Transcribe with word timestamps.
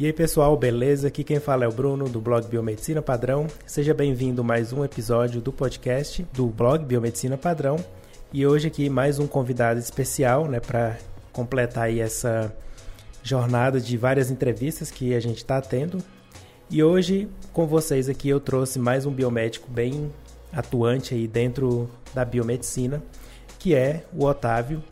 E 0.00 0.06
aí 0.06 0.14
pessoal, 0.14 0.56
beleza? 0.56 1.08
Aqui 1.08 1.22
quem 1.22 1.38
fala 1.38 1.66
é 1.66 1.68
o 1.68 1.72
Bruno 1.72 2.08
do 2.08 2.22
blog 2.22 2.48
Biomedicina 2.48 3.02
Padrão. 3.02 3.46
Seja 3.66 3.92
bem-vindo 3.92 4.40
a 4.40 4.44
mais 4.44 4.72
um 4.72 4.82
episódio 4.82 5.42
do 5.42 5.52
podcast 5.52 6.26
do 6.32 6.46
blog 6.46 6.86
Biomedicina 6.86 7.36
Padrão. 7.36 7.76
E 8.32 8.46
hoje 8.46 8.68
aqui 8.68 8.88
mais 8.88 9.18
um 9.18 9.26
convidado 9.26 9.78
especial, 9.78 10.48
né, 10.48 10.58
para 10.58 10.96
completar 11.34 11.84
aí 11.84 12.00
essa 12.00 12.50
jornada 13.22 13.78
de 13.78 13.98
várias 13.98 14.30
entrevistas 14.30 14.90
que 14.90 15.12
a 15.14 15.20
gente 15.20 15.36
está 15.36 15.60
tendo. 15.60 15.98
E 16.70 16.82
hoje 16.82 17.28
com 17.52 17.66
vocês 17.66 18.08
aqui 18.08 18.30
eu 18.30 18.40
trouxe 18.40 18.78
mais 18.78 19.04
um 19.04 19.12
biomédico 19.12 19.70
bem 19.70 20.10
atuante 20.50 21.12
aí 21.12 21.28
dentro 21.28 21.90
da 22.14 22.24
biomedicina, 22.24 23.02
que 23.58 23.74
é 23.74 24.06
o 24.14 24.24
Otávio. 24.24 24.82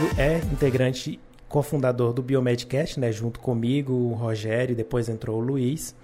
Otávio 0.00 0.10
é 0.16 0.38
integrante 0.50 1.20
cofundador 1.46 2.14
do 2.14 2.22
Biomedcast, 2.22 2.98
né, 2.98 3.12
junto 3.12 3.38
comigo, 3.38 3.92
o 3.92 4.14
Rogério, 4.14 4.74
depois 4.74 5.10
entrou 5.10 5.38
o 5.38 5.44
Luiz. 5.44 5.94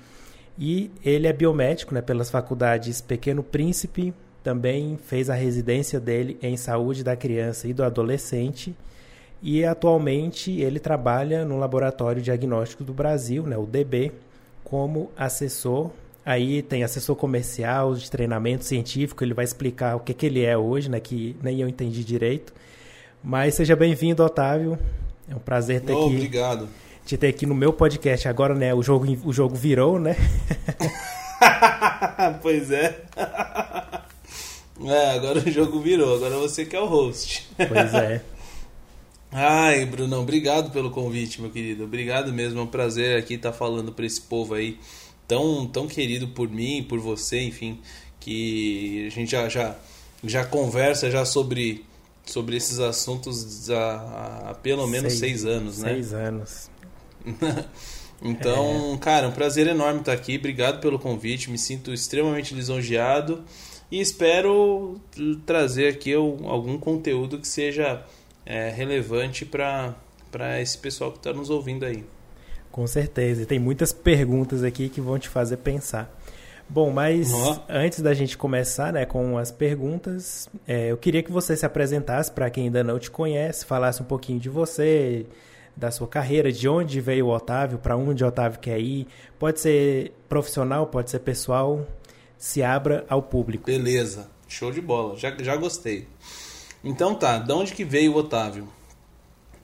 E 0.58 0.90
ele 1.02 1.26
é 1.26 1.32
biomédico, 1.32 1.94
né, 1.94 2.02
pelas 2.02 2.28
faculdades 2.28 3.00
Pequeno 3.00 3.42
Príncipe, 3.42 4.12
também 4.42 4.98
fez 5.06 5.30
a 5.30 5.34
residência 5.34 5.98
dele 5.98 6.38
em 6.42 6.56
saúde 6.56 7.02
da 7.02 7.16
criança 7.16 7.68
e 7.68 7.72
do 7.72 7.82
adolescente. 7.82 8.76
E 9.42 9.64
atualmente 9.64 10.50
ele 10.60 10.78
trabalha 10.78 11.44
no 11.44 11.56
Laboratório 11.56 12.20
Diagnóstico 12.20 12.84
do 12.84 12.92
Brasil, 12.92 13.44
né, 13.44 13.56
o 13.56 13.64
DB, 13.64 14.12
como 14.62 15.10
assessor. 15.16 15.90
Aí 16.24 16.60
tem 16.60 16.82
assessor 16.82 17.16
comercial, 17.16 17.94
de 17.94 18.10
treinamento 18.10 18.64
científico, 18.64 19.24
ele 19.24 19.32
vai 19.32 19.44
explicar 19.44 19.96
o 19.96 20.00
que, 20.00 20.12
que 20.12 20.26
ele 20.26 20.44
é 20.44 20.56
hoje, 20.56 20.90
né, 20.90 21.00
que 21.00 21.34
nem 21.42 21.60
eu 21.60 21.68
entendi 21.68 22.04
direito. 22.04 22.52
Mas 23.28 23.56
seja 23.56 23.74
bem-vindo, 23.74 24.24
Otávio. 24.24 24.78
É 25.28 25.34
um 25.34 25.40
prazer 25.40 25.80
ter 25.80 25.92
oh, 25.92 26.04
aqui. 26.04 26.14
Obrigado. 26.14 26.68
Te 27.04 27.16
ter 27.16 27.26
aqui 27.26 27.44
no 27.44 27.56
meu 27.56 27.72
podcast 27.72 28.28
agora, 28.28 28.54
né? 28.54 28.72
O 28.72 28.84
jogo, 28.84 29.04
o 29.24 29.32
jogo 29.32 29.56
virou, 29.56 29.98
né? 29.98 30.14
pois 32.40 32.70
é. 32.70 33.02
É, 34.80 35.10
agora 35.10 35.40
o 35.40 35.50
jogo 35.50 35.80
virou. 35.80 36.14
Agora 36.14 36.36
você 36.36 36.64
que 36.64 36.76
é 36.76 36.80
o 36.80 36.86
host. 36.86 37.48
Pois 37.56 37.94
é. 37.94 38.22
Ai, 39.32 39.84
Brunão, 39.86 40.22
obrigado 40.22 40.70
pelo 40.70 40.92
convite, 40.92 41.40
meu 41.42 41.50
querido. 41.50 41.82
Obrigado 41.82 42.32
mesmo. 42.32 42.60
É 42.60 42.62
um 42.62 42.68
prazer 42.68 43.18
aqui 43.18 43.34
estar 43.34 43.52
falando 43.52 43.90
para 43.90 44.06
esse 44.06 44.20
povo 44.20 44.54
aí 44.54 44.78
tão, 45.26 45.66
tão 45.66 45.88
querido 45.88 46.28
por 46.28 46.48
mim, 46.48 46.86
por 46.88 47.00
você, 47.00 47.40
enfim, 47.40 47.80
que 48.20 49.04
a 49.08 49.10
gente 49.10 49.32
já, 49.32 49.48
já, 49.48 49.74
já 50.22 50.44
conversa 50.44 51.10
já 51.10 51.24
sobre 51.24 51.84
sobre 52.26 52.56
esses 52.56 52.78
assuntos 52.80 53.70
há, 53.70 54.50
há 54.50 54.54
pelo 54.54 54.86
menos 54.86 55.14
seis, 55.14 55.40
seis 55.40 55.44
anos, 55.44 55.78
né? 55.78 55.92
Seis 55.94 56.12
anos. 56.12 56.70
então, 58.20 58.94
é. 58.94 58.98
cara, 58.98 59.28
um 59.28 59.32
prazer 59.32 59.66
enorme 59.66 60.00
estar 60.00 60.12
aqui. 60.12 60.36
Obrigado 60.36 60.80
pelo 60.80 60.98
convite. 60.98 61.50
Me 61.50 61.58
sinto 61.58 61.92
extremamente 61.92 62.54
lisonjeado 62.54 63.44
e 63.90 64.00
espero 64.00 65.00
trazer 65.44 65.88
aqui 65.88 66.12
algum 66.12 66.76
conteúdo 66.78 67.38
que 67.38 67.46
seja 67.46 68.04
é, 68.44 68.70
relevante 68.70 69.44
para 69.44 69.94
esse 70.60 70.76
pessoal 70.78 71.12
que 71.12 71.18
está 71.18 71.32
nos 71.32 71.50
ouvindo 71.50 71.84
aí. 71.84 72.04
Com 72.70 72.86
certeza. 72.86 73.42
E 73.42 73.46
tem 73.46 73.58
muitas 73.58 73.92
perguntas 73.92 74.62
aqui 74.62 74.88
que 74.88 75.00
vão 75.00 75.18
te 75.18 75.28
fazer 75.28 75.58
pensar. 75.58 76.15
Bom, 76.68 76.90
mas 76.90 77.32
oh. 77.32 77.60
antes 77.68 78.00
da 78.00 78.12
gente 78.12 78.36
começar 78.36 78.92
né, 78.92 79.06
com 79.06 79.38
as 79.38 79.52
perguntas, 79.52 80.48
é, 80.66 80.90
eu 80.90 80.96
queria 80.96 81.22
que 81.22 81.30
você 81.30 81.56
se 81.56 81.64
apresentasse 81.64 82.30
para 82.30 82.50
quem 82.50 82.64
ainda 82.64 82.82
não 82.82 82.98
te 82.98 83.10
conhece, 83.10 83.64
falasse 83.64 84.02
um 84.02 84.04
pouquinho 84.04 84.40
de 84.40 84.48
você, 84.48 85.26
da 85.76 85.90
sua 85.90 86.08
carreira, 86.08 86.50
de 86.50 86.68
onde 86.68 87.00
veio 87.00 87.26
o 87.26 87.30
Otávio, 87.30 87.78
para 87.78 87.96
onde 87.96 88.24
o 88.24 88.26
Otávio 88.26 88.58
quer 88.58 88.80
ir. 88.80 89.06
Pode 89.38 89.60
ser 89.60 90.12
profissional, 90.28 90.86
pode 90.86 91.10
ser 91.10 91.20
pessoal. 91.20 91.86
Se 92.36 92.62
abra 92.62 93.06
ao 93.08 93.22
público. 93.22 93.64
Beleza, 93.64 94.28
show 94.46 94.70
de 94.70 94.80
bola, 94.80 95.16
já, 95.16 95.34
já 95.38 95.56
gostei. 95.56 96.06
Então 96.84 97.14
tá, 97.14 97.38
de 97.38 97.52
onde 97.52 97.72
que 97.72 97.84
veio 97.84 98.12
o 98.12 98.16
Otávio? 98.16 98.68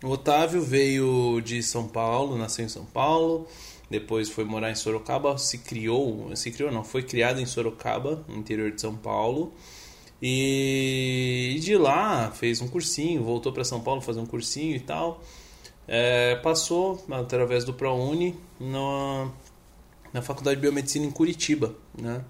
O 0.03 0.09
Otávio 0.09 0.62
veio 0.62 1.41
de 1.43 1.62
São 1.62 1.87
Paulo, 1.87 2.39
nasceu 2.39 2.65
em 2.65 2.69
São 2.69 2.85
Paulo 2.85 3.47
depois 3.93 4.29
foi 4.29 4.45
morar 4.45 4.71
em 4.71 4.75
Sorocaba, 4.75 5.39
se 5.39 5.59
criou, 5.59 6.35
se 6.35 6.51
criou 6.51 6.73
não, 6.73 6.83
foi 6.83 7.03
criado 7.03 7.41
em 7.41 7.47
Sorocaba, 7.47 8.25
no 8.27 8.37
interior 8.37 8.73
de 8.73 8.81
São 8.81 8.97
Paulo. 8.97 9.53
E 10.21 11.59
de 11.61 11.77
lá 11.77 12.31
fez 12.31 12.61
um 12.61 12.69
cursinho, 12.69 13.23
voltou 13.23 13.53
para 13.53 13.65
São 13.65 13.81
Paulo 13.81 14.01
fazer 14.01 14.21
um 14.21 14.27
cursinho 14.27 14.75
e 14.75 14.81
tal. 14.81 15.23
É, 15.87 16.37
passou 16.37 17.05
através 17.11 17.65
do 17.65 17.75
ProUni 17.75 18.35
na, 18.59 19.31
na 20.13 20.23
Faculdade 20.23 20.57
de 20.57 20.63
Biomedicina 20.63 21.05
em 21.05 21.11
Curitiba, 21.11 21.75
né? 21.97 22.25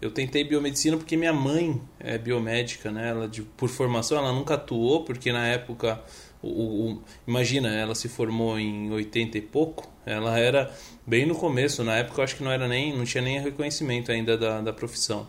Eu 0.00 0.10
tentei 0.10 0.44
biomedicina 0.44 0.96
porque 0.96 1.16
minha 1.16 1.32
mãe 1.32 1.80
é 1.98 2.18
biomédica, 2.18 2.90
né? 2.90 3.08
Ela 3.08 3.26
de, 3.26 3.42
por 3.42 3.70
formação 3.70 4.18
ela 4.18 4.32
nunca 4.32 4.54
atuou 4.54 5.04
porque 5.04 5.32
na 5.32 5.46
época 5.46 6.02
o, 6.46 6.92
o, 6.92 7.02
imagina, 7.26 7.74
ela 7.74 7.94
se 7.94 8.08
formou 8.08 8.58
em 8.58 8.90
80 8.90 9.38
e 9.38 9.40
pouco, 9.40 9.88
ela 10.04 10.38
era 10.38 10.72
bem 11.06 11.26
no 11.26 11.34
começo, 11.34 11.82
na 11.84 11.96
época 11.96 12.20
eu 12.20 12.24
acho 12.24 12.36
que 12.36 12.44
não 12.44 12.50
era 12.50 12.68
nem, 12.68 12.96
não 12.96 13.04
tinha 13.04 13.22
nem 13.22 13.40
reconhecimento 13.40 14.10
ainda 14.12 14.36
da, 14.36 14.60
da 14.60 14.72
profissão. 14.72 15.26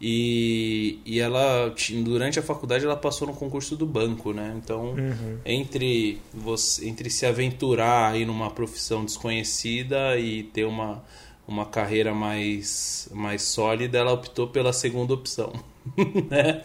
E, 0.00 0.98
e 1.06 1.20
ela, 1.20 1.74
durante 2.02 2.38
a 2.38 2.42
faculdade, 2.42 2.84
ela 2.84 2.96
passou 2.96 3.26
no 3.28 3.34
concurso 3.34 3.74
do 3.74 3.86
banco, 3.86 4.32
né? 4.32 4.54
Então, 4.62 4.90
uhum. 4.90 5.38
entre, 5.46 6.20
você, 6.32 6.86
entre 6.86 7.08
se 7.08 7.24
aventurar 7.24 8.12
aí 8.12 8.26
numa 8.26 8.50
profissão 8.50 9.04
desconhecida 9.04 10.18
e 10.18 10.42
ter 10.42 10.64
uma, 10.64 11.02
uma 11.46 11.64
carreira 11.64 12.12
mais, 12.12 13.08
mais 13.12 13.42
sólida, 13.42 13.96
ela 13.96 14.12
optou 14.12 14.48
pela 14.48 14.72
segunda 14.72 15.14
opção. 15.14 15.52
né? 16.30 16.62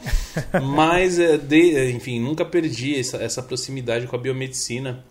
Mas, 0.75 1.19
é, 1.19 1.37
de, 1.37 1.91
enfim, 1.91 2.19
nunca 2.19 2.45
perdi 2.45 2.99
essa, 2.99 3.17
essa 3.17 3.43
proximidade 3.43 4.07
com 4.07 4.15
a 4.15 4.19
biomedicina. 4.19 5.03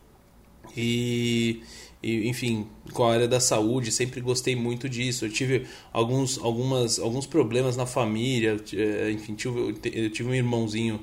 E 0.76 1.62
e, 2.02 2.28
enfim, 2.28 2.66
com 2.92 3.04
a 3.04 3.12
área 3.12 3.26
da 3.28 3.40
saúde, 3.40 3.90
sempre 3.90 4.20
gostei 4.20 4.54
muito 4.54 4.88
disso. 4.88 5.24
Eu 5.24 5.30
tive 5.30 5.66
alguns, 5.92 6.38
algumas, 6.38 6.98
alguns 6.98 7.26
problemas 7.26 7.76
na 7.76 7.86
família, 7.86 8.56
eh, 8.72 9.10
enfim, 9.10 9.34
tive, 9.34 9.74
eu 9.92 10.10
tive 10.10 10.28
um 10.28 10.34
irmãozinho 10.34 11.00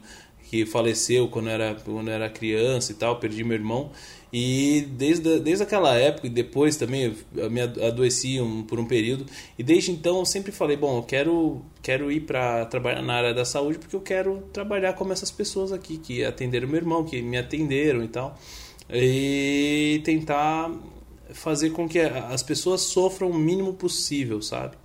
que 0.49 0.65
faleceu 0.65 1.27
quando 1.27 1.49
era, 1.49 1.75
quando 1.75 2.09
era 2.09 2.29
criança 2.29 2.91
e 2.91 2.95
tal, 2.95 3.19
perdi 3.19 3.43
meu 3.43 3.55
irmão. 3.55 3.91
E 4.37 4.81
desde, 4.81 5.39
desde 5.39 5.63
aquela 5.63 5.95
época, 5.95 6.27
e 6.27 6.29
depois 6.29 6.75
também 6.75 7.15
eu 7.33 7.49
me 7.49 7.61
adoeci 7.61 8.41
um, 8.41 8.63
por 8.63 8.77
um 8.77 8.85
período, 8.85 9.25
e 9.57 9.63
desde 9.63 9.91
então 9.91 10.19
eu 10.19 10.25
sempre 10.25 10.51
falei: 10.51 10.75
bom, 10.75 10.97
eu 10.97 11.03
quero, 11.03 11.61
quero 11.81 12.11
ir 12.11 12.21
para 12.21 12.65
trabalhar 12.65 13.01
na 13.01 13.13
área 13.13 13.33
da 13.33 13.45
saúde 13.45 13.79
porque 13.79 13.95
eu 13.95 14.01
quero 14.01 14.43
trabalhar 14.51 14.91
como 14.93 15.13
essas 15.13 15.31
pessoas 15.31 15.71
aqui 15.71 15.97
que 15.97 16.25
atenderam 16.25 16.67
meu 16.67 16.77
irmão, 16.77 17.05
que 17.05 17.21
me 17.21 17.37
atenderam 17.37 18.03
e 18.03 18.09
tal 18.09 18.37
e 18.89 20.01
tentar 20.03 20.71
fazer 21.31 21.71
com 21.71 21.87
que 21.87 21.99
as 21.99 22.43
pessoas 22.43 22.81
sofram 22.81 23.29
o 23.29 23.33
mínimo 23.33 23.73
possível, 23.73 24.41
sabe? 24.41 24.75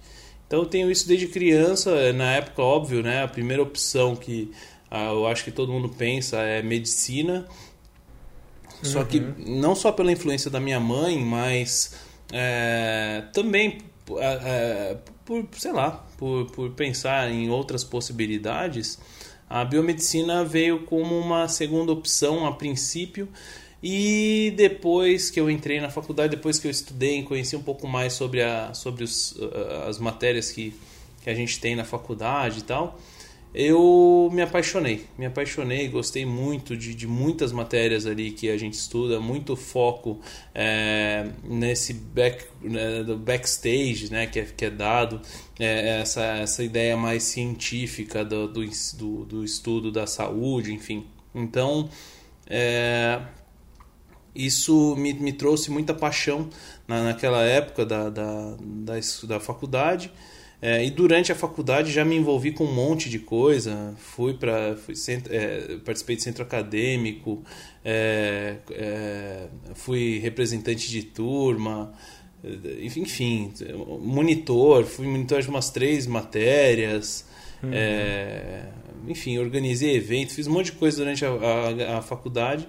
Então 0.47 0.60
eu 0.60 0.66
tenho 0.66 0.91
isso 0.91 1.06
desde 1.06 1.27
criança, 1.28 2.12
na 2.12 2.33
época, 2.33 2.62
óbvio, 2.62 3.03
né? 3.03 3.22
A 3.22 3.28
primeira 3.28 3.62
opção 3.62 4.16
que 4.16 4.50
ah, 4.91 5.10
eu 5.12 5.27
acho 5.27 5.44
que 5.44 5.50
todo 5.50 5.72
mundo 5.72 5.89
pensa 5.89 6.39
é 6.39 6.62
medicina. 6.62 7.47
Uhum. 8.82 8.91
Só 8.91 9.04
que 9.04 9.18
uhum. 9.18 9.34
não 9.60 9.74
só 9.74 9.92
pela 9.92 10.10
influência 10.10 10.50
da 10.50 10.60
minha 10.60 10.80
mãe, 10.80 11.18
mas 11.18 11.94
é, 12.32 13.24
também 13.32 13.78
é, 14.18 14.97
por, 15.24 15.47
sei 15.53 15.72
lá, 15.72 16.04
por, 16.16 16.47
por 16.50 16.71
pensar 16.71 17.30
em 17.30 17.50
outras 17.50 17.84
possibilidades, 17.84 18.98
a 19.48 19.65
biomedicina 19.65 20.44
veio 20.44 20.84
como 20.84 21.18
uma 21.18 21.48
segunda 21.48 21.92
opção 21.92 22.47
a 22.47 22.53
princípio 22.53 23.28
e 23.82 24.53
depois 24.56 25.30
que 25.30 25.41
eu 25.41 25.50
entrei 25.50 25.80
na 25.80 25.88
faculdade, 25.88 26.36
depois 26.36 26.59
que 26.59 26.66
eu 26.66 26.71
estudei, 26.71 27.22
conheci 27.22 27.56
um 27.56 27.62
pouco 27.62 27.86
mais 27.86 28.12
sobre, 28.12 28.42
a, 28.42 28.74
sobre 28.74 29.04
os, 29.04 29.36
as 29.88 29.98
matérias 29.98 30.53
que, 30.53 30.74
que 31.22 31.30
a 31.30 31.34
gente 31.34 31.59
tem 31.59 31.74
na 31.74 31.84
faculdade 31.84 32.60
e 32.60 32.62
tal, 32.62 32.98
eu 33.52 34.30
me 34.32 34.42
apaixonei. 34.42 35.06
Me 35.18 35.26
apaixonei, 35.26 35.88
gostei 35.88 36.24
muito 36.24 36.76
de, 36.76 36.94
de 36.94 37.06
muitas 37.06 37.52
matérias 37.52 38.06
ali 38.06 38.30
que 38.30 38.48
a 38.48 38.56
gente 38.56 38.74
estuda, 38.74 39.20
muito 39.20 39.56
foco 39.56 40.20
é, 40.54 41.28
nesse 41.42 41.92
back, 41.92 42.44
né, 42.62 43.02
do 43.02 43.16
backstage 43.16 44.10
né, 44.10 44.26
que, 44.26 44.38
é, 44.38 44.44
que 44.44 44.64
é 44.64 44.70
dado, 44.70 45.20
é, 45.58 46.00
essa, 46.00 46.22
essa 46.22 46.62
ideia 46.62 46.97
mais 46.97 47.24
científica 47.24 48.24
do, 48.24 48.47
do, 48.47 48.64
do, 48.97 49.24
do 49.24 49.44
estudo 49.44 49.91
da 49.91 50.06
saúde, 50.06 50.72
enfim. 50.72 51.06
Então 51.34 51.88
é, 52.47 53.20
isso 54.34 54.94
me, 54.97 55.12
me 55.12 55.32
trouxe 55.32 55.70
muita 55.70 55.92
paixão 55.92 56.48
na, 56.86 57.02
naquela 57.02 57.42
época 57.42 57.84
da, 57.84 58.08
da, 58.08 58.56
da, 58.58 58.94
da 59.24 59.41
faculdade. 59.41 60.12
É, 60.62 60.84
e 60.84 60.91
durante 60.91 61.33
a 61.33 61.34
faculdade 61.34 61.91
já 61.91 62.04
me 62.04 62.16
envolvi 62.16 62.53
com 62.53 62.65
um 62.65 62.74
monte 62.74 63.09
de 63.09 63.18
coisa. 63.18 63.95
Fui 63.97 64.34
para 64.34 64.77
é, 65.30 65.78
participei 65.84 66.16
de 66.16 66.22
centro 66.22 66.42
acadêmico, 66.42 67.42
é, 67.83 68.57
é, 68.72 69.47
fui 69.74 70.18
representante 70.18 70.91
de 70.91 71.03
turma, 71.03 71.92
enfim, 72.83 73.53
monitor. 74.03 74.84
Fui 74.84 75.07
monitor 75.07 75.41
de 75.41 75.48
umas 75.48 75.71
três 75.71 76.07
matérias. 76.07 77.27
Uhum. 77.62 77.71
É, 77.72 78.68
enfim, 79.09 79.39
organizei 79.39 79.97
eventos, 79.97 80.34
fiz 80.34 80.47
um 80.47 80.53
monte 80.53 80.66
de 80.66 80.72
coisa 80.72 80.98
durante 80.98 81.24
a, 81.24 81.30
a, 81.30 81.98
a 81.98 82.03
faculdade. 82.03 82.68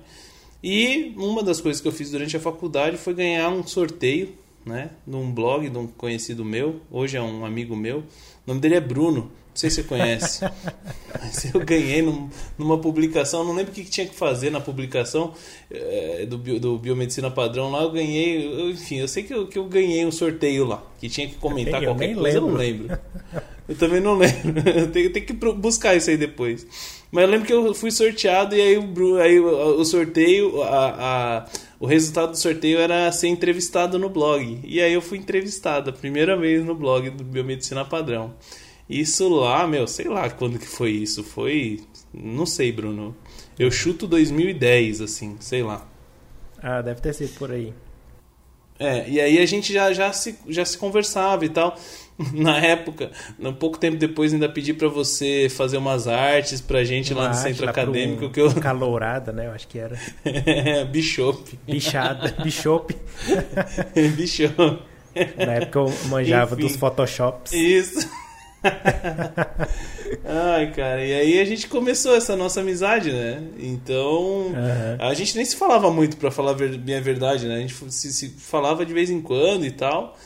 E 0.64 1.14
uma 1.18 1.44
das 1.44 1.60
coisas 1.60 1.82
que 1.82 1.88
eu 1.88 1.92
fiz 1.92 2.12
durante 2.12 2.38
a 2.38 2.40
faculdade 2.40 2.96
foi 2.96 3.14
ganhar 3.14 3.50
um 3.50 3.66
sorteio 3.66 4.41
né? 4.66 4.92
Num 5.06 5.32
blog 5.32 5.70
de 5.70 5.78
um 5.78 5.88
conhecido 5.88 6.46
meu, 6.46 6.82
hoje 6.92 7.18
é 7.18 7.22
um 7.22 7.46
amigo 7.46 7.76
meu. 7.76 8.00
O 8.00 8.04
nome 8.48 8.60
dele 8.60 8.76
é 8.76 8.82
Bruno, 8.82 9.22
não 9.22 9.56
sei 9.56 9.70
se 9.70 9.78
você 9.78 9.84
conhece. 9.84 10.46
Mas 11.20 11.54
eu 11.54 11.60
ganhei 11.66 12.02
num, 12.02 12.30
numa 12.58 12.78
publicação, 12.78 13.44
não 13.44 13.54
lembro 13.54 13.72
o 13.72 13.76
que, 13.76 13.84
tinha 13.84 14.08
que 14.08 14.16
fazer 14.16 14.50
na 14.50 14.60
publicação 14.60 15.34
é, 15.70 16.26
do, 16.26 16.38
do 16.38 16.78
Biomedicina 16.78 17.30
Padrão 17.30 17.70
lá. 17.70 17.84
Eu 17.84 17.92
ganhei, 17.92 18.48
eu, 18.48 18.72
enfim, 18.72 18.98
eu 18.98 19.08
sei 19.08 19.24
que 19.24 19.34
eu, 19.34 19.48
que 19.48 19.58
eu 19.58 19.66
ganhei 19.66 20.06
um 20.06 20.12
sorteio 20.12 20.66
lá, 20.66 20.84
que 21.00 21.10
tinha 21.10 21.28
que 21.28 21.36
comentar 21.36 21.82
eu 21.84 21.90
qualquer 21.90 22.16
coisa, 22.16 22.22
lembro. 22.22 22.40
eu 22.40 22.48
não 22.48 22.58
lembro. 22.58 23.00
Eu 23.68 23.76
também 23.76 24.02
não 24.02 24.18
lembro. 24.18 24.60
Eu 24.68 24.92
tenho, 24.92 25.14
tenho 25.14 25.26
que 25.26 25.34
buscar 25.34 25.96
isso 25.96 26.10
aí 26.10 26.18
depois. 26.18 26.68
Mas 27.10 27.24
eu 27.24 27.30
lembro 27.30 27.46
que 27.46 27.54
eu 27.54 27.74
fui 27.74 27.92
sorteado 27.92 28.56
e 28.56 28.62
aí 28.62 28.78
o, 28.78 29.18
aí 29.18 29.40
o 29.40 29.84
sorteio, 29.86 30.62
a, 30.62 30.88
a 31.40 31.46
o 31.82 31.88
resultado 31.88 32.30
do 32.30 32.38
sorteio 32.38 32.78
era 32.78 33.12
ser 33.12 33.28
entrevistado 33.28 33.98
no 33.98 34.08
blog. 34.08 34.60
E 34.64 34.80
aí 34.80 34.94
eu 34.94 35.02
fui 35.02 35.18
entrevistado 35.18 35.90
a 35.90 35.94
primeira 35.94 36.38
vez 36.38 36.64
no 36.64 36.76
blog 36.76 37.10
do 37.10 37.24
Biomedicina 37.24 37.84
Padrão. 37.84 38.36
Isso 38.88 39.28
lá, 39.28 39.66
meu, 39.66 39.88
sei 39.88 40.08
lá 40.08 40.30
quando 40.30 40.60
que 40.60 40.68
foi 40.68 40.92
isso. 40.92 41.24
Foi. 41.24 41.80
Não 42.14 42.46
sei, 42.46 42.72
Bruno. 42.72 43.18
Eu 43.58 43.72
chuto 43.72 44.06
2010, 44.06 45.02
assim, 45.02 45.38
sei 45.40 45.64
lá. 45.64 45.90
Ah, 46.62 46.84
deve 46.84 47.02
ter 47.02 47.16
sido 47.16 47.34
por 47.40 47.52
aí. 47.52 47.74
É, 48.78 49.10
e 49.10 49.20
aí 49.20 49.40
a 49.40 49.46
gente 49.48 49.74
já, 49.74 49.92
já, 49.92 50.14
se, 50.14 50.38
já 50.50 50.64
se 50.64 50.78
conversava 50.78 51.46
e 51.46 51.50
tal. 51.50 51.76
Na 52.34 52.58
época, 52.58 53.12
um 53.40 53.54
pouco 53.54 53.78
tempo 53.78 53.98
depois, 53.98 54.34
ainda 54.34 54.50
pedi 54.50 54.74
para 54.74 54.88
você 54.88 55.48
fazer 55.50 55.78
umas 55.78 56.08
artes 56.08 56.62
pra 56.62 56.84
gente 56.84 57.14
Uma 57.14 57.24
lá 57.24 57.30
no 57.30 57.36
centro 57.36 57.70
acadêmico. 57.70 58.26
Um, 58.26 58.30
que 58.30 58.40
eu... 58.40 58.54
Calourada, 58.62 59.32
né? 59.32 59.48
Eu 59.48 59.52
acho 59.52 59.68
que 59.68 59.80
era. 59.80 59.98
Bishop. 60.92 61.60
Bichada. 61.66 62.36
Bishop. 62.44 62.96
Bishop. 64.16 64.80
Na 65.38 65.54
época 65.54 65.80
eu 65.80 65.94
manjava 66.08 66.54
Enfim, 66.54 66.64
dos 66.64 66.76
Photoshops. 66.76 67.52
Isso. 67.52 68.10
Ai, 70.24 70.72
cara, 70.72 71.04
e 71.04 71.14
aí 71.14 71.40
a 71.40 71.46
gente 71.46 71.68
começou 71.68 72.16
essa 72.16 72.36
nossa 72.36 72.62
amizade, 72.62 73.12
né? 73.12 73.42
Então, 73.60 74.48
uhum. 74.48 74.98
a 75.00 75.14
gente 75.14 75.36
nem 75.36 75.44
se 75.44 75.56
falava 75.56 75.92
muito, 75.92 76.18
para 76.18 76.30
falar 76.30 76.52
a 76.52 77.00
verdade, 77.02 77.48
né? 77.48 77.56
A 77.56 77.60
gente 77.60 77.76
se, 77.92 78.14
se 78.14 78.30
falava 78.30 78.86
de 78.86 78.94
vez 78.94 79.10
em 79.10 79.22
quando 79.22 79.66
e 79.66 79.72
tal. 79.72 80.18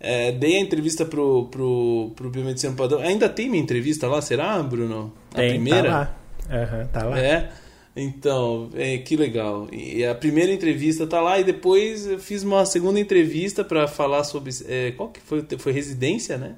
É, 0.00 0.30
dei 0.30 0.56
a 0.56 0.60
entrevista 0.60 1.04
pro, 1.04 1.46
pro, 1.46 2.12
pro 2.14 2.30
Biomedicina 2.30 2.74
Padrão. 2.74 3.00
Ainda 3.00 3.28
tem 3.28 3.48
minha 3.48 3.62
entrevista 3.62 4.06
lá, 4.06 4.22
será, 4.22 4.62
Bruno? 4.62 5.12
A 5.32 5.36
tem, 5.36 5.48
tá 5.48 5.54
primeira? 5.54 5.82
Tá 5.82 5.90
lá. 5.90 6.18
Uhum, 6.50 6.86
tá 6.88 7.04
lá. 7.04 7.18
É. 7.18 7.50
Então, 7.96 8.70
é, 8.74 8.96
que 8.98 9.16
legal. 9.16 9.66
E 9.72 10.04
a 10.04 10.14
primeira 10.14 10.52
entrevista 10.52 11.04
tá 11.04 11.20
lá 11.20 11.40
e 11.40 11.44
depois 11.44 12.06
eu 12.06 12.18
fiz 12.18 12.44
uma 12.44 12.64
segunda 12.64 13.00
entrevista 13.00 13.64
para 13.64 13.88
falar 13.88 14.22
sobre. 14.22 14.52
É, 14.68 14.92
qual 14.92 15.08
que 15.08 15.20
foi? 15.20 15.44
Foi 15.58 15.72
residência, 15.72 16.38
né? 16.38 16.54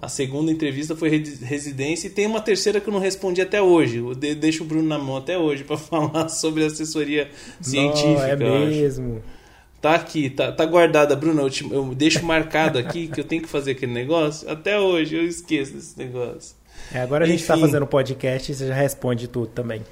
A 0.00 0.08
segunda 0.08 0.52
entrevista 0.52 0.94
foi 0.94 1.08
residência 1.08 2.06
e 2.06 2.10
tem 2.10 2.24
uma 2.24 2.40
terceira 2.40 2.80
que 2.80 2.88
eu 2.88 2.92
não 2.92 3.00
respondi 3.00 3.40
até 3.40 3.60
hoje. 3.60 3.96
Eu 3.96 4.14
deixo 4.14 4.62
o 4.62 4.66
Bruno 4.66 4.86
na 4.86 4.96
mão 4.96 5.16
até 5.16 5.36
hoje 5.36 5.64
para 5.64 5.74
falar 5.76 6.28
sobre 6.28 6.64
assessoria 6.64 7.28
científica. 7.60 8.36
Não, 8.36 8.56
é 8.56 8.66
mesmo. 8.66 9.22
Tá 9.80 9.94
aqui, 9.94 10.28
tá, 10.28 10.50
tá 10.50 10.64
guardada, 10.64 11.14
Bruno. 11.14 11.42
Eu, 11.42 11.50
te, 11.50 11.70
eu 11.70 11.94
deixo 11.94 12.24
marcado 12.24 12.78
aqui 12.78 13.06
que 13.06 13.20
eu 13.20 13.24
tenho 13.24 13.42
que 13.42 13.48
fazer 13.48 13.72
aquele 13.72 13.92
negócio. 13.92 14.50
Até 14.50 14.78
hoje 14.78 15.14
eu 15.14 15.24
esqueço 15.24 15.74
desse 15.74 15.96
negócio. 15.96 16.56
É, 16.92 17.00
agora 17.00 17.24
a 17.24 17.28
gente 17.28 17.40
está 17.40 17.56
fazendo 17.56 17.86
podcast 17.86 18.50
e 18.50 18.54
você 18.54 18.66
já 18.66 18.74
responde 18.74 19.28
tudo 19.28 19.48
também. 19.48 19.82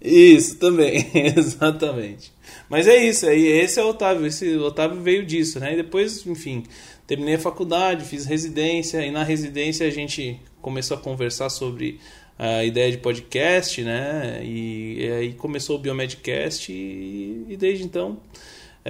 Isso, 0.00 0.56
também, 0.56 1.10
exatamente. 1.36 2.32
Mas 2.68 2.86
é 2.86 2.96
isso, 2.96 3.26
aí 3.26 3.46
esse 3.46 3.80
é 3.80 3.84
o 3.84 3.88
Otávio, 3.88 4.26
esse 4.26 4.56
Otávio 4.56 5.00
veio 5.00 5.26
disso, 5.26 5.58
né? 5.58 5.72
E 5.72 5.76
depois, 5.76 6.24
enfim, 6.24 6.62
terminei 7.06 7.34
a 7.34 7.38
faculdade, 7.38 8.04
fiz 8.04 8.24
residência, 8.24 9.04
e 9.04 9.10
na 9.10 9.24
residência 9.24 9.86
a 9.86 9.90
gente 9.90 10.40
começou 10.62 10.96
a 10.96 11.00
conversar 11.00 11.50
sobre 11.50 11.98
a 12.38 12.64
ideia 12.64 12.92
de 12.92 12.98
podcast, 12.98 13.82
né? 13.82 14.40
E, 14.44 14.98
e 15.00 15.10
aí 15.10 15.32
começou 15.32 15.76
o 15.76 15.78
Biomedcast 15.80 16.70
e, 16.72 17.44
e 17.48 17.56
desde 17.56 17.84
então 17.84 18.18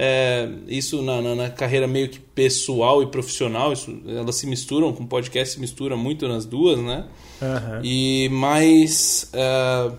é, 0.01 0.49
isso 0.69 1.01
na, 1.01 1.21
na, 1.21 1.35
na, 1.35 1.49
carreira 1.49 1.85
meio 1.85 2.07
que 2.07 2.21
pessoal 2.21 3.03
e 3.03 3.07
profissional, 3.07 3.73
isso, 3.73 4.01
elas 4.07 4.37
se 4.37 4.47
misturam, 4.47 4.93
com 4.93 5.05
podcast 5.05 5.55
se 5.55 5.59
mistura 5.59 5.97
muito 5.97 6.25
nas 6.25 6.45
duas, 6.45 6.79
né? 6.79 7.05
Uhum. 7.41 7.81
E 7.83 8.29
mais 8.29 9.29
é, 9.33 9.91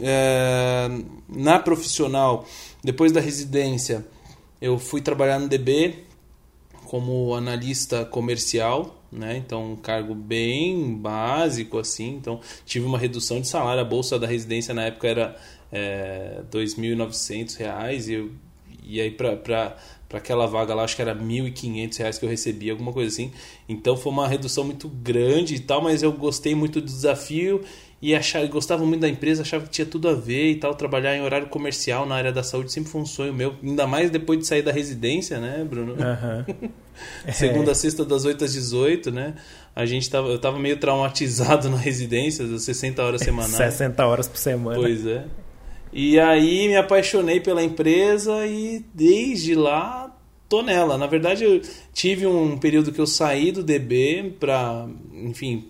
é, 0.00 0.88
na 1.30 1.58
profissional, 1.58 2.46
depois 2.84 3.10
da 3.10 3.18
residência, 3.18 4.06
eu 4.60 4.78
fui 4.78 5.00
trabalhar 5.00 5.38
no 5.38 5.48
DB, 5.48 6.04
como 6.84 7.34
analista 7.34 8.04
comercial, 8.04 9.02
né? 9.10 9.38
Então 9.38 9.72
um 9.72 9.76
cargo 9.76 10.14
bem 10.14 10.94
básico 10.94 11.78
assim. 11.78 12.16
Então 12.16 12.38
tive 12.66 12.84
uma 12.84 12.98
redução 12.98 13.40
de 13.40 13.48
salário. 13.48 13.80
A 13.80 13.84
bolsa 13.84 14.18
da 14.18 14.26
residência 14.26 14.74
na 14.74 14.82
época 14.84 15.08
era 15.08 15.36
é, 15.72 16.42
2.900 16.52 17.56
reais 17.56 18.10
e, 18.10 18.12
eu, 18.12 18.30
e 18.86 19.00
aí 19.00 19.10
para 19.10 19.76
para 20.08 20.18
aquela 20.18 20.46
vaga 20.46 20.72
lá, 20.72 20.84
acho 20.84 20.94
que 20.94 21.02
era 21.02 21.12
R$ 21.12 21.20
1.500 21.20 22.18
que 22.18 22.24
eu 22.24 22.28
recebia, 22.28 22.72
alguma 22.72 22.92
coisa 22.92 23.08
assim. 23.08 23.32
Então 23.68 23.96
foi 23.96 24.12
uma 24.12 24.28
redução 24.28 24.62
muito 24.62 24.88
grande 24.88 25.56
e 25.56 25.58
tal, 25.58 25.82
mas 25.82 26.02
eu 26.02 26.12
gostei 26.12 26.54
muito 26.54 26.80
do 26.80 26.86
desafio 26.86 27.64
e 28.00 28.14
achava, 28.14 28.46
gostava 28.46 28.84
muito 28.84 29.00
da 29.00 29.08
empresa, 29.08 29.42
achava 29.42 29.64
que 29.64 29.70
tinha 29.70 29.86
tudo 29.86 30.08
a 30.08 30.14
ver 30.14 30.50
e 30.50 30.56
tal. 30.56 30.74
Trabalhar 30.74 31.16
em 31.16 31.22
horário 31.22 31.48
comercial 31.48 32.06
na 32.06 32.14
área 32.14 32.30
da 32.30 32.42
saúde 32.42 32.70
sempre 32.70 32.90
foi 32.90 33.00
um 33.00 33.06
sonho 33.06 33.34
meu, 33.34 33.54
ainda 33.62 33.86
mais 33.86 34.10
depois 34.10 34.38
de 34.38 34.46
sair 34.46 34.62
da 34.62 34.70
residência, 34.70 35.40
né, 35.40 35.66
Bruno? 35.68 35.94
Uhum. 35.94 36.70
Segunda 37.32 37.72
a 37.72 37.74
sexta, 37.74 38.04
das 38.04 38.24
8 38.24 38.44
às 38.44 38.52
18, 38.52 39.10
né? 39.10 39.34
A 39.74 39.84
gente 39.84 40.08
tava, 40.08 40.28
eu 40.28 40.38
tava 40.38 40.58
meio 40.58 40.78
traumatizado 40.78 41.68
na 41.70 41.78
residência, 41.78 42.46
das 42.46 42.62
60 42.62 43.02
horas 43.02 43.20
semanais. 43.22 43.56
60 43.56 44.06
horas 44.06 44.28
por 44.28 44.38
semana. 44.38 44.76
Pois 44.76 45.06
é. 45.06 45.24
E 45.92 46.18
aí 46.18 46.68
me 46.68 46.76
apaixonei 46.76 47.40
pela 47.40 47.62
empresa 47.62 48.46
e 48.46 48.84
desde 48.92 49.54
lá 49.54 50.14
tô 50.48 50.62
nela. 50.62 50.96
Na 50.98 51.06
verdade, 51.06 51.44
eu 51.44 51.60
tive 51.92 52.26
um 52.26 52.58
período 52.58 52.92
que 52.92 53.00
eu 53.00 53.06
saí 53.06 53.50
do 53.50 53.62
DB 53.62 54.34
para, 54.38 54.88
enfim, 55.12 55.64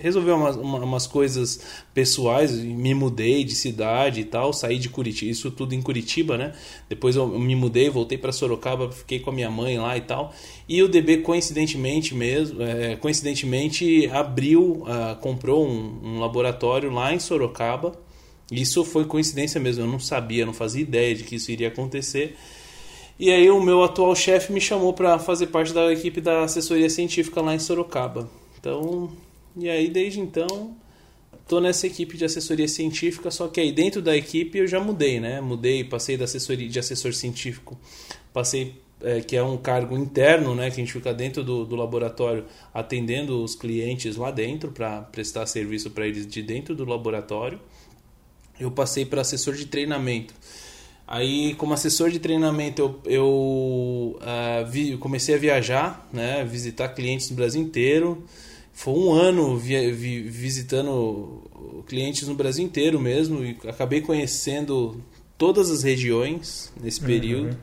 resolver 0.00 0.32
umas, 0.32 0.56
umas 0.56 1.06
coisas 1.06 1.60
pessoais, 1.92 2.52
me 2.52 2.94
mudei 2.94 3.44
de 3.44 3.54
cidade 3.54 4.20
e 4.20 4.24
tal, 4.24 4.52
saí 4.52 4.78
de 4.78 4.88
Curitiba, 4.88 5.30
isso 5.30 5.50
tudo 5.50 5.74
em 5.74 5.82
Curitiba, 5.82 6.36
né? 6.36 6.52
Depois 6.88 7.16
eu 7.16 7.26
me 7.26 7.54
mudei, 7.54 7.88
voltei 7.90 8.18
para 8.18 8.32
Sorocaba, 8.32 8.90
fiquei 8.90 9.18
com 9.20 9.30
a 9.30 9.32
minha 9.32 9.50
mãe 9.50 9.78
lá 9.78 9.96
e 9.96 10.00
tal. 10.00 10.32
E 10.68 10.82
o 10.82 10.88
DB 10.88 11.18
coincidentemente 11.18 12.14
mesmo, 12.14 12.62
é, 12.62 12.96
coincidentemente 12.96 14.08
abriu, 14.08 14.82
uh, 14.82 15.16
comprou 15.20 15.66
um, 15.66 16.00
um 16.02 16.20
laboratório 16.20 16.90
lá 16.90 17.12
em 17.14 17.18
Sorocaba. 17.18 18.07
Isso 18.50 18.84
foi 18.84 19.04
coincidência 19.04 19.60
mesmo, 19.60 19.84
eu 19.84 19.88
não 19.88 20.00
sabia, 20.00 20.46
não 20.46 20.54
fazia 20.54 20.82
ideia 20.82 21.14
de 21.14 21.24
que 21.24 21.36
isso 21.36 21.50
iria 21.50 21.68
acontecer. 21.68 22.36
E 23.18 23.30
aí 23.30 23.50
o 23.50 23.60
meu 23.60 23.82
atual 23.82 24.14
chefe 24.14 24.52
me 24.52 24.60
chamou 24.60 24.92
para 24.92 25.18
fazer 25.18 25.48
parte 25.48 25.72
da 25.72 25.92
equipe 25.92 26.20
da 26.20 26.44
assessoria 26.44 26.88
científica 26.88 27.40
lá 27.40 27.54
em 27.54 27.58
Sorocaba. 27.58 28.30
Então 28.58 29.10
e 29.60 29.68
aí, 29.68 29.88
desde 29.88 30.20
então, 30.20 30.76
tô 31.48 31.60
nessa 31.60 31.84
equipe 31.86 32.16
de 32.16 32.24
assessoria 32.24 32.68
científica, 32.68 33.28
só 33.28 33.48
que 33.48 33.60
aí 33.60 33.72
dentro 33.72 34.00
da 34.00 34.16
equipe 34.16 34.56
eu 34.56 34.68
já 34.68 34.78
mudei, 34.78 35.18
né? 35.18 35.40
Mudei, 35.40 35.82
passei 35.82 36.16
da 36.16 36.26
assessoria 36.26 36.68
de 36.68 36.78
assessor 36.78 37.12
científico, 37.12 37.76
passei 38.32 38.76
é, 39.02 39.20
que 39.20 39.36
é 39.36 39.42
um 39.42 39.56
cargo 39.56 39.96
interno, 39.96 40.54
né? 40.54 40.70
Que 40.70 40.80
a 40.80 40.84
gente 40.84 40.92
fica 40.92 41.12
dentro 41.12 41.42
do, 41.42 41.64
do 41.64 41.74
laboratório 41.74 42.44
atendendo 42.72 43.42
os 43.42 43.56
clientes 43.56 44.14
lá 44.16 44.30
dentro 44.30 44.70
para 44.70 45.00
prestar 45.02 45.44
serviço 45.46 45.90
para 45.90 46.06
eles 46.06 46.24
de 46.24 46.40
dentro 46.40 46.76
do 46.76 46.84
laboratório. 46.84 47.58
Eu 48.58 48.70
passei 48.70 49.04
para 49.04 49.20
assessor 49.20 49.54
de 49.54 49.66
treinamento. 49.66 50.34
Aí, 51.06 51.54
como 51.54 51.72
assessor 51.72 52.10
de 52.10 52.18
treinamento, 52.18 52.82
eu, 52.82 53.00
eu 53.04 54.18
uh, 54.20 54.70
vi, 54.70 54.96
comecei 54.98 55.34
a 55.34 55.38
viajar, 55.38 56.06
né? 56.12 56.44
Visitar 56.44 56.88
clientes 56.90 57.30
no 57.30 57.36
Brasil 57.36 57.62
inteiro 57.62 58.24
foi 58.78 58.94
um 58.94 59.12
ano 59.12 59.56
vi, 59.56 59.90
vi, 59.90 60.22
visitando 60.22 61.82
clientes 61.88 62.28
no 62.28 62.34
Brasil 62.36 62.64
inteiro 62.64 63.00
mesmo 63.00 63.44
e 63.44 63.58
acabei 63.66 64.00
conhecendo 64.00 65.02
todas 65.36 65.68
as 65.68 65.82
regiões 65.82 66.72
nesse 66.80 67.00
período. 67.00 67.54
Uhum. 67.54 67.58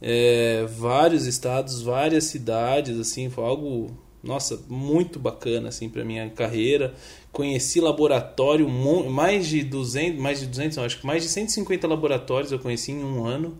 É, 0.00 0.66
vários 0.78 1.26
estados, 1.26 1.82
várias 1.82 2.24
cidades, 2.24 2.96
assim, 3.00 3.28
foi 3.28 3.42
algo, 3.42 3.90
nossa, 4.22 4.62
muito 4.68 5.18
bacana, 5.18 5.68
assim, 5.68 5.88
para 5.88 6.04
minha 6.04 6.30
carreira. 6.30 6.94
Conheci 7.32 7.80
laboratório, 7.80 8.68
mais 8.68 9.46
de 9.46 9.62
200, 9.62 10.20
mais 10.20 10.40
de 10.40 10.46
200, 10.46 10.76
não, 10.76 10.84
acho 10.84 11.00
que 11.00 11.06
mais 11.06 11.22
de 11.22 11.28
150 11.28 11.86
laboratórios 11.86 12.50
eu 12.50 12.58
conheci 12.58 12.92
em 12.92 13.04
um 13.04 13.24
ano. 13.24 13.56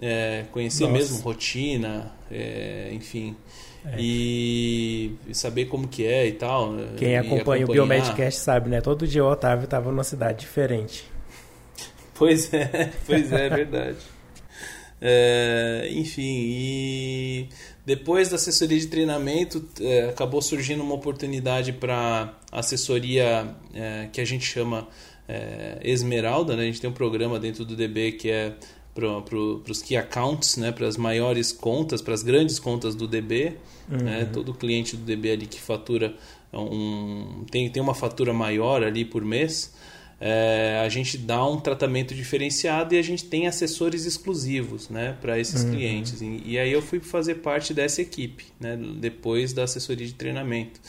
É, 0.00 0.44
conheci 0.52 0.82
nossa. 0.82 0.92
mesmo 0.92 1.20
rotina, 1.20 2.12
é, 2.30 2.90
enfim. 2.92 3.34
É. 3.84 3.96
E, 3.98 5.12
e, 5.26 5.34
saber 5.34 5.66
como 5.66 5.88
que 5.88 6.04
é 6.04 6.26
e 6.26 6.32
tal. 6.32 6.74
Quem 6.96 7.16
acompanha 7.16 7.64
o 7.64 7.68
Biomedcast 7.68 8.40
sabe, 8.40 8.68
né? 8.68 8.80
Todo 8.80 9.06
dia 9.06 9.24
o 9.24 9.30
Otávio 9.30 9.64
estava 9.64 9.90
numa 9.90 10.04
cidade 10.04 10.40
diferente. 10.40 11.04
Pois 12.14 12.52
é, 12.52 12.92
pois 13.06 13.32
é, 13.32 13.46
é 13.46 13.50
verdade. 13.50 13.98
É, 15.00 15.88
enfim, 15.92 16.22
e 16.22 17.48
depois 17.84 18.30
da 18.30 18.36
assessoria 18.36 18.78
de 18.78 18.86
treinamento, 18.86 19.64
é, 19.80 20.08
acabou 20.08 20.40
surgindo 20.40 20.82
uma 20.82 20.94
oportunidade 20.94 21.72
para 21.72 22.34
assessoria 22.58 23.54
é, 23.74 24.08
que 24.12 24.20
a 24.20 24.24
gente 24.24 24.44
chama 24.44 24.88
é, 25.28 25.78
Esmeralda. 25.82 26.56
Né? 26.56 26.62
A 26.62 26.66
gente 26.66 26.80
tem 26.80 26.90
um 26.90 26.94
programa 26.94 27.38
dentro 27.38 27.64
do 27.64 27.76
DB 27.76 28.12
que 28.12 28.30
é 28.30 28.54
para 28.94 29.20
pro, 29.20 29.62
os 29.68 29.82
key 29.82 29.96
accounts, 29.96 30.56
né? 30.56 30.72
para 30.72 30.86
as 30.86 30.96
maiores 30.96 31.52
contas, 31.52 32.00
para 32.00 32.14
as 32.14 32.22
grandes 32.22 32.58
contas 32.58 32.94
do 32.94 33.06
DB. 33.06 33.56
Né? 33.88 33.98
Uhum. 33.98 34.04
Né? 34.04 34.24
Todo 34.32 34.54
cliente 34.54 34.96
do 34.96 35.04
DB 35.04 35.32
ali 35.32 35.46
que 35.46 35.60
fatura 35.60 36.14
um, 36.52 37.44
tem, 37.50 37.68
tem 37.68 37.82
uma 37.82 37.94
fatura 37.94 38.32
maior 38.32 38.82
ali 38.82 39.04
por 39.04 39.24
mês 39.24 39.74
é, 40.20 40.80
a 40.82 40.88
gente 40.88 41.18
dá 41.18 41.44
um 41.46 41.60
tratamento 41.60 42.14
diferenciado 42.14 42.94
e 42.94 42.98
a 42.98 43.02
gente 43.02 43.24
tem 43.24 43.46
assessores 43.46 44.06
exclusivos 44.06 44.88
né, 44.88 45.16
para 45.20 45.38
esses 45.38 45.62
uhum. 45.62 45.72
clientes. 45.72 46.22
E, 46.22 46.42
e, 46.44 46.58
aí 46.58 46.72
eu 46.72 46.80
fui 46.80 47.00
fazer 47.00 47.36
parte 47.36 47.74
dessa 47.74 48.00
equipe, 48.00 48.46
né, 48.58 48.78
depois 48.98 49.52
da 49.52 49.64
assessoria 49.64 50.06
de 50.06 50.14
treinamento. 50.14 50.80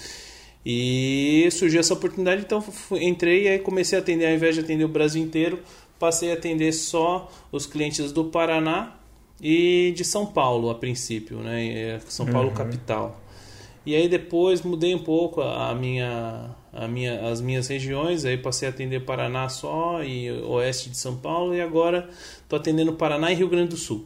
E 0.69 1.47
surgiu 1.49 1.79
essa 1.79 1.93
oportunidade, 1.93 2.41
então 2.41 2.61
entrei 2.99 3.45
e 3.45 3.47
aí 3.47 3.59
comecei 3.59 3.97
a 3.97 4.01
atender, 4.01 4.27
ao 4.27 4.33
invés 4.33 4.53
de 4.53 4.59
atender 4.59 4.83
o 4.83 4.89
Brasil 4.89 5.23
inteiro, 5.23 5.61
passei 5.97 6.29
a 6.29 6.33
atender 6.33 6.73
só 6.73 7.31
os 7.53 7.65
clientes 7.65 8.11
do 8.11 8.25
Paraná 8.25 8.97
e 9.41 9.93
de 9.95 10.03
São 10.03 10.25
Paulo 10.25 10.69
a 10.69 10.75
princípio, 10.75 11.37
né, 11.37 12.01
São 12.09 12.25
Paulo 12.25 12.49
uhum. 12.49 12.53
capital. 12.53 13.17
E 13.85 13.95
aí 13.95 14.09
depois 14.09 14.61
mudei 14.61 14.93
um 14.93 15.01
pouco 15.01 15.39
a 15.39 15.73
minha, 15.73 16.49
a 16.73 16.85
minha, 16.85 17.29
as 17.29 17.39
minhas 17.39 17.69
regiões, 17.69 18.25
aí 18.25 18.35
passei 18.37 18.67
a 18.67 18.71
atender 18.71 19.05
Paraná 19.05 19.47
só 19.47 20.03
e 20.03 20.29
oeste 20.41 20.89
de 20.89 20.97
São 20.97 21.15
Paulo 21.15 21.55
e 21.55 21.61
agora 21.61 22.09
estou 22.43 22.59
atendendo 22.59 22.91
Paraná 22.91 23.31
e 23.31 23.35
Rio 23.35 23.47
Grande 23.47 23.69
do 23.69 23.77
Sul. 23.77 24.05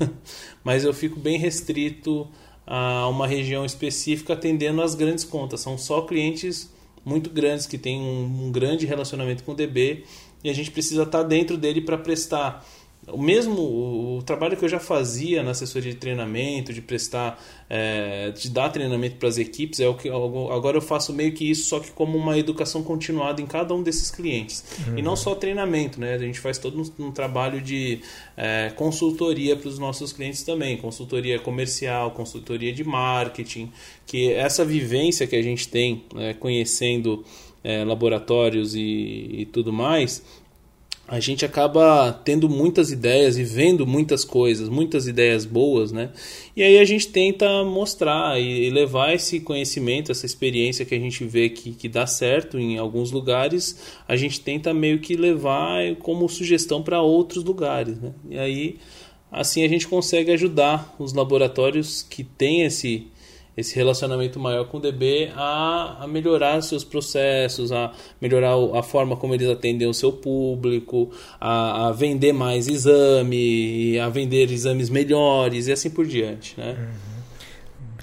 Mas 0.62 0.84
eu 0.84 0.92
fico 0.92 1.18
bem 1.18 1.38
restrito 1.38 2.28
a 2.66 3.08
uma 3.08 3.26
região 3.26 3.64
específica 3.64 4.32
atendendo 4.32 4.82
as 4.82 4.94
grandes 4.94 5.24
contas. 5.24 5.60
São 5.60 5.76
só 5.76 6.02
clientes 6.02 6.72
muito 7.04 7.30
grandes 7.30 7.66
que 7.66 7.76
têm 7.76 8.00
um, 8.00 8.46
um 8.46 8.52
grande 8.52 8.86
relacionamento 8.86 9.44
com 9.44 9.52
o 9.52 9.54
DB 9.54 10.04
e 10.42 10.50
a 10.50 10.52
gente 10.52 10.70
precisa 10.70 11.02
estar 11.02 11.22
dentro 11.22 11.56
dele 11.56 11.80
para 11.80 11.98
prestar 11.98 12.66
o 13.08 13.20
mesmo 13.20 13.60
o, 14.18 14.22
trabalho 14.22 14.56
que 14.56 14.64
eu 14.64 14.68
já 14.68 14.78
fazia 14.78 15.42
na 15.42 15.50
assessoria 15.50 15.92
de 15.92 15.98
treinamento, 15.98 16.72
de 16.72 16.80
prestar, 16.80 17.42
é, 17.68 18.30
de 18.30 18.48
dar 18.48 18.70
treinamento 18.70 19.16
para 19.16 19.28
as 19.28 19.36
equipes, 19.36 19.80
é 19.80 19.88
o 19.88 19.94
que 19.94 20.08
agora 20.08 20.76
eu 20.76 20.80
faço 20.80 21.12
meio 21.12 21.32
que 21.32 21.50
isso, 21.50 21.68
só 21.68 21.80
que 21.80 21.90
como 21.90 22.16
uma 22.16 22.38
educação 22.38 22.82
continuada 22.82 23.42
em 23.42 23.46
cada 23.46 23.74
um 23.74 23.82
desses 23.82 24.10
clientes. 24.10 24.64
Uhum. 24.86 24.98
E 24.98 25.02
não 25.02 25.16
só 25.16 25.34
treinamento, 25.34 26.00
né? 26.00 26.14
A 26.14 26.18
gente 26.18 26.40
faz 26.40 26.58
todo 26.58 26.80
um, 26.80 27.06
um 27.06 27.10
trabalho 27.10 27.60
de 27.60 28.00
é, 28.36 28.72
consultoria 28.74 29.56
para 29.56 29.68
os 29.68 29.78
nossos 29.78 30.12
clientes 30.12 30.42
também, 30.42 30.76
consultoria 30.76 31.38
comercial, 31.38 32.12
consultoria 32.12 32.72
de 32.72 32.84
marketing, 32.84 33.70
que 34.06 34.32
essa 34.32 34.64
vivência 34.64 35.26
que 35.26 35.36
a 35.36 35.42
gente 35.42 35.68
tem 35.68 36.04
né, 36.14 36.34
conhecendo 36.34 37.24
é, 37.62 37.84
laboratórios 37.84 38.74
e, 38.74 38.80
e 38.80 39.48
tudo 39.52 39.72
mais 39.72 40.22
a 41.06 41.20
gente 41.20 41.44
acaba 41.44 42.12
tendo 42.24 42.48
muitas 42.48 42.90
ideias 42.90 43.36
e 43.36 43.44
vendo 43.44 43.86
muitas 43.86 44.24
coisas, 44.24 44.68
muitas 44.70 45.06
ideias 45.06 45.44
boas, 45.44 45.92
né? 45.92 46.10
E 46.56 46.62
aí 46.62 46.78
a 46.78 46.84
gente 46.84 47.08
tenta 47.08 47.62
mostrar 47.62 48.40
e 48.40 48.70
levar 48.70 49.12
esse 49.12 49.38
conhecimento, 49.40 50.10
essa 50.10 50.24
experiência 50.24 50.84
que 50.84 50.94
a 50.94 50.98
gente 50.98 51.22
vê 51.24 51.50
que, 51.50 51.72
que 51.72 51.88
dá 51.88 52.06
certo 52.06 52.58
em 52.58 52.78
alguns 52.78 53.10
lugares, 53.10 53.78
a 54.08 54.16
gente 54.16 54.40
tenta 54.40 54.72
meio 54.72 54.98
que 54.98 55.14
levar 55.14 55.94
como 55.96 56.28
sugestão 56.28 56.82
para 56.82 57.02
outros 57.02 57.44
lugares, 57.44 58.00
né? 58.00 58.12
E 58.30 58.38
aí 58.38 58.76
assim 59.30 59.62
a 59.64 59.68
gente 59.68 59.86
consegue 59.86 60.30
ajudar 60.30 60.94
os 60.98 61.12
laboratórios 61.12 62.02
que 62.02 62.24
têm 62.24 62.62
esse 62.62 63.08
esse 63.56 63.74
relacionamento 63.74 64.38
maior 64.40 64.64
com 64.66 64.78
o 64.78 64.80
DB 64.80 65.30
a, 65.34 65.98
a 66.00 66.06
melhorar 66.06 66.60
seus 66.62 66.82
processos, 66.82 67.70
a 67.70 67.92
melhorar 68.20 68.54
a 68.76 68.82
forma 68.82 69.16
como 69.16 69.34
eles 69.34 69.48
atendem 69.48 69.88
o 69.88 69.94
seu 69.94 70.12
público, 70.12 71.10
a, 71.40 71.88
a, 71.88 71.92
vender 71.92 72.32
mais 72.32 72.66
exame, 72.66 73.98
a 73.98 74.08
vender 74.08 74.50
exames 74.50 74.90
melhores 74.90 75.68
e 75.68 75.72
assim 75.72 75.90
por 75.90 76.06
diante. 76.06 76.58
Né? 76.58 76.76
Uhum. 76.78 77.14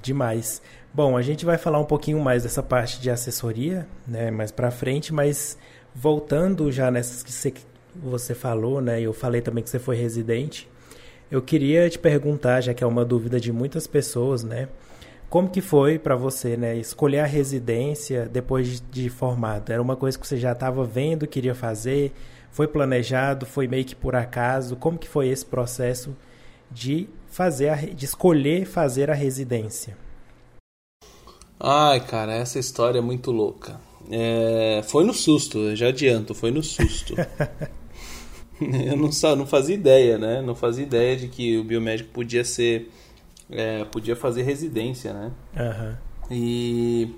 Demais. 0.01 0.62
Bom, 0.93 1.15
a 1.15 1.22
gente 1.22 1.46
vai 1.46 1.58
falar 1.58 1.79
um 1.79 1.86
pouquinho 1.86 2.20
mais 2.20 2.43
dessa 2.43 2.62
parte 2.62 3.00
de 3.00 3.10
assessoria 3.10 3.88
né, 4.08 4.29
mais 4.29 4.51
para 4.51 4.72
frente, 4.72 5.13
mas 5.13 5.58
voltando 5.96 6.72
já 6.72 6.91
nessas 6.91 7.24
que 7.24 7.31
você, 7.31 7.53
você 7.96 8.36
falou, 8.36 8.81
né, 8.81 9.00
eu 9.00 9.13
falei 9.13 9.41
também 9.41 9.63
que 9.63 9.70
você 9.70 9.79
foi 9.79 9.96
residente, 9.96 10.67
eu 11.31 11.41
queria 11.41 11.89
te 11.89 11.98
perguntar, 11.98 12.60
já 12.60 12.74
que 12.74 12.84
é 12.84 12.88
uma 12.88 13.05
dúvida 13.05 13.39
de 13.39 13.53
muitas 13.53 13.88
pessoas, 13.88 14.43
né? 14.43 14.67
Como 15.31 15.50
que 15.50 15.61
foi 15.61 15.97
para 15.97 16.13
você, 16.13 16.57
né, 16.57 16.75
escolher 16.75 17.19
a 17.19 17.25
residência 17.25 18.27
depois 18.27 18.83
de, 18.91 19.09
formado? 19.09 19.71
Era 19.71 19.81
uma 19.81 19.95
coisa 19.95 20.19
que 20.19 20.27
você 20.27 20.35
já 20.35 20.51
estava 20.51 20.83
vendo, 20.83 21.25
queria 21.25 21.55
fazer? 21.55 22.11
Foi 22.51 22.67
planejado? 22.67 23.45
Foi 23.45 23.65
meio 23.65 23.85
que 23.85 23.95
por 23.95 24.13
acaso? 24.13 24.75
Como 24.75 24.97
que 24.97 25.07
foi 25.07 25.29
esse 25.29 25.45
processo 25.45 26.13
de 26.69 27.07
fazer, 27.27 27.69
a, 27.69 27.75
de 27.77 28.03
escolher 28.03 28.65
fazer 28.65 29.09
a 29.09 29.13
residência? 29.13 29.97
Ai, 31.57 32.01
cara, 32.01 32.33
essa 32.33 32.59
história 32.59 33.00
é 33.00 33.01
muito 33.01 33.31
louca. 33.31 33.79
É, 34.11 34.81
foi 34.83 35.05
no 35.05 35.13
susto, 35.13 35.73
já 35.77 35.88
adianto, 35.88 36.35
foi 36.35 36.51
no 36.51 36.61
susto. 36.61 37.15
eu 38.59 38.97
não, 38.97 39.09
não 39.38 39.47
fazia 39.47 39.75
ideia, 39.75 40.17
né? 40.17 40.41
Não 40.41 40.55
fazia 40.55 40.83
ideia 40.83 41.15
de 41.15 41.29
que 41.29 41.57
o 41.57 41.63
biomédico 41.63 42.09
podia 42.09 42.43
ser 42.43 42.91
é, 43.51 43.84
podia 43.86 44.15
fazer 44.15 44.43
residência, 44.43 45.13
né? 45.13 45.31
Uhum. 45.55 45.96
E 46.31 47.15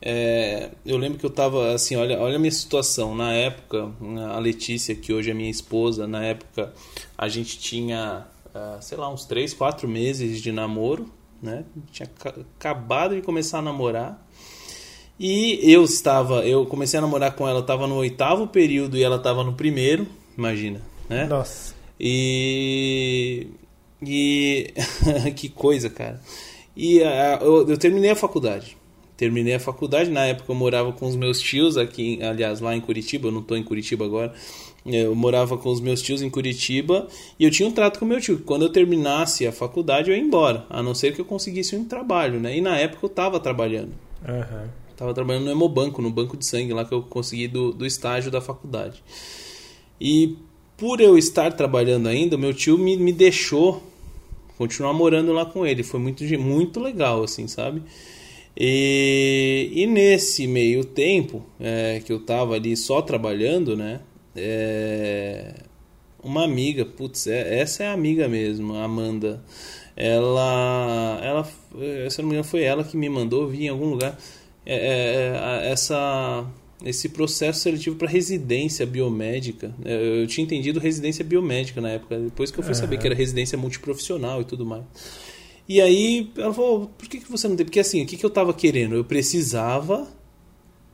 é, 0.00 0.70
eu 0.84 0.96
lembro 0.98 1.18
que 1.18 1.24
eu 1.24 1.30
tava 1.30 1.72
assim, 1.72 1.96
olha, 1.96 2.18
olha 2.20 2.36
a 2.36 2.38
minha 2.38 2.50
situação. 2.50 3.14
Na 3.14 3.32
época, 3.32 3.90
a 4.34 4.38
Letícia, 4.38 4.94
que 4.94 5.12
hoje 5.12 5.30
é 5.30 5.34
minha 5.34 5.50
esposa, 5.50 6.06
na 6.06 6.24
época 6.24 6.72
a 7.16 7.28
gente 7.28 7.58
tinha, 7.58 8.26
uh, 8.54 8.82
sei 8.82 8.98
lá, 8.98 9.08
uns 9.08 9.24
3, 9.24 9.54
4 9.54 9.88
meses 9.88 10.42
de 10.42 10.52
namoro, 10.52 11.10
né? 11.40 11.64
Tinha 11.90 12.08
acabado 12.58 13.14
de 13.14 13.22
começar 13.22 13.58
a 13.58 13.62
namorar. 13.62 14.26
E 15.18 15.60
eu 15.62 15.82
estava, 15.84 16.46
eu 16.46 16.66
comecei 16.66 16.98
a 16.98 17.00
namorar 17.00 17.34
com 17.34 17.48
ela, 17.48 17.60
estava 17.60 17.86
no 17.86 17.94
oitavo 17.96 18.48
período 18.48 18.98
e 18.98 19.02
ela 19.02 19.16
estava 19.16 19.42
no 19.42 19.54
primeiro, 19.54 20.06
imagina, 20.36 20.82
né? 21.08 21.24
Nossa. 21.24 21.74
E 21.98 23.46
e 24.02 24.72
que 25.36 25.48
coisa, 25.48 25.88
cara. 25.90 26.20
E 26.76 27.00
uh, 27.00 27.42
eu, 27.42 27.68
eu, 27.70 27.78
terminei 27.78 28.10
a 28.10 28.16
faculdade. 28.16 28.76
Terminei 29.16 29.54
a 29.54 29.60
faculdade, 29.60 30.10
na 30.10 30.26
época 30.26 30.52
eu 30.52 30.56
morava 30.56 30.92
com 30.92 31.06
os 31.06 31.16
meus 31.16 31.40
tios 31.40 31.78
aqui, 31.78 32.22
aliás, 32.22 32.60
lá 32.60 32.76
em 32.76 32.80
Curitiba, 32.82 33.28
eu 33.28 33.32
não 33.32 33.40
estou 33.40 33.56
em 33.56 33.62
Curitiba 33.62 34.04
agora. 34.04 34.34
Eu 34.84 35.14
morava 35.14 35.56
com 35.56 35.70
os 35.70 35.80
meus 35.80 36.02
tios 36.02 36.22
em 36.22 36.30
Curitiba 36.30 37.08
e 37.38 37.44
eu 37.44 37.50
tinha 37.50 37.68
um 37.68 37.72
trato 37.72 37.98
com 37.98 38.04
meu 38.04 38.20
tio, 38.20 38.36
que 38.36 38.44
quando 38.44 38.62
eu 38.62 38.68
terminasse 38.68 39.46
a 39.46 39.50
faculdade 39.50 40.10
eu 40.10 40.16
ia 40.16 40.22
embora, 40.22 40.64
a 40.68 40.82
não 40.82 40.94
ser 40.94 41.12
que 41.12 41.20
eu 41.20 41.24
conseguisse 41.24 41.74
um 41.74 41.84
trabalho, 41.84 42.38
né? 42.38 42.56
E 42.56 42.60
na 42.60 42.78
época 42.78 43.06
eu 43.06 43.08
estava 43.08 43.40
trabalhando. 43.40 43.92
Uhum. 44.28 44.68
Tava 44.96 45.12
trabalhando 45.12 45.44
no 45.44 45.50
Hemobanco, 45.50 46.00
no 46.00 46.10
banco 46.10 46.36
de 46.36 46.46
sangue 46.46 46.72
lá 46.72 46.84
que 46.84 46.92
eu 46.92 47.02
consegui 47.02 47.48
do, 47.48 47.72
do 47.72 47.84
estágio 47.84 48.30
da 48.30 48.40
faculdade. 48.40 49.02
E 50.00 50.36
por 50.76 51.00
eu 51.00 51.16
estar 51.16 51.52
trabalhando 51.52 52.08
ainda, 52.08 52.36
meu 52.36 52.52
tio 52.52 52.76
me, 52.76 52.96
me 52.96 53.12
deixou 53.12 53.82
continuar 54.58 54.92
morando 54.92 55.32
lá 55.32 55.46
com 55.46 55.66
ele. 55.66 55.82
Foi 55.82 56.00
muito, 56.00 56.24
muito 56.38 56.80
legal, 56.80 57.22
assim, 57.22 57.46
sabe? 57.46 57.82
E, 58.56 59.70
e 59.74 59.86
nesse 59.86 60.46
meio 60.46 60.84
tempo 60.84 61.44
é, 61.60 62.00
que 62.04 62.12
eu 62.12 62.20
tava 62.20 62.54
ali 62.54 62.76
só 62.76 63.02
trabalhando, 63.02 63.76
né? 63.76 64.00
É, 64.34 65.54
uma 66.22 66.44
amiga, 66.44 66.84
putz, 66.84 67.26
é, 67.26 67.60
essa 67.60 67.84
é 67.84 67.88
a 67.88 67.92
amiga 67.92 68.28
mesmo, 68.28 68.74
a 68.74 68.84
Amanda. 68.84 69.42
Ela, 69.96 71.20
ela, 71.22 71.44
se 72.10 72.20
não 72.20 72.28
me 72.28 72.34
engano, 72.34 72.44
foi 72.44 72.62
ela 72.62 72.84
que 72.84 72.96
me 72.96 73.08
mandou, 73.08 73.48
vi 73.48 73.64
em 73.64 73.68
algum 73.68 73.90
lugar. 73.90 74.18
É, 74.64 74.74
é, 74.74 75.68
é 75.68 75.72
essa 75.72 76.44
esse 76.84 77.08
processo 77.08 77.60
seletivo 77.60 77.96
para 77.96 78.08
residência 78.08 78.84
biomédica. 78.84 79.74
É, 79.84 80.22
eu 80.22 80.26
tinha 80.26 80.44
entendido 80.44 80.78
residência 80.78 81.24
biomédica 81.24 81.80
na 81.80 81.90
época, 81.90 82.18
depois 82.18 82.50
que 82.50 82.58
eu 82.58 82.62
fui 82.62 82.72
uhum. 82.72 82.80
saber 82.80 82.98
que 82.98 83.06
era 83.06 83.14
residência 83.14 83.56
multiprofissional 83.56 84.40
e 84.42 84.44
tudo 84.44 84.66
mais. 84.66 84.84
E 85.68 85.80
aí 85.80 86.30
ela 86.36 86.52
falou, 86.52 86.90
por 86.96 87.08
que, 87.08 87.18
que 87.18 87.30
você 87.30 87.48
não 87.48 87.56
tem? 87.56 87.66
Porque 87.66 87.80
assim, 87.80 88.02
o 88.02 88.06
que, 88.06 88.16
que 88.16 88.24
eu 88.24 88.28
estava 88.28 88.52
querendo? 88.54 88.94
Eu 88.94 89.04
precisava. 89.04 90.06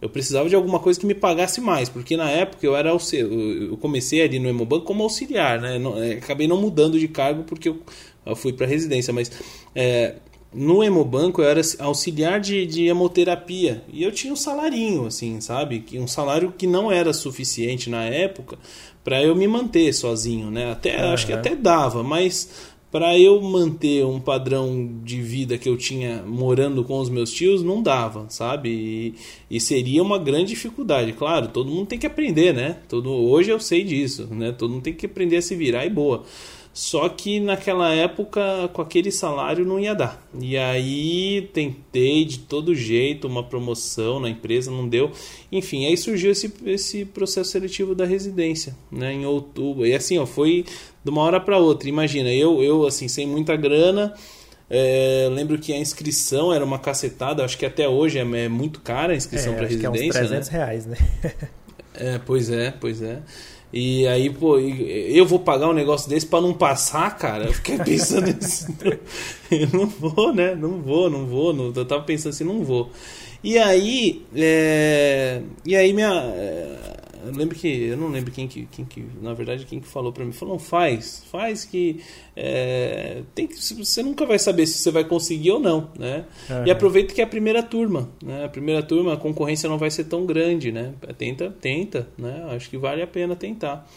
Eu 0.01 0.09
precisava 0.09 0.49
de 0.49 0.57
alguma 0.57 0.81
coisa 0.81 0.99
que 0.99 1.07
me 1.07 1.15
pagasse 1.15 1.61
mais, 1.61 1.89
porque 1.89 2.17
na 2.17 2.29
época 2.29 2.67
eu 2.67 2.75
era 2.75 2.91
eu 2.91 3.77
comecei 3.81 4.21
ali 4.21 4.41
no 4.41 4.49
Hemobanco 4.49 4.85
como 4.85 5.05
auxiliar, 5.05 5.61
né? 5.61 5.81
É, 5.99 6.15
acabei 6.15 6.49
não 6.49 6.61
mudando 6.61 6.99
de 6.99 7.07
cargo 7.07 7.45
porque 7.45 7.69
eu, 7.69 7.81
eu 8.27 8.35
fui 8.35 8.53
para 8.53 8.67
residência, 8.67 9.13
mas 9.13 9.31
é, 9.77 10.17
no 10.55 10.83
Hemobanco 10.83 11.41
eu 11.41 11.49
era 11.49 11.61
auxiliar 11.79 12.41
de, 12.41 12.67
de 12.67 12.87
hemoterapia 12.87 13.83
e 13.93 14.03
eu 14.03 14.13
tinha 14.13 14.33
um 14.33 14.37
salarinho, 14.37 15.07
assim, 15.07 15.41
sabe? 15.41 15.85
Um 15.95 16.07
salário 16.07 16.53
que 16.57 16.67
não 16.67 16.93
era 16.93 17.13
suficiente 17.13 17.89
na 17.89 18.05
época 18.05 18.59
para 19.03 19.23
eu 19.23 19.35
me 19.35 19.49
manter 19.49 19.93
sozinho, 19.93 20.51
né? 20.51 20.71
Até 20.71 21.05
uhum. 21.05 21.13
acho 21.13 21.27
que 21.27 21.33
até 21.33 21.57
dava, 21.57 22.03
mas 22.03 22.71
para 22.93 23.19
eu 23.19 23.41
manter 23.41 24.05
um 24.05 24.21
padrão 24.21 25.01
de 25.03 25.23
vida 25.23 25.57
que 25.57 25.67
eu 25.67 25.79
tinha 25.79 26.23
morando 26.23 26.85
com 26.85 26.99
os 26.99 27.09
meus 27.09 27.33
tios, 27.33 27.63
não 27.63 27.83
dava, 27.83 28.27
sabe? 28.29 28.69
E, 28.69 29.15
e, 29.57 29.59
seria 29.59 30.03
uma 30.03 30.19
grande 30.19 30.49
dificuldade. 30.49 31.15
Claro, 31.15 31.49
todo 31.49 31.71
mundo 31.71 31.87
tem 31.87 31.99
que 31.99 32.07
aprender, 32.07 32.53
né? 32.53 32.77
Todo, 32.91 33.11
hoje 33.11 33.51
eu 33.51 33.59
sei 33.59 33.83
disso, 33.83 34.29
né? 34.31 34.53
Todo 34.53 34.73
mundo 34.73 34.83
tem 34.83 34.93
que 34.93 35.07
aprender 35.07 35.39
a 35.39 35.43
se 35.43 35.57
virar 35.57 35.87
e 35.87 35.91
boa. 35.91 36.25
Só 36.75 37.07
que 37.09 37.39
naquela 37.39 37.93
época, 37.93 38.41
com 38.73 38.81
aquele 38.81 39.11
salário, 39.11 39.65
não 39.65 39.79
ia 39.79 39.95
dar. 39.95 40.27
E 40.41 40.57
aí 40.57 41.51
tentei 41.53 42.25
de 42.25 42.39
todo 42.39 42.75
jeito 42.75 43.29
uma 43.29 43.43
promoção 43.43 44.19
na 44.19 44.31
empresa, 44.31 44.71
não 44.71 44.89
deu. 44.89 45.11
Enfim, 45.51 45.85
aí 45.85 45.97
surgiu 45.99 46.31
esse, 46.31 46.53
esse 46.65 47.05
processo 47.05 47.51
seletivo 47.51 47.95
da 47.95 48.07
residência, 48.07 48.75
né, 48.91 49.13
em 49.13 49.27
outubro. 49.27 49.87
E 49.87 49.95
assim, 49.95 50.17
ó, 50.19 50.25
foi 50.25 50.65
de 51.05 51.11
uma 51.11 51.21
hora 51.21 51.39
para 51.39 51.59
outra. 51.59 51.91
Imagina, 51.91 52.33
eu, 52.33 52.63
eu 52.63 52.87
assim, 52.87 53.07
sem 53.07 53.27
muita 53.27 53.55
grana. 53.55 54.15
É, 54.71 55.29
lembro 55.31 55.59
que 55.59 55.75
a 55.75 55.79
inscrição 55.79 56.55
era 56.55 56.65
uma 56.65 56.79
cacetada, 56.79 57.45
acho 57.45 57.59
que 57.59 57.67
até 57.67 57.87
hoje 57.87 58.19
é, 58.19 58.23
é 58.23 58.49
muito 58.49 58.81
cara 58.81 59.13
a 59.13 59.17
inscrição 59.17 59.53
é, 59.53 59.57
para 59.57 59.67
residência. 59.67 59.93
Que 59.93 60.07
é 60.07 60.09
uns 60.09 60.29
300 60.29 60.49
né? 60.49 60.59
reais, 60.59 60.87
né? 60.87 60.97
é, 61.95 62.19
pois 62.19 62.49
é, 62.49 62.71
pois 62.71 63.03
é. 63.03 63.21
E 63.73 64.07
aí, 64.07 64.29
pô, 64.29 64.59
eu 64.59 65.25
vou 65.25 65.39
pagar 65.39 65.69
um 65.69 65.73
negócio 65.73 66.09
desse 66.09 66.27
para 66.27 66.43
não 66.43 66.53
passar, 66.53 67.17
cara? 67.17 67.45
Eu 67.47 67.55
fiquei 67.55 67.79
pensando 67.79 68.27
nisso. 68.37 68.67
Eu 69.51 69.69
não 69.73 69.87
vou, 69.87 70.35
né? 70.35 70.55
Não 70.55 70.83
vou, 70.83 71.09
não 71.09 71.25
vou. 71.27 71.55
Não, 71.55 71.73
eu 71.75 71.85
tava 71.87 72.03
pensando 72.03 72.33
assim, 72.35 72.45
não 72.45 72.63
vou. 72.63 72.91
E 73.43 73.57
aí, 73.59 74.23
é, 74.37 75.41
e 75.65 75.75
aí 75.75 75.93
minha, 75.93 76.13
eu 77.25 77.33
lembro 77.33 77.55
que 77.55 77.69
eu 77.69 77.97
não 77.97 78.09
lembro 78.09 78.31
quem 78.31 78.49
que, 78.49 78.67
quem 78.67 78.85
que 78.85 79.05
na 79.21 79.33
verdade 79.35 79.65
quem 79.65 79.81
que 79.81 79.89
falou 79.89 80.13
para 80.13 80.25
mim. 80.25 80.33
Falou 80.33 80.59
faz 80.59 81.25
faz 81.31 81.65
que 81.65 82.01
é, 82.37 83.23
tem 83.35 83.47
que 83.47 83.55
você 83.55 84.03
nunca 84.03 84.27
vai 84.27 84.39
saber 84.39 84.67
se 84.67 84.79
você 84.79 84.91
vai 84.91 85.05
conseguir 85.05 85.53
ou 85.53 85.61
não 85.61 85.91
né? 85.99 86.25
Uhum. 86.51 86.67
e 86.67 86.71
aproveita 86.71 87.15
que 87.15 87.21
é 87.21 87.25
a 87.25 87.27
primeira 87.27 87.63
turma 87.63 88.09
né? 88.23 88.45
A 88.45 88.49
primeira 88.49 88.83
turma 88.83 89.15
a 89.15 89.17
concorrência 89.17 89.69
não 89.69 89.79
vai 89.79 89.91
ser 89.91 90.05
tão 90.05 90.27
grande 90.27 90.73
né? 90.73 90.95
Tenta 91.17 91.51
tenta 91.61 92.09
né? 92.19 92.47
Acho 92.51 92.69
que 92.69 92.77
vale 92.77 93.03
a 93.03 93.07
pena 93.07 93.37
tentar 93.37 93.89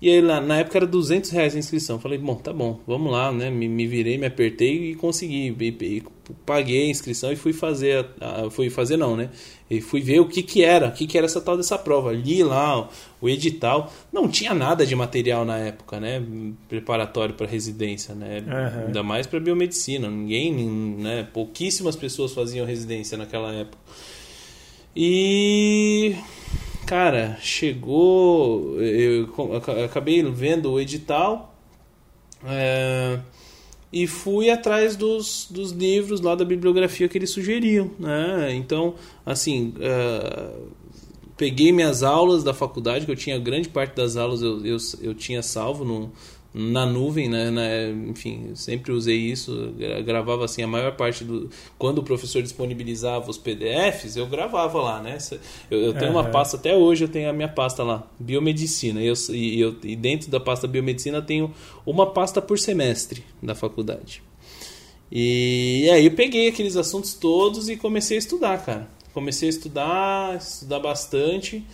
e 0.00 0.10
aí, 0.10 0.20
lá, 0.20 0.40
na 0.40 0.58
época 0.58 0.78
era 0.78 0.86
200 0.86 1.30
reais 1.30 1.54
a 1.54 1.58
inscrição. 1.58 1.98
Falei, 1.98 2.18
bom, 2.18 2.34
tá 2.34 2.52
bom, 2.52 2.80
vamos 2.86 3.10
lá, 3.10 3.32
né? 3.32 3.50
Me, 3.50 3.68
me 3.68 3.86
virei, 3.86 4.18
me 4.18 4.26
apertei 4.26 4.90
e 4.90 4.94
consegui. 4.94 5.56
E, 5.58 5.68
e, 5.68 6.02
paguei 6.44 6.86
a 6.86 6.90
inscrição 6.90 7.32
e 7.32 7.36
fui 7.36 7.52
fazer. 7.52 8.06
A, 8.20 8.46
a, 8.46 8.50
fui 8.50 8.68
fazer, 8.68 8.96
não, 8.96 9.16
né? 9.16 9.30
E 9.70 9.80
fui 9.80 10.00
ver 10.02 10.20
o 10.20 10.28
que, 10.28 10.42
que 10.42 10.62
era, 10.62 10.88
o 10.88 10.92
que, 10.92 11.06
que 11.06 11.16
era 11.16 11.26
essa 11.26 11.40
tal 11.40 11.56
dessa 11.56 11.78
prova. 11.78 12.12
Li 12.12 12.42
lá 12.42 12.80
o, 12.80 12.88
o 13.22 13.28
edital. 13.28 13.90
Não 14.12 14.28
tinha 14.28 14.52
nada 14.52 14.84
de 14.84 14.94
material 14.94 15.44
na 15.44 15.58
época, 15.58 15.98
né? 15.98 16.22
Preparatório 16.68 17.34
para 17.34 17.46
residência, 17.46 18.14
né? 18.14 18.40
Uhum. 18.40 18.86
Ainda 18.86 19.02
mais 19.02 19.26
para 19.26 19.40
biomedicina. 19.40 20.10
Ninguém, 20.10 20.52
né? 20.98 21.26
Pouquíssimas 21.32 21.96
pessoas 21.96 22.34
faziam 22.34 22.66
residência 22.66 23.16
naquela 23.16 23.52
época. 23.54 23.78
E 24.94 26.14
cara, 26.86 27.36
chegou. 27.40 28.80
Eu 28.80 29.28
acabei 29.84 30.22
vendo 30.22 30.72
o 30.72 30.80
edital 30.80 31.54
é, 32.44 33.18
e 33.92 34.06
fui 34.06 34.50
atrás 34.50 34.96
dos, 34.96 35.48
dos 35.50 35.70
livros 35.70 36.20
lá 36.20 36.34
da 36.34 36.44
bibliografia 36.44 37.08
que 37.08 37.16
eles 37.16 37.30
sugeriam. 37.30 37.90
Né? 37.98 38.54
Então, 38.54 38.94
assim, 39.24 39.74
é, 39.80 40.50
peguei 41.36 41.72
minhas 41.72 42.02
aulas 42.02 42.44
da 42.44 42.52
faculdade, 42.52 43.06
que 43.06 43.12
eu 43.12 43.16
tinha 43.16 43.38
grande 43.38 43.68
parte 43.68 43.94
das 43.94 44.16
aulas 44.16 44.42
eu, 44.42 44.64
eu, 44.64 44.76
eu 45.00 45.14
tinha 45.14 45.42
salvo 45.42 45.84
no, 45.84 46.12
na 46.54 46.86
nuvem, 46.86 47.28
né, 47.28 47.90
enfim, 48.06 48.52
sempre 48.54 48.92
usei 48.92 49.16
isso, 49.16 49.74
gravava 50.04 50.44
assim 50.44 50.62
a 50.62 50.68
maior 50.68 50.94
parte 50.94 51.24
do 51.24 51.50
quando 51.76 51.98
o 51.98 52.02
professor 52.04 52.40
disponibilizava 52.40 53.28
os 53.28 53.36
PDFs, 53.36 54.16
eu 54.16 54.26
gravava 54.28 54.80
lá, 54.80 55.02
né? 55.02 55.18
Eu, 55.68 55.80
eu 55.80 55.92
tenho 55.92 56.12
uhum. 56.12 56.18
uma 56.18 56.30
pasta 56.30 56.56
até 56.56 56.76
hoje, 56.76 57.04
eu 57.04 57.08
tenho 57.08 57.28
a 57.28 57.32
minha 57.32 57.48
pasta 57.48 57.82
lá, 57.82 58.06
biomedicina, 58.20 59.02
e, 59.02 59.06
eu, 59.06 59.14
e, 59.30 59.60
eu, 59.60 59.76
e 59.82 59.96
dentro 59.96 60.30
da 60.30 60.38
pasta 60.38 60.68
biomedicina 60.68 61.20
tenho 61.20 61.52
uma 61.84 62.06
pasta 62.06 62.40
por 62.40 62.56
semestre 62.56 63.24
da 63.42 63.56
faculdade. 63.56 64.22
E, 65.10 65.82
e 65.84 65.90
aí 65.90 66.06
eu 66.06 66.12
peguei 66.12 66.48
aqueles 66.48 66.76
assuntos 66.76 67.14
todos 67.14 67.68
e 67.68 67.76
comecei 67.76 68.16
a 68.16 68.20
estudar, 68.20 68.64
cara. 68.64 68.88
Comecei 69.12 69.48
a 69.48 69.50
estudar, 69.50 70.36
estudar 70.36 70.78
bastante. 70.78 71.64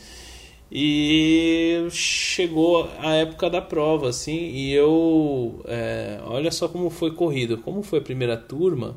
E 0.72 1.88
chegou 1.90 2.88
a 3.00 3.14
época 3.14 3.50
da 3.50 3.61
prova, 3.61 4.09
assim, 4.09 4.50
e 4.50 4.72
eu. 4.72 5.61
É, 5.66 6.20
olha 6.24 6.50
só 6.52 6.68
como 6.68 6.88
foi 6.90 7.11
corrido. 7.12 7.59
Como 7.59 7.83
foi 7.83 7.98
a 7.98 8.02
primeira 8.02 8.37
turma, 8.37 8.96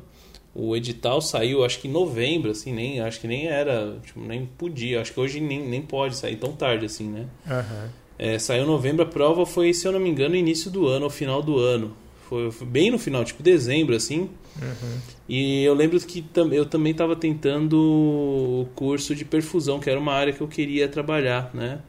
o 0.54 0.76
edital 0.76 1.20
saiu, 1.20 1.64
acho 1.64 1.80
que 1.80 1.88
em 1.88 1.90
novembro, 1.90 2.52
assim, 2.52 2.72
nem, 2.72 3.00
acho 3.00 3.20
que 3.20 3.26
nem 3.26 3.48
era, 3.48 3.98
tipo, 4.04 4.20
nem 4.20 4.46
podia. 4.46 5.00
Acho 5.00 5.12
que 5.12 5.18
hoje 5.18 5.40
nem, 5.40 5.66
nem 5.66 5.82
pode 5.82 6.16
sair 6.16 6.36
tão 6.36 6.52
tarde, 6.52 6.86
assim, 6.86 7.08
né? 7.08 7.26
Uhum. 7.44 7.88
É, 8.16 8.38
saiu 8.38 8.62
em 8.62 8.66
novembro, 8.66 9.02
a 9.02 9.08
prova 9.08 9.44
foi, 9.44 9.74
se 9.74 9.86
eu 9.86 9.90
não 9.90 9.98
me 9.98 10.08
engano, 10.08 10.36
início 10.36 10.70
do 10.70 10.86
ano, 10.86 11.06
ou 11.06 11.10
final 11.10 11.42
do 11.42 11.58
ano. 11.58 11.96
Foi, 12.28 12.50
foi 12.50 12.66
bem 12.66 12.90
no 12.90 12.98
final, 12.98 13.24
tipo 13.24 13.42
dezembro, 13.42 13.94
assim. 13.94 14.30
Uhum. 14.60 14.98
E 15.28 15.62
eu 15.64 15.74
lembro 15.74 15.98
que 16.00 16.24
eu 16.52 16.64
também 16.66 16.92
estava 16.92 17.14
tentando 17.16 17.76
o 17.76 18.68
curso 18.74 19.14
de 19.14 19.24
perfusão, 19.24 19.78
que 19.78 19.90
era 19.90 19.98
uma 19.98 20.12
área 20.12 20.32
que 20.32 20.40
eu 20.40 20.48
queria 20.48 20.88
trabalhar, 20.88 21.50
né? 21.54 21.80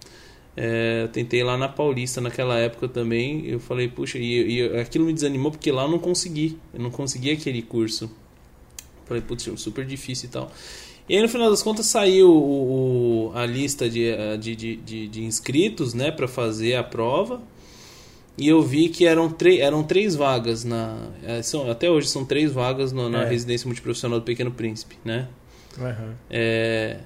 É, 0.58 1.04
eu 1.04 1.08
tentei 1.10 1.44
lá 1.44 1.58
na 1.58 1.68
Paulista 1.68 2.22
naquela 2.22 2.58
época 2.58 2.88
também. 2.88 3.46
Eu 3.46 3.60
falei, 3.60 3.88
puxa, 3.88 4.18
e, 4.18 4.60
e, 4.60 4.80
aquilo 4.80 5.06
me 5.06 5.14
desanimou 5.14 5.52
porque 5.52 5.72
lá 5.72 5.84
eu 5.84 5.90
não 5.90 6.00
consegui. 6.00 6.58
Eu 6.74 6.82
não 6.82 6.92
consegui 6.92 7.32
aquele 7.32 7.62
curso. 7.62 8.10
Falei, 9.06 9.22
putz, 9.22 9.50
super 9.58 9.86
difícil 9.86 10.30
e 10.30 10.32
tal. 10.32 10.52
E 11.08 11.16
aí 11.16 11.22
no 11.22 11.30
final 11.30 11.50
das 11.50 11.62
contas 11.62 11.86
saiu 11.86 12.32
o, 12.32 13.30
o, 13.30 13.32
a 13.36 13.46
lista 13.46 13.88
de, 13.88 14.08
de, 14.40 14.56
de, 14.56 15.08
de 15.08 15.24
inscritos 15.24 15.94
né, 15.94 16.10
para 16.10 16.28
fazer 16.28 16.76
a 16.76 16.84
prova 16.84 17.42
e 18.38 18.48
eu 18.48 18.62
vi 18.62 18.90
que 18.90 19.06
eram, 19.06 19.34
eram 19.60 19.84
três 19.84 20.16
vagas 20.16 20.64
na 20.64 21.10
é, 21.24 21.42
são, 21.42 21.70
até 21.70 21.90
hoje 21.90 22.08
são 22.08 22.26
três 22.26 22.52
vagas 22.52 22.92
no, 22.92 23.10
na 23.10 23.24
é. 23.24 23.30
residência 23.30 23.68
multiprofissional 23.68 24.20
do 24.20 24.26
Pequeno 24.26 24.52
Príncipe 24.52 24.98
né 25.04 25.28
uhum. 25.78 26.14
é, 26.30 27.00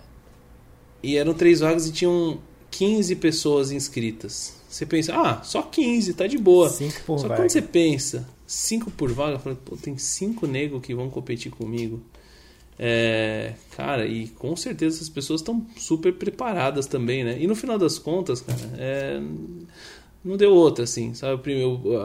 e 1.03 1.17
eram 1.17 1.33
três 1.33 1.59
vagas 1.59 1.87
e 1.87 1.91
tinham 1.91 2.39
15 2.71 3.15
pessoas 3.17 3.71
inscritas 3.71 4.57
você 4.67 4.85
pensa 4.85 5.15
ah 5.15 5.41
só 5.43 5.61
15 5.61 6.13
tá 6.13 6.27
de 6.27 6.37
boa 6.37 6.69
cinco 6.69 7.01
por 7.05 7.19
só 7.19 7.27
vaga. 7.27 7.41
quando 7.41 7.49
você 7.51 7.61
pensa 7.61 8.27
cinco 8.47 8.89
por 8.91 9.11
vaga 9.11 9.33
eu 9.33 9.39
falei, 9.39 9.57
pô, 9.63 9.77
tem 9.77 9.97
cinco 9.97 10.47
negros 10.47 10.81
que 10.81 10.93
vão 10.95 11.09
competir 11.09 11.51
comigo 11.51 12.01
é, 12.81 13.55
cara, 13.75 14.07
e 14.07 14.29
com 14.29 14.55
certeza 14.55 14.95
essas 14.95 15.09
pessoas 15.09 15.41
estão 15.41 15.67
super 15.75 16.13
preparadas 16.13 16.87
também, 16.87 17.25
né? 17.25 17.37
E 17.37 17.45
no 17.45 17.53
final 17.53 17.77
das 17.77 17.99
contas, 17.99 18.39
cara, 18.39 18.57
é, 18.77 19.21
não 20.23 20.35
deu 20.35 20.53
outra, 20.53 20.83
assim, 20.83 21.13
sabe? 21.13 21.41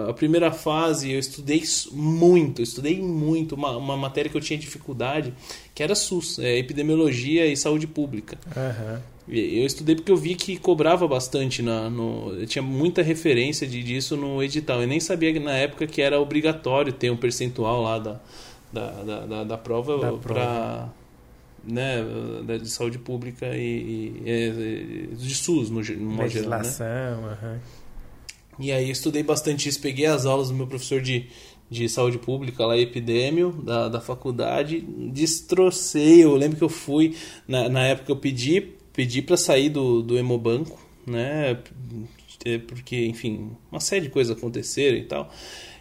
A 0.08 0.12
primeira 0.12 0.52
fase 0.52 1.12
eu 1.12 1.18
estudei 1.18 1.62
muito, 1.90 2.60
eu 2.60 2.62
estudei 2.62 3.00
muito, 3.00 3.56
uma, 3.56 3.76
uma 3.76 3.96
matéria 3.96 4.30
que 4.30 4.36
eu 4.36 4.40
tinha 4.40 4.58
dificuldade, 4.58 5.34
que 5.74 5.82
era 5.82 5.94
SUS, 5.94 6.38
é, 6.38 6.56
Epidemiologia 6.58 7.46
e 7.46 7.56
Saúde 7.56 7.86
Pública. 7.86 8.38
Uhum. 8.56 9.00
Eu 9.26 9.64
estudei 9.64 9.96
porque 9.96 10.12
eu 10.12 10.16
vi 10.16 10.34
que 10.34 10.56
cobrava 10.58 11.08
bastante, 11.08 11.62
na, 11.62 11.88
no, 11.88 12.44
tinha 12.46 12.62
muita 12.62 13.02
referência 13.02 13.66
de, 13.66 13.82
disso 13.82 14.16
no 14.16 14.42
edital. 14.42 14.82
Eu 14.82 14.86
nem 14.86 15.00
sabia 15.00 15.38
na 15.40 15.56
época 15.56 15.86
que 15.86 16.02
era 16.02 16.20
obrigatório 16.20 16.92
ter 16.92 17.10
um 17.10 17.16
percentual 17.16 17.82
lá 17.82 17.98
da, 17.98 18.20
da, 18.70 18.90
da, 18.90 19.26
da, 19.26 19.44
da 19.44 19.58
prova 19.58 20.18
para 20.18 20.90
né, 21.66 22.04
de 22.60 22.68
saúde 22.68 22.98
pública 22.98 23.46
e, 23.56 24.22
e, 24.24 25.16
de 25.16 25.34
SUS 25.34 25.70
no, 25.70 25.80
no 25.80 26.22
Legislação, 26.22 26.86
geral. 26.86 27.22
Né? 27.22 27.38
Uhum. 27.42 27.58
E 28.58 28.72
aí 28.72 28.90
estudei 28.90 29.22
bastante 29.22 29.68
isso, 29.68 29.80
peguei 29.80 30.06
as 30.06 30.26
aulas 30.26 30.48
do 30.48 30.54
meu 30.54 30.66
professor 30.66 31.00
de, 31.00 31.26
de 31.70 31.88
saúde 31.88 32.18
pública 32.18 32.64
lá, 32.66 32.76
epidêmio, 32.78 33.52
da, 33.52 33.88
da 33.88 34.00
faculdade, 34.00 34.80
destrocei. 35.12 36.24
Eu 36.24 36.34
lembro 36.34 36.56
que 36.56 36.64
eu 36.64 36.68
fui, 36.68 37.16
na, 37.48 37.68
na 37.68 37.86
época 37.86 38.12
eu 38.12 38.16
pedi 38.16 38.74
pedi 38.94 39.20
para 39.20 39.36
sair 39.36 39.68
do, 39.68 40.00
do 40.02 40.16
Hemobanco, 40.16 40.78
né? 41.06 41.58
É, 42.44 42.58
porque, 42.58 43.06
enfim, 43.06 43.50
uma 43.70 43.80
série 43.80 44.02
de 44.02 44.10
coisas 44.10 44.36
aconteceram 44.36 44.96
e 44.96 45.04
tal. 45.04 45.30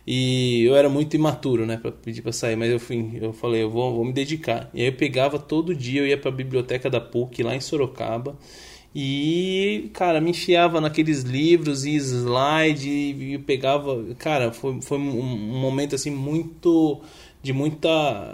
E 0.05 0.63
eu 0.63 0.75
era 0.75 0.89
muito 0.89 1.15
imaturo, 1.15 1.65
né, 1.65 1.77
para 1.77 1.91
pedir 1.91 2.21
para 2.21 2.33
sair, 2.33 2.57
mas 2.57 2.69
eu 2.69 2.79
fui, 2.79 3.17
eu 3.21 3.31
falei, 3.31 3.63
eu 3.63 3.69
vou, 3.69 3.93
vou 3.95 4.03
me 4.03 4.11
dedicar. 4.11 4.69
E 4.73 4.81
aí 4.81 4.87
eu 4.87 4.93
pegava 4.93 5.39
todo 5.39 5.73
dia, 5.73 6.01
eu 6.01 6.07
ia 6.07 6.17
para 6.17 6.29
a 6.29 6.33
biblioteca 6.33 6.89
da 6.89 6.99
PUC 6.99 7.43
lá 7.43 7.55
em 7.55 7.61
Sorocaba. 7.61 8.37
E, 8.95 9.89
cara, 9.93 10.21
me 10.21 10.31
enfiava 10.31 10.79
naqueles 10.79 11.23
livros 11.23 11.83
e 11.83 11.95
slide 11.95 12.89
e 12.89 13.37
pegava. 13.39 14.03
Cara, 14.19 14.51
foi, 14.51 14.81
foi 14.81 14.99
um, 14.99 15.59
momento 15.59 15.95
assim 15.95 16.11
muito. 16.11 17.01
de 17.41 17.51
muita 17.51 17.89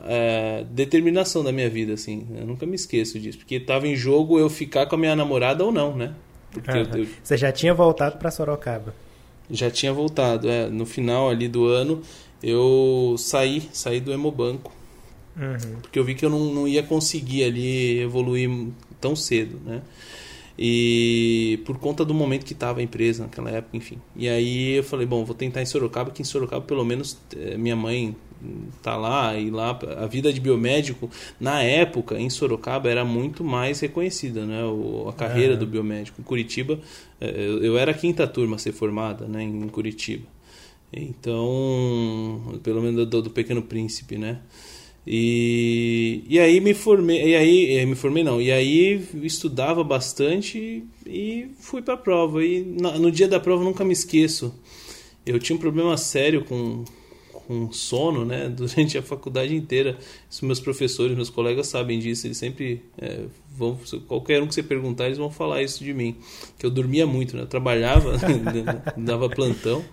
é, 0.05 0.65
determinação 0.69 1.43
da 1.43 1.51
minha 1.51 1.69
vida, 1.69 1.93
assim. 1.93 2.27
Eu 2.37 2.45
nunca 2.45 2.65
me 2.65 2.75
esqueço 2.75 3.17
disso. 3.19 3.37
Porque 3.37 3.59
tava 3.59 3.87
em 3.87 3.95
jogo 3.95 4.37
eu 4.37 4.49
ficar 4.49 4.85
com 4.85 4.95
a 4.95 4.97
minha 4.97 5.15
namorada 5.15 5.63
ou 5.63 5.71
não, 5.71 5.95
né? 5.95 6.13
Porque 6.51 6.71
uhum. 6.71 6.85
eu, 6.93 7.03
eu... 7.03 7.07
Você 7.23 7.37
já 7.37 7.51
tinha 7.51 7.73
voltado 7.73 8.17
para 8.17 8.29
Sorocaba? 8.29 8.93
Já 9.49 9.71
tinha 9.71 9.93
voltado, 9.93 10.49
é. 10.49 10.67
No 10.67 10.85
final 10.85 11.29
ali 11.29 11.47
do 11.47 11.65
ano 11.65 12.01
eu 12.43 13.15
saí, 13.17 13.69
saí 13.71 13.99
do 13.99 14.11
Hemobanco. 14.11 14.73
Uhum. 15.37 15.79
Porque 15.81 15.97
eu 15.97 16.03
vi 16.03 16.15
que 16.15 16.25
eu 16.25 16.29
não, 16.29 16.53
não 16.53 16.67
ia 16.67 16.83
conseguir 16.83 17.43
ali 17.43 17.99
evoluir 17.99 18.49
tão 18.99 19.15
cedo, 19.15 19.59
né? 19.65 19.81
E 20.61 21.61
por 21.63 21.77
conta 21.77 22.03
do 22.03 22.13
momento 22.13 22.45
que 22.45 22.51
estava 22.51 22.81
a 22.81 22.83
empresa 22.83 23.23
naquela 23.23 23.49
época, 23.49 23.77
enfim. 23.77 23.97
E 24.13 24.27
aí 24.27 24.73
eu 24.73 24.83
falei, 24.83 25.05
bom, 25.05 25.23
vou 25.23 25.33
tentar 25.33 25.61
em 25.61 25.65
Sorocaba, 25.65 26.11
que 26.11 26.21
em 26.21 26.25
Sorocaba 26.25 26.65
pelo 26.65 26.83
menos 26.83 27.17
é, 27.33 27.57
minha 27.57 27.77
mãe 27.77 28.13
tá 28.83 28.97
lá 28.97 29.37
e 29.37 29.49
lá 29.49 29.79
a 29.97 30.05
vida 30.05 30.33
de 30.33 30.41
biomédico 30.41 31.09
na 31.39 31.61
época 31.61 32.19
em 32.19 32.29
Sorocaba 32.29 32.89
era 32.89 33.05
muito 33.05 33.41
mais 33.41 33.79
reconhecida, 33.79 34.45
né? 34.45 34.61
O, 34.65 35.07
a 35.07 35.13
carreira 35.13 35.53
é. 35.53 35.55
do 35.55 35.65
biomédico. 35.65 36.19
Em 36.19 36.25
Curitiba, 36.25 36.77
é, 37.21 37.29
eu, 37.29 37.63
eu 37.63 37.77
era 37.77 37.91
a 37.91 37.93
quinta 37.93 38.27
turma 38.27 38.57
a 38.57 38.59
ser 38.59 38.73
formada, 38.73 39.29
né? 39.29 39.41
Em 39.41 39.69
Curitiba. 39.69 40.27
Então, 40.91 42.59
pelo 42.63 42.81
menos 42.81 43.07
do, 43.07 43.21
do 43.21 43.29
Pequeno 43.29 43.61
Príncipe, 43.61 44.17
né? 44.17 44.39
E, 45.05 46.23
e 46.27 46.39
aí 46.39 46.59
me 46.59 46.73
formei, 46.73 47.29
e 47.29 47.35
aí 47.35 47.85
me 47.85 47.95
formei 47.95 48.23
não, 48.23 48.41
e 48.41 48.51
aí 48.51 49.03
estudava 49.23 49.83
bastante 49.83 50.83
e 51.05 51.47
fui 51.59 51.81
para 51.81 51.95
a 51.95 51.97
prova. 51.97 52.43
E 52.43 52.61
no 52.61 53.11
dia 53.11 53.27
da 53.27 53.39
prova 53.39 53.63
nunca 53.63 53.83
me 53.83 53.93
esqueço. 53.93 54.53
Eu 55.25 55.39
tinha 55.39 55.55
um 55.55 55.59
problema 55.59 55.95
sério 55.97 56.43
com, 56.43 56.83
com 57.31 57.71
sono, 57.71 58.25
né, 58.25 58.49
durante 58.55 58.97
a 58.97 59.01
faculdade 59.01 59.55
inteira. 59.55 59.97
Isso 60.29 60.45
meus 60.45 60.59
professores, 60.59 61.15
meus 61.15 61.29
colegas 61.29 61.67
sabem 61.67 61.99
disso, 61.99 62.27
eles 62.27 62.37
sempre 62.37 62.83
é, 62.97 63.25
vão, 63.57 63.77
qualquer 64.07 64.41
um 64.41 64.47
que 64.47 64.53
você 64.53 64.63
perguntar, 64.63 65.05
eles 65.05 65.17
vão 65.17 65.31
falar 65.31 65.63
isso 65.63 65.83
de 65.83 65.93
mim, 65.93 66.15
que 66.57 66.65
eu 66.65 66.69
dormia 66.69 67.07
muito, 67.07 67.35
né? 67.35 67.43
Eu 67.43 67.47
trabalhava, 67.47 68.13
dava 68.97 69.29
plantão. 69.29 69.83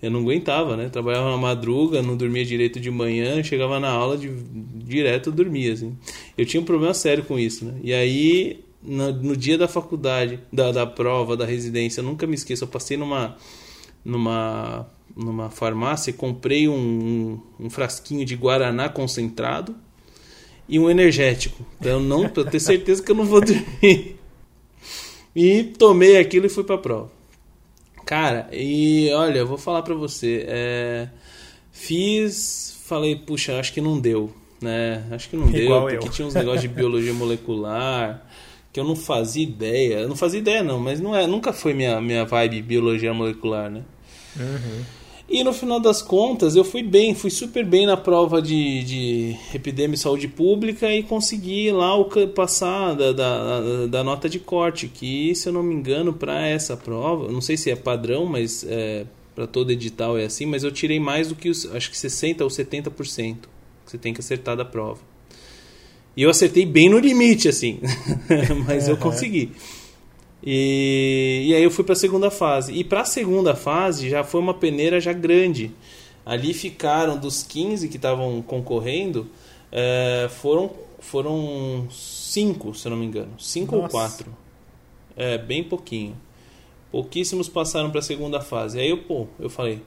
Eu 0.00 0.10
não 0.10 0.20
aguentava, 0.20 0.76
né? 0.76 0.88
Trabalhava 0.88 1.30
na 1.30 1.36
madruga, 1.36 2.00
não 2.00 2.16
dormia 2.16 2.44
direito 2.44 2.78
de 2.78 2.90
manhã, 2.90 3.42
chegava 3.42 3.80
na 3.80 3.90
aula 3.90 4.16
de 4.16 4.30
direto 4.30 5.32
dormia, 5.32 5.72
assim. 5.72 5.96
Eu 6.36 6.46
tinha 6.46 6.60
um 6.60 6.64
problema 6.64 6.94
sério 6.94 7.24
com 7.24 7.38
isso, 7.38 7.64
né? 7.64 7.74
E 7.82 7.92
aí, 7.92 8.64
no, 8.82 9.12
no 9.12 9.36
dia 9.36 9.58
da 9.58 9.66
faculdade, 9.66 10.40
da, 10.52 10.70
da 10.70 10.86
prova, 10.86 11.36
da 11.36 11.44
residência, 11.44 12.00
eu 12.00 12.04
nunca 12.04 12.26
me 12.26 12.34
esqueço, 12.34 12.64
eu 12.64 12.68
passei 12.68 12.96
numa 12.96 13.36
numa 14.04 14.88
numa 15.16 15.50
farmácia, 15.50 16.12
comprei 16.12 16.68
um, 16.68 17.40
um, 17.58 17.66
um 17.66 17.70
frasquinho 17.70 18.24
de 18.24 18.36
guaraná 18.36 18.88
concentrado 18.88 19.74
e 20.68 20.78
um 20.78 20.88
energético. 20.88 21.66
Então, 21.80 21.98
não, 21.98 22.28
pra 22.28 22.44
ter 22.44 22.60
certeza 22.60 23.02
que 23.02 23.10
eu 23.10 23.16
não 23.16 23.24
vou 23.24 23.40
dormir. 23.44 24.16
E 25.34 25.64
tomei 25.64 26.18
aquilo 26.18 26.46
e 26.46 26.48
fui 26.48 26.62
pra 26.62 26.78
prova. 26.78 27.10
Cara, 28.08 28.48
e 28.50 29.10
olha, 29.12 29.40
eu 29.40 29.46
vou 29.46 29.58
falar 29.58 29.82
pra 29.82 29.94
você. 29.94 30.46
É, 30.48 31.08
fiz, 31.70 32.80
falei, 32.86 33.14
puxa, 33.14 33.60
acho 33.60 33.70
que 33.70 33.82
não 33.82 34.00
deu. 34.00 34.32
Né? 34.62 35.04
Acho 35.10 35.28
que 35.28 35.36
não 35.36 35.46
Igual 35.54 35.80
deu, 35.80 35.90
porque 35.90 36.08
eu. 36.08 36.12
tinha 36.12 36.26
uns 36.26 36.32
negócios 36.32 36.62
de 36.62 36.68
biologia 36.68 37.12
molecular 37.12 38.26
que 38.72 38.80
eu 38.80 38.84
não 38.84 38.96
fazia 38.96 39.42
ideia. 39.42 39.96
Eu 39.96 40.08
não 40.08 40.16
fazia 40.16 40.40
ideia, 40.40 40.62
não, 40.62 40.80
mas 40.80 41.00
não 41.00 41.14
é, 41.14 41.26
nunca 41.26 41.52
foi 41.52 41.74
minha, 41.74 42.00
minha 42.00 42.24
vibe 42.24 42.62
biologia 42.62 43.12
molecular, 43.12 43.70
né? 43.70 43.82
Uhum. 44.40 44.84
E 45.30 45.44
no 45.44 45.52
final 45.52 45.78
das 45.78 46.00
contas, 46.00 46.56
eu 46.56 46.64
fui 46.64 46.82
bem, 46.82 47.14
fui 47.14 47.28
super 47.28 47.62
bem 47.62 47.84
na 47.84 47.98
prova 47.98 48.40
de, 48.40 48.82
de 48.82 49.36
epidemia 49.54 49.94
e 49.94 49.98
saúde 49.98 50.26
pública 50.26 50.90
e 50.90 51.02
consegui 51.02 51.70
lá 51.70 51.94
o, 51.94 52.06
passar 52.28 52.94
da, 52.94 53.12
da, 53.12 53.86
da, 53.86 54.02
nota 54.02 54.26
de 54.26 54.38
corte, 54.38 54.88
que 54.88 55.34
se 55.34 55.46
eu 55.46 55.52
não 55.52 55.62
me 55.62 55.74
engano, 55.74 56.14
para 56.14 56.46
essa 56.46 56.78
prova, 56.78 57.30
não 57.30 57.42
sei 57.42 57.58
se 57.58 57.70
é 57.70 57.76
padrão, 57.76 58.24
mas 58.24 58.64
é, 58.66 59.04
para 59.34 59.46
todo 59.46 59.70
edital 59.70 60.16
é 60.16 60.24
assim, 60.24 60.46
mas 60.46 60.64
eu 60.64 60.72
tirei 60.72 60.98
mais 60.98 61.28
do 61.28 61.34
que 61.34 61.50
os, 61.50 61.66
acho 61.74 61.90
que 61.90 61.96
60% 61.96 62.40
ou 62.40 62.48
70% 62.48 63.36
que 63.84 63.92
você 63.92 63.98
tem 63.98 64.14
que 64.14 64.20
acertar 64.20 64.56
da 64.56 64.64
prova. 64.64 65.00
E 66.16 66.22
eu 66.22 66.30
acertei 66.30 66.64
bem 66.64 66.88
no 66.88 66.98
limite, 66.98 67.48
assim, 67.48 67.80
mas 68.66 68.88
eu 68.88 68.96
consegui. 68.96 69.52
E, 70.50 71.48
e 71.48 71.54
aí 71.54 71.62
eu 71.62 71.70
fui 71.70 71.84
para 71.84 71.92
a 71.92 71.96
segunda 71.96 72.30
fase. 72.30 72.72
E 72.72 72.82
para 72.82 73.02
a 73.02 73.04
segunda 73.04 73.54
fase 73.54 74.08
já 74.08 74.24
foi 74.24 74.40
uma 74.40 74.54
peneira 74.54 74.98
já 74.98 75.12
grande. 75.12 75.72
Ali 76.24 76.54
ficaram 76.54 77.18
dos 77.18 77.42
15 77.42 77.86
que 77.86 77.96
estavam 77.96 78.40
concorrendo, 78.40 79.28
é, 79.70 80.26
foram 80.40 80.70
foram 81.00 81.86
cinco, 81.90 82.74
se 82.74 82.88
eu 82.88 82.90
não 82.90 82.96
me 82.96 83.04
engano, 83.04 83.38
cinco 83.38 83.76
Nossa. 83.76 83.84
ou 83.84 83.90
quatro. 83.90 84.36
É 85.14 85.36
bem 85.36 85.62
pouquinho. 85.62 86.16
Pouquíssimos 86.90 87.46
passaram 87.50 87.90
para 87.90 87.98
a 87.98 88.02
segunda 88.02 88.40
fase. 88.40 88.80
Aí 88.80 88.88
eu, 88.88 89.02
pô, 89.02 89.26
eu 89.38 89.50
falei, 89.50 89.82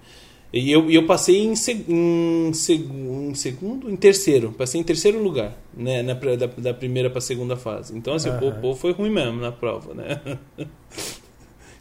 e 0.53 0.69
eu, 0.69 0.91
eu 0.91 1.05
passei 1.05 1.45
em, 1.45 1.55
seg, 1.55 1.85
em, 1.87 2.51
seg, 2.53 2.83
em, 2.83 3.33
segundo, 3.33 3.89
em 3.89 3.95
terceiro. 3.95 4.51
Passei 4.51 4.81
em 4.81 4.83
terceiro 4.83 5.21
lugar, 5.23 5.57
né? 5.73 6.03
Na, 6.03 6.13
da, 6.13 6.45
da 6.45 6.73
primeira 6.73 7.09
para 7.09 7.21
segunda 7.21 7.55
fase. 7.55 7.97
Então, 7.97 8.15
assim, 8.15 8.29
uhum. 8.29 8.39
pô, 8.39 8.51
pô, 8.51 8.75
foi 8.75 8.91
ruim 8.91 9.09
mesmo 9.09 9.39
na 9.39 9.51
prova, 9.51 9.93
né? 9.93 10.19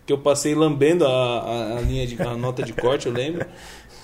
que 0.06 0.12
eu 0.12 0.18
passei 0.18 0.54
lambendo 0.54 1.04
a, 1.04 1.10
a, 1.10 1.78
a 1.78 1.80
linha 1.80 2.06
de 2.06 2.20
a 2.22 2.36
nota 2.36 2.62
de 2.62 2.72
corte, 2.72 3.06
eu 3.06 3.12
lembro. 3.12 3.44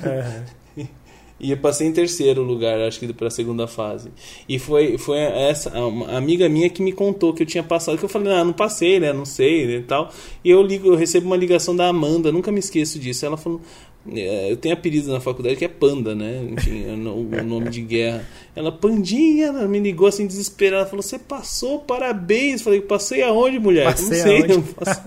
Uhum. 0.00 0.87
E 1.38 1.50
eu 1.50 1.59
passei 1.59 1.87
em 1.87 1.92
terceiro 1.92 2.42
lugar, 2.42 2.81
acho 2.81 2.98
que 2.98 3.12
para 3.12 3.26
a 3.26 3.31
segunda 3.31 3.66
fase. 3.66 4.11
E 4.48 4.59
foi, 4.59 4.96
foi 4.96 5.18
essa 5.18 5.70
uma 5.79 6.16
amiga 6.16 6.48
minha 6.48 6.70
que 6.70 6.83
me 6.83 6.92
contou 6.92 7.35
que 7.35 7.42
eu 7.42 7.46
tinha 7.46 7.62
passado, 7.62 7.98
que 7.98 8.05
eu 8.05 8.09
falei, 8.09 8.33
ah, 8.33 8.42
não 8.42 8.55
passei, 8.55 8.98
né? 8.98 9.12
Não 9.12 9.26
sei, 9.26 9.66
né, 9.66 9.74
e 9.74 9.83
tal. 9.83 10.11
E 10.42 10.48
eu 10.48 10.62
ligo, 10.62 10.88
eu 10.88 10.96
recebo 10.96 11.26
uma 11.26 11.37
ligação 11.37 11.76
da 11.76 11.88
Amanda, 11.88 12.33
nunca 12.33 12.50
me 12.50 12.59
esqueço 12.59 12.98
disso. 12.98 13.26
Ela 13.26 13.37
falou: 13.37 13.61
eu 14.09 14.57
tenho 14.57 14.75
apelido 14.75 15.12
na 15.12 15.21
faculdade 15.21 15.57
que 15.57 15.64
é 15.64 15.69
Panda, 15.69 16.14
né? 16.14 16.47
Enfim, 16.51 16.85
é 16.87 16.92
o 16.92 17.45
nome 17.45 17.71
de 17.71 17.81
guerra. 17.81 18.27
Ela, 18.55 18.71
Pandinha, 18.71 19.47
ela 19.47 19.66
me 19.66 19.79
ligou 19.79 20.07
assim 20.07 20.27
desesperada. 20.27 20.87
Falou: 20.87 21.03
Você 21.03 21.19
passou, 21.19 21.81
parabéns. 21.81 22.62
Falei: 22.62 22.81
Passei 22.81 23.23
aonde, 23.23 23.59
mulher? 23.59 23.85
Passei 23.85 24.09
não 24.09 24.16
sei. 24.16 24.40
Aonde? 24.42 24.75
Passei... 24.75 25.03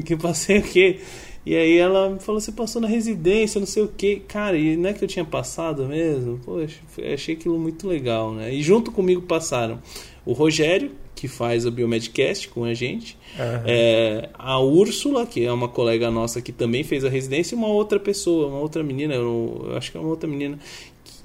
que 0.04 0.16
passei 0.16 0.58
o 0.58 0.62
quê? 0.62 1.00
E 1.44 1.54
aí 1.54 1.76
ela 1.78 2.18
falou: 2.18 2.40
Você 2.40 2.52
passou 2.52 2.80
na 2.80 2.88
residência, 2.88 3.58
não 3.58 3.66
sei 3.66 3.82
o 3.82 3.88
quê. 3.88 4.22
Cara, 4.26 4.56
e 4.56 4.76
não 4.76 4.90
é 4.90 4.92
que 4.92 5.04
eu 5.04 5.08
tinha 5.08 5.24
passado 5.24 5.86
mesmo? 5.86 6.40
Poxa, 6.44 6.78
achei 7.12 7.34
aquilo 7.34 7.58
muito 7.58 7.86
legal, 7.86 8.32
né? 8.32 8.52
E 8.54 8.62
junto 8.62 8.90
comigo 8.90 9.22
passaram 9.22 9.80
o 10.24 10.32
Rogério, 10.32 10.90
que 11.18 11.26
faz 11.26 11.66
o 11.66 11.70
Biomedcast 11.70 12.48
com 12.48 12.62
a 12.62 12.72
gente. 12.72 13.18
Uhum. 13.36 13.62
É, 13.66 14.28
a 14.34 14.60
Úrsula, 14.60 15.26
que 15.26 15.44
é 15.44 15.52
uma 15.52 15.68
colega 15.68 16.10
nossa 16.10 16.40
que 16.40 16.52
também 16.52 16.84
fez 16.84 17.04
a 17.04 17.08
residência, 17.08 17.54
e 17.54 17.58
uma 17.58 17.66
outra 17.66 17.98
pessoa, 17.98 18.46
uma 18.46 18.60
outra 18.60 18.84
menina, 18.84 19.14
eu, 19.14 19.72
acho 19.76 19.90
que 19.90 19.96
é 19.96 20.00
uma 20.00 20.10
outra 20.10 20.28
menina. 20.28 20.58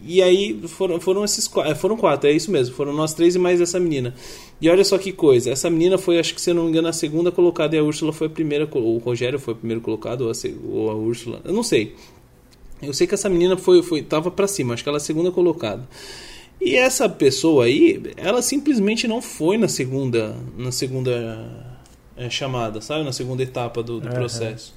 E 0.03 0.21
aí 0.21 0.59
foram, 0.67 0.99
foram 0.99 1.23
esses 1.23 1.47
quatro, 1.47 1.71
é, 1.71 1.75
foram 1.75 1.95
quatro, 1.95 2.27
é 2.27 2.33
isso 2.33 2.49
mesmo, 2.49 2.75
foram 2.75 2.91
nós 2.91 3.13
três 3.13 3.35
e 3.35 3.39
mais 3.39 3.61
essa 3.61 3.79
menina. 3.79 4.15
E 4.59 4.67
olha 4.67 4.83
só 4.83 4.97
que 4.97 5.11
coisa, 5.11 5.51
essa 5.51 5.69
menina 5.69 5.97
foi, 5.97 6.19
acho 6.19 6.33
que 6.33 6.41
se 6.41 6.49
eu 6.49 6.55
não 6.55 6.63
me 6.63 6.69
engano, 6.69 6.87
a 6.87 6.93
segunda 6.93 7.31
colocada 7.31 7.75
e 7.75 7.79
a 7.79 7.83
Úrsula 7.83 8.11
foi 8.11 8.27
a 8.27 8.29
primeira, 8.29 8.67
o 8.73 8.97
Rogério 8.97 9.37
foi 9.37 9.53
o 9.53 9.57
primeiro 9.57 9.81
colocado, 9.81 10.21
ou 10.21 10.31
a, 10.31 10.33
ou 10.71 10.89
a 10.89 10.95
Úrsula, 10.95 11.39
eu 11.45 11.53
não 11.53 11.63
sei. 11.63 11.95
Eu 12.81 12.93
sei 12.93 13.07
que 13.07 13.13
essa 13.13 13.29
menina 13.29 13.55
foi, 13.55 13.81
foi 13.83 14.01
tava 14.01 14.31
para 14.31 14.47
cima, 14.47 14.73
acho 14.73 14.83
que 14.83 14.89
ela 14.89 14.97
é 14.97 14.99
a 14.99 15.01
segunda 15.01 15.31
colocada. 15.31 15.87
E 16.63 16.75
essa 16.75 17.09
pessoa 17.09 17.65
aí, 17.65 18.01
ela 18.15 18.41
simplesmente 18.41 19.07
não 19.07 19.21
foi 19.21 19.57
na 19.57 19.67
segunda, 19.67 20.35
na 20.57 20.71
segunda 20.71 21.45
é, 22.15 22.29
chamada, 22.29 22.79
sabe? 22.79 23.03
Na 23.03 23.11
segunda 23.11 23.43
etapa 23.43 23.83
do, 23.83 23.99
do 23.99 24.07
uhum. 24.07 24.13
processo. 24.13 24.73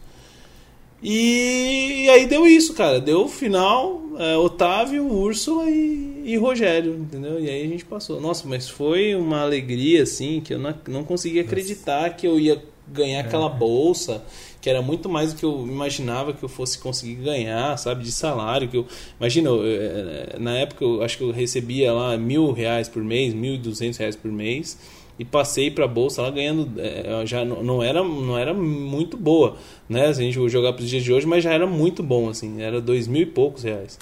E, 1.02 2.04
e, 2.04 2.10
aí 2.10 2.26
deu 2.26 2.46
isso, 2.46 2.74
cara. 2.74 3.00
Deu 3.00 3.24
o 3.24 3.28
final, 3.28 4.02
é, 4.18 4.36
Otávio, 4.36 5.06
Úrsula 5.06 5.70
e, 5.70 6.22
e, 6.24 6.36
Rogério, 6.36 6.94
entendeu? 6.94 7.38
E 7.38 7.48
aí 7.48 7.64
a 7.64 7.68
gente 7.68 7.84
passou. 7.84 8.20
Nossa, 8.20 8.48
mas 8.48 8.68
foi 8.68 9.14
uma 9.14 9.42
alegria, 9.42 10.02
assim, 10.02 10.40
que 10.40 10.54
eu 10.54 10.58
não, 10.58 10.74
não 10.88 11.04
conseguia 11.04 11.42
acreditar 11.42 12.10
que 12.16 12.26
eu 12.26 12.40
ia 12.40 12.60
ganhar 12.88 13.20
aquela 13.20 13.48
bolsa 13.48 14.24
que 14.66 14.70
era 14.70 14.82
muito 14.82 15.08
mais 15.08 15.32
do 15.32 15.38
que 15.38 15.44
eu 15.44 15.64
imaginava 15.64 16.32
que 16.32 16.42
eu 16.42 16.48
fosse 16.48 16.76
conseguir 16.76 17.14
ganhar, 17.22 17.78
sabe, 17.78 18.02
de 18.02 18.10
salário. 18.10 18.66
Que 18.66 18.76
eu, 18.76 18.84
imagina, 19.16 19.48
eu, 19.48 19.62
eh, 19.64 20.36
na 20.40 20.58
época 20.58 20.84
eu 20.84 21.04
acho 21.04 21.18
que 21.18 21.22
eu 21.22 21.30
recebia 21.30 21.92
lá 21.92 22.16
mil 22.16 22.50
reais 22.50 22.88
por 22.88 23.00
mês, 23.00 23.32
mil 23.32 23.54
e 23.54 23.58
duzentos 23.58 23.96
reais 23.96 24.16
por 24.16 24.32
mês. 24.32 24.76
e 25.20 25.24
passei 25.24 25.70
para 25.70 25.84
a 25.84 25.88
bolsa 25.88 26.20
lá 26.20 26.30
ganhando 26.30 26.78
é, 26.78 27.24
já 27.24 27.42
não 27.42 27.82
era 27.82 28.02
não 28.04 28.36
era 28.36 28.52
muito 28.52 29.16
boa 29.16 29.56
né 29.88 30.12
se 30.12 30.20
a 30.20 30.24
gente 30.24 30.48
jogar 30.50 30.74
para 30.74 30.82
os 30.82 30.90
dias 30.90 31.02
de 31.02 31.10
hoje 31.10 31.26
mas 31.26 31.42
já 31.42 31.54
era 31.54 31.66
muito 31.66 32.02
bom 32.02 32.28
assim 32.28 32.60
era 32.60 32.82
dois 32.82 33.08
mil 33.08 33.22
e 33.22 33.26
poucos 33.26 33.62
reais 33.62 33.98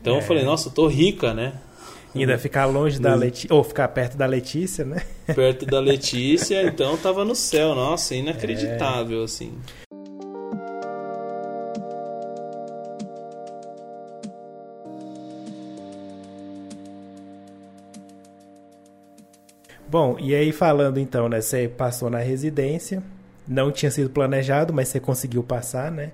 então 0.00 0.14
é. 0.14 0.18
eu 0.18 0.22
falei 0.22 0.44
nossa 0.44 0.68
eu 0.68 0.72
tô 0.72 0.86
rica 0.86 1.34
né 1.34 1.54
ainda 2.14 2.38
ficar 2.38 2.66
longe 2.66 3.00
da 3.00 3.16
Letícia 3.16 3.52
ou 3.52 3.64
ficar 3.64 3.88
perto 3.88 4.16
da 4.16 4.26
Letícia 4.26 4.84
né 4.84 5.02
perto 5.34 5.66
da 5.66 5.80
Letícia 5.82 6.62
então 6.62 6.96
tava 6.96 7.24
no 7.24 7.34
céu 7.34 7.74
nossa 7.74 8.14
inacreditável 8.14 9.22
é. 9.22 9.24
assim 9.24 9.50
Bom, 19.92 20.16
e 20.18 20.34
aí 20.34 20.52
falando 20.52 20.98
então, 20.98 21.28
né? 21.28 21.42
Você 21.42 21.68
passou 21.68 22.08
na 22.08 22.16
residência, 22.16 23.02
não 23.46 23.70
tinha 23.70 23.90
sido 23.90 24.08
planejado, 24.08 24.72
mas 24.72 24.88
você 24.88 24.98
conseguiu 24.98 25.42
passar, 25.42 25.92
né? 25.92 26.12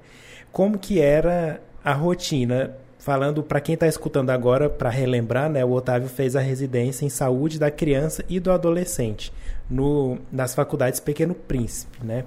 Como 0.51 0.77
que 0.77 1.01
era 1.01 1.61
a 1.85 1.93
rotina? 1.93 2.75
Falando 2.99 3.41
para 3.41 3.61
quem 3.61 3.75
está 3.75 3.87
escutando 3.87 4.31
agora, 4.31 4.69
para 4.69 4.91
relembrar, 4.91 5.49
né? 5.49 5.65
O 5.65 5.71
Otávio 5.71 6.09
fez 6.09 6.35
a 6.35 6.41
residência 6.41 7.07
em 7.07 7.09
saúde 7.09 7.57
da 7.57 7.71
criança 7.71 8.25
e 8.29 8.41
do 8.41 8.51
adolescente 8.51 9.33
no, 9.71 10.19
nas 10.33 10.57
faculdades 10.57 10.99
Pequeno 10.99 11.33
Príncipe, 11.33 12.05
né? 12.05 12.25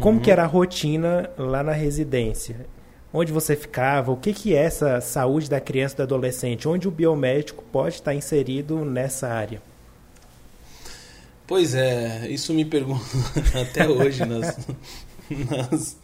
Como 0.00 0.18
uhum. 0.18 0.22
que 0.22 0.30
era 0.30 0.42
a 0.42 0.46
rotina 0.46 1.30
lá 1.38 1.62
na 1.62 1.72
residência? 1.72 2.66
Onde 3.10 3.32
você 3.32 3.56
ficava? 3.56 4.12
O 4.12 4.18
que, 4.18 4.34
que 4.34 4.54
é 4.54 4.58
essa 4.58 5.00
saúde 5.00 5.48
da 5.48 5.62
criança 5.62 5.94
e 5.94 5.96
do 5.96 6.02
adolescente? 6.02 6.68
Onde 6.68 6.86
o 6.86 6.90
biomédico 6.90 7.64
pode 7.72 7.94
estar 7.94 8.14
inserido 8.14 8.84
nessa 8.84 9.28
área? 9.28 9.62
Pois 11.46 11.74
é, 11.74 12.26
isso 12.30 12.54
me 12.54 12.64
pergunta 12.64 13.04
até 13.60 13.86
hoje 13.86 14.24
nas, 14.24 14.66
nas, 15.30 15.96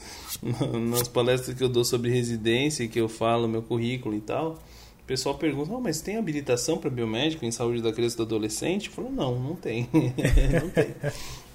nas, 0.91 1.09
palestras 1.09 1.57
que 1.57 1.65
eu 1.65 1.69
dou 1.69 1.85
sobre 1.85 2.11
residência, 2.11 2.87
que 2.87 3.01
eu 3.01 3.09
falo 3.09 3.49
meu 3.49 3.63
currículo 3.63 4.15
e 4.15 4.21
tal. 4.21 4.59
O 5.03 5.05
pessoal 5.07 5.35
pergunta, 5.37 5.73
oh, 5.73 5.81
mas 5.81 6.01
tem 6.01 6.17
habilitação 6.19 6.77
para 6.77 6.91
biomédico 6.91 7.45
em 7.45 7.51
saúde 7.51 7.83
da 7.83 7.91
criança 7.91 8.17
e 8.17 8.19
do 8.19 8.23
adolescente? 8.23 8.89
Eu 8.89 8.93
falo, 8.93 9.11
não, 9.11 9.41
não 9.41 9.57
tem. 9.57 9.89
não 9.93 10.69
tem. 10.69 10.95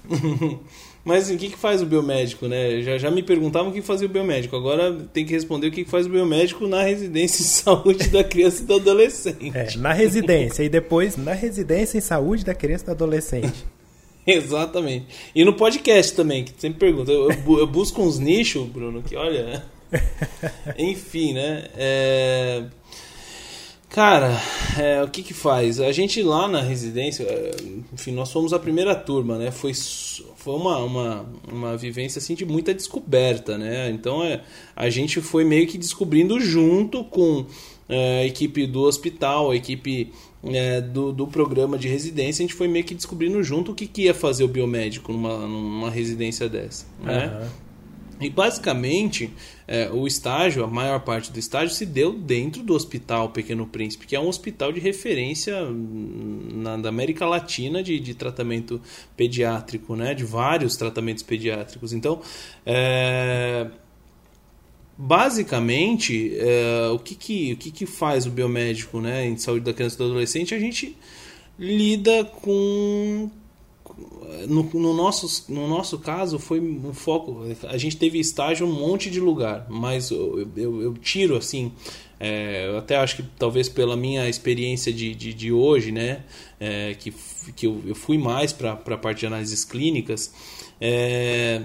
mas 1.04 1.24
assim, 1.24 1.36
o 1.36 1.38
que, 1.38 1.50
que 1.50 1.56
faz 1.56 1.80
o 1.80 1.86
biomédico, 1.86 2.48
né? 2.48 2.82
Já, 2.82 2.98
já 2.98 3.10
me 3.10 3.22
perguntavam 3.22 3.70
o 3.70 3.72
que 3.72 3.80
fazia 3.80 4.06
o 4.06 4.10
biomédico. 4.10 4.56
Agora 4.56 4.92
tem 5.12 5.24
que 5.24 5.32
responder 5.32 5.68
o 5.68 5.70
que, 5.70 5.84
que 5.84 5.90
faz 5.90 6.06
o 6.06 6.10
biomédico 6.10 6.66
na 6.66 6.82
residência 6.82 7.40
em 7.40 7.46
saúde 7.46 8.08
da 8.08 8.24
criança 8.24 8.62
e 8.62 8.66
do 8.66 8.74
adolescente. 8.74 9.52
É, 9.56 9.76
na 9.76 9.92
residência 9.92 10.64
e 10.64 10.68
depois 10.68 11.16
na 11.16 11.32
residência 11.32 11.96
em 11.96 12.00
saúde 12.00 12.44
da 12.44 12.54
criança 12.54 12.82
e 12.82 12.86
do 12.86 12.90
adolescente. 12.90 13.75
Exatamente. 14.34 15.06
E 15.34 15.44
no 15.44 15.52
podcast 15.52 16.14
também, 16.14 16.44
que 16.44 16.52
sempre 16.58 16.80
pergunta. 16.80 17.12
Eu, 17.12 17.30
eu 17.30 17.66
busco 17.66 18.02
uns 18.02 18.18
nichos, 18.18 18.66
Bruno, 18.66 19.02
que 19.02 19.14
olha. 19.14 19.64
Enfim, 20.76 21.32
né? 21.32 21.68
É... 21.76 22.64
Cara, 23.88 24.38
é, 24.78 25.02
o 25.02 25.08
que 25.08 25.22
que 25.22 25.32
faz? 25.32 25.80
A 25.80 25.90
gente 25.90 26.22
lá 26.22 26.46
na 26.48 26.60
residência, 26.60 27.22
é, 27.22 27.56
enfim, 27.94 28.12
nós 28.12 28.30
fomos 28.30 28.52
a 28.52 28.58
primeira 28.58 28.94
turma, 28.94 29.38
né? 29.38 29.50
Foi, 29.50 29.72
foi 29.72 30.54
uma, 30.54 30.78
uma, 30.78 31.26
uma 31.50 31.76
vivência 31.78 32.18
assim 32.18 32.34
de 32.34 32.44
muita 32.44 32.74
descoberta, 32.74 33.56
né? 33.56 33.88
Então 33.88 34.22
é, 34.22 34.42
a 34.74 34.90
gente 34.90 35.22
foi 35.22 35.44
meio 35.44 35.66
que 35.66 35.78
descobrindo 35.78 36.38
junto 36.38 37.04
com 37.04 37.46
a 37.88 38.24
equipe 38.24 38.66
do 38.66 38.82
hospital, 38.82 39.50
a 39.50 39.56
equipe 39.56 40.12
é, 40.44 40.80
do, 40.80 41.12
do 41.12 41.26
programa 41.26 41.78
de 41.78 41.88
residência, 41.88 42.42
a 42.42 42.46
gente 42.46 42.54
foi 42.54 42.68
meio 42.68 42.84
que 42.84 42.94
descobrindo 42.94 43.42
junto 43.42 43.72
o 43.72 43.74
que, 43.74 43.86
que 43.86 44.02
ia 44.02 44.14
fazer 44.14 44.44
o 44.44 44.48
biomédico 44.48 45.12
numa, 45.12 45.38
numa 45.46 45.90
residência 45.90 46.48
dessa. 46.48 46.86
Né? 47.02 47.26
Uhum. 47.26 47.66
E 48.18 48.30
basicamente, 48.30 49.30
é, 49.68 49.90
o 49.90 50.06
estágio, 50.06 50.64
a 50.64 50.66
maior 50.66 51.00
parte 51.00 51.30
do 51.30 51.38
estágio, 51.38 51.74
se 51.74 51.84
deu 51.84 52.12
dentro 52.14 52.62
do 52.62 52.74
Hospital 52.74 53.28
Pequeno 53.28 53.66
Príncipe, 53.66 54.06
que 54.06 54.16
é 54.16 54.20
um 54.20 54.26
hospital 54.26 54.72
de 54.72 54.80
referência 54.80 55.54
na, 56.54 56.78
da 56.78 56.88
América 56.88 57.26
Latina 57.26 57.82
de, 57.82 58.00
de 58.00 58.14
tratamento 58.14 58.80
pediátrico, 59.16 59.94
né? 59.94 60.14
de 60.14 60.24
vários 60.24 60.76
tratamentos 60.76 61.22
pediátricos. 61.22 61.92
Então, 61.92 62.22
é, 62.64 63.66
basicamente, 64.96 66.36
é, 66.38 66.88
o, 66.92 66.98
que, 66.98 67.14
que, 67.14 67.52
o 67.52 67.56
que, 67.56 67.70
que 67.70 67.86
faz 67.86 68.26
o 68.26 68.30
biomédico 68.30 69.00
né, 69.00 69.26
em 69.26 69.36
saúde 69.36 69.64
da 69.64 69.72
criança 69.72 69.96
e 69.96 69.98
do 69.98 70.04
adolescente? 70.04 70.54
A 70.54 70.58
gente 70.58 70.96
lida 71.58 72.24
com. 72.24 73.30
No, 74.48 74.62
no, 74.62 74.92
nosso, 74.92 75.50
no 75.50 75.66
nosso 75.66 75.98
caso, 75.98 76.38
foi 76.38 76.60
um 76.60 76.92
foco. 76.92 77.44
A 77.68 77.78
gente 77.78 77.96
teve 77.96 78.18
estágio 78.18 78.66
em 78.66 78.70
um 78.70 78.74
monte 78.74 79.10
de 79.10 79.20
lugar, 79.20 79.66
mas 79.70 80.10
eu, 80.10 80.50
eu, 80.56 80.82
eu 80.82 80.94
tiro 80.94 81.36
assim. 81.36 81.72
É, 82.18 82.66
eu 82.68 82.78
até 82.78 82.96
acho 82.96 83.16
que 83.16 83.22
talvez 83.38 83.68
pela 83.68 83.96
minha 83.96 84.28
experiência 84.28 84.92
de, 84.92 85.14
de, 85.14 85.34
de 85.34 85.52
hoje, 85.52 85.92
né, 85.92 86.24
é, 86.58 86.94
que, 86.94 87.12
que 87.54 87.66
eu, 87.66 87.82
eu 87.86 87.94
fui 87.94 88.16
mais 88.16 88.52
para 88.52 88.72
a 88.72 88.98
parte 88.98 89.20
de 89.20 89.26
análises 89.26 89.64
clínicas. 89.64 90.32
É, 90.80 91.62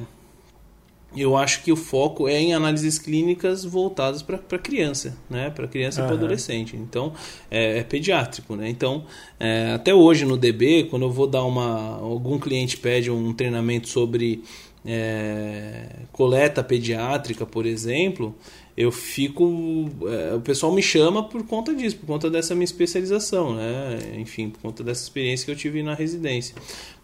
eu 1.16 1.36
acho 1.36 1.62
que 1.64 1.72
o 1.72 1.76
foco 1.76 2.28
é 2.28 2.40
em 2.40 2.54
análises 2.54 2.98
clínicas 2.98 3.66
voltadas 3.66 4.22
para 4.22 4.38
criança, 4.58 5.18
né? 5.30 5.50
Para 5.50 5.68
criança 5.68 6.00
uhum. 6.00 6.06
e 6.06 6.08
para 6.08 6.18
adolescente. 6.18 6.76
Então, 6.78 7.14
é, 7.50 7.80
é, 7.80 7.84
pediátrico, 7.84 8.56
né? 8.56 8.70
Então, 8.70 9.04
é, 9.40 9.74
até 9.74 9.94
hoje 9.94 10.26
no 10.26 10.38
DB, 10.38 10.86
quando 10.90 11.04
eu 11.04 11.12
vou 11.12 11.28
dar 11.28 11.44
uma... 11.44 11.98
Algum 11.98 12.40
cliente 12.40 12.78
pede 12.78 13.12
um 13.12 13.34
treinamento 13.34 13.90
sobre 13.90 14.44
é, 14.86 15.88
coleta 16.12 16.64
pediátrica, 16.64 17.46
por 17.46 17.66
exemplo, 17.66 18.36
eu 18.76 18.92
fico. 18.92 19.90
É, 20.08 20.34
o 20.36 20.42
pessoal 20.42 20.72
me 20.72 20.82
chama 20.82 21.24
por 21.24 21.46
conta 21.46 21.74
disso, 21.76 21.98
por 21.98 22.06
conta 22.06 22.30
dessa 22.30 22.56
minha 22.56 22.66
especialização, 22.66 23.54
né? 23.54 24.16
Enfim, 24.18 24.50
por 24.50 24.62
conta 24.62 24.84
dessa 24.84 25.04
experiência 25.04 25.46
que 25.46 25.52
eu 25.52 25.56
tive 25.56 25.84
na 25.84 25.94
residência. 25.94 26.56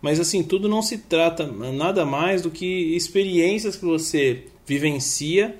Mas 0.02 0.20
assim, 0.20 0.44
tudo 0.44 0.70
não 0.70 0.82
se 0.82 0.98
trata 0.98 1.46
nada 1.46 2.06
mais 2.06 2.42
do 2.42 2.50
que 2.50 2.96
experiências 2.96 3.76
que 3.76 3.86
você 3.86 4.46
vivencia 4.66 5.56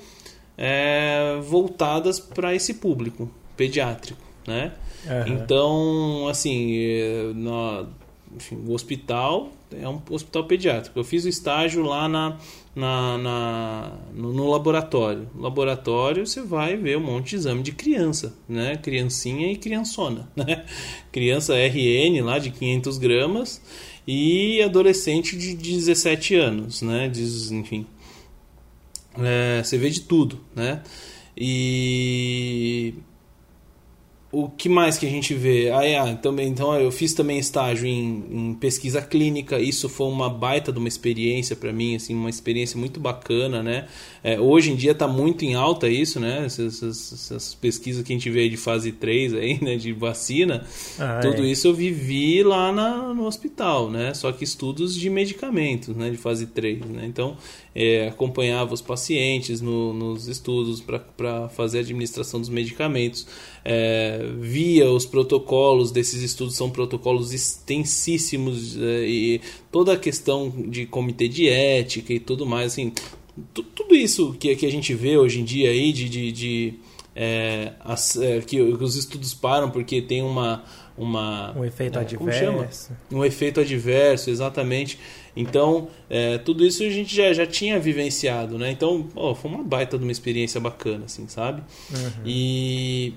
é, 0.58 1.40
voltadas 1.42 2.20
para 2.20 2.54
esse 2.56 2.76
público 2.76 3.30
pediátrico, 3.56 4.22
né? 4.46 4.74
Uhum. 5.06 5.34
Então, 5.34 6.28
assim, 6.28 6.76
é, 6.78 7.32
no, 7.34 7.88
enfim, 8.36 8.64
o 8.68 8.74
hospital 8.74 9.52
é 9.72 9.88
um 9.88 10.02
hospital 10.10 10.46
pediátrico. 10.46 10.98
Eu 10.98 11.04
fiz 11.04 11.26
o 11.26 11.30
estágio 11.30 11.84
lá 11.84 12.08
na, 12.08 12.38
na, 12.78 13.18
na 13.18 13.92
no, 14.14 14.32
no, 14.32 14.52
laboratório. 14.52 15.28
No 15.34 15.42
laboratório 15.42 16.28
você 16.28 16.42
vai 16.42 16.78
ver 16.78 16.96
um 16.98 17.02
monte 17.02 17.32
de 17.32 17.38
exame 17.38 17.64
de 17.64 17.72
criança, 17.72 18.38
né? 18.48 18.78
Criancinha 18.78 19.52
e 19.52 19.58
criançona, 19.58 20.32
né? 20.38 20.64
Criança 21.12 21.56
RN 21.56 22.22
lá 22.22 22.38
de 22.38 22.52
500 22.52 23.00
gramas 23.00 23.62
e 24.08 24.62
adolescente 24.62 25.36
de 25.36 25.56
17 25.56 26.36
anos, 26.36 26.84
né? 26.84 27.10
Diz, 27.10 27.52
enfim, 27.52 27.88
é, 29.18 29.64
você 29.64 29.76
vê 29.80 29.90
de 29.90 30.02
tudo, 30.02 30.40
né? 30.56 30.84
E 31.36 32.94
o 34.40 34.50
que 34.50 34.70
mais 34.70 35.00
que 35.00 35.06
a 35.08 35.10
gente 35.10 35.34
vê? 35.34 35.72
Ah, 35.72 35.84
é, 35.84 36.14
também, 36.14 36.48
então 36.48 36.72
eu 36.80 36.92
fiz 36.92 37.12
também 37.12 37.40
estágio 37.40 37.88
em, 37.88 38.24
em, 38.30 38.54
pesquisa 38.54 39.02
clínica. 39.02 39.60
Isso 39.60 39.90
foi 39.90 40.06
uma 40.06 40.30
baita 40.30 40.72
de 40.72 40.78
uma 40.78 40.88
experiência 40.88 41.56
para 41.56 41.74
mim, 41.74 41.96
assim, 41.96 42.14
uma 42.14 42.30
experiência 42.30 42.78
muito 42.78 43.00
bacana, 43.00 43.64
né? 43.64 43.88
É, 44.24 44.40
hoje 44.40 44.72
em 44.72 44.76
dia 44.76 44.92
está 44.92 45.08
muito 45.08 45.44
em 45.44 45.56
alta 45.56 45.90
isso, 45.90 46.20
né? 46.20 46.46
Essas, 46.46 46.84
essas, 46.84 47.14
essas, 47.14 47.56
pesquisas 47.56 48.04
que 48.04 48.14
a 48.14 48.16
gente 48.16 48.30
vê 48.30 48.48
de 48.48 48.58
fase 48.58 48.92
3 48.92 49.34
aí, 49.34 49.60
né? 49.60 49.76
De 49.76 49.92
vacina. 49.92 50.64
Ah, 51.00 51.20
tudo 51.20 51.44
é. 51.44 51.48
isso 51.48 51.68
eu 51.68 51.74
vivi 51.74 52.44
lá 52.44 52.72
na, 52.72 53.14
no 53.16 53.26
hospital, 53.26 53.90
né? 53.90 54.14
Só 54.14 54.32
que 54.32 54.44
estudos 54.44 54.96
de 54.96 55.10
medicamentos, 55.10 55.96
né? 55.96 56.12
De 56.12 56.18
fase 56.18 56.46
3, 56.46 56.82
né? 56.82 57.06
Então, 57.08 57.38
é, 57.74 58.08
acompanhava 58.08 58.74
os 58.74 58.82
pacientes 58.82 59.62
no, 59.62 59.94
nos 59.94 60.28
estudos 60.28 60.82
para 60.82 61.48
fazer 61.50 61.78
a 61.78 61.82
administração 61.82 62.40
dos 62.40 62.50
medicamentos, 62.50 63.28
é, 63.70 64.26
via 64.40 64.90
os 64.90 65.06
protocolos 65.06 65.92
desses 65.92 66.22
estudos, 66.22 66.56
são 66.56 66.70
protocolos 66.70 67.34
extensíssimos 67.34 68.78
é, 68.78 69.06
e 69.06 69.42
toda 69.70 69.92
a 69.92 69.98
questão 69.98 70.50
de 70.50 70.86
comitê 70.86 71.28
de 71.28 71.50
ética 71.50 72.14
e 72.14 72.20
tudo 72.20 72.46
mais, 72.46 72.72
assim, 72.72 72.94
tudo 73.54 73.94
isso 73.94 74.34
que, 74.40 74.56
que 74.56 74.66
a 74.66 74.72
gente 74.72 74.94
vê 74.94 75.18
hoje 75.18 75.42
em 75.42 75.44
dia 75.44 75.70
aí 75.70 75.92
de, 75.92 76.08
de, 76.08 76.32
de 76.32 76.74
é, 77.14 77.74
as, 77.82 78.16
é, 78.16 78.40
que 78.40 78.62
os 78.62 78.96
estudos 78.96 79.34
param 79.34 79.70
porque 79.70 80.02
tem 80.02 80.24
uma 80.24 80.64
uma 80.98 81.56
um 81.56 81.64
efeito 81.64 82.00
é, 82.00 82.02
adverso 82.02 82.92
um 83.12 83.24
efeito 83.24 83.60
adverso 83.60 84.32
exatamente 84.32 84.98
então, 85.36 85.90
é, 86.10 86.40
tudo 86.40 86.66
isso 86.66 86.82
a 86.82 86.90
gente 86.90 87.16
já, 87.16 87.32
já 87.32 87.46
tinha 87.46 87.80
vivenciado, 87.80 88.58
né? 88.58 88.72
Então, 88.72 89.08
ó, 89.16 89.36
foi 89.36 89.52
uma 89.52 89.64
baita 89.64 89.96
de 89.96 90.04
uma 90.04 90.12
experiência 90.12 90.60
bacana, 90.60 91.06
assim, 91.06 91.28
sabe? 91.28 91.62
Uhum. 91.92 92.24
E 92.26 93.14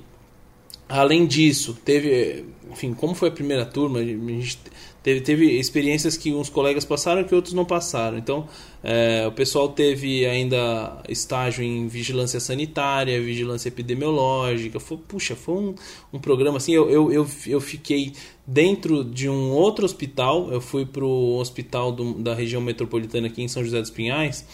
além 0.91 1.27
disso, 1.27 1.79
teve, 1.85 2.45
enfim, 2.71 2.93
como 2.93 3.15
foi 3.15 3.29
a 3.29 3.33
primeira 3.33 3.65
turma, 3.65 4.01
a 4.01 4.05
gente 4.05 4.59
teve, 5.03 5.21
teve 5.21 5.59
experiências 5.59 6.17
que 6.17 6.33
uns 6.33 6.49
colegas 6.49 6.85
passaram 6.85 7.25
que 7.25 7.35
outros 7.35 7.55
não 7.55 7.65
passaram. 7.65 8.19
Então, 8.19 8.49
é, 8.83 9.25
o 9.27 9.33
pessoal 9.33 9.69
teve 9.69 10.27
ainda 10.27 11.03
estágio 11.09 11.65
em 11.65 11.87
vigilância 11.87 12.41
sanitária, 12.41 13.21
vigilância 13.23 13.69
epidemiológica. 13.69 14.81
Foi, 14.81 14.97
puxa, 14.97 15.37
foi 15.37 15.55
um, 15.55 15.75
um 16.13 16.19
programa 16.19 16.57
assim. 16.57 16.73
Eu, 16.73 16.91
eu, 16.91 17.13
eu, 17.13 17.27
eu 17.47 17.61
fiquei 17.61 18.13
dentro 18.47 19.05
de 19.05 19.29
um 19.29 19.51
outro 19.53 19.85
hospital. 19.85 20.51
Eu 20.51 20.61
fui 20.61 20.85
para 20.85 21.05
o 21.05 21.39
hospital 21.39 21.93
do, 21.93 22.15
da 22.15 22.35
região 22.35 22.61
metropolitana 22.61 23.29
aqui 23.29 23.43
em 23.43 23.49
São 23.49 23.65
José 23.65 23.81
dos 23.81 23.91
Pinhais, 23.91 24.45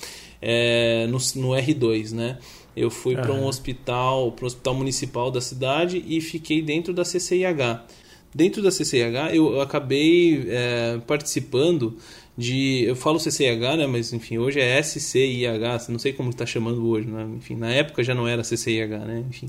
é, 0.40 1.06
no, 1.06 1.18
no 1.40 1.48
R2, 1.56 2.12
né? 2.12 2.38
Eu 2.76 2.90
fui 2.90 3.16
para 3.16 3.32
um 3.32 3.46
hospital, 3.46 4.32
para 4.32 4.44
um 4.44 4.46
hospital 4.46 4.74
municipal 4.74 5.30
da 5.30 5.40
cidade 5.40 6.04
e 6.06 6.20
fiquei 6.20 6.60
dentro 6.60 6.92
da 6.92 7.04
CCIH. 7.04 7.84
Dentro 8.34 8.62
da 8.62 8.70
CCIH 8.70 9.34
eu, 9.34 9.54
eu 9.54 9.60
acabei 9.62 10.46
é, 10.48 10.98
participando 11.06 11.96
de. 12.36 12.84
Eu 12.84 12.94
falo 12.94 13.18
CCIH, 13.18 13.76
né? 13.78 13.86
Mas 13.86 14.12
enfim, 14.12 14.36
hoje 14.36 14.60
é 14.60 14.82
SCIH, 14.82 15.88
não 15.88 15.98
sei 15.98 16.12
como 16.12 16.28
está 16.28 16.44
chamando 16.44 16.86
hoje, 16.86 17.08
né? 17.08 17.26
Enfim, 17.38 17.56
na 17.56 17.70
época 17.70 18.04
já 18.04 18.14
não 18.14 18.28
era 18.28 18.42
CCIH, 18.44 18.98
né? 19.06 19.24
Enfim, 19.28 19.48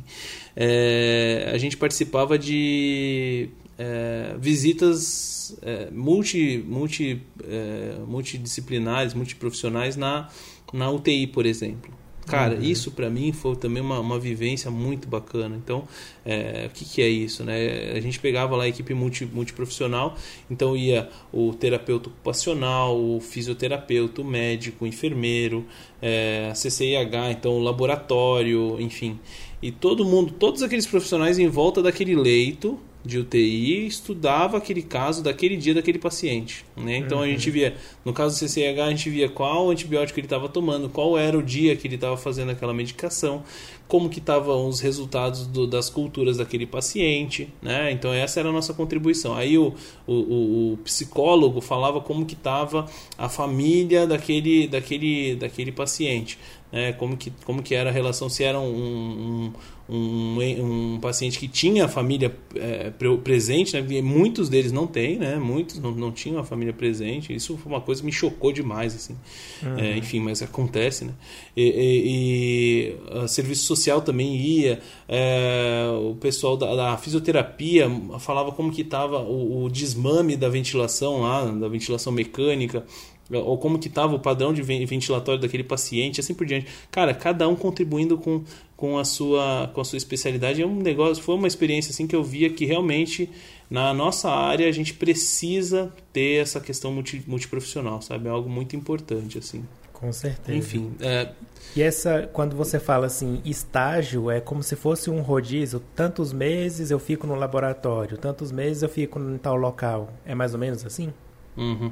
é, 0.55 1.51
a 1.53 1.57
gente 1.57 1.75
participava 1.75 2.39
de 2.39 3.49
é, 3.77 4.35
visitas 4.39 5.57
é, 5.61 5.89
multi, 5.91 6.63
multi, 6.65 7.21
é, 7.43 7.99
multidisciplinares, 8.07 9.13
multiprofissionais 9.13 9.97
na, 9.97 10.29
na 10.71 10.89
UTI, 10.89 11.27
por 11.27 11.45
exemplo. 11.45 11.96
Cara, 12.27 12.55
uhum. 12.55 12.61
isso 12.61 12.91
para 12.91 13.09
mim 13.09 13.31
foi 13.31 13.55
também 13.55 13.81
uma, 13.81 13.99
uma 13.99 14.19
vivência 14.19 14.69
muito 14.69 15.07
bacana. 15.07 15.55
Então, 15.55 15.87
é, 16.25 16.67
o 16.67 16.73
que, 16.73 16.83
que 16.83 17.01
é 17.01 17.07
isso? 17.07 17.43
Né? 17.43 17.93
A 17.95 18.01
gente 18.01 18.19
pegava 18.19 18.55
lá 18.55 18.65
a 18.65 18.67
equipe 18.67 18.93
multi, 18.93 19.25
multiprofissional, 19.25 20.15
então 20.51 20.75
ia 20.75 21.09
o 21.31 21.53
terapeuta 21.53 22.09
ocupacional, 22.09 22.99
o 22.99 23.21
fisioterapeuta, 23.21 24.21
o 24.21 24.25
médico, 24.25 24.83
o 24.83 24.87
enfermeiro, 24.87 25.65
é, 26.01 26.49
a 26.51 26.53
CCIH, 26.53 27.31
então 27.31 27.53
o 27.53 27.63
laboratório, 27.63 28.75
enfim. 28.79 29.17
E 29.61 29.71
todo 29.71 30.03
mundo, 30.03 30.33
todos 30.33 30.61
aqueles 30.61 30.85
profissionais 30.85 31.39
em 31.39 31.47
volta 31.47 31.81
daquele 31.81 32.15
leito 32.15 32.79
de 33.07 33.17
UTI 33.19 33.87
estudava 33.87 34.57
aquele 34.57 34.81
caso 34.81 35.23
daquele 35.23 35.55
dia 35.55 35.73
daquele 35.73 35.97
paciente. 35.97 36.65
Né? 36.75 36.97
Então 36.97 37.19
uhum. 37.19 37.23
a 37.23 37.27
gente 37.27 37.49
via, 37.49 37.75
no 38.03 38.11
caso 38.11 38.35
do 38.35 38.47
CCH, 38.47 38.79
a 38.79 38.89
gente 38.89 39.09
via 39.09 39.29
qual 39.29 39.69
antibiótico 39.69 40.19
ele 40.19 40.25
estava 40.25 40.49
tomando, 40.49 40.89
qual 40.89 41.17
era 41.17 41.37
o 41.37 41.41
dia 41.41 41.75
que 41.75 41.87
ele 41.87 41.95
estava 41.95 42.17
fazendo 42.17 42.51
aquela 42.51 42.73
medicação, 42.73 43.43
como 43.87 44.09
que 44.09 44.19
estavam 44.19 44.67
os 44.67 44.81
resultados 44.81 45.47
do, 45.47 45.65
das 45.65 45.89
culturas 45.89 46.37
daquele 46.37 46.67
paciente. 46.67 47.49
Né? 47.61 47.91
Então 47.91 48.13
essa 48.13 48.41
era 48.41 48.49
a 48.49 48.51
nossa 48.51 48.73
contribuição. 48.73 49.33
Aí 49.33 49.57
o, 49.57 49.73
o, 50.05 50.13
o, 50.13 50.73
o 50.73 50.77
psicólogo 50.83 51.61
falava 51.61 52.01
como 52.01 52.25
que 52.25 52.33
estava 52.33 52.85
a 53.17 53.29
família 53.29 54.05
daquele, 54.05 54.67
daquele, 54.67 55.35
daquele 55.35 55.71
paciente. 55.71 56.37
Né? 56.71 56.93
Como, 56.93 57.15
que, 57.17 57.31
como 57.45 57.61
que 57.61 57.75
era 57.75 57.89
a 57.89 57.93
relação, 57.93 58.29
se 58.29 58.43
era 58.43 58.59
um, 58.59 58.65
um 58.65 59.53
um, 59.89 60.95
um 60.95 60.99
paciente 60.99 61.39
que 61.39 61.47
tinha 61.47 61.85
a 61.85 61.87
família 61.87 62.35
é, 62.55 62.91
presente, 63.23 63.79
né? 63.79 64.01
muitos 64.01 64.49
deles 64.49 64.71
não 64.71 64.85
têm, 64.85 65.17
né? 65.17 65.37
muitos 65.37 65.79
não, 65.79 65.91
não 65.91 66.11
tinham 66.11 66.39
a 66.39 66.43
família 66.43 66.73
presente. 66.73 67.33
Isso 67.33 67.57
foi 67.57 67.71
uma 67.71 67.81
coisa 67.81 68.01
que 68.01 68.05
me 68.05 68.11
chocou 68.11 68.51
demais, 68.51 68.95
assim. 68.95 69.15
Uhum. 69.63 69.77
É, 69.77 69.97
enfim, 69.97 70.19
mas 70.19 70.41
acontece, 70.41 71.05
né? 71.05 71.13
E, 71.55 71.63
e, 71.63 73.23
e 73.23 73.27
serviço 73.27 73.63
social 73.63 74.01
também 74.01 74.35
ia, 74.35 74.79
é, 75.07 75.87
o 76.01 76.15
pessoal 76.15 76.57
da, 76.57 76.75
da, 76.75 76.97
fisioterapia 76.97 77.89
falava 78.19 78.51
como 78.51 78.71
que 78.71 78.81
estava 78.81 79.19
o, 79.19 79.63
o 79.63 79.69
desmame 79.69 80.35
da 80.35 80.49
ventilação 80.49 81.21
lá, 81.21 81.45
da 81.45 81.67
ventilação 81.67 82.11
mecânica 82.11 82.85
ou 83.31 83.57
como 83.57 83.77
que 83.77 83.87
estava 83.87 84.15
o 84.15 84.19
padrão 84.19 84.53
de 84.53 84.61
ventilatório 84.61 85.41
daquele 85.41 85.63
paciente, 85.63 86.19
assim 86.19 86.33
por 86.33 86.45
diante. 86.45 86.67
Cara, 86.89 87.13
cada 87.13 87.47
um 87.47 87.55
contribuindo 87.55 88.17
com, 88.17 88.43
com, 88.75 88.97
a, 88.97 89.03
sua, 89.03 89.69
com 89.73 89.81
a 89.81 89.85
sua 89.85 89.97
especialidade. 89.97 90.61
É 90.61 90.65
um 90.65 90.77
negócio, 90.77 91.21
foi 91.21 91.35
uma 91.35 91.47
experiência 91.47 91.91
assim 91.91 92.07
que 92.07 92.15
eu 92.15 92.23
via 92.23 92.49
que 92.49 92.65
realmente 92.65 93.29
na 93.69 93.93
nossa 93.93 94.29
área 94.29 94.67
a 94.67 94.71
gente 94.71 94.93
precisa 94.93 95.91
ter 96.13 96.41
essa 96.41 96.59
questão 96.59 96.91
multi, 96.91 97.21
multiprofissional, 97.27 98.01
sabe? 98.01 98.27
É 98.27 98.31
algo 98.31 98.49
muito 98.49 98.75
importante, 98.75 99.37
assim. 99.37 99.65
Com 99.91 100.13
certeza. 100.13 100.57
Enfim. 100.57 100.93
É... 101.01 101.31
E 101.75 101.81
essa, 101.81 102.29
quando 102.31 102.55
você 102.55 102.79
fala 102.79 103.07
assim, 103.07 103.41
estágio, 103.43 104.31
é 104.31 104.39
como 104.39 104.63
se 104.63 104.75
fosse 104.75 105.09
um 105.09 105.21
rodízio. 105.21 105.81
Tantos 105.95 106.31
meses 106.31 106.91
eu 106.91 106.99
fico 106.99 107.27
no 107.27 107.35
laboratório, 107.35 108.17
tantos 108.17 108.51
meses 108.51 108.83
eu 108.83 108.89
fico 108.89 109.19
em 109.19 109.37
tal 109.37 109.55
local. 109.55 110.13
É 110.25 110.33
mais 110.33 110.53
ou 110.53 110.59
menos 110.59 110.85
assim? 110.85 111.13
Uhum. 111.57 111.91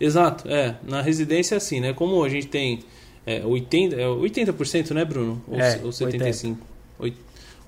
Exato, 0.00 0.48
é. 0.48 0.76
Na 0.82 1.00
residência 1.00 1.54
é 1.54 1.58
assim, 1.58 1.80
né? 1.80 1.92
Como 1.92 2.22
a 2.22 2.28
gente 2.28 2.46
tem 2.46 2.80
é, 3.26 3.40
80%, 3.42 3.94
é 3.94 4.06
80%, 4.06 4.90
né, 4.92 5.04
Bruno? 5.04 5.42
Ou, 5.48 5.58
é, 5.58 5.80
ou 5.82 5.90
75%? 5.90 6.56
80%. 7.00 7.14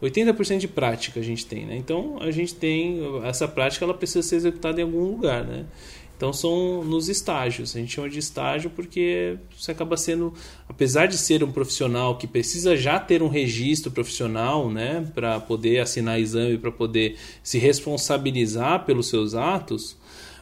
80% 0.03 0.59
de 0.59 0.69
prática 0.69 1.21
a 1.21 1.23
gente 1.23 1.47
tem, 1.47 1.65
né? 1.65 1.77
Então 1.77 2.19
a 2.21 2.31
gente 2.31 2.55
tem 2.55 3.01
essa 3.25 3.49
prática, 3.49 3.85
ela 3.85 3.95
precisa 3.95 4.27
ser 4.27 4.37
executada 4.37 4.81
em 4.81 4.85
algum 4.85 5.05
lugar, 5.05 5.45
né? 5.45 5.65
Então 6.17 6.33
são 6.33 6.83
nos 6.83 7.09
estágios. 7.09 7.77
A 7.77 7.79
gente 7.79 7.95
chama 7.95 8.09
de 8.09 8.19
estágio 8.19 8.71
porque 8.71 9.37
você 9.57 9.73
acaba 9.73 9.97
sendo, 9.97 10.33
apesar 10.69 11.07
de 11.07 11.19
ser 11.19 11.45
um 11.45 11.53
profissional 11.53 12.17
que 12.17 12.27
precisa 12.27 12.75
já 12.75 12.99
ter 12.99 13.23
um 13.23 13.29
registro 13.29 13.91
profissional, 13.91 14.71
né, 14.71 15.07
para 15.15 15.39
poder 15.39 15.79
assinar 15.81 16.19
exame, 16.19 16.57
para 16.57 16.73
poder 16.73 17.17
se 17.43 17.59
responsabilizar 17.59 18.87
pelos 18.87 19.09
seus 19.09 19.35
atos, 19.35 19.97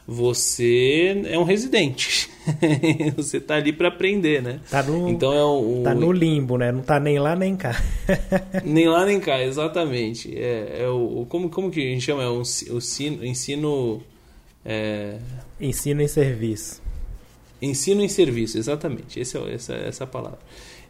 você 0.06 1.22
é 1.26 1.38
um 1.38 1.44
residente. 1.44 2.30
você 3.16 3.40
tá 3.40 3.54
ali 3.54 3.72
para 3.72 3.88
aprender, 3.88 4.42
né? 4.42 4.60
Tá 4.70 4.82
no, 4.82 5.08
então 5.08 5.32
é 5.32 5.42
o, 5.44 5.82
tá 5.82 5.94
no 5.94 6.12
limbo, 6.12 6.58
né? 6.58 6.70
Não 6.70 6.82
tá 6.82 7.00
nem 7.00 7.18
lá 7.18 7.34
nem 7.34 7.56
cá. 7.56 7.82
nem 8.64 8.88
lá 8.88 9.06
nem 9.06 9.18
cá, 9.18 9.42
exatamente. 9.42 10.36
É, 10.36 10.82
é 10.82 10.88
o, 10.88 11.26
como, 11.28 11.48
como 11.48 11.70
que 11.70 11.80
a 11.80 11.90
gente 11.90 12.02
chama? 12.02 12.22
É 12.22 12.28
o, 12.28 12.38
o 12.38 12.76
ensino... 12.76 13.24
ensino 13.24 14.02
é... 14.64 15.18
Ensino 15.60 16.02
em 16.02 16.08
serviço. 16.08 16.82
Ensino 17.62 18.02
em 18.02 18.08
serviço, 18.08 18.58
exatamente. 18.58 19.18
Esse 19.18 19.38
é, 19.38 19.54
essa, 19.54 19.74
essa 19.74 20.04
é 20.04 20.06
a 20.06 20.08
palavra 20.08 20.38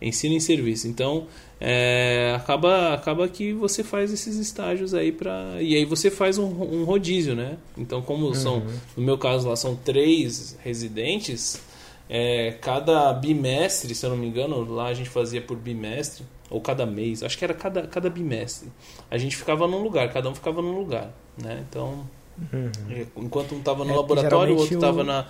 ensino 0.01 0.35
em 0.35 0.41
serviço. 0.41 0.89
Então, 0.89 1.27
é, 1.61 2.35
acaba, 2.37 2.93
acaba 2.95 3.29
que 3.29 3.53
você 3.53 3.83
faz 3.83 4.13
esses 4.13 4.37
estágios 4.37 4.93
aí 4.93 5.13
para 5.13 5.57
e 5.61 5.75
aí 5.75 5.85
você 5.85 6.11
faz 6.11 6.37
um, 6.37 6.47
um, 6.47 6.85
rodízio, 6.85 7.35
né? 7.35 7.57
Então, 7.77 8.03
como 8.03 8.27
uhum. 8.27 8.35
são, 8.35 8.63
no 8.97 9.03
meu 9.03 9.17
caso 9.17 9.49
lá 9.49 9.57
são 9.57 9.75
três 9.77 10.59
residentes, 10.63 11.61
é, 12.09 12.53
cada 12.61 13.13
bimestre, 13.13 13.95
se 13.95 14.05
eu 14.05 14.11
não 14.11 14.17
me 14.17 14.27
engano, 14.27 14.63
lá 14.71 14.89
a 14.89 14.95
gente 14.95 15.09
fazia 15.09 15.41
por 15.41 15.57
bimestre 15.57 16.25
ou 16.51 16.61
cada 16.61 16.85
mês, 16.85 17.23
acho 17.23 17.39
que 17.39 17.45
era 17.45 17.55
cada, 17.55 17.87
cada 17.87 18.11
bimestre. 18.11 18.69
A 19.11 19.17
gente 19.17 19.37
ficava 19.37 19.67
num 19.67 19.83
lugar, 19.83 20.13
cada 20.13 20.29
um 20.29 20.35
ficava 20.35 20.61
num 20.61 20.77
lugar, 20.77 21.15
né? 21.43 21.65
Então, 21.69 22.07
uhum. 22.53 22.71
enquanto 23.17 23.55
um 23.55 23.59
estava 23.59 23.85
no 23.85 23.93
é, 23.93 23.97
laboratório, 23.97 24.55
o 24.55 24.59
outro 24.59 24.75
estava 24.75 25.01
o... 25.01 25.05
na 25.05 25.27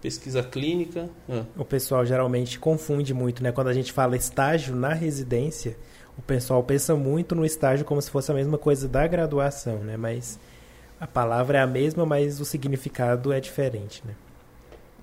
pesquisa 0.00 0.42
clínica. 0.42 1.08
Ah. 1.28 1.44
O 1.56 1.64
pessoal 1.64 2.04
geralmente 2.04 2.58
confunde 2.58 3.12
muito, 3.12 3.42
né? 3.42 3.52
Quando 3.52 3.68
a 3.68 3.74
gente 3.74 3.92
fala 3.92 4.16
estágio 4.16 4.74
na 4.74 4.92
residência, 4.92 5.76
o 6.16 6.22
pessoal 6.22 6.62
pensa 6.62 6.94
muito 6.94 7.34
no 7.34 7.44
estágio 7.44 7.84
como 7.84 8.00
se 8.02 8.10
fosse 8.10 8.30
a 8.30 8.34
mesma 8.34 8.58
coisa 8.58 8.88
da 8.88 9.06
graduação, 9.06 9.78
né? 9.78 9.96
Mas 9.96 10.38
a 11.00 11.06
palavra 11.06 11.58
é 11.58 11.60
a 11.60 11.66
mesma, 11.66 12.04
mas 12.04 12.40
o 12.40 12.44
significado 12.44 13.32
é 13.32 13.40
diferente, 13.40 14.02
né? 14.04 14.14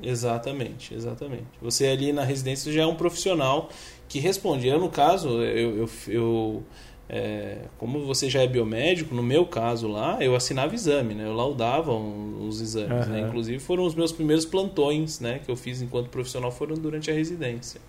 Exatamente, 0.02 0.94
exatamente. 0.94 1.46
Você 1.62 1.88
ali 1.88 2.12
na 2.12 2.24
residência 2.24 2.72
já 2.72 2.82
é 2.82 2.86
um 2.86 2.96
profissional 2.96 3.70
que 4.10 4.20
responde. 4.20 4.68
Eu, 4.68 4.78
no 4.78 4.90
caso, 4.90 5.42
eu, 5.42 5.78
eu, 5.78 5.90
eu 6.08 6.64
é, 7.08 7.60
como 7.78 8.04
você 8.06 8.30
já 8.30 8.42
é 8.42 8.48
biomédico, 8.48 9.14
no 9.14 9.22
meu 9.22 9.46
caso 9.46 9.88
lá, 9.88 10.18
eu 10.22 10.36
assinava 10.36 10.74
exame, 10.74 11.14
né? 11.14 11.26
Eu 11.26 11.34
laudava 11.34 11.94
os 11.94 12.60
exames, 12.62 13.06
uhum. 13.06 13.14
né? 13.14 13.20
Inclusive 13.22 13.60
foram 13.60 13.86
os 13.86 13.94
meus 13.94 14.12
primeiros 14.12 14.46
plantões, 14.46 15.20
né? 15.20 15.40
Que 15.46 15.52
eu 15.52 15.56
fiz 15.56 15.82
enquanto 15.82 16.10
profissional 16.10 16.52
foram 16.52 16.76
durante 16.76 17.12
a 17.12 17.14
residência. 17.14 17.80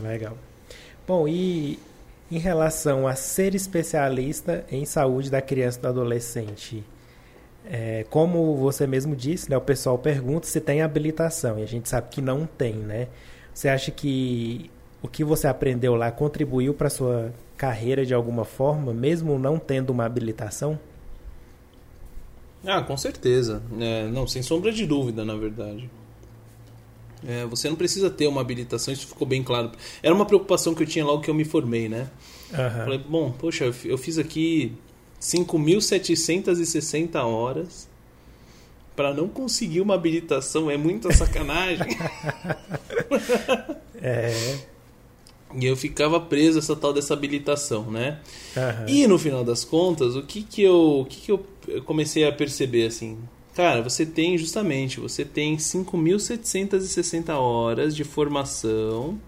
Legal. 0.00 0.36
Bom, 1.06 1.26
e 1.26 1.78
em 2.30 2.38
relação 2.38 3.08
a 3.08 3.16
ser 3.16 3.54
especialista 3.54 4.64
em 4.70 4.84
saúde 4.84 5.28
da 5.28 5.42
criança 5.42 5.80
e 5.80 5.82
do 5.82 5.88
adolescente, 5.88 6.84
é, 7.68 8.06
como 8.08 8.56
você 8.56 8.86
mesmo 8.86 9.16
disse, 9.16 9.50
né? 9.50 9.56
O 9.56 9.60
pessoal 9.60 9.98
pergunta 9.98 10.46
se 10.46 10.60
tem 10.60 10.80
habilitação 10.80 11.58
e 11.58 11.62
a 11.62 11.66
gente 11.66 11.88
sabe 11.88 12.08
que 12.08 12.22
não 12.22 12.46
tem, 12.46 12.74
né? 12.74 13.08
Você 13.52 13.68
acha 13.68 13.90
que 13.90 14.70
o 15.02 15.08
que 15.08 15.24
você 15.24 15.48
aprendeu 15.48 15.96
lá 15.96 16.10
contribuiu 16.12 16.72
para 16.72 16.88
sua 16.88 17.34
carreira 17.56 18.06
de 18.06 18.14
alguma 18.14 18.44
forma, 18.44 18.94
mesmo 18.94 19.38
não 19.38 19.58
tendo 19.58 19.90
uma 19.90 20.04
habilitação? 20.04 20.78
Ah, 22.64 22.80
com 22.82 22.96
certeza. 22.96 23.60
É, 23.80 24.06
não, 24.06 24.26
sem 24.26 24.42
sombra 24.42 24.70
de 24.70 24.86
dúvida, 24.86 25.24
na 25.24 25.34
verdade. 25.34 25.90
É, 27.26 27.44
você 27.46 27.68
não 27.68 27.76
precisa 27.76 28.08
ter 28.10 28.26
uma 28.26 28.40
habilitação, 28.40 28.94
isso 28.94 29.06
ficou 29.08 29.26
bem 29.26 29.42
claro. 29.42 29.72
Era 30.02 30.14
uma 30.14 30.24
preocupação 30.26 30.74
que 30.74 30.82
eu 30.82 30.86
tinha 30.86 31.04
logo 31.04 31.22
que 31.22 31.30
eu 31.30 31.34
me 31.34 31.44
formei, 31.44 31.88
né? 31.88 32.08
Uhum. 32.50 32.84
Falei, 32.84 32.98
bom, 32.98 33.32
poxa, 33.32 33.72
eu 33.84 33.98
fiz 33.98 34.18
aqui 34.18 34.76
5.760 35.20 37.16
horas 37.24 37.88
para 38.94 39.14
não 39.14 39.28
conseguir 39.28 39.80
uma 39.80 39.94
habilitação 39.94 40.70
é 40.70 40.76
muita 40.76 41.12
sacanagem. 41.12 41.86
é. 44.00 44.71
E 45.54 45.66
eu 45.66 45.76
ficava 45.76 46.20
preso 46.20 46.58
essa 46.58 46.74
tal 46.74 46.92
dessa 46.92 47.14
habilitação, 47.14 47.90
né? 47.90 48.18
Uhum. 48.56 48.88
E 48.88 49.06
no 49.06 49.18
final 49.18 49.44
das 49.44 49.64
contas, 49.64 50.16
o 50.16 50.22
que 50.22 50.42
que 50.42 50.62
eu, 50.62 51.00
o 51.00 51.04
que 51.04 51.20
que 51.20 51.32
eu 51.32 51.44
comecei 51.84 52.26
a 52.26 52.32
perceber 52.32 52.86
assim? 52.86 53.18
Cara, 53.54 53.82
você 53.82 54.06
tem 54.06 54.38
justamente, 54.38 54.98
você 54.98 55.24
tem 55.24 55.56
5.760 55.56 57.34
horas 57.34 57.94
de 57.94 58.02
formação 58.02 59.18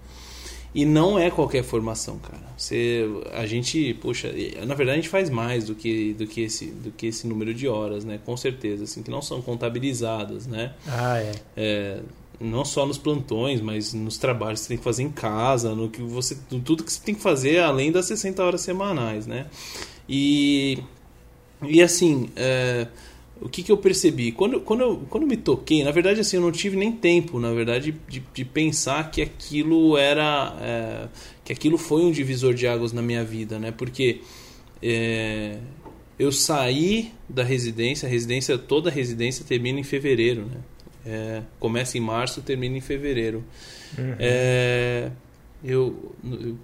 e 0.74 0.84
não 0.84 1.18
é 1.18 1.30
qualquer 1.30 1.62
formação, 1.62 2.18
cara. 2.18 2.42
Você, 2.56 3.06
a 3.32 3.46
gente, 3.46 3.94
poxa, 3.94 4.32
na 4.66 4.74
verdade 4.74 4.98
a 4.98 5.02
gente 5.02 5.08
faz 5.08 5.28
mais 5.28 5.64
do 5.64 5.74
que, 5.74 6.14
do 6.14 6.26
que, 6.26 6.40
esse, 6.40 6.66
do 6.66 6.90
que 6.90 7.06
esse 7.06 7.26
número 7.26 7.52
de 7.52 7.68
horas, 7.68 8.04
né? 8.04 8.18
Com 8.24 8.36
certeza, 8.36 8.84
assim, 8.84 9.02
que 9.02 9.10
não 9.10 9.22
são 9.22 9.40
contabilizadas, 9.42 10.46
né? 10.46 10.72
Ah, 10.88 11.20
é. 11.20 11.32
é 11.56 12.00
não 12.40 12.64
só 12.64 12.84
nos 12.86 12.98
plantões, 12.98 13.60
mas 13.60 13.94
nos 13.94 14.18
trabalhos 14.18 14.60
que 14.60 14.66
você 14.66 14.68
tem 14.68 14.78
que 14.78 14.84
fazer 14.84 15.02
em 15.02 15.10
casa, 15.10 15.74
no 15.74 15.88
que 15.88 16.02
você, 16.02 16.36
tudo 16.64 16.82
que 16.84 16.92
você 16.92 17.00
tem 17.02 17.14
que 17.14 17.20
fazer 17.20 17.60
além 17.60 17.92
das 17.92 18.06
60 18.06 18.42
horas 18.42 18.60
semanais, 18.60 19.26
né? 19.26 19.46
E, 20.08 20.78
e 21.62 21.82
assim, 21.82 22.28
é, 22.36 22.88
o 23.40 23.48
que, 23.48 23.62
que 23.62 23.72
eu 23.72 23.76
percebi? 23.76 24.32
Quando, 24.32 24.60
quando, 24.60 24.80
eu, 24.80 25.02
quando 25.08 25.24
eu 25.24 25.28
me 25.28 25.36
toquei, 25.36 25.82
na 25.84 25.90
verdade, 25.90 26.20
assim, 26.20 26.36
eu 26.36 26.42
não 26.42 26.52
tive 26.52 26.76
nem 26.76 26.92
tempo, 26.92 27.38
na 27.38 27.52
verdade, 27.52 27.94
de, 28.08 28.22
de 28.32 28.44
pensar 28.44 29.10
que 29.10 29.22
aquilo 29.22 29.96
era. 29.96 30.56
É, 30.60 31.08
que 31.44 31.52
aquilo 31.52 31.76
foi 31.76 32.02
um 32.02 32.10
divisor 32.10 32.54
de 32.54 32.66
águas 32.66 32.92
na 32.92 33.02
minha 33.02 33.24
vida, 33.24 33.58
né? 33.58 33.70
Porque 33.70 34.20
é, 34.82 35.58
eu 36.18 36.30
saí 36.32 37.12
da 37.28 37.42
residência, 37.42 38.06
a 38.06 38.10
residência, 38.10 38.56
toda 38.56 38.88
a 38.88 38.92
residência 38.92 39.44
termina 39.44 39.78
em 39.78 39.84
fevereiro, 39.84 40.46
né? 40.46 40.60
É, 41.06 41.42
começa 41.60 41.98
em 41.98 42.00
março, 42.00 42.40
termina 42.40 42.76
em 42.76 42.80
fevereiro. 42.80 43.44
Uhum. 43.98 44.16
É, 44.18 45.10
eu, 45.64 46.12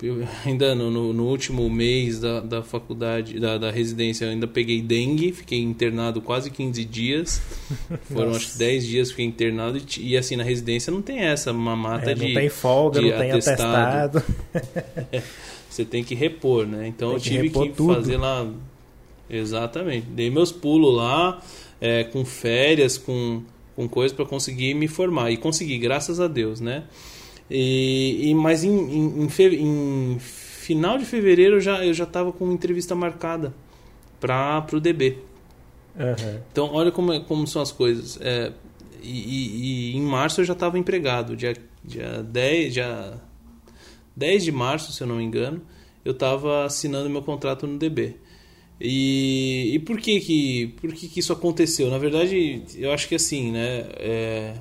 eu 0.02 0.28
ainda 0.44 0.74
no, 0.74 1.12
no, 1.12 1.26
último 1.26 1.68
mês 1.70 2.20
da, 2.20 2.40
da 2.40 2.62
faculdade, 2.62 3.40
da, 3.40 3.56
da 3.56 3.70
residência, 3.70 4.28
ainda 4.28 4.46
peguei 4.46 4.82
dengue, 4.82 5.32
fiquei 5.32 5.58
internado 5.58 6.20
quase 6.20 6.50
15 6.50 6.84
dias. 6.84 7.40
Foram 8.12 8.32
acho 8.32 8.52
que 8.52 8.58
10 8.58 8.86
dias 8.86 9.08
que 9.08 9.14
fiquei 9.14 9.26
internado. 9.26 9.78
E, 9.78 10.10
e, 10.10 10.16
assim, 10.18 10.36
na 10.36 10.44
residência 10.44 10.92
não 10.92 11.00
tem 11.00 11.20
essa 11.20 11.50
mamata 11.50 12.10
é, 12.10 12.14
de. 12.14 12.28
Não 12.28 12.34
tem 12.34 12.48
folga, 12.50 13.00
não 13.00 13.08
tem 13.10 13.30
atestado. 13.30 14.18
atestado. 14.18 14.24
é, 15.12 15.22
você 15.68 15.84
tem 15.84 16.04
que 16.04 16.14
repor, 16.14 16.66
né? 16.66 16.86
Então 16.86 17.08
tem 17.08 17.16
eu 17.16 17.20
tive 17.20 17.48
que, 17.48 17.68
que 17.70 17.86
fazer 17.86 18.18
lá. 18.18 18.46
Exatamente. 19.30 20.08
Dei 20.08 20.28
meus 20.28 20.52
pulos 20.52 20.94
lá, 20.94 21.40
é, 21.80 22.04
com 22.04 22.22
férias, 22.22 22.98
com, 22.98 23.42
com 23.76 23.88
coisas 23.88 24.14
para 24.16 24.24
conseguir 24.24 24.74
me 24.74 24.88
formar. 24.88 25.30
E 25.30 25.36
consegui, 25.36 25.78
graças 25.78 26.20
a 26.20 26.28
Deus, 26.28 26.60
né? 26.60 26.84
E, 27.50 28.30
e 28.30 28.34
mas 28.34 28.62
em, 28.62 28.70
em, 28.70 29.26
em, 29.26 30.18
final 30.20 30.98
de 30.98 31.04
fevereiro 31.04 31.56
eu 31.56 31.60
já 31.60 31.84
eu 31.84 31.92
já 31.92 32.04
estava 32.04 32.32
com 32.32 32.44
uma 32.44 32.54
entrevista 32.54 32.94
marcada 32.94 33.52
para 34.20 34.64
o 34.72 34.80
DB. 34.80 35.18
Uhum. 35.96 36.40
Então 36.52 36.70
olha 36.72 36.92
como, 36.92 37.12
é, 37.12 37.20
como 37.20 37.46
são 37.46 37.60
as 37.60 37.72
coisas. 37.72 38.18
É, 38.20 38.52
e, 39.02 39.08
e, 39.08 39.92
e, 39.92 39.96
em 39.96 40.02
março 40.02 40.40
eu 40.40 40.44
já 40.44 40.52
estava 40.52 40.78
empregado. 40.78 41.36
Dia, 41.36 41.54
dia, 41.84 42.22
10, 42.22 42.72
dia 42.72 43.20
10 44.16 44.44
de 44.44 44.52
março, 44.52 44.92
se 44.92 45.02
eu 45.02 45.06
não 45.06 45.16
me 45.16 45.24
engano, 45.24 45.62
eu 46.04 46.12
estava 46.12 46.64
assinando 46.64 47.10
meu 47.10 47.22
contrato 47.22 47.66
no 47.66 47.78
DB. 47.78 48.16
E, 48.80 49.72
e 49.74 49.78
por 49.78 49.98
que 50.00 50.20
que, 50.20 50.74
por 50.80 50.92
que 50.92 51.06
que 51.06 51.20
isso 51.20 51.32
aconteceu? 51.32 51.90
Na 51.90 51.98
verdade, 51.98 52.62
eu 52.76 52.92
acho 52.92 53.06
que 53.06 53.14
assim, 53.14 53.52
né? 53.52 53.84
É, 53.96 54.54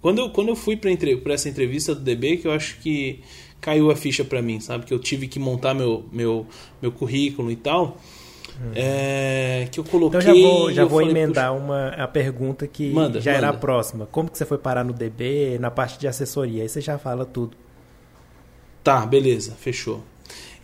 quando 0.00 0.20
eu, 0.20 0.30
quando 0.30 0.48
eu 0.48 0.56
fui 0.56 0.76
para 0.76 1.34
essa 1.34 1.48
entrevista 1.48 1.94
do 1.94 2.00
DB, 2.00 2.38
que 2.38 2.48
eu 2.48 2.52
acho 2.52 2.78
que 2.78 3.20
caiu 3.60 3.90
a 3.90 3.96
ficha 3.96 4.24
para 4.24 4.40
mim, 4.40 4.60
sabe? 4.60 4.86
Que 4.86 4.94
eu 4.94 4.98
tive 4.98 5.28
que 5.28 5.38
montar 5.38 5.74
meu, 5.74 6.04
meu, 6.10 6.46
meu 6.80 6.90
currículo 6.90 7.50
e 7.50 7.56
tal. 7.56 7.98
Uhum. 8.60 8.72
É, 8.74 9.68
que 9.70 9.78
eu 9.78 9.84
coloquei. 9.84 10.20
Então 10.20 10.34
já 10.34 10.48
vou, 10.48 10.72
já 10.72 10.84
vou 10.84 11.00
falei, 11.00 11.10
emendar 11.10 11.54
uma, 11.54 11.88
a 11.88 12.08
pergunta 12.08 12.66
que 12.66 12.90
manda, 12.90 13.20
já 13.20 13.32
manda. 13.32 13.46
era 13.46 13.54
a 13.54 13.58
próxima. 13.58 14.06
Como 14.06 14.30
que 14.30 14.38
você 14.38 14.46
foi 14.46 14.56
parar 14.56 14.84
no 14.84 14.94
DB, 14.94 15.58
na 15.58 15.70
parte 15.70 15.98
de 15.98 16.08
assessoria? 16.08 16.62
Aí 16.62 16.68
você 16.68 16.80
já 16.80 16.96
fala 16.96 17.26
tudo. 17.26 17.54
Tá, 18.82 19.04
beleza, 19.04 19.52
fechou. 19.58 20.02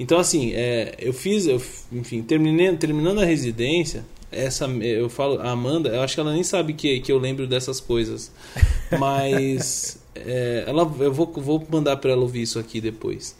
Então, 0.02 0.18
assim, 0.18 0.50
é, 0.52 0.96
eu 0.98 1.12
fiz, 1.12 1.46
eu, 1.46 1.62
enfim, 1.92 2.22
terminei, 2.22 2.76
terminando 2.76 3.20
a 3.20 3.24
residência, 3.24 4.04
essa 4.32 4.66
eu 4.66 5.08
falo 5.08 5.40
a 5.40 5.50
Amanda 5.50 5.90
eu 5.90 6.02
acho 6.02 6.14
que 6.14 6.20
ela 6.20 6.32
nem 6.32 6.42
sabe 6.42 6.72
que, 6.72 6.98
que 6.98 7.12
eu 7.12 7.18
lembro 7.18 7.46
dessas 7.46 7.78
coisas. 7.78 8.32
Mas 8.98 10.02
é, 10.16 10.64
ela 10.66 10.82
eu 10.98 11.12
vou, 11.12 11.32
vou 11.36 11.64
mandar 11.70 11.98
para 11.98 12.10
ela 12.10 12.22
ouvir 12.22 12.42
isso 12.42 12.58
aqui 12.58 12.80
depois. 12.80 13.36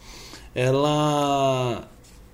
Ela 0.55 1.89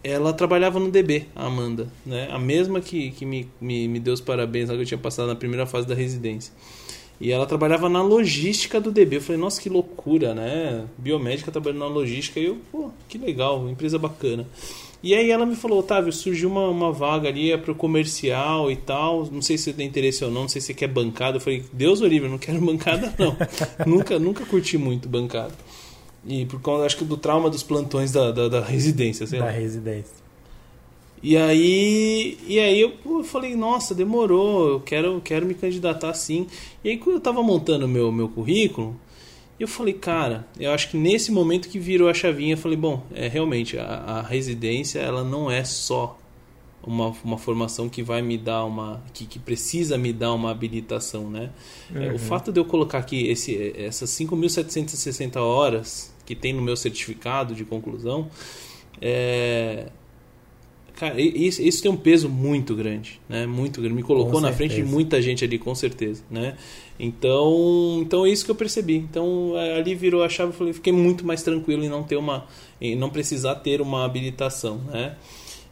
ela 0.05 0.35
trabalhava 0.35 0.79
no 0.79 0.91
DB 0.91 1.26
a 1.35 1.47
Amanda 1.47 1.89
né? 2.05 2.29
A 2.31 2.39
mesma 2.39 2.83
que, 2.83 3.11
que 3.12 3.24
me, 3.24 3.49
me, 3.59 3.89
me 3.89 3.99
deu 3.99 4.12
os 4.12 4.20
parabéns 4.20 4.68
que 4.68 4.76
eu 4.76 4.85
tinha 4.85 4.99
passado 4.99 5.26
na 5.29 5.37
primeira 5.37 5.64
fase 5.64 5.89
da 5.89 5.95
residência 5.95 6.53
e 7.21 7.33
ela 7.33 7.47
trabalhava 7.47 7.89
na 7.89 8.03
logística 8.03 8.81
do 8.81 8.91
DB 8.91 9.16
eu 9.16 9.21
falei 9.21 9.41
nossa 9.41 9.61
que 9.61 9.69
loucura 9.69 10.35
né 10.35 10.85
biomédica 10.97 11.51
trabalhando 11.51 11.81
na 11.81 11.87
logística 11.87 12.39
e 12.39 12.47
eu 12.47 12.59
pô 12.71 12.91
que 13.09 13.19
legal 13.19 13.69
empresa 13.69 13.99
bacana 13.99 14.47
e 15.03 15.14
aí 15.14 15.31
ela 15.31 15.47
me 15.47 15.55
falou, 15.55 15.79
Otávio, 15.79 16.12
surgiu 16.12 16.51
uma, 16.51 16.69
uma 16.69 16.93
vaga 16.93 17.29
ali, 17.29 17.53
é 17.53 17.57
pro 17.57 17.75
comercial 17.75 18.71
e 18.71 18.77
tal. 18.77 19.29
Não 19.31 19.41
sei 19.41 19.57
se 19.57 19.64
você 19.64 19.73
tem 19.73 19.87
interesse 19.87 20.25
ou 20.25 20.31
não, 20.31 20.43
não 20.43 20.49
sei 20.49 20.61
se 20.61 20.69
você 20.69 20.75
quer 20.75 20.89
bancada. 20.89 21.37
Eu 21.37 21.41
falei, 21.41 21.64
Deus 21.73 22.01
Olívio, 22.01 22.29
não 22.29 22.39
quero 22.39 22.61
bancada, 22.61 23.14
não. 23.16 23.37
nunca, 23.87 24.19
nunca 24.19 24.45
curti 24.45 24.77
muito 24.77 25.09
bancada. 25.09 25.55
E 26.27 26.45
por 26.47 26.61
conta, 26.61 26.85
acho 26.85 26.97
que 26.97 27.05
do 27.05 27.16
trauma 27.16 27.49
dos 27.49 27.62
plantões 27.62 28.11
da, 28.11 28.33
da, 28.33 28.49
da 28.49 28.61
residência, 28.61 29.27
sei 29.27 29.39
da 29.39 29.47
lá. 29.47 29.51
residência. 29.53 30.18
E 31.23 31.37
aí, 31.37 32.39
e 32.47 32.59
aí 32.59 32.81
eu, 32.81 33.25
falei, 33.25 33.57
nossa, 33.57 33.95
demorou, 33.95 34.69
eu 34.69 34.81
quero, 34.81 35.21
quero 35.21 35.47
me 35.47 35.55
candidatar 35.55 36.14
sim. 36.14 36.47
E 36.85 36.91
aí 36.91 36.99
quando 36.99 37.16
eu 37.16 37.21
tava 37.21 37.43
montando 37.43 37.89
meu 37.89 38.12
meu 38.12 38.29
currículo, 38.29 38.99
eu 39.59 39.66
falei, 39.66 39.95
cara, 39.95 40.47
eu 40.59 40.71
acho 40.73 40.91
que 40.91 40.97
nesse 40.97 41.33
momento 41.33 41.69
que 41.69 41.79
virou 41.79 42.09
a 42.09 42.14
chavinha, 42.14 42.55
eu 42.55 42.59
falei, 42.59 42.77
bom, 42.77 43.03
é 43.12 43.27
realmente 43.27 43.77
a, 43.77 43.85
a 43.85 44.23
residência 44.23 45.01
ela 45.01 45.25
não 45.25 45.51
é 45.51 45.64
só 45.64 46.16
uma, 46.89 47.12
uma 47.25 47.37
formação 47.37 47.89
que 47.89 48.03
vai 48.03 48.23
me 48.23 48.39
dar 48.39 48.64
uma 48.64 49.03
que, 49.12 49.27
que 49.27 49.39
precisa 49.39 49.99
me 49.99 50.12
dar 50.12 50.33
uma 50.33 50.51
habilitação, 50.51 51.29
né? 51.29 51.51
Uhum. 51.91 52.03
É, 52.03 52.09
o 52.09 52.12
uhum. 52.12 52.19
fato 52.19 52.53
de 52.53 52.61
eu 52.61 52.64
colocar 52.64 52.99
aqui 52.99 53.29
esse, 53.29 53.75
essas 53.77 54.11
5.760 54.11 55.37
horas 55.37 56.14
que 56.25 56.35
tem 56.35 56.53
no 56.53 56.62
meu 56.62 56.77
certificado 56.77 57.55
de 57.55 57.64
conclusão, 57.64 58.31
é, 59.01 59.89
cara, 60.99 61.21
isso, 61.21 61.63
isso 61.63 61.81
tem 61.81 61.89
um 61.89 61.97
peso 61.97 62.29
muito 62.29 62.75
grande, 62.75 63.21
né? 63.29 63.47
Muito 63.47 63.81
grande. 63.81 63.95
Me 63.95 64.03
colocou 64.03 64.41
na 64.41 64.53
frente 64.53 64.75
de 64.75 64.83
muita 64.83 65.23
gente 65.23 65.45
ali, 65.45 65.57
com 65.57 65.73
certeza, 65.73 66.25
né? 66.29 66.57
Então, 66.99 68.01
então 68.03 68.27
é 68.27 68.31
isso 68.31 68.45
que 68.45 68.51
eu 68.51 68.55
percebi. 68.57 68.97
Então 68.97 69.55
ali 69.77 69.95
virou 69.95 70.25
a 70.25 70.29
chave, 70.29 70.53
falei, 70.53 70.73
fiquei 70.73 70.93
muito 70.93 71.25
mais 71.25 71.41
tranquilo 71.41 71.85
em 71.85 71.89
não 71.89 72.03
ter 72.03 72.17
uma, 72.17 72.47
em 72.81 72.97
não 72.97 73.11
precisar 73.11 73.55
ter 73.57 73.81
uma 73.81 74.05
habilitação, 74.05 74.81
né? 74.89 75.15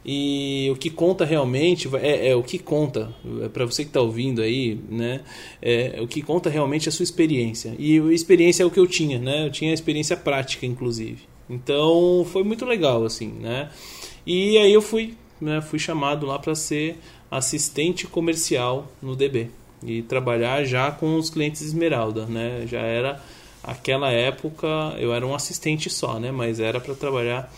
E 0.05 0.69
o 0.71 0.77
que 0.77 0.89
conta 0.89 1.25
realmente 1.25 1.89
é, 1.97 2.29
é 2.29 2.35
o 2.35 2.41
que 2.41 2.57
conta 2.57 3.13
é 3.43 3.49
para 3.49 3.65
você 3.65 3.83
que 3.83 3.89
está 3.89 3.99
ouvindo 3.99 4.41
aí, 4.41 4.79
né? 4.89 5.19
É, 5.61 5.99
o 6.01 6.07
que 6.07 6.21
conta 6.21 6.49
realmente 6.49 6.87
é 6.87 6.89
a 6.89 6.93
sua 6.93 7.03
experiência. 7.03 7.75
E 7.77 7.99
a 7.99 8.13
experiência 8.13 8.63
é 8.63 8.65
o 8.65 8.71
que 8.71 8.79
eu 8.79 8.87
tinha, 8.87 9.19
né? 9.19 9.45
Eu 9.45 9.51
tinha 9.51 9.71
a 9.71 9.73
experiência 9.73 10.15
prática, 10.15 10.65
inclusive. 10.65 11.23
Então 11.49 12.25
foi 12.31 12.43
muito 12.43 12.63
legal, 12.63 13.03
assim, 13.03 13.27
né? 13.27 13.69
E 14.27 14.57
aí 14.57 14.73
eu 14.73 14.81
fui, 14.81 15.15
né? 15.39 15.61
Fui 15.61 15.79
chamado 15.79 16.25
lá 16.25 16.37
para 16.37 16.53
ser 16.53 16.97
assistente 17.31 18.05
comercial 18.05 18.91
no 19.01 19.15
DB 19.15 19.49
e 19.81 20.01
trabalhar 20.01 20.65
já 20.65 20.91
com 20.91 21.15
os 21.15 21.29
clientes 21.29 21.61
Esmeralda, 21.61 22.25
né? 22.25 22.65
Já 22.67 22.81
era 22.81 23.23
aquela 23.63 24.11
época 24.11 24.67
eu 24.99 25.13
era 25.13 25.25
um 25.25 25.33
assistente 25.33 25.89
só, 25.89 26.19
né? 26.19 26.29
Mas 26.29 26.59
era 26.59 26.77
para 26.81 26.93
trabalhar 26.93 27.49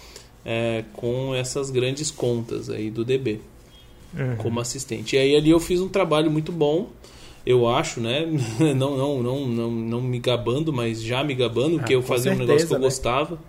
é, 0.45 0.83
com 0.93 1.33
essas 1.33 1.71
grandes 1.71 2.11
contas 2.11 2.69
aí 2.69 2.91
do 2.91 3.03
DB 3.03 3.41
uhum. 4.13 4.35
como 4.37 4.59
assistente. 4.59 5.15
E 5.15 5.19
aí 5.19 5.35
ali 5.35 5.49
eu 5.49 5.59
fiz 5.59 5.81
um 5.81 5.89
trabalho 5.89 6.29
muito 6.29 6.51
bom, 6.51 6.89
eu 7.43 7.67
acho, 7.67 7.99
né? 7.99 8.27
não, 8.75 8.95
não, 8.95 9.23
não, 9.23 9.47
não, 9.47 9.71
não 9.71 10.01
me 10.01 10.19
gabando, 10.19 10.71
mas 10.71 11.01
já 11.01 11.23
me 11.23 11.33
gabando, 11.33 11.77
porque 11.79 11.93
ah, 11.93 11.97
eu 11.97 12.03
fazia 12.03 12.35
certeza, 12.35 12.43
um 12.43 12.45
negócio 12.45 12.67
que 12.67 12.73
eu 12.75 12.79
né? 12.79 12.85
gostava. 12.85 13.39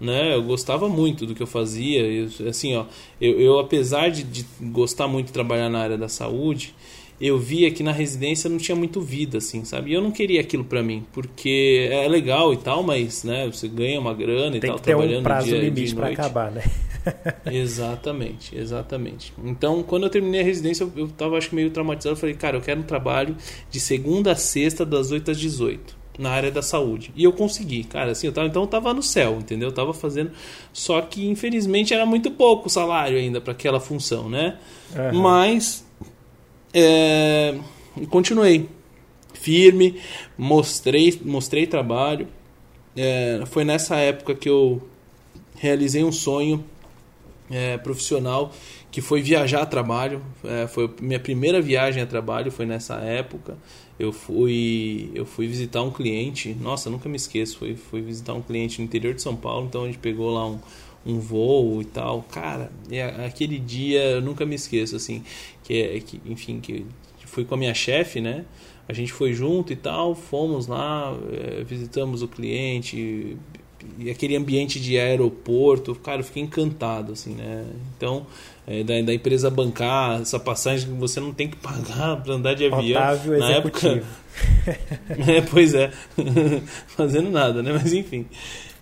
Né, 0.00 0.34
eu 0.34 0.42
gostava 0.42 0.88
muito 0.88 1.26
do 1.26 1.34
que 1.34 1.42
eu 1.42 1.46
fazia. 1.46 2.00
Eu, 2.00 2.48
assim, 2.48 2.74
ó, 2.74 2.86
eu, 3.20 3.38
eu 3.38 3.58
apesar 3.58 4.10
de, 4.10 4.22
de 4.22 4.46
gostar 4.60 5.06
muito 5.06 5.26
de 5.26 5.32
trabalhar 5.32 5.68
na 5.68 5.78
área 5.78 5.98
da 5.98 6.08
saúde, 6.08 6.74
eu 7.20 7.38
via 7.38 7.70
que 7.70 7.82
na 7.82 7.92
residência 7.92 8.48
não 8.48 8.56
tinha 8.56 8.74
muito 8.74 9.02
vida, 9.02 9.38
assim, 9.38 9.62
sabe? 9.62 9.90
E 9.90 9.94
eu 9.94 10.00
não 10.00 10.10
queria 10.10 10.40
aquilo 10.40 10.64
para 10.64 10.82
mim, 10.82 11.04
porque 11.12 11.86
é 11.92 12.08
legal 12.08 12.54
e 12.54 12.56
tal, 12.56 12.82
mas, 12.82 13.24
né, 13.24 13.46
você 13.46 13.68
ganha 13.68 14.00
uma 14.00 14.14
grana 14.14 14.56
e 14.56 14.60
Tem 14.60 14.70
tal, 14.70 14.78
que 14.78 14.84
ter 14.84 14.92
trabalhando 14.92 15.20
um 15.20 15.24
prazo 15.24 15.48
dia, 15.48 15.58
limite 15.58 15.94
para 15.94 16.08
acabar, 16.08 16.50
né? 16.50 16.62
exatamente, 17.52 18.56
exatamente. 18.56 19.34
Então, 19.44 19.82
quando 19.82 20.04
eu 20.04 20.10
terminei 20.10 20.40
a 20.40 20.44
residência, 20.44 20.84
eu, 20.84 20.92
eu 20.96 21.08
tava, 21.08 21.36
acho 21.36 21.50
que, 21.50 21.54
meio 21.54 21.70
traumatizado. 21.70 22.14
Eu 22.14 22.20
falei, 22.20 22.34
cara, 22.34 22.56
eu 22.56 22.62
quero 22.62 22.80
um 22.80 22.84
trabalho 22.84 23.36
de 23.70 23.78
segunda 23.78 24.32
a 24.32 24.36
sexta, 24.36 24.86
das 24.86 25.10
8 25.10 25.30
às 25.30 25.38
18 25.38 25.99
na 26.18 26.30
área 26.30 26.50
da 26.50 26.62
saúde. 26.62 27.12
E 27.16 27.24
eu 27.24 27.32
consegui, 27.32 27.84
cara, 27.84 28.12
assim, 28.12 28.26
eu 28.26 28.32
tava, 28.32 28.46
então 28.46 28.62
eu 28.62 28.68
tava 28.68 28.92
no 28.92 29.02
céu, 29.02 29.38
entendeu? 29.38 29.68
Eu 29.68 29.74
tava 29.74 29.94
fazendo, 29.94 30.32
só 30.72 31.00
que 31.00 31.26
infelizmente 31.28 31.94
era 31.94 32.04
muito 32.04 32.30
pouco 32.30 32.66
o 32.66 32.70
salário 32.70 33.16
ainda 33.16 33.40
para 33.40 33.52
aquela 33.52 33.80
função, 33.80 34.28
né? 34.28 34.58
Uhum. 34.94 35.20
Mas 35.20 35.84
é, 36.74 37.58
continuei 38.08 38.68
firme, 39.34 40.00
mostrei, 40.36 41.18
mostrei 41.24 41.66
trabalho. 41.66 42.28
É, 42.96 43.42
foi 43.46 43.64
nessa 43.64 43.96
época 43.96 44.34
que 44.34 44.48
eu 44.48 44.82
realizei 45.56 46.04
um 46.04 46.12
sonho 46.12 46.64
é, 47.50 47.76
profissional 47.78 48.52
que 48.90 49.00
foi 49.00 49.22
viajar 49.22 49.62
a 49.62 49.66
trabalho. 49.66 50.22
É, 50.44 50.66
foi 50.66 50.92
minha 51.00 51.20
primeira 51.20 51.60
viagem 51.60 52.02
a 52.02 52.06
trabalho 52.06 52.50
foi 52.50 52.66
nessa 52.66 52.96
época. 52.96 53.56
Eu 54.00 54.12
fui 54.12 55.10
eu 55.14 55.26
fui 55.26 55.46
visitar 55.46 55.82
um 55.82 55.90
cliente. 55.90 56.56
Nossa, 56.60 56.88
nunca 56.90 57.08
me 57.08 57.16
esqueço. 57.16 57.58
Fui, 57.58 57.76
fui 57.76 58.00
visitar 58.00 58.34
um 58.34 58.42
cliente 58.42 58.80
no 58.80 58.84
interior 58.84 59.14
de 59.14 59.22
São 59.22 59.36
Paulo. 59.36 59.66
Então 59.66 59.84
a 59.84 59.86
gente 59.86 59.98
pegou 59.98 60.30
lá 60.32 60.46
um, 60.46 60.58
um 61.06 61.20
voo 61.20 61.82
e 61.82 61.84
tal. 61.84 62.22
Cara, 62.22 62.72
é, 62.90 63.04
aquele 63.26 63.58
dia 63.58 64.02
eu 64.02 64.22
nunca 64.22 64.46
me 64.46 64.54
esqueço 64.54 64.96
assim. 64.96 65.22
Que, 65.62 65.74
é, 65.74 66.00
que 66.00 66.20
enfim 66.26 66.60
que 66.60 66.86
fui 67.26 67.44
com 67.44 67.54
a 67.54 67.58
minha 67.58 67.74
chefe, 67.74 68.20
né? 68.20 68.44
A 68.88 68.92
gente 68.92 69.12
foi 69.12 69.32
junto 69.32 69.72
e 69.72 69.76
tal, 69.76 70.16
fomos 70.16 70.66
lá, 70.66 71.16
é, 71.32 71.62
visitamos 71.62 72.22
o 72.22 72.28
cliente, 72.28 73.36
e 73.98 74.10
aquele 74.10 74.36
ambiente 74.36 74.80
de 74.80 74.98
aeroporto, 74.98 75.94
cara, 75.94 76.20
eu 76.20 76.24
fiquei 76.24 76.42
encantado, 76.42 77.12
assim, 77.12 77.34
né? 77.34 77.66
Então, 77.96 78.26
é, 78.70 78.84
da, 78.84 79.02
da, 79.02 79.12
empresa 79.12 79.50
bancar 79.50 80.20
essa 80.20 80.38
passagem 80.38 80.88
que 80.88 80.94
você 80.94 81.18
não 81.18 81.32
tem 81.32 81.48
que 81.48 81.56
pagar 81.56 82.22
para 82.22 82.34
andar 82.34 82.54
de 82.54 82.66
avião. 82.66 83.02
Otávio 83.02 83.36
na 83.36 83.50
executivo. 83.50 83.96
época. 83.96 84.78
é, 85.32 85.40
pois 85.40 85.74
é, 85.74 85.90
fazendo 86.86 87.30
nada, 87.30 87.64
né? 87.64 87.72
Mas 87.72 87.92
enfim. 87.92 88.26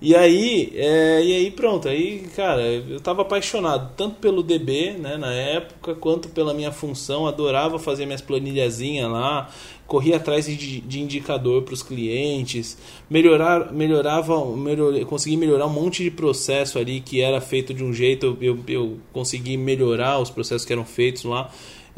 E 0.01 0.15
aí, 0.15 0.73
é, 0.77 1.25
e 1.25 1.33
aí 1.35 1.51
pronto, 1.51 1.89
aí, 1.89 2.21
cara, 2.37 2.63
eu 2.63 3.01
tava 3.01 3.23
apaixonado 3.23 3.95
tanto 3.97 4.15
pelo 4.21 4.45
DB, 4.45 4.93
né, 4.93 5.17
na 5.17 5.33
época, 5.33 5.93
quanto 5.97 6.29
pela 6.29 6.55
minha 6.55 6.71
função, 6.71 7.27
adorava 7.27 7.81
fazer 7.81 8.07
minhas 8.07 8.21
planilhazinhas 8.21 9.11
lá, 9.11 9.51
corria 9.89 10.17
atrás 10.17 10.47
de, 10.47 10.81
de 10.81 11.01
indicador 11.01 11.63
para 11.63 11.75
os 11.75 11.83
clientes, 11.83 12.79
melhorar, 13.11 13.73
melhorava, 13.73 14.47
melhor, 14.55 15.05
consegui 15.07 15.37
melhorar 15.37 15.67
um 15.67 15.73
monte 15.73 16.05
de 16.05 16.13
processo 16.13 16.79
ali 16.79 17.01
que 17.01 17.21
era 17.21 17.41
feito 17.41 17.75
de 17.75 17.83
um 17.83 17.93
jeito, 17.93 18.39
eu, 18.41 18.57
eu 18.69 18.99
consegui 19.13 19.57
melhorar 19.57 20.21
os 20.21 20.31
processos 20.31 20.65
que 20.65 20.73
eram 20.73 20.85
feitos 20.85 21.25
lá 21.25 21.51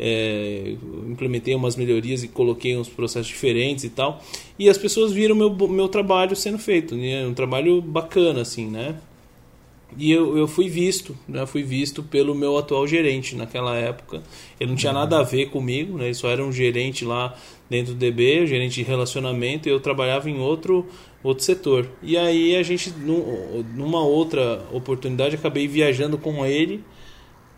é, 0.03 0.77
implementei 1.07 1.55
umas 1.55 1.77
melhorias 1.77 2.25
e 2.25 2.29
coloquei 2.29 2.75
uns 2.75 2.89
processos 2.89 3.27
diferentes 3.27 3.85
e 3.85 3.91
tal. 3.91 4.23
E 4.59 4.67
as 4.71 4.79
pessoas 4.79 5.13
viram 5.13 5.35
meu, 5.35 5.51
meu 5.69 5.89
trabalho 5.89 6.35
sendo 6.35 6.59
feito, 6.59 6.97
né? 6.97 7.27
um 7.27 7.35
trabalho 7.35 7.83
bacana, 7.83 8.41
assim, 8.41 8.67
né? 8.67 8.97
E 9.99 10.11
eu, 10.11 10.39
eu 10.39 10.47
fui 10.47 10.69
visto, 10.69 11.17
né? 11.29 11.45
Fui 11.45 11.63
visto 11.65 12.03
pelo 12.03 12.33
meu 12.33 12.57
atual 12.57 12.87
gerente 12.87 13.35
naquela 13.35 13.77
época. 13.77 14.23
Ele 14.59 14.71
não 14.71 14.77
tinha 14.77 14.93
nada 14.93 15.19
a 15.19 15.23
ver 15.23 15.51
comigo, 15.51 15.99
né? 15.99 16.07
Ele 16.07 16.15
só 16.15 16.31
era 16.31 16.45
um 16.45 16.53
gerente 16.53 17.05
lá 17.05 17.37
dentro 17.69 17.93
do 17.93 17.99
DB, 17.99 18.47
gerente 18.47 18.77
de 18.77 18.83
relacionamento, 18.83 19.69
e 19.69 19.73
eu 19.73 19.81
trabalhava 19.81 20.31
em 20.31 20.39
outro 20.39 20.87
outro 21.23 21.45
setor. 21.45 21.87
E 22.03 22.17
aí 22.17 22.57
a 22.57 22.63
gente, 22.63 22.95
numa 23.75 24.03
outra 24.03 24.65
oportunidade, 24.73 25.35
acabei 25.35 25.69
viajando 25.69 26.17
com 26.17 26.47
ele 26.47 26.83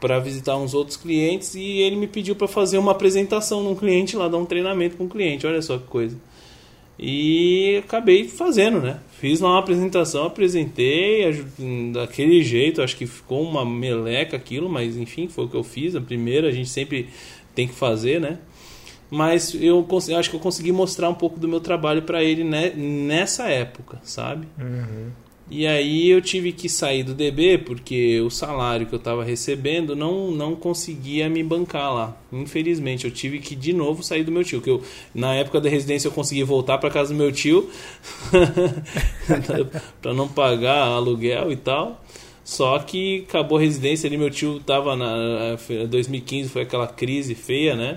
para 0.03 0.19
visitar 0.19 0.57
uns 0.57 0.75
outros 0.75 0.97
clientes 0.97 1.55
e 1.55 1.79
ele 1.79 1.95
me 1.95 2.09
pediu 2.09 2.35
para 2.35 2.49
fazer 2.49 2.77
uma 2.77 2.91
apresentação 2.91 3.63
num 3.63 3.77
cliente 3.77 4.17
lá, 4.17 4.27
dar 4.27 4.37
um 4.37 4.45
treinamento 4.45 4.97
com 4.97 5.05
um 5.05 5.09
cliente. 5.09 5.47
Olha 5.47 5.63
só 5.63 5.79
que 5.79 5.87
coisa. 5.87 6.19
E 6.99 7.81
acabei 7.85 8.27
fazendo, 8.27 8.81
né? 8.81 8.99
Fiz 9.13 9.39
lá 9.39 9.51
uma 9.51 9.61
apresentação, 9.61 10.25
apresentei 10.25 11.45
daquele 11.93 12.43
jeito, 12.43 12.83
acho 12.83 12.97
que 12.97 13.07
ficou 13.07 13.43
uma 13.43 13.65
meleca 13.65 14.37
aquilo, 14.37 14.69
mas 14.69 14.97
enfim, 14.97 15.29
foi 15.29 15.45
o 15.45 15.49
que 15.49 15.57
eu 15.57 15.63
fiz. 15.63 15.95
A 15.95 16.01
primeira 16.01 16.49
a 16.49 16.53
gente 16.53 16.69
sempre 16.69 17.09
tem 17.55 17.69
que 17.69 17.75
fazer, 17.75 18.21
né? 18.21 18.39
Mas 19.09 19.55
eu 19.55 19.87
acho 20.19 20.31
que 20.31 20.35
eu 20.35 20.41
consegui 20.41 20.73
mostrar 20.73 21.09
um 21.09 21.15
pouco 21.15 21.39
do 21.39 21.47
meu 21.47 21.61
trabalho 21.61 22.03
para 22.03 22.25
ele 22.25 22.43
nessa 22.43 23.45
época, 23.45 24.01
sabe? 24.03 24.49
Uhum. 24.59 25.11
E 25.55 25.67
aí 25.67 26.09
eu 26.09 26.23
tive 26.23 26.51
que 26.51 26.67
sair 26.67 27.03
do 27.03 27.13
DB 27.13 27.59
porque 27.59 28.19
o 28.23 28.31
salário 28.31 28.87
que 28.87 28.95
eu 28.95 28.99
estava 28.99 29.23
recebendo 29.23 29.95
não, 29.95 30.31
não 30.31 30.57
conseguia 30.57 31.29
me 31.29 31.43
bancar 31.43 31.93
lá. 31.93 32.17
Infelizmente, 32.33 33.05
eu 33.05 33.11
tive 33.11 33.39
que 33.39 33.55
de 33.55 33.75
novo 33.75 34.03
sair 34.03 34.25
do 34.25 34.33
meu 34.33 34.43
tio. 34.43 34.63
Que 34.63 34.71
eu, 34.71 34.83
na 35.15 35.35
época 35.35 35.61
da 35.61 35.69
residência 35.69 36.09
eu 36.09 36.13
consegui 36.13 36.43
voltar 36.43 36.79
para 36.79 36.89
casa 36.89 37.13
do 37.13 37.19
meu 37.19 37.31
tio 37.31 37.69
para 40.01 40.15
não 40.15 40.27
pagar 40.27 40.87
aluguel 40.87 41.53
e 41.53 41.57
tal. 41.57 42.03
Só 42.43 42.79
que 42.79 43.27
acabou 43.29 43.59
a 43.59 43.61
residência 43.61 44.07
ali, 44.07 44.17
meu 44.17 44.31
tio 44.31 44.57
estava 44.57 44.97
na 44.97 45.55
2015 45.87 46.49
foi 46.49 46.63
aquela 46.63 46.87
crise 46.87 47.35
feia, 47.35 47.77
né? 47.77 47.97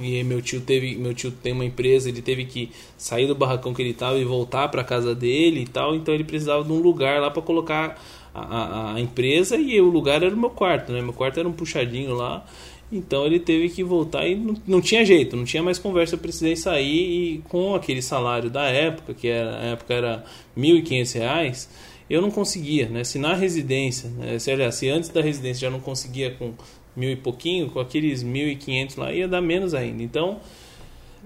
E 0.00 0.24
meu 0.24 0.40
tio 0.40 0.60
teve, 0.60 0.96
meu 0.96 1.14
tio 1.14 1.30
tem 1.30 1.52
uma 1.52 1.64
empresa, 1.64 2.08
ele 2.08 2.22
teve 2.22 2.44
que 2.44 2.70
sair 2.96 3.26
do 3.26 3.34
barracão 3.34 3.74
que 3.74 3.82
ele 3.82 3.90
estava 3.90 4.18
e 4.18 4.24
voltar 4.24 4.68
para 4.68 4.82
casa 4.82 5.14
dele 5.14 5.60
e 5.60 5.66
tal, 5.66 5.94
então 5.94 6.14
ele 6.14 6.24
precisava 6.24 6.64
de 6.64 6.72
um 6.72 6.80
lugar 6.80 7.20
lá 7.20 7.30
para 7.30 7.42
colocar 7.42 8.00
a, 8.34 8.40
a, 8.40 8.94
a, 8.94 9.00
empresa 9.00 9.56
e 9.56 9.80
o 9.80 9.88
lugar 9.88 10.22
era 10.22 10.34
o 10.34 10.38
meu 10.38 10.50
quarto, 10.50 10.92
né? 10.92 11.02
Meu 11.02 11.12
quarto 11.12 11.38
era 11.38 11.48
um 11.48 11.52
puxadinho 11.52 12.14
lá. 12.14 12.44
Então 12.92 13.24
ele 13.24 13.38
teve 13.38 13.68
que 13.68 13.84
voltar 13.84 14.26
e 14.26 14.34
não, 14.34 14.54
não 14.66 14.80
tinha 14.80 15.04
jeito, 15.04 15.36
não 15.36 15.44
tinha 15.44 15.62
mais 15.62 15.78
conversa, 15.78 16.16
eu 16.16 16.18
precisei 16.18 16.56
sair 16.56 17.36
e 17.36 17.38
com 17.48 17.74
aquele 17.74 18.02
salário 18.02 18.50
da 18.50 18.64
época, 18.64 19.14
que 19.14 19.28
era, 19.28 19.52
na 19.52 19.64
época 19.72 19.94
era 19.94 20.24
R$ 20.56 20.62
1.500, 20.62 21.68
eu 22.08 22.20
não 22.20 22.30
conseguia, 22.30 22.88
né? 22.88 23.04
Se 23.04 23.18
na 23.18 23.34
residência, 23.34 24.10
né? 24.10 24.38
se, 24.40 24.50
aliás, 24.50 24.74
se 24.74 24.88
antes 24.88 25.08
da 25.10 25.20
residência 25.20 25.68
já 25.68 25.70
não 25.70 25.78
conseguia 25.78 26.32
com 26.32 26.54
mil 26.96 27.10
e 27.10 27.16
pouquinho, 27.16 27.70
com 27.70 27.80
aqueles 27.80 28.22
mil 28.22 28.48
e 28.48 28.56
quinhentos 28.56 28.96
lá 28.96 29.12
ia 29.12 29.28
dar 29.28 29.40
menos 29.40 29.74
ainda. 29.74 30.02
Então, 30.02 30.40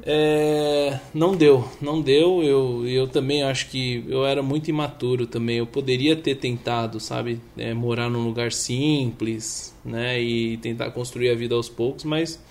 é, 0.02 0.98
não 1.12 1.36
deu, 1.36 1.68
não 1.80 2.00
deu. 2.00 2.42
Eu, 2.42 2.86
eu 2.86 3.06
também 3.06 3.42
acho 3.42 3.68
que 3.70 4.04
eu 4.08 4.26
era 4.26 4.42
muito 4.42 4.68
imaturo 4.68 5.26
também. 5.26 5.58
Eu 5.58 5.66
poderia 5.66 6.16
ter 6.16 6.36
tentado, 6.36 6.98
sabe, 6.98 7.40
é, 7.56 7.72
morar 7.72 8.10
num 8.10 8.24
lugar 8.24 8.52
simples, 8.52 9.74
né, 9.84 10.20
e 10.20 10.56
tentar 10.56 10.90
construir 10.90 11.30
a 11.30 11.34
vida 11.34 11.54
aos 11.54 11.68
poucos, 11.68 12.04
mas 12.04 12.42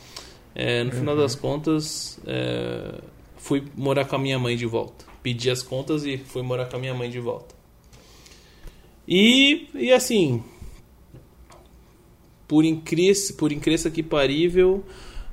é, 0.55 0.83
no 0.83 0.91
uhum. 0.91 0.99
final 0.99 1.17
das 1.17 1.35
contas 1.35 2.19
é, 2.25 3.01
fui 3.37 3.63
morar 3.75 4.05
com 4.05 4.15
a 4.15 4.19
minha 4.19 4.39
mãe 4.39 4.55
de 4.55 4.65
volta. 4.65 5.05
Pedi 5.21 5.49
as 5.49 5.63
contas 5.63 6.05
e 6.05 6.17
fui 6.17 6.41
morar 6.41 6.65
com 6.65 6.75
a 6.75 6.79
minha 6.79 6.93
mãe 6.93 7.09
de 7.09 7.19
volta. 7.19 7.53
E, 9.07 9.67
e 9.73 9.91
assim, 9.91 10.43
por 12.47 12.65
incrível, 12.65 13.35
por 13.37 13.51
incrível 13.51 13.91
que 13.91 14.03
parível, 14.03 14.83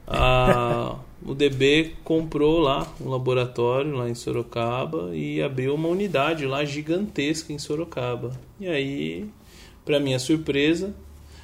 a, 0.06 0.96
o 1.24 1.34
DB 1.34 1.92
comprou 2.02 2.58
lá 2.58 2.86
um 3.00 3.08
laboratório 3.08 3.92
lá 3.92 4.08
em 4.08 4.14
Sorocaba 4.14 5.10
e 5.14 5.42
abriu 5.42 5.74
uma 5.74 5.88
unidade 5.88 6.46
lá 6.46 6.64
gigantesca 6.64 7.52
em 7.52 7.58
Sorocaba. 7.58 8.32
E 8.58 8.68
aí, 8.68 9.26
para 9.84 10.00
minha 10.00 10.18
surpresa, 10.18 10.94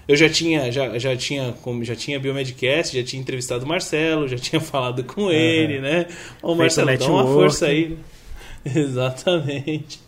eu 0.09 0.17
já 0.17 0.29
tinha 0.29 0.71
já, 0.71 0.99
já 0.99 1.17
tinha 1.17 1.55
como 1.63 1.85
já 1.85 1.97
tinha 1.97 2.19
Biomedcast, 2.19 2.97
já 2.97 3.05
tinha 3.05 3.21
entrevistado 3.21 3.65
o 3.65 3.69
Marcelo, 3.69 4.29
já 4.29 4.37
tinha 4.37 4.61
falado 4.63 5.05
com 5.05 5.23
uhum. 5.23 5.31
ele, 5.31 5.81
né? 5.81 6.07
Ô 6.43 6.55
Marcelo, 6.55 6.97
dá 6.97 7.07
uma 7.07 7.25
força 7.25 7.67
aí. 7.67 7.99
Exatamente. 8.65 10.01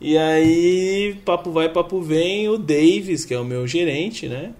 E 0.00 0.16
aí, 0.16 1.16
papo 1.24 1.50
vai, 1.50 1.68
papo 1.68 2.00
vem, 2.00 2.48
o 2.48 2.56
Davis, 2.56 3.24
que 3.24 3.34
é 3.34 3.38
o 3.38 3.44
meu 3.44 3.66
gerente, 3.66 4.28
né? 4.28 4.52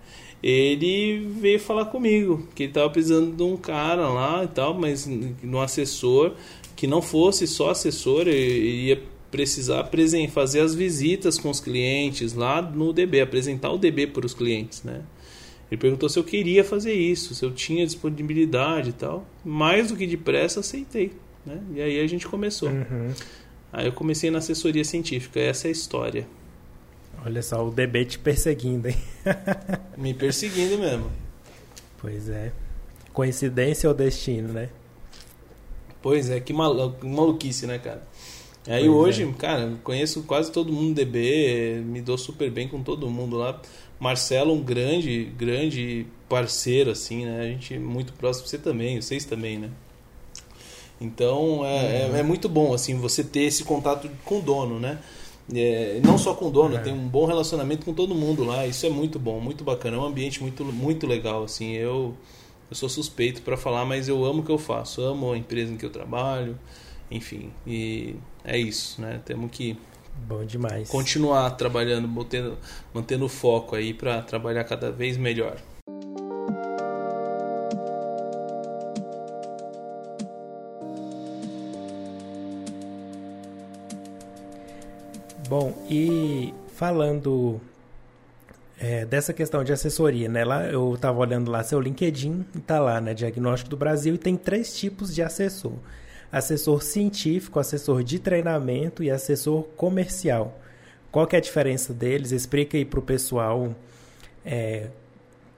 Ele 0.43 1.27
veio 1.41 1.59
falar 1.59 1.87
comigo 1.87 2.49
que 2.55 2.65
ele 2.65 2.71
estava 2.71 2.89
precisando 2.91 3.35
de 3.35 3.43
um 3.43 3.57
cara 3.57 4.09
lá 4.09 4.45
e 4.45 4.49
tal, 4.49 4.75
mas 4.75 5.09
no 5.43 5.61
assessor 5.61 6.35
que 6.77 6.87
não 6.87 7.03
fosse 7.03 7.47
só 7.47 7.71
assessor, 7.71 8.29
ele 8.29 8.87
ia 8.87 9.03
precisar 9.31 9.91
fazer 10.31 10.61
as 10.61 10.75
visitas 10.75 11.39
com 11.39 11.51
os 11.51 11.61
clientes 11.61 12.35
lá 12.35 12.63
no 12.63 12.93
DB, 12.93 13.21
apresentar 13.21 13.71
o 13.71 13.79
DB 13.79 14.07
para 14.07 14.25
os 14.25 14.33
clientes, 14.33 14.83
né? 14.85 15.03
Ele 15.71 15.79
perguntou 15.79 16.09
se 16.09 16.19
eu 16.19 16.25
queria 16.25 16.65
fazer 16.65 16.95
isso, 16.95 17.35
se 17.35 17.45
eu 17.45 17.51
tinha 17.51 17.85
disponibilidade 17.85 18.91
e 18.91 18.93
tal. 18.93 19.27
Mais 19.45 19.89
do 19.89 19.97
que 19.97 20.07
depressa, 20.07 20.61
aceitei. 20.61 21.13
Né? 21.45 21.61
E 21.75 21.83
aí 21.83 22.01
a 22.01 22.07
gente 22.07 22.27
começou. 22.27 22.71
Uhum. 22.71 23.13
Aí 23.71 23.87
eu 23.87 23.93
comecei 23.93 24.31
na 24.31 24.39
assessoria 24.39 24.85
científica, 24.85 25.39
essa 25.39 25.67
é 25.67 25.69
a 25.69 25.73
história. 25.73 26.27
Olha 27.25 27.43
só, 27.43 27.67
o 27.67 27.71
DB 27.71 28.05
te 28.05 28.19
perseguindo, 28.19 28.89
hein? 28.89 28.97
Me 29.97 30.15
perseguindo 30.15 30.79
mesmo. 30.79 31.11
Pois 32.01 32.29
é. 32.29 32.53
coincidência 33.13 33.89
ou 33.89 33.95
destino, 33.95 34.53
né? 34.53 34.69
Pois 36.01 36.31
é, 36.31 36.39
que 36.39 36.53
maluquice, 36.53 37.67
né, 37.67 37.79
cara? 37.79 38.07
Aí 38.67 38.87
pois 38.87 38.97
hoje, 38.97 39.25
é. 39.25 39.33
cara, 39.33 39.73
conheço 39.83 40.23
quase 40.23 40.53
todo 40.53 40.73
mundo 40.73 40.95
DB, 40.95 41.83
me 41.85 42.01
dou 42.01 42.17
super 42.17 42.51
bem 42.51 42.69
com 42.69 42.83
todo 42.83 43.11
mundo 43.11 43.37
lá. 43.37 43.61
Marcelo, 43.99 44.53
um 44.53 44.63
grande, 44.63 45.25
grande 45.37 46.07
parceiro, 46.29 46.91
assim, 46.91 47.25
né? 47.25 47.41
A 47.41 47.45
gente 47.45 47.75
é 47.75 47.79
muito 47.79 48.13
próximo, 48.13 48.47
você 48.47 48.59
também, 48.59 49.01
vocês 49.01 49.25
também, 49.25 49.59
né? 49.59 49.71
Então 51.01 51.65
é, 51.65 52.07
uhum. 52.07 52.17
é, 52.17 52.21
é, 52.21 52.23
muito 52.23 52.49
bom, 52.49 52.75
assim, 52.75 52.95
você 52.97 53.25
ter 53.25 53.43
esse 53.43 53.65
contato 53.65 54.09
com 54.25 54.39
o 54.39 54.43
dono, 54.43 54.79
né? 54.79 54.99
É, 55.55 56.01
não 56.05 56.19
só 56.19 56.35
com 56.35 56.47
o 56.49 56.51
dono, 56.51 56.77
é. 56.77 56.79
tem 56.79 56.93
um 56.93 57.09
bom 57.09 57.25
relacionamento 57.27 57.85
com 57.85 57.95
todo 57.95 58.15
mundo 58.15 58.45
lá. 58.45 58.67
Isso 58.67 58.85
é 58.85 58.91
muito 58.91 59.19
bom, 59.19 59.41
muito 59.41 59.65
bacana. 59.65 59.97
É 59.97 60.01
um 60.01 60.05
ambiente 60.05 60.43
muito, 60.43 60.65
muito 60.65 61.07
legal, 61.07 61.45
assim. 61.45 61.73
Eu, 61.73 62.15
eu 62.71 62.77
sou 62.77 62.89
suspeito 62.89 63.43
para 63.43 63.57
falar, 63.57 63.85
mas 63.85 64.09
eu 64.09 64.25
amo 64.25 64.41
o 64.41 64.45
que 64.45 64.53
eu 64.53 64.59
faço. 64.59 65.01
Amo 65.01 65.33
a 65.33 65.39
empresa 65.39 65.73
em 65.73 65.77
que 65.77 65.87
eu 65.87 65.91
trabalho, 65.91 66.59
enfim. 67.11 67.51
E 67.67 68.17
é 68.45 68.59
isso, 68.59 69.01
né? 69.01 69.21
Temos 69.25 69.51
que 69.51 69.77
Bom 70.27 70.45
demais. 70.45 70.89
Continuar 70.89 71.51
trabalhando, 71.53 72.09
mantendo, 72.09 72.59
mantendo 72.93 73.25
o 73.25 73.29
foco 73.29 73.77
aí 73.77 73.95
para 73.95 74.21
trabalhar 74.23 74.65
cada 74.65 74.91
vez 74.91 75.17
melhor. 75.17 75.57
Bom, 85.49 85.75
e 85.89 86.53
falando 86.75 87.59
é, 88.79 89.07
dessa 89.07 89.33
questão 89.33 89.65
de 89.65 89.73
assessoria, 89.73 90.29
né? 90.29 90.45
Lá 90.45 90.67
eu 90.67 90.95
estava 90.95 91.19
olhando 91.19 91.51
lá 91.51 91.65
seu 91.65 91.81
LinkedIn, 91.81 92.45
está 92.55 92.79
lá, 92.79 93.01
né? 93.01 93.15
Diagnóstico 93.15 93.71
do 93.71 93.77
Brasil 93.77 94.15
e 94.15 94.19
tem 94.19 94.37
três 94.37 94.77
tipos 94.77 95.15
de 95.15 95.23
assessor: 95.23 95.73
assessor 96.31 96.83
científico, 96.83 97.59
assessor 97.59 98.05
de 98.05 98.19
treinamento 98.19 99.03
e 99.03 99.11
assessor 99.11 99.63
comercial. 99.77 100.61
Qual 101.11 101.27
que 101.27 101.35
é 101.35 101.39
a 101.39 101.43
diferença 101.43 101.95
deles? 101.95 102.31
Explica 102.31 102.77
aí 102.77 102.85
para 102.85 103.01
o 103.01 103.03
pessoal 103.03 103.75
é, 104.45 104.89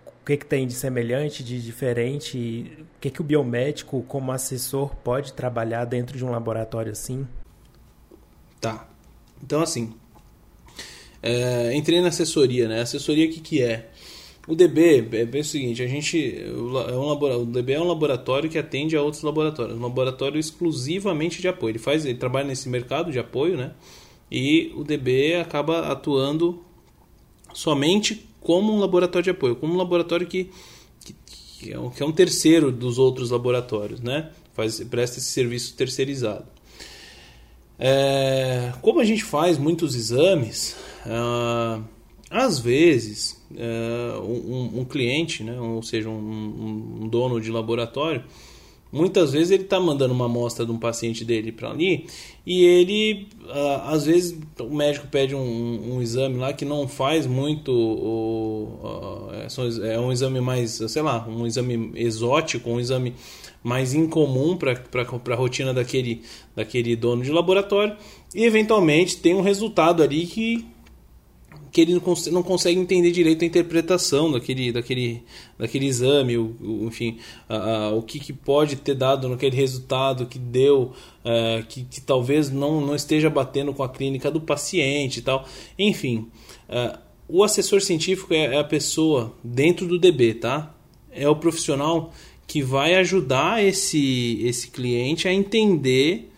o 0.06 0.24
que, 0.24 0.36
que 0.36 0.46
tem 0.46 0.68
de 0.68 0.74
semelhante, 0.74 1.42
de 1.42 1.60
diferente, 1.60 2.86
o 2.96 3.00
que, 3.00 3.10
que 3.10 3.20
o 3.20 3.24
biomédico, 3.24 4.04
como 4.04 4.30
assessor, 4.30 4.94
pode 4.96 5.32
trabalhar 5.32 5.84
dentro 5.84 6.16
de 6.16 6.24
um 6.24 6.30
laboratório 6.30 6.92
assim? 6.92 7.26
Tá. 8.60 8.89
Então, 9.42 9.62
assim, 9.62 9.92
é, 11.22 11.74
entrei 11.74 12.00
na 12.00 12.08
assessoria, 12.08 12.68
né? 12.68 12.80
Assessoria 12.80 13.26
o 13.26 13.30
que, 13.30 13.40
que 13.40 13.62
é? 13.62 13.90
O 14.48 14.54
DB 14.54 15.06
é, 15.12 15.38
é 15.38 15.40
o 15.40 15.44
seguinte, 15.44 15.82
a 15.82 15.86
gente 15.86 16.36
é 16.38 16.50
um 16.96 17.10
o 17.10 17.44
DB 17.44 17.74
é 17.74 17.80
um 17.80 17.86
laboratório 17.86 18.48
que 18.48 18.58
atende 18.58 18.96
a 18.96 19.02
outros 19.02 19.22
laboratórios, 19.22 19.78
um 19.78 19.82
laboratório 19.82 20.40
exclusivamente 20.40 21.40
de 21.40 21.48
apoio. 21.48 21.72
Ele 21.72 21.78
faz, 21.78 22.04
ele 22.04 22.18
trabalha 22.18 22.48
nesse 22.48 22.68
mercado 22.68 23.12
de 23.12 23.18
apoio, 23.18 23.56
né? 23.56 23.72
E 24.30 24.72
o 24.76 24.82
DB 24.82 25.34
acaba 25.36 25.92
atuando 25.92 26.64
somente 27.52 28.26
como 28.40 28.72
um 28.72 28.78
laboratório 28.78 29.24
de 29.24 29.30
apoio, 29.30 29.56
como 29.56 29.74
um 29.74 29.76
laboratório 29.76 30.26
que, 30.26 30.50
que, 31.04 31.14
que, 31.26 31.72
é, 31.72 31.78
um, 31.78 31.90
que 31.90 32.02
é 32.02 32.06
um 32.06 32.12
terceiro 32.12 32.72
dos 32.72 32.98
outros 32.98 33.30
laboratórios, 33.30 34.00
né? 34.00 34.30
Faz, 34.54 34.80
presta 34.84 35.18
esse 35.18 35.28
serviço 35.28 35.74
terceirizado. 35.76 36.46
É, 37.82 38.74
como 38.82 39.00
a 39.00 39.04
gente 39.04 39.24
faz 39.24 39.56
muitos 39.56 39.94
exames, 39.94 40.76
uh, 41.06 41.82
às 42.30 42.58
vezes 42.58 43.42
uh, 43.50 44.20
um, 44.22 44.80
um, 44.80 44.84
cliente, 44.84 45.42
né, 45.42 45.58
ou 45.58 45.82
seja, 45.82 46.10
um, 46.10 47.00
um 47.00 47.08
dono 47.08 47.40
de 47.40 47.50
laboratório, 47.50 48.22
muitas 48.92 49.32
vezes 49.32 49.50
ele 49.50 49.62
está 49.62 49.80
mandando 49.80 50.12
uma 50.12 50.26
amostra 50.26 50.66
de 50.66 50.70
um 50.70 50.78
paciente 50.78 51.24
dele 51.24 51.52
para 51.52 51.70
ali 51.70 52.06
e 52.44 52.64
ele, 52.64 53.28
uh, 53.44 53.88
às 53.88 54.04
vezes, 54.04 54.38
o 54.58 54.76
médico 54.76 55.06
pede 55.06 55.34
um, 55.34 55.94
um, 55.94 56.02
exame 56.02 56.36
lá 56.36 56.52
que 56.52 56.66
não 56.66 56.86
faz 56.86 57.26
muito, 57.26 57.72
uh, 57.72 59.30
é 59.82 59.98
um 59.98 60.12
exame 60.12 60.40
mais, 60.40 60.72
sei 60.72 61.00
lá, 61.00 61.26
um 61.26 61.46
exame 61.46 61.92
exótico, 61.94 62.68
um 62.68 62.78
exame 62.78 63.14
mais 63.62 63.92
incomum 63.92 64.56
para 64.56 64.72
a 65.02 65.36
rotina 65.36 65.74
daquele, 65.74 66.22
daquele 66.56 66.96
dono 66.96 67.22
de 67.22 67.30
laboratório 67.30 67.96
e 68.34 68.44
eventualmente 68.44 69.18
tem 69.18 69.34
um 69.34 69.42
resultado 69.42 70.02
ali 70.02 70.26
que, 70.26 70.64
que 71.70 71.82
ele 71.82 71.92
não, 71.92 72.00
cons 72.00 72.26
não 72.28 72.42
consegue 72.42 72.80
entender 72.80 73.10
direito 73.10 73.44
a 73.44 73.46
interpretação 73.46 74.32
daquele, 74.32 74.72
daquele, 74.72 75.22
daquele 75.58 75.86
exame, 75.86 76.38
o, 76.38 76.56
o 76.60 76.86
enfim, 76.86 77.18
a, 77.48 77.56
a, 77.56 77.90
o 77.90 78.02
que, 78.02 78.18
que, 78.18 78.32
pode 78.32 78.76
ter 78.76 78.94
dado 78.94 79.28
naquele 79.28 79.56
resultado 79.56 80.26
que 80.26 80.38
deu, 80.38 80.92
uh, 81.24 81.66
que, 81.68 81.84
que, 81.84 82.00
talvez 82.00 82.50
não, 82.50 82.80
não 82.80 82.94
esteja 82.94 83.28
batendo 83.28 83.74
com 83.74 83.82
a 83.82 83.88
clínica 83.88 84.30
do 84.30 84.40
paciente 84.40 85.18
e 85.18 85.22
tal. 85.22 85.46
Enfim, 85.78 86.28
uh, 86.68 86.98
o 87.28 87.44
assessor 87.44 87.80
científico 87.82 88.32
é, 88.32 88.56
é 88.56 88.58
a 88.58 88.64
pessoa 88.64 89.34
dentro 89.44 89.86
do 89.86 89.98
DB, 89.98 90.34
tá? 90.34 90.74
É 91.12 91.28
o 91.28 91.36
profissional 91.36 92.12
que 92.50 92.62
vai 92.62 92.96
ajudar 92.96 93.64
esse, 93.64 94.40
esse 94.42 94.72
cliente 94.72 95.28
a 95.28 95.32
entender 95.32 96.32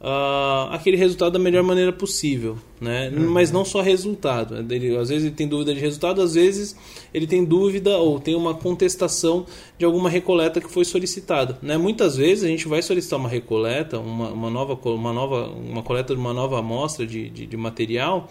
uh, 0.00 0.72
aquele 0.72 0.96
resultado 0.96 1.34
da 1.34 1.38
melhor 1.38 1.62
maneira 1.62 1.92
possível. 1.92 2.56
Né? 2.80 3.12
Uhum. 3.14 3.28
Mas 3.28 3.52
não 3.52 3.62
só 3.62 3.82
resultado. 3.82 4.56
Ele, 4.72 4.96
às 4.96 5.10
vezes 5.10 5.26
ele 5.26 5.34
tem 5.34 5.46
dúvida 5.46 5.74
de 5.74 5.80
resultado, 5.80 6.22
às 6.22 6.32
vezes 6.32 6.74
ele 7.12 7.26
tem 7.26 7.44
dúvida 7.44 7.98
ou 7.98 8.18
tem 8.18 8.34
uma 8.34 8.54
contestação 8.54 9.44
de 9.78 9.84
alguma 9.84 10.08
recoleta 10.08 10.58
que 10.58 10.72
foi 10.72 10.86
solicitada. 10.86 11.58
Né? 11.60 11.76
Muitas 11.76 12.16
vezes 12.16 12.44
a 12.44 12.48
gente 12.48 12.66
vai 12.66 12.80
solicitar 12.80 13.18
uma 13.18 13.28
recoleta, 13.28 13.98
uma, 13.98 14.30
uma, 14.30 14.48
nova, 14.48 14.72
uma, 14.88 15.12
nova, 15.12 15.50
uma 15.50 15.82
coleta 15.82 16.14
de 16.14 16.20
uma 16.20 16.32
nova 16.32 16.60
amostra 16.60 17.06
de, 17.06 17.28
de, 17.28 17.44
de 17.44 17.56
material 17.58 18.26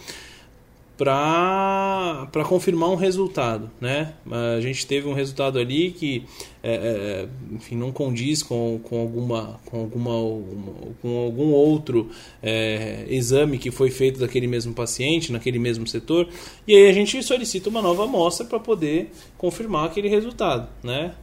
para 1.02 2.45
confirmar 2.47 2.89
um 2.89 2.95
resultado. 2.95 3.72
Né? 3.82 4.14
A 4.30 4.62
gente 4.62 4.86
teve 4.86 5.08
um 5.08 5.14
resultado 5.14 5.58
ali 5.58 5.89
que 5.89 6.26
é, 6.62 6.74
é, 6.74 7.28
enfim, 7.56 7.76
não 7.76 7.91
condiz 7.91 8.43
com, 8.43 8.80
com, 8.84 8.99
alguma, 8.99 9.60
com, 9.66 9.80
alguma, 9.80 10.12
com 11.02 11.18
algum 11.18 11.52
outro 11.54 12.12
é, 12.43 13.06
exame 13.10 13.58
que 13.58 13.72
foi 13.72 13.89
feito 13.89 14.20
daquele 14.20 14.45
mesmo 14.45 14.76
paciente, 14.76 15.32
naquele 15.32 15.58
mesmo 15.58 15.88
setor, 15.88 16.28
e 16.68 16.76
aí 16.76 16.88
a 16.88 16.93
gente 16.93 17.24
solicita 17.24 17.68
uma 17.68 17.82
nova 17.82 18.04
amostra 18.04 18.45
para 18.45 18.60
poder 18.60 19.12
confirmar 19.39 19.86
aquele 19.86 20.08
resultado. 20.08 20.70
Né? 20.84 21.16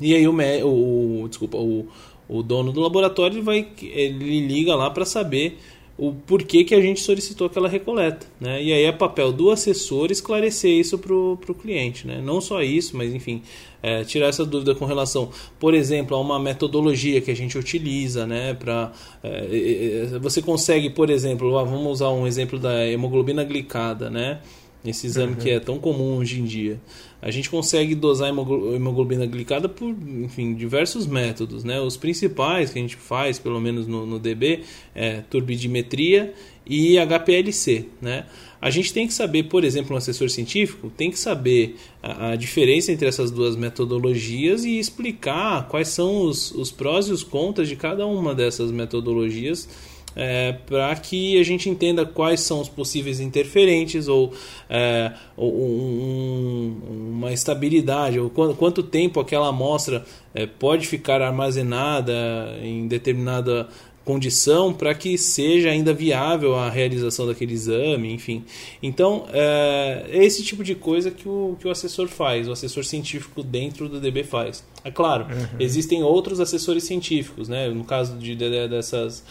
E 0.00 0.14
aí 0.14 0.26
o, 0.26 0.32
o, 0.64 1.28
desculpa, 1.28 1.58
o, 1.58 1.86
o 2.26 2.42
dono 2.42 2.72
do 2.72 2.80
laboratório 2.80 3.42
vai, 3.42 3.68
ele 3.82 4.46
liga 4.46 4.74
lá 4.74 4.88
para 4.88 5.04
saber 5.04 5.58
o 6.00 6.14
porquê 6.14 6.64
que 6.64 6.74
a 6.74 6.80
gente 6.80 6.98
solicitou 7.00 7.46
aquela 7.46 7.68
recoleta. 7.68 8.26
Né? 8.40 8.62
E 8.62 8.72
aí 8.72 8.84
é 8.84 8.90
papel 8.90 9.30
do 9.30 9.50
assessor 9.50 10.10
esclarecer 10.10 10.70
isso 10.70 10.98
para 10.98 11.12
o 11.14 11.54
cliente. 11.54 12.06
Né? 12.06 12.22
Não 12.24 12.40
só 12.40 12.62
isso, 12.62 12.96
mas 12.96 13.14
enfim, 13.14 13.42
é, 13.82 14.02
tirar 14.02 14.28
essa 14.28 14.42
dúvida 14.46 14.74
com 14.74 14.86
relação, 14.86 15.28
por 15.58 15.74
exemplo, 15.74 16.16
a 16.16 16.20
uma 16.20 16.38
metodologia 16.38 17.20
que 17.20 17.30
a 17.30 17.36
gente 17.36 17.58
utiliza. 17.58 18.26
Né? 18.26 18.54
Pra, 18.54 18.92
é, 19.22 20.18
você 20.22 20.40
consegue, 20.40 20.88
por 20.88 21.10
exemplo, 21.10 21.52
vamos 21.52 21.92
usar 21.92 22.08
um 22.08 22.26
exemplo 22.26 22.58
da 22.58 22.86
hemoglobina 22.86 23.44
glicada. 23.44 24.08
Né? 24.08 24.40
Esse 24.84 25.06
exame 25.06 25.34
uhum. 25.34 25.38
que 25.38 25.50
é 25.50 25.60
tão 25.60 25.78
comum 25.78 26.16
hoje 26.16 26.40
em 26.40 26.44
dia. 26.44 26.80
A 27.22 27.30
gente 27.30 27.50
consegue 27.50 27.94
dosar 27.94 28.30
hemoglobina 28.30 29.26
glicada 29.26 29.68
por, 29.68 29.94
enfim, 30.22 30.54
diversos 30.54 31.06
métodos, 31.06 31.64
né? 31.64 31.78
Os 31.78 31.96
principais 31.96 32.70
que 32.70 32.78
a 32.78 32.82
gente 32.82 32.96
faz, 32.96 33.38
pelo 33.38 33.60
menos 33.60 33.86
no, 33.86 34.06
no 34.06 34.18
DB, 34.18 34.60
é 34.94 35.20
turbidimetria 35.28 36.32
e 36.66 36.96
HPLC, 36.98 37.86
né? 38.00 38.24
A 38.58 38.70
gente 38.70 38.92
tem 38.92 39.06
que 39.06 39.12
saber, 39.12 39.44
por 39.44 39.64
exemplo, 39.64 39.94
um 39.94 39.98
assessor 39.98 40.30
científico 40.30 40.90
tem 40.94 41.10
que 41.10 41.18
saber 41.18 41.76
a, 42.02 42.30
a 42.30 42.36
diferença 42.36 42.90
entre 42.92 43.06
essas 43.06 43.30
duas 43.30 43.56
metodologias 43.56 44.64
e 44.64 44.78
explicar 44.78 45.66
quais 45.68 45.88
são 45.88 46.22
os, 46.22 46.52
os 46.52 46.70
prós 46.70 47.08
e 47.08 47.12
os 47.12 47.22
contras 47.22 47.68
de 47.68 47.76
cada 47.76 48.06
uma 48.06 48.34
dessas 48.34 48.70
metodologias 48.70 49.68
é, 50.16 50.52
para 50.66 50.94
que 50.96 51.40
a 51.40 51.44
gente 51.44 51.68
entenda 51.68 52.04
quais 52.04 52.40
são 52.40 52.60
os 52.60 52.68
possíveis 52.68 53.20
interferentes 53.20 54.08
ou, 54.08 54.32
é, 54.68 55.12
um, 55.38 56.76
uma 57.14 57.32
estabilidade, 57.32 58.18
ou 58.18 58.30
quanto, 58.30 58.54
quanto, 58.56 58.82
tempo 58.82 59.20
aquela 59.20 59.48
amostra 59.48 60.04
é, 60.34 60.46
pode 60.46 60.86
ficar 60.86 61.22
armazenada 61.22 62.58
em 62.62 62.88
determinada 62.88 63.68
condição 64.10 64.72
para 64.72 64.92
que 64.92 65.16
seja 65.16 65.70
ainda 65.70 65.94
viável 65.94 66.56
a 66.56 66.68
realização 66.68 67.28
daquele 67.28 67.52
exame, 67.54 68.12
enfim. 68.12 68.44
Então, 68.82 69.26
é, 69.32 70.06
é 70.10 70.24
esse 70.24 70.42
tipo 70.42 70.64
de 70.64 70.74
coisa 70.74 71.12
que 71.12 71.28
o, 71.28 71.56
que 71.60 71.68
o 71.68 71.70
assessor 71.70 72.08
faz, 72.08 72.48
o 72.48 72.52
assessor 72.52 72.84
científico 72.84 73.40
dentro 73.40 73.88
do 73.88 74.00
DB 74.00 74.24
faz. 74.24 74.64
É 74.82 74.90
claro, 74.90 75.26
uhum. 75.26 75.60
existem 75.60 76.02
outros 76.02 76.40
assessores 76.40 76.82
científicos, 76.82 77.48
né? 77.48 77.68
no 77.68 77.84
caso 77.84 78.18
de, 78.18 78.34
de, 78.34 78.68
dessas, 78.68 79.22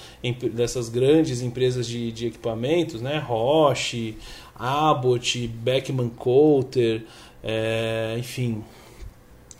dessas 0.53 0.87
grandes 0.87 1.41
empresas 1.41 1.85
de, 1.85 2.09
de 2.13 2.27
equipamentos, 2.27 3.01
né? 3.01 3.17
Roche, 3.17 4.15
Abbott, 4.55 5.45
Beckman 5.45 6.09
Coulter, 6.09 7.03
é, 7.43 8.15
enfim, 8.17 8.63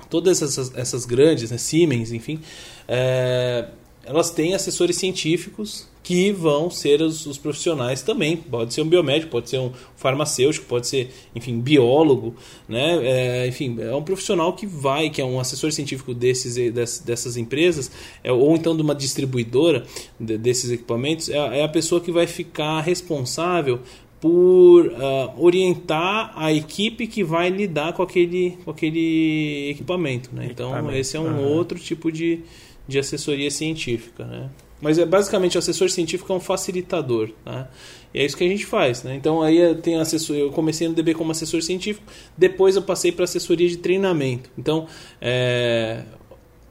todas 0.10 0.42
essas, 0.42 0.74
essas 0.76 1.06
grandes, 1.06 1.52
né, 1.52 1.58
Siemens, 1.58 2.14
enfim, 2.14 2.40
é, 2.88 3.68
elas 4.06 4.30
têm 4.30 4.54
assessores 4.54 4.96
científicos 4.96 5.88
que 6.02 6.32
vão 6.32 6.72
ser 6.72 7.02
os, 7.02 7.26
os, 7.28 7.38
profissionais 7.38 8.02
também. 8.02 8.36
Pode 8.36 8.74
ser 8.74 8.82
um 8.82 8.88
biomédico, 8.88 9.32
pode 9.32 9.50
ser 9.50 9.60
um 9.60 9.72
farmacêutico, 9.96 10.66
pode 10.66 10.88
ser, 10.88 11.14
enfim, 11.36 11.60
biólogo, 11.60 12.36
né? 12.68 13.00
É, 13.04 13.48
enfim, 13.48 13.78
é 13.80 13.94
um 13.94 14.02
profissional 14.02 14.54
que 14.54 14.66
vai, 14.66 15.10
que 15.10 15.22
é 15.22 15.26
um 15.26 15.40
assessor 15.40 15.72
científico 15.72 16.14
desses, 16.14 16.56
dessas 17.04 17.38
empresas, 17.38 17.92
é, 18.24 18.32
ou 18.32 18.56
então 18.56 18.76
de 18.76 18.82
uma 18.82 18.96
distribuidora 18.96 19.86
de, 20.20 20.38
desses 20.38 20.72
equipamentos, 20.72 21.30
é, 21.30 21.60
é, 21.60 21.64
a 21.64 21.70
pessoa 21.70 22.02
que 22.02 22.12
vai 22.12 22.26
ficar 22.26 22.82
responsável 22.82 23.80
por 24.20 24.88
uh, 24.88 25.34
orientar 25.38 26.34
a 26.36 26.52
equipe 26.52 27.08
que 27.08 27.24
vai 27.24 27.50
lidar 27.50 27.94
com 27.94 28.04
aquele, 28.04 28.58
com 28.66 28.72
aquele 28.72 29.70
equipamento. 29.70 30.30
Né? 30.34 30.50
Então, 30.52 30.92
esse 30.92 31.16
é 31.16 31.20
um 31.20 31.38
uhum. 31.38 31.54
outro 31.54 31.80
tipo 31.80 32.12
de, 32.12 32.42
de 32.90 33.00
assessoria 33.00 33.50
científica. 33.52 34.26
Né? 34.26 34.50
Mas 34.82 34.98
é 34.98 35.06
basicamente 35.06 35.58
o 35.58 35.60
assessor 35.60 35.90
científico 35.90 36.32
é 36.34 36.36
um 36.36 36.40
facilitador, 36.40 37.30
tá? 37.44 37.70
E 38.14 38.20
é 38.20 38.26
isso 38.26 38.36
que 38.36 38.44
a 38.44 38.48
gente 38.48 38.66
faz, 38.66 39.04
né? 39.04 39.16
Então 39.16 39.42
aí 39.42 39.58
eu 39.58 39.76
tenho 39.76 40.00
assessor, 40.00 40.36
eu 40.36 40.52
comecei 40.52 40.88
no 40.88 40.96
DB 40.96 41.14
como 41.14 41.32
assessor 41.32 41.62
científico, 41.62 42.06
depois 42.38 42.76
eu 42.76 42.82
passei 42.82 43.12
para 43.12 43.26
assessoria 43.26 43.68
de 43.68 43.78
treinamento. 43.78 44.50
Então 44.58 44.88
é, 45.22 46.04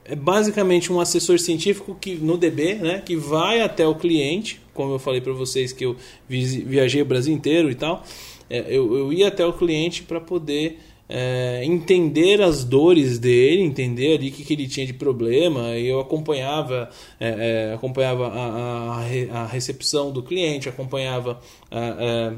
é 0.04 0.16
basicamente 0.16 0.92
um 0.92 1.00
assessor 1.00 1.38
científico 1.38 1.96
que 2.00 2.14
no 2.14 2.36
DB, 2.36 2.74
né, 2.74 3.02
que 3.04 3.14
vai 3.14 3.60
até 3.60 3.86
o 3.86 3.94
cliente, 3.94 4.60
como 4.72 4.94
eu 4.94 4.98
falei 4.98 5.20
para 5.20 5.32
vocês 5.32 5.72
que 5.72 5.84
eu 5.84 5.96
viajei 6.28 7.02
o 7.02 7.04
Brasil 7.04 7.34
inteiro 7.34 7.70
e 7.70 7.74
tal, 7.74 8.02
é, 8.50 8.64
eu, 8.68 8.96
eu 8.96 9.12
ia 9.12 9.28
até 9.28 9.44
o 9.44 9.52
cliente 9.52 10.02
para 10.02 10.20
poder 10.20 10.78
é, 11.08 11.62
entender 11.64 12.42
as 12.42 12.64
dores 12.64 13.18
dele, 13.18 13.62
entender 13.62 14.18
ali 14.18 14.28
o 14.28 14.32
que, 14.32 14.44
que 14.44 14.52
ele 14.52 14.68
tinha 14.68 14.86
de 14.86 14.92
problema. 14.92 15.76
E 15.76 15.86
eu 15.86 16.00
acompanhava, 16.00 16.90
é, 17.18 17.70
é, 17.70 17.74
acompanhava 17.74 18.28
a, 18.28 19.00
a, 19.00 19.42
a, 19.42 19.46
recepção 19.46 20.12
do 20.12 20.22
cliente, 20.22 20.68
acompanhava 20.68 21.40
a, 21.70 21.78
é, 21.78 22.34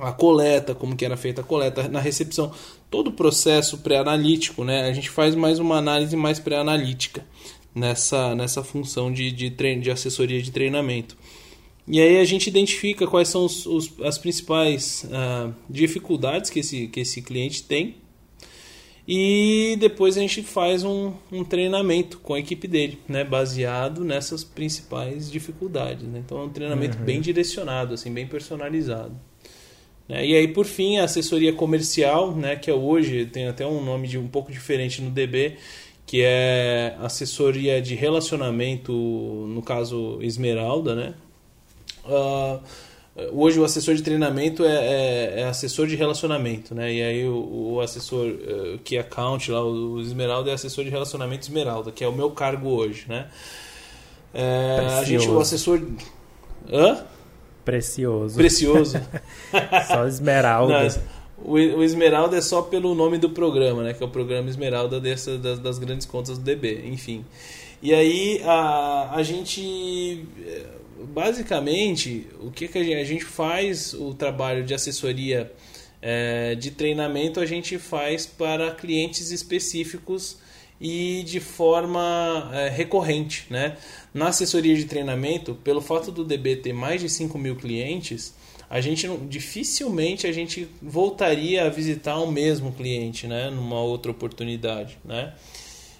a, 0.00 0.12
coleta, 0.12 0.74
como 0.74 0.94
que 0.94 1.04
era 1.04 1.16
feita 1.16 1.40
a 1.40 1.44
coleta, 1.44 1.88
na 1.88 2.00
recepção, 2.00 2.52
todo 2.90 3.08
o 3.08 3.12
processo 3.12 3.78
pré-analítico, 3.78 4.64
né? 4.64 4.82
A 4.88 4.92
gente 4.92 5.08
faz 5.08 5.34
mais 5.34 5.58
uma 5.58 5.78
análise 5.78 6.14
mais 6.14 6.38
pré-analítica 6.38 7.24
nessa, 7.74 8.34
nessa 8.34 8.62
função 8.62 9.10
de, 9.10 9.32
de, 9.32 9.48
de 9.50 9.90
assessoria 9.90 10.42
de 10.42 10.50
treinamento. 10.50 11.16
E 11.86 12.00
aí 12.00 12.18
a 12.18 12.24
gente 12.24 12.46
identifica 12.46 13.06
quais 13.06 13.28
são 13.28 13.44
os, 13.44 13.66
os, 13.66 13.92
as 14.02 14.16
principais 14.18 15.04
uh, 15.06 15.52
dificuldades 15.68 16.48
que 16.48 16.60
esse, 16.60 16.86
que 16.86 17.00
esse 17.00 17.20
cliente 17.22 17.64
tem. 17.64 17.96
E 19.06 19.76
depois 19.80 20.16
a 20.16 20.20
gente 20.20 20.42
faz 20.42 20.84
um, 20.84 21.12
um 21.30 21.42
treinamento 21.42 22.18
com 22.18 22.34
a 22.34 22.38
equipe 22.38 22.68
dele, 22.68 23.00
né, 23.08 23.24
baseado 23.24 24.04
nessas 24.04 24.44
principais 24.44 25.30
dificuldades. 25.30 26.06
Né? 26.06 26.22
Então 26.24 26.38
é 26.38 26.44
um 26.44 26.50
treinamento 26.50 26.98
uhum. 26.98 27.04
bem 27.04 27.20
direcionado, 27.20 27.94
assim, 27.94 28.12
bem 28.12 28.28
personalizado. 28.28 29.14
Né? 30.08 30.24
E 30.24 30.36
aí, 30.36 30.46
por 30.46 30.66
fim, 30.66 30.98
a 30.98 31.04
assessoria 31.04 31.52
comercial, 31.52 32.34
né, 32.34 32.54
que 32.54 32.70
é 32.70 32.74
hoje 32.74 33.26
tem 33.26 33.48
até 33.48 33.66
um 33.66 33.84
nome 33.84 34.06
de 34.06 34.18
um 34.18 34.28
pouco 34.28 34.52
diferente 34.52 35.02
no 35.02 35.10
DB, 35.10 35.56
que 36.06 36.22
é 36.22 36.96
assessoria 37.00 37.82
de 37.82 37.96
relacionamento, 37.96 38.92
no 38.92 39.62
caso 39.62 40.18
Esmeralda, 40.20 40.94
né? 40.94 41.14
Uh, 42.04 42.60
hoje 43.32 43.60
o 43.60 43.64
assessor 43.64 43.94
de 43.94 44.02
treinamento 44.02 44.64
é, 44.64 44.74
é, 44.74 45.40
é, 45.40 45.44
assessor 45.44 45.86
de 45.86 45.96
relacionamento, 45.96 46.74
né? 46.74 46.92
E 46.92 47.02
aí 47.02 47.28
o, 47.28 47.74
o 47.74 47.80
assessor 47.80 48.26
uh, 48.26 48.78
que 48.82 48.96
é 48.96 49.00
account 49.00 49.50
lá, 49.50 49.64
o, 49.64 50.00
Esmeralda 50.00 50.50
é 50.50 50.54
assessor 50.54 50.84
de 50.84 50.90
relacionamento 50.90 51.42
Esmeralda, 51.42 51.92
que 51.92 52.02
é 52.02 52.08
o 52.08 52.12
meu 52.12 52.30
cargo 52.30 52.68
hoje, 52.68 53.04
né? 53.08 53.28
É, 54.34 54.78
a 55.00 55.04
gente, 55.04 55.28
o 55.28 55.38
assessor... 55.38 55.82
Hã? 56.72 57.04
Precioso. 57.64 58.34
Precioso. 58.34 59.00
só 59.86 60.06
Esmeralda. 60.06 60.88
Não, 60.88 61.02
o, 61.44 61.52
o 61.54 61.82
Esmeralda 61.82 62.36
é 62.36 62.40
só 62.40 62.62
pelo 62.62 62.94
nome 62.94 63.18
do 63.18 63.30
programa, 63.30 63.82
né? 63.82 63.92
Que 63.92 64.02
é 64.02 64.06
o 64.06 64.08
programa 64.08 64.48
Esmeralda 64.48 64.98
dessa, 64.98 65.36
das, 65.36 65.58
das 65.58 65.78
grandes 65.78 66.06
contas 66.06 66.38
do 66.38 66.44
DB, 66.44 66.86
enfim. 66.86 67.24
E 67.82 67.92
aí 67.92 68.40
a, 68.44 69.10
a 69.16 69.22
gente 69.22 70.24
basicamente, 71.06 72.26
o 72.40 72.50
que, 72.50 72.68
que 72.68 72.78
a 72.78 73.04
gente 73.04 73.24
faz 73.24 73.94
o 73.94 74.14
trabalho 74.14 74.64
de 74.64 74.74
assessoria 74.74 75.52
é, 76.02 76.56
de 76.56 76.72
treinamento 76.72 77.38
a 77.38 77.46
gente 77.46 77.78
faz 77.78 78.26
para 78.26 78.72
clientes 78.72 79.30
específicos 79.30 80.36
e 80.80 81.22
de 81.22 81.38
forma 81.38 82.50
é, 82.52 82.68
recorrente. 82.68 83.46
Né? 83.48 83.76
Na 84.12 84.28
assessoria 84.28 84.74
de 84.74 84.84
treinamento, 84.84 85.54
pelo 85.54 85.80
fato 85.80 86.10
do 86.10 86.24
DB 86.24 86.56
ter 86.56 86.72
mais 86.72 87.00
de 87.00 87.08
5 87.08 87.38
mil 87.38 87.54
clientes, 87.54 88.34
a 88.68 88.80
gente 88.80 89.06
dificilmente 89.28 90.26
a 90.26 90.32
gente 90.32 90.68
voltaria 90.82 91.66
a 91.66 91.68
visitar 91.68 92.16
o 92.18 92.30
mesmo 92.30 92.72
cliente 92.72 93.28
né? 93.28 93.48
numa 93.48 93.80
outra 93.80 94.10
oportunidade. 94.10 94.98
Né? 95.04 95.32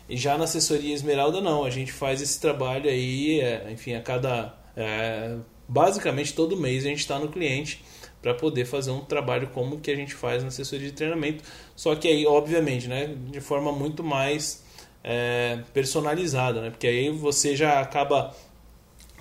E 0.09 0.17
já 0.17 0.37
na 0.37 0.45
assessoria 0.45 0.93
Esmeralda 0.93 1.41
não, 1.41 1.65
a 1.65 1.71
gente 1.71 1.93
faz 1.93 2.21
esse 2.21 2.41
trabalho 2.41 2.91
aí, 2.91 3.41
é, 3.41 3.71
enfim, 3.71 3.95
a 3.95 4.01
cada 4.01 4.62
é, 4.77 5.37
basicamente 5.69 6.35
todo 6.35 6.57
mês 6.57 6.85
a 6.85 6.89
gente 6.89 7.01
está 7.01 7.19
no 7.19 7.29
cliente 7.29 7.85
para 8.21 8.35
poder 8.35 8.65
fazer 8.65 8.91
um 8.91 9.01
trabalho 9.01 9.49
como 9.49 9.81
que 9.81 9.91
a 9.91 9.97
gente 9.97 10.15
faz 10.15 10.43
na 10.43 10.49
assessoria 10.49 10.87
de 10.89 10.93
treinamento, 10.93 11.43
só 11.75 11.95
que 11.95 12.07
aí 12.07 12.27
obviamente, 12.27 12.87
né, 12.87 13.15
de 13.31 13.41
forma 13.41 13.73
muito 13.73 14.05
mais 14.05 14.65
é, 15.03 15.59
personalizada, 15.75 16.61
né, 16.61 16.71
porque 16.71 16.87
aí 16.87 17.11
você 17.11 17.57
já 17.57 17.81
acaba 17.81 18.35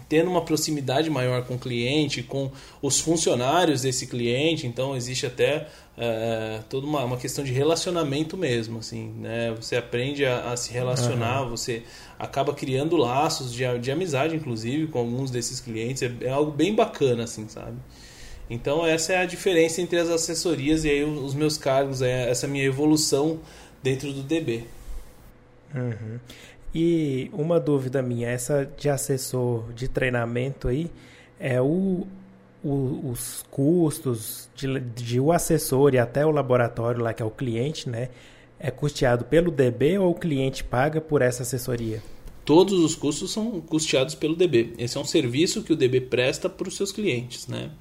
tendo 0.08 0.30
uma 0.30 0.44
proximidade 0.44 1.10
maior 1.10 1.46
com 1.46 1.56
o 1.56 1.58
cliente, 1.58 2.22
com 2.22 2.52
os 2.82 3.00
funcionários 3.00 3.84
desse 3.84 4.08
cliente, 4.08 4.68
então 4.68 4.96
existe 4.96 5.26
até 5.26 5.70
é, 5.98 6.62
toda 6.70 6.88
uma, 6.88 7.04
uma 7.04 7.18
questão 7.18 7.44
de 7.44 7.52
relacionamento 7.52 8.38
mesmo, 8.38 8.80
assim, 8.80 9.14
né? 9.20 9.54
Você 9.56 9.76
aprende 9.76 10.26
a, 10.26 10.52
a 10.52 10.58
se 10.58 10.72
relacionar, 10.72 11.44
uhum. 11.44 11.50
você 11.50 11.84
acaba 12.18 12.54
criando 12.54 12.96
laços 12.96 13.54
de, 13.54 13.64
de 13.80 13.92
amizade, 13.92 14.36
inclusive, 14.36 14.88
com 14.88 15.00
alguns 15.00 15.30
desses 15.30 15.60
clientes, 15.60 16.02
é, 16.02 16.12
é, 16.22 16.30
algo 16.30 16.52
bem 16.52 16.74
bacana, 16.74 17.24
assim, 17.24 17.48
sabe? 17.48 17.78
Então 18.50 18.86
essa 18.86 19.14
é 19.14 19.18
a 19.18 19.26
diferença 19.26 19.82
entre 19.82 19.98
as 19.98 20.10
assessorias 20.10 20.84
e 20.84 20.90
aí 20.90 21.04
os 21.04 21.34
meus 21.34 21.58
cargos, 21.58 22.02
é 22.02 22.30
essa 22.30 22.48
minha 22.48 22.66
evolução 22.66 23.40
dentro 23.82 24.12
do 24.12 24.24
DB. 24.24 24.66
Uhum. 25.74 26.20
E 26.74 27.30
uma 27.34 27.60
dúvida 27.60 28.02
minha, 28.02 28.30
essa 28.30 28.70
de 28.78 28.90
assessor 28.90 29.72
de 29.74 29.88
treinamento 29.88 30.68
aí, 30.68 30.90
é 31.40 31.62
o, 31.62 32.06
o 32.64 33.12
os 33.12 33.44
custos 33.50 34.50
de, 34.56 34.80
de 34.80 35.20
o 35.20 35.32
assessor 35.32 35.94
e 35.94 36.00
até 36.00 36.26
o 36.26 36.32
laboratório 36.32 37.02
lá, 37.02 37.14
que 37.14 37.22
é 37.22 37.26
o 37.26 37.32
cliente, 37.32 37.90
né? 37.90 38.10
É 38.60 38.70
custeado 38.70 39.26
pelo 39.26 39.50
DB 39.50 39.98
ou 39.98 40.12
o 40.12 40.16
cliente 40.16 40.64
paga 40.64 41.02
por 41.02 41.22
essa 41.22 41.42
assessoria? 41.44 42.02
Todos 42.46 42.80
os 42.80 42.96
custos 42.96 43.32
são 43.32 43.60
custeados 43.62 44.14
pelo 44.14 44.36
DB. 44.36 44.74
Esse 44.78 44.98
é 44.98 45.02
um 45.02 45.06
serviço 45.06 45.64
que 45.64 45.74
o 45.74 45.76
DB 45.76 46.02
presta 46.02 46.50
para 46.50 46.68
os 46.68 46.76
seus 46.76 46.92
clientes, 46.92 47.48
né? 47.48 47.72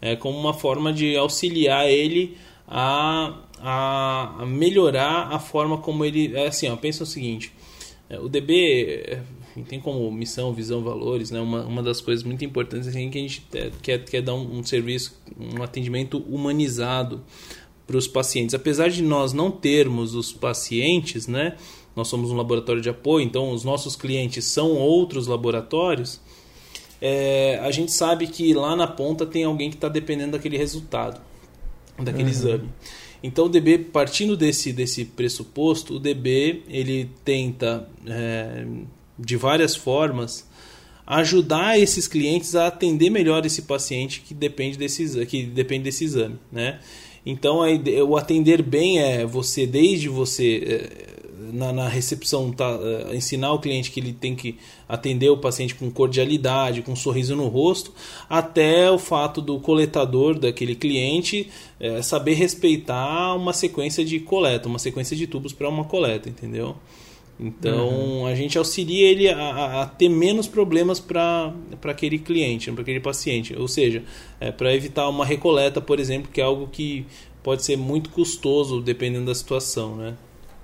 É 0.00 0.14
como 0.14 0.38
uma 0.38 0.52
forma 0.52 0.92
de 0.92 1.16
auxiliar 1.16 1.88
ele 1.88 2.36
a, 2.68 3.40
a, 3.58 4.44
melhorar 4.46 5.32
a 5.32 5.38
forma 5.38 5.78
como 5.78 6.04
ele... 6.04 6.36
É 6.36 6.48
assim, 6.48 6.68
ó, 6.68 6.76
pensa 6.76 7.02
o 7.02 7.06
seguinte 7.06 7.52
é, 8.08 8.18
o 8.18 8.28
DB 8.28 9.18
tem 9.62 9.80
como 9.80 10.10
missão, 10.10 10.52
visão, 10.52 10.82
valores, 10.82 11.30
né? 11.30 11.40
Uma, 11.40 11.64
uma 11.64 11.82
das 11.82 12.00
coisas 12.00 12.24
muito 12.24 12.44
importantes 12.44 12.88
assim, 12.88 13.08
que 13.10 13.18
a 13.18 13.20
gente 13.20 13.46
quer, 13.82 14.04
quer 14.04 14.22
dar 14.22 14.34
um, 14.34 14.58
um 14.58 14.64
serviço, 14.64 15.18
um 15.38 15.62
atendimento 15.62 16.18
humanizado 16.18 17.22
para 17.86 17.96
os 17.96 18.06
pacientes. 18.06 18.54
Apesar 18.54 18.88
de 18.88 19.02
nós 19.02 19.32
não 19.32 19.50
termos 19.50 20.14
os 20.14 20.32
pacientes, 20.32 21.26
né? 21.26 21.56
Nós 21.94 22.08
somos 22.08 22.30
um 22.30 22.36
laboratório 22.36 22.82
de 22.82 22.90
apoio, 22.90 23.24
então 23.24 23.52
os 23.52 23.64
nossos 23.64 23.96
clientes 23.96 24.44
são 24.44 24.72
outros 24.72 25.26
laboratórios. 25.26 26.20
É, 27.00 27.58
a 27.62 27.70
gente 27.70 27.92
sabe 27.92 28.26
que 28.26 28.52
lá 28.52 28.76
na 28.76 28.86
ponta 28.86 29.24
tem 29.24 29.44
alguém 29.44 29.70
que 29.70 29.76
está 29.76 29.88
dependendo 29.88 30.32
daquele 30.32 30.58
resultado, 30.58 31.20
daquele 31.98 32.24
uhum. 32.24 32.30
exame. 32.30 32.68
Então 33.22 33.46
o 33.46 33.48
DB, 33.48 33.78
partindo 33.78 34.36
desse, 34.36 34.72
desse 34.72 35.04
pressuposto, 35.04 35.96
o 35.96 35.98
DB 35.98 36.62
ele 36.68 37.10
tenta 37.24 37.88
é, 38.06 38.66
de 39.18 39.36
várias 39.36 39.74
formas 39.74 40.46
ajudar 41.06 41.78
esses 41.78 42.08
clientes 42.08 42.56
a 42.56 42.66
atender 42.66 43.10
melhor 43.10 43.46
esse 43.46 43.62
paciente 43.62 44.20
que 44.20 44.34
depende 44.34 44.76
desse, 44.76 45.24
que 45.26 45.44
depende 45.44 45.84
desse 45.84 46.04
exame, 46.04 46.36
né? 46.50 46.80
Então 47.24 47.60
o 48.08 48.16
atender 48.16 48.62
bem 48.62 49.00
é 49.00 49.26
você 49.26 49.66
desde 49.66 50.08
você 50.08 50.62
é, 50.64 51.16
na, 51.52 51.72
na, 51.72 51.88
recepção, 51.88 52.52
tá, 52.52 52.76
uh, 52.76 53.14
ensinar 53.14 53.52
o 53.52 53.58
cliente 53.58 53.90
que 53.90 54.00
ele 54.00 54.12
tem 54.12 54.34
que 54.34 54.58
atender 54.88 55.28
o 55.28 55.36
paciente 55.36 55.74
com 55.74 55.90
cordialidade, 55.90 56.82
com 56.82 56.92
um 56.92 56.96
sorriso 56.96 57.34
no 57.34 57.48
rosto, 57.48 57.92
até 58.28 58.90
o 58.90 58.98
fato 58.98 59.40
do 59.40 59.58
coletador 59.58 60.38
daquele 60.38 60.74
cliente 60.74 61.50
uh, 61.80 62.02
saber 62.02 62.34
respeitar 62.34 63.34
uma 63.34 63.52
sequência 63.52 64.04
de 64.04 64.20
coleta, 64.20 64.68
uma 64.68 64.78
sequência 64.78 65.16
de 65.16 65.26
tubos 65.26 65.52
para 65.52 65.68
uma 65.68 65.84
coleta, 65.84 66.28
entendeu? 66.28 66.76
Então 67.38 67.88
uhum. 67.88 68.26
a 68.26 68.34
gente 68.34 68.56
auxilia 68.56 69.08
ele 69.08 69.28
a, 69.28 69.82
a 69.82 69.86
ter 69.86 70.08
menos 70.08 70.46
problemas 70.48 70.98
para 70.98 71.52
aquele 71.84 72.18
cliente, 72.18 72.72
para 72.72 72.82
aquele 72.82 73.00
paciente. 73.00 73.54
Ou 73.56 73.68
seja, 73.68 74.02
é, 74.40 74.50
para 74.50 74.74
evitar 74.74 75.08
uma 75.08 75.24
recoleta, 75.24 75.80
por 75.80 76.00
exemplo, 76.00 76.30
que 76.32 76.40
é 76.40 76.44
algo 76.44 76.66
que 76.68 77.06
pode 77.42 77.62
ser 77.62 77.76
muito 77.76 78.10
custoso 78.10 78.80
dependendo 78.80 79.26
da 79.26 79.34
situação. 79.34 79.96
Né? 79.96 80.14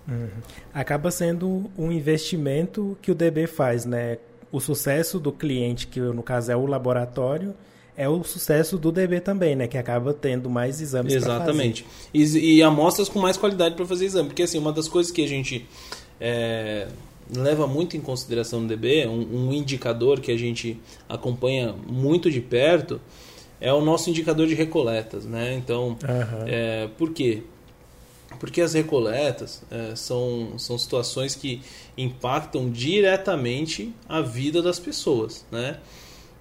Uhum. 0.08 0.28
Acaba 0.72 1.10
sendo 1.10 1.70
um 1.76 1.92
investimento 1.92 2.96
que 3.02 3.10
o 3.10 3.14
DB 3.14 3.46
faz, 3.46 3.84
né? 3.84 4.18
O 4.50 4.60
sucesso 4.60 5.18
do 5.18 5.32
cliente, 5.32 5.86
que 5.86 6.00
no 6.00 6.22
caso 6.22 6.52
é 6.52 6.56
o 6.56 6.66
laboratório, 6.66 7.54
é 7.96 8.08
o 8.08 8.22
sucesso 8.24 8.76
do 8.76 8.90
DB 8.90 9.20
também, 9.20 9.54
né? 9.54 9.66
Que 9.66 9.78
acaba 9.78 10.12
tendo 10.12 10.50
mais 10.50 10.80
exames 10.80 11.14
Exatamente. 11.14 11.86
E, 12.12 12.56
e 12.56 12.62
amostras 12.62 13.08
com 13.08 13.18
mais 13.18 13.36
qualidade 13.36 13.74
para 13.74 13.86
fazer 13.86 14.06
exame. 14.06 14.28
Porque 14.28 14.42
assim, 14.42 14.58
uma 14.58 14.72
das 14.72 14.88
coisas 14.88 15.12
que 15.12 15.22
a 15.22 15.28
gente 15.28 15.66
é, 16.20 16.88
leva 17.34 17.66
muito 17.66 17.96
em 17.96 18.00
consideração 18.00 18.60
no 18.60 18.68
DB, 18.68 19.06
um, 19.06 19.48
um, 19.48 19.52
indicador 19.52 20.20
que 20.20 20.30
a 20.30 20.36
gente 20.36 20.78
acompanha 21.08 21.74
muito 21.86 22.30
de 22.30 22.40
perto, 22.40 23.00
é 23.60 23.72
o 23.72 23.80
nosso 23.80 24.10
indicador 24.10 24.46
de 24.46 24.54
recoletas, 24.54 25.24
né? 25.24 25.54
Então, 25.54 25.90
uhum. 25.90 26.44
é, 26.46 26.88
por 26.98 27.12
quê? 27.12 27.42
Porque 28.40 28.60
as 28.60 28.74
recoletas 28.74 29.62
é, 29.70 29.94
são, 29.94 30.58
são 30.58 30.76
situações 30.76 31.34
que 31.34 31.60
impactam 31.96 32.70
diretamente 32.70 33.94
a 34.08 34.20
vida 34.20 34.60
das 34.60 34.78
pessoas, 34.78 35.44
né? 35.50 35.78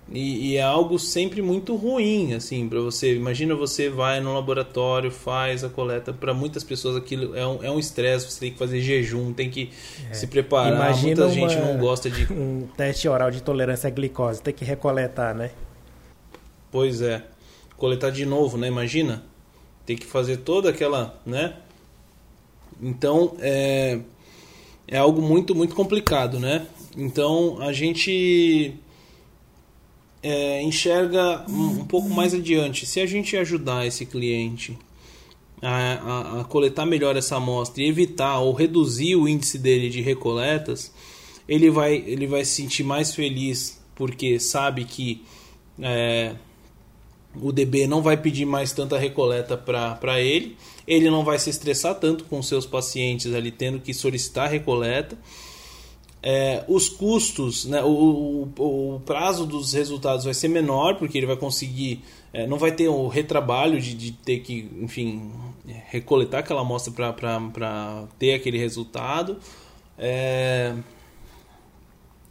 E, 0.10 0.52
e, 0.52 0.58
é 0.58 0.62
algo 0.62 1.00
sempre 1.00 1.42
muito 1.42 1.76
ruim, 1.76 2.34
assim, 2.34 2.68
para 2.68 2.80
você. 2.82 3.16
Imagina 3.16 3.56
você 3.56 3.90
vai 3.90 4.20
no 4.20 4.34
laboratório, 4.34 5.10
faz 5.10 5.64
a 5.64 5.70
coleta. 5.70 6.12
Para 6.12 6.34
muitas 6.34 6.64
pessoas 6.64 6.98
aquilo 6.98 7.36
é 7.36 7.48
um, 7.48 7.64
é 7.64 7.72
um 7.72 7.80
estresse, 7.80 8.30
você 8.30 8.40
tem 8.42 8.52
que 8.52 8.58
fazer 8.58 8.82
jejum, 8.82 9.32
tem 9.32 9.50
que 9.50 9.70
é. 10.10 10.14
se 10.14 10.28
preparar. 10.28 10.74
Imagina 10.74 11.08
Muita 11.08 11.26
uma, 11.26 11.50
gente 11.50 11.56
não 11.56 11.78
gosta 11.78 12.10
de. 12.10 12.32
Um 12.34 12.68
teste 12.76 13.08
oral 13.08 13.32
de 13.32 13.42
tolerância 13.42 13.88
à 13.88 13.90
glicose, 13.90 14.42
tem 14.42 14.54
que 14.54 14.66
recoletar, 14.66 15.34
né? 15.34 15.52
Pois 16.72 17.02
é. 17.02 17.24
Coletar 17.78 18.10
de 18.12 18.26
novo, 18.26 18.58
né? 18.58 18.68
Imagina. 18.68 19.24
Tem 19.86 19.96
que 19.96 20.06
fazer 20.06 20.38
toda 20.38 20.70
aquela, 20.70 21.20
né? 21.26 21.54
Então, 22.82 23.36
é, 23.40 24.00
é 24.88 24.98
algo 24.98 25.22
muito, 25.22 25.56
muito 25.56 25.76
complicado, 25.76 26.40
né? 26.40 26.68
Então, 26.98 27.62
a 27.62 27.72
gente 27.72 28.76
é, 30.24 30.62
enxerga 30.62 31.46
um, 31.50 31.82
um, 31.82 31.86
pouco 31.86 32.10
mais 32.10 32.34
adiante. 32.34 32.86
Se 32.86 33.00
a 33.00 33.06
gente 33.06 33.36
ajudar 33.36 33.86
esse 33.86 34.06
cliente 34.06 34.78
a, 35.62 35.94
a, 35.94 36.42
a, 36.42 36.44
coletar 36.44 36.86
melhor 36.86 37.16
essa 37.16 37.38
amostra 37.38 37.82
e 37.82 37.88
evitar 37.88 38.40
ou 38.40 38.54
reduzir 38.54 39.16
o 39.16 39.28
índice 39.28 39.58
dele 39.58 39.90
de 39.90 40.02
recoletas, 40.02 40.94
ele 41.48 41.70
vai, 41.70 41.96
ele 41.96 42.28
vai 42.28 42.46
se 42.46 42.62
sentir 42.62 42.84
mais 42.84 43.14
feliz 43.14 43.82
porque 43.96 44.40
sabe 44.40 44.86
que 44.86 45.24
é, 45.80 46.36
o 47.40 47.52
DB 47.52 47.88
não 47.88 48.02
vai 48.02 48.18
pedir 48.18 48.46
mais 48.46 48.72
tanta 48.72 48.98
recoleta 48.98 49.58
para 49.58 50.20
ele, 50.20 50.58
ele 50.88 51.10
não 51.10 51.24
vai 51.24 51.40
se 51.40 51.50
estressar 51.50 51.96
tanto 51.96 52.26
com 52.26 52.42
seus 52.42 52.66
pacientes 52.66 53.34
ali 53.34 53.52
tendo 53.52 53.80
que 53.80 53.94
solicitar 53.94 54.50
recoleta 54.50 55.18
é, 56.24 56.64
os 56.68 56.88
custos, 56.88 57.66
né, 57.66 57.82
o, 57.84 58.48
o, 58.58 58.96
o, 58.96 59.00
prazo 59.00 59.46
dos 59.46 59.74
resultados 59.74 60.26
vai 60.26 60.34
ser 60.34 60.48
menor, 60.50 60.96
porque 60.96 61.18
ele 61.18 61.26
vai 61.26 61.36
conseguir, 61.36 62.04
é, 62.32 62.46
não 62.46 62.60
vai 62.60 62.72
ter 62.72 62.88
o 62.88 63.08
retrabalho 63.08 63.82
de, 63.82 63.96
de 63.96 64.12
ter 64.12 64.40
que, 64.40 64.70
enfim, 64.80 65.32
recoletar 65.90 66.42
aquela 66.42 66.62
amostra 66.62 66.94
para 67.12 68.04
ter 68.20 68.34
aquele 68.34 68.60
resultado. 68.60 69.38
É, 69.98 70.76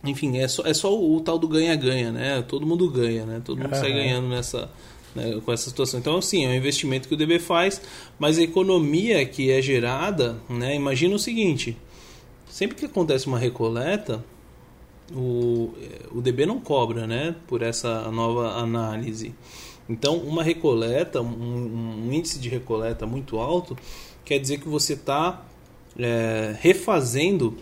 enfim, 0.04 0.38
é 0.38 0.46
só, 0.46 0.64
é 0.64 0.72
só 0.72 0.94
o, 0.94 1.16
o 1.16 1.20
tal 1.20 1.36
do 1.36 1.48
ganha-ganha, 1.48 2.12
né? 2.12 2.42
Todo 2.42 2.64
mundo 2.64 2.88
ganha, 2.88 3.26
né? 3.26 3.42
Todo 3.44 3.58
mundo 3.58 3.74
uhum. 3.74 3.80
sai 3.80 3.92
ganhando 3.92 4.28
nessa, 4.28 4.70
né, 5.16 5.40
com 5.44 5.52
essa 5.52 5.68
situação. 5.68 5.98
Então, 5.98 6.22
sim, 6.22 6.46
é 6.46 6.48
um 6.48 6.54
investimento 6.54 7.08
que 7.08 7.14
o 7.14 7.16
DB 7.16 7.40
faz, 7.40 7.82
mas 8.20 8.38
a 8.38 8.42
economia 8.42 9.26
que 9.26 9.50
é 9.50 9.60
gerada, 9.60 10.40
né? 10.48 10.76
Imagina 10.76 11.16
o 11.16 11.18
seguinte 11.18 11.76
sempre 12.50 12.76
que 12.76 12.84
acontece 12.84 13.26
uma 13.26 13.38
recoleta, 13.38 14.22
o, 15.14 15.72
o 16.12 16.20
DB 16.20 16.46
não 16.46 16.60
cobra 16.60 17.06
né, 17.06 17.34
por 17.46 17.62
essa 17.62 18.10
nova 18.10 18.56
análise. 18.58 19.34
Então, 19.88 20.18
uma 20.18 20.42
recoleta, 20.42 21.20
um, 21.20 22.06
um 22.06 22.12
índice 22.12 22.38
de 22.38 22.48
recoleta 22.48 23.06
muito 23.06 23.38
alto, 23.38 23.76
quer 24.24 24.38
dizer 24.38 24.58
que 24.58 24.68
você 24.68 24.92
está 24.92 25.44
é, 25.98 26.54
refazendo 26.60 27.56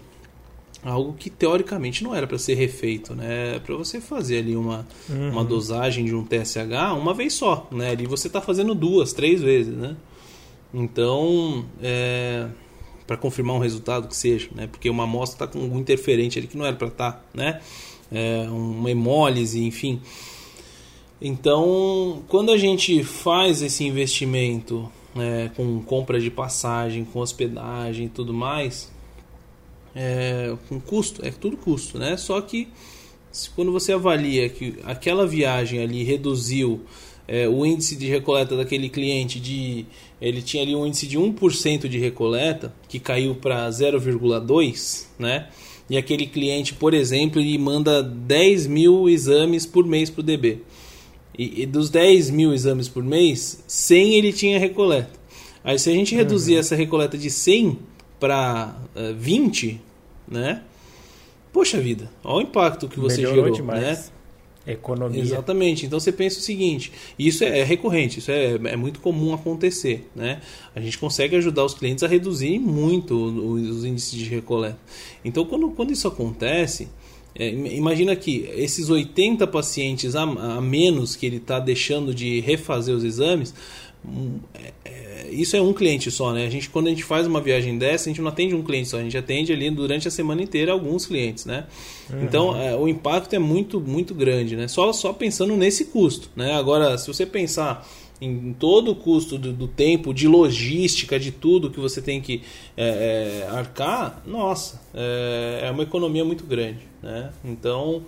algo 0.84 1.14
que 1.14 1.30
teoricamente 1.30 2.04
não 2.04 2.14
era 2.14 2.26
para 2.26 2.38
ser 2.38 2.54
refeito, 2.54 3.14
né? 3.14 3.56
É 3.56 3.58
para 3.58 3.74
você 3.74 4.00
fazer 4.00 4.38
ali 4.38 4.54
uma, 4.54 4.86
uhum. 5.08 5.30
uma 5.30 5.44
dosagem 5.44 6.04
de 6.04 6.14
um 6.14 6.24
TSH 6.24 6.92
uma 6.96 7.14
vez 7.14 7.32
só, 7.32 7.66
né? 7.70 7.90
Ali 7.90 8.06
você 8.06 8.26
está 8.28 8.40
fazendo 8.40 8.74
duas, 8.74 9.12
três 9.12 9.40
vezes, 9.40 9.74
né? 9.74 9.96
Então, 10.72 11.64
é, 11.82 12.46
para 13.08 13.16
confirmar 13.16 13.56
um 13.56 13.58
resultado 13.58 14.06
que 14.06 14.14
seja, 14.14 14.50
né? 14.54 14.66
Porque 14.66 14.90
uma 14.90 15.04
amostra 15.04 15.46
está 15.46 15.46
com 15.46 15.64
algum 15.64 15.78
interferente 15.78 16.38
ali 16.38 16.46
que 16.46 16.58
não 16.58 16.66
era 16.66 16.76
para 16.76 16.88
estar, 16.88 17.12
tá, 17.12 17.22
né? 17.32 17.58
É, 18.12 18.46
uma 18.50 18.90
hemólise, 18.90 19.64
enfim. 19.64 20.02
Então, 21.20 22.22
quando 22.28 22.52
a 22.52 22.58
gente 22.58 23.02
faz 23.02 23.62
esse 23.62 23.82
investimento 23.82 24.92
é, 25.16 25.50
com 25.56 25.80
compra 25.82 26.20
de 26.20 26.30
passagem, 26.30 27.02
com 27.02 27.20
hospedagem 27.20 28.06
e 28.06 28.08
tudo 28.10 28.34
mais, 28.34 28.92
é, 29.94 30.54
com 30.68 30.78
custo, 30.78 31.24
é 31.26 31.30
tudo 31.30 31.56
custo, 31.56 31.98
né? 31.98 32.14
Só 32.18 32.38
que 32.42 32.68
quando 33.56 33.72
você 33.72 33.94
avalia 33.94 34.50
que 34.50 34.76
aquela 34.84 35.26
viagem 35.26 35.80
ali 35.80 36.04
reduziu 36.04 36.82
é, 37.28 37.46
o 37.46 37.66
índice 37.66 37.94
de 37.94 38.06
recoleta 38.06 38.56
daquele 38.56 38.88
cliente 38.88 39.38
de 39.38 39.84
ele 40.18 40.40
tinha 40.40 40.62
ali 40.62 40.74
um 40.74 40.86
índice 40.86 41.06
de 41.06 41.18
1% 41.18 41.86
de 41.86 41.98
recoleta 41.98 42.74
que 42.88 42.98
caiu 42.98 43.34
para 43.34 43.68
0,2 43.68 45.04
né? 45.18 45.48
E 45.90 45.96
aquele 45.96 46.26
cliente 46.26 46.72
por 46.72 46.94
exemplo 46.94 47.38
ele 47.38 47.56
manda 47.58 48.02
10 48.02 48.66
mil 48.66 49.08
exames 49.10 49.66
por 49.66 49.86
mês 49.86 50.08
para 50.08 50.20
o 50.20 50.22
DB 50.22 50.62
e, 51.38 51.62
e, 51.62 51.66
dos 51.66 51.90
10 51.90 52.30
mil 52.30 52.54
exames 52.54 52.88
por 52.88 53.04
mês 53.04 53.62
100 53.68 54.14
ele 54.14 54.32
tinha 54.32 54.58
recoleta. 54.58 55.18
Aí 55.62 55.78
se 55.78 55.90
a 55.90 55.92
gente 55.92 56.14
reduzir 56.14 56.54
uhum. 56.54 56.60
essa 56.60 56.74
recoleta 56.74 57.18
de 57.18 57.30
100 57.30 57.78
para 58.18 58.74
uh, 58.96 59.14
20 59.14 59.80
né? 60.26 60.62
Poxa 61.52 61.78
vida 61.78 62.10
olha 62.24 62.38
o 62.38 62.48
impacto 62.48 62.88
que 62.88 62.98
você 62.98 63.18
Melhorou 63.18 63.44
gerou 63.44 63.54
demais. 63.54 63.82
né 63.82 64.17
Economia. 64.72 65.20
Exatamente. 65.20 65.86
Então 65.86 65.98
você 65.98 66.12
pensa 66.12 66.38
o 66.38 66.42
seguinte: 66.42 66.92
isso 67.18 67.42
é, 67.42 67.62
recorrente, 67.64 68.18
isso 68.18 68.30
é, 68.30 68.54
é, 68.54 68.76
muito 68.76 69.00
comum 69.00 69.32
acontecer. 69.32 70.08
Né? 70.14 70.40
A 70.74 70.80
gente 70.80 70.98
consegue 70.98 71.36
ajudar 71.36 71.64
os 71.64 71.74
clientes 71.74 72.04
a 72.04 72.08
reduzir 72.08 72.58
muito 72.58 73.14
os, 73.14 73.84
índices 73.84 74.12
de 74.12 74.24
recoleta. 74.24 74.78
Então, 75.24 75.44
quando, 75.44 75.70
quando 75.70 75.92
isso 75.92 76.06
acontece, 76.06 76.88
é, 77.34 77.48
imagina 77.48 78.14
que 78.14 78.48
esses 78.54 78.90
80 78.90 79.46
pacientes 79.46 80.14
a, 80.14 80.22
a 80.22 80.60
menos 80.60 81.16
que 81.16 81.24
ele 81.24 81.36
está 81.36 81.58
deixando 81.58 82.14
de 82.14 82.40
refazer 82.40 82.94
os 82.94 83.04
exames, 83.04 83.54
isso 85.30 85.56
é 85.56 85.60
um 85.60 85.72
cliente 85.72 86.10
só, 86.10 86.32
né? 86.32 86.46
A 86.46 86.50
gente, 86.50 86.70
quando 86.70 86.86
a 86.86 86.90
gente 86.90 87.04
faz 87.04 87.26
uma 87.26 87.40
viagem 87.40 87.78
dessa, 87.78 88.08
a 88.08 88.10
gente 88.12 88.20
não 88.20 88.28
atende 88.28 88.54
um 88.54 88.62
cliente 88.62 88.88
só, 88.88 88.98
a 88.98 89.02
gente 89.02 89.16
atende 89.16 89.52
ali 89.52 89.70
durante 89.70 90.08
a 90.08 90.10
semana 90.10 90.42
inteira 90.42 90.72
alguns 90.72 91.06
clientes, 91.06 91.44
né? 91.44 91.66
Uhum. 92.10 92.22
Então, 92.24 92.56
é, 92.56 92.74
o 92.74 92.88
impacto 92.88 93.34
é 93.34 93.38
muito, 93.38 93.80
muito 93.80 94.14
grande, 94.14 94.56
né? 94.56 94.68
Só, 94.68 94.92
só 94.92 95.12
pensando 95.12 95.56
nesse 95.56 95.86
custo, 95.86 96.30
né? 96.34 96.54
Agora, 96.54 96.96
se 96.96 97.06
você 97.06 97.26
pensar 97.26 97.86
em 98.20 98.52
todo 98.52 98.92
o 98.92 98.96
custo 98.96 99.38
do, 99.38 99.52
do 99.52 99.68
tempo, 99.68 100.12
de 100.12 100.26
logística, 100.26 101.18
de 101.18 101.30
tudo 101.30 101.70
que 101.70 101.78
você 101.78 102.02
tem 102.02 102.20
que 102.20 102.42
é, 102.76 103.44
é, 103.46 103.48
arcar, 103.50 104.22
nossa, 104.26 104.80
é, 104.94 105.60
é, 105.64 105.70
uma 105.70 105.82
economia 105.82 106.24
muito 106.24 106.44
grande, 106.44 106.80
né? 107.02 107.30
Então, 107.44 108.02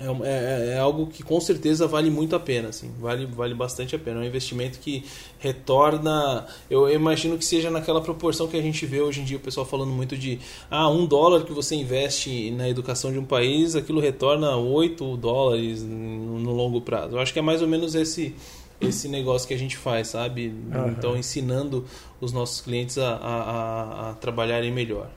é, 0.00 0.06
é, 0.06 0.28
é, 0.28 0.72
é, 0.74 0.78
algo 0.78 1.06
que 1.08 1.22
com 1.22 1.38
certeza 1.40 1.86
vale 1.86 2.10
muito 2.10 2.34
a 2.34 2.40
pena, 2.40 2.70
assim, 2.70 2.90
vale, 2.98 3.26
vale 3.26 3.52
bastante 3.54 3.94
a 3.94 3.98
pena. 3.98 4.20
É 4.20 4.22
um 4.22 4.26
investimento 4.26 4.78
que 4.78 5.04
retorna. 5.38 6.46
Eu 6.70 6.88
imagino 6.90 7.36
que 7.36 7.44
seja 7.44 7.70
naquela 7.70 8.00
proporção 8.00 8.48
que 8.48 8.56
a 8.56 8.62
gente 8.62 8.86
vê 8.86 9.00
hoje 9.00 9.20
em 9.20 9.24
dia 9.24 9.36
o 9.36 9.40
pessoal 9.40 9.66
falando 9.66 9.90
muito 9.90 10.16
de 10.16 10.38
ah, 10.70 10.88
um 10.88 11.04
dólar 11.06 11.44
que 11.44 11.52
você 11.52 11.74
investe 11.74 12.50
na 12.50 12.68
educação 12.68 13.12
de 13.12 13.18
um 13.18 13.24
país, 13.24 13.76
aquilo 13.76 14.00
retorna 14.00 14.56
8 14.56 15.16
dólares 15.18 15.82
no 15.82 16.52
longo 16.52 16.80
prazo. 16.80 17.16
Eu 17.16 17.20
acho 17.20 17.32
que 17.32 17.38
é 17.38 17.42
mais 17.42 17.60
ou 17.62 17.68
menos 17.68 17.94
esse 17.94 18.34
esse 18.80 19.08
negócio 19.08 19.46
que 19.46 19.52
a 19.52 19.58
gente 19.58 19.76
faz, 19.76 20.08
sabe? 20.08 20.54
Aham. 20.72 20.88
Então, 20.96 21.14
ensinando 21.14 21.84
os 22.18 22.32
nossos 22.32 22.62
clientes 22.62 22.96
a, 22.96 23.10
a, 23.16 23.42
a- 23.42 24.10
a 24.10 24.14
trabalharem 24.14 24.72
melhor. 24.72 25.10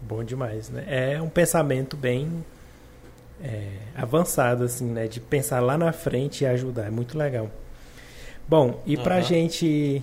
Bom 0.00 0.24
demais, 0.24 0.70
né? 0.70 0.84
É 0.88 1.20
um 1.20 1.28
pensamento 1.28 1.94
bem 1.94 2.42
é, 3.42 3.70
avançado, 3.94 4.64
assim, 4.64 4.86
né? 4.86 5.06
De 5.06 5.20
pensar 5.20 5.60
lá 5.60 5.76
na 5.76 5.92
frente 5.92 6.44
e 6.44 6.46
ajudar. 6.46 6.86
É 6.86 6.90
muito 6.90 7.16
legal. 7.16 7.50
Bom, 8.48 8.80
e 8.86 8.96
pra 8.96 9.16
Aham. 9.16 9.22
gente 9.24 10.02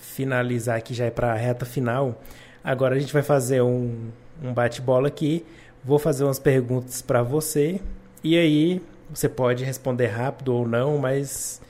finalizar 0.00 0.78
aqui, 0.78 0.94
já 0.94 1.06
é 1.06 1.10
pra 1.10 1.34
reta 1.34 1.66
final, 1.66 2.20
agora 2.62 2.94
a 2.94 2.98
gente 2.98 3.12
vai 3.12 3.22
fazer 3.22 3.62
um, 3.62 4.10
um 4.42 4.52
bate-bola 4.54 5.08
aqui. 5.08 5.44
Vou 5.84 5.98
fazer 5.98 6.24
umas 6.24 6.38
perguntas 6.38 7.02
pra 7.02 7.22
você. 7.22 7.80
E 8.22 8.38
aí, 8.38 8.80
você 9.10 9.28
pode 9.28 9.64
responder 9.64 10.06
rápido 10.06 10.54
ou 10.54 10.66
não, 10.66 10.96
mas 10.96 11.60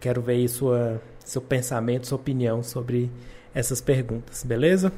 quero 0.00 0.22
ver 0.22 0.34
aí 0.34 0.48
sua, 0.48 1.02
seu 1.24 1.42
pensamento, 1.42 2.06
sua 2.06 2.16
opinião 2.16 2.62
sobre 2.62 3.10
essas 3.54 3.80
perguntas, 3.80 4.42
beleza? 4.42 4.90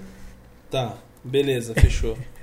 Tá, 0.71 0.97
beleza, 1.25 1.75
fechou. 1.75 2.17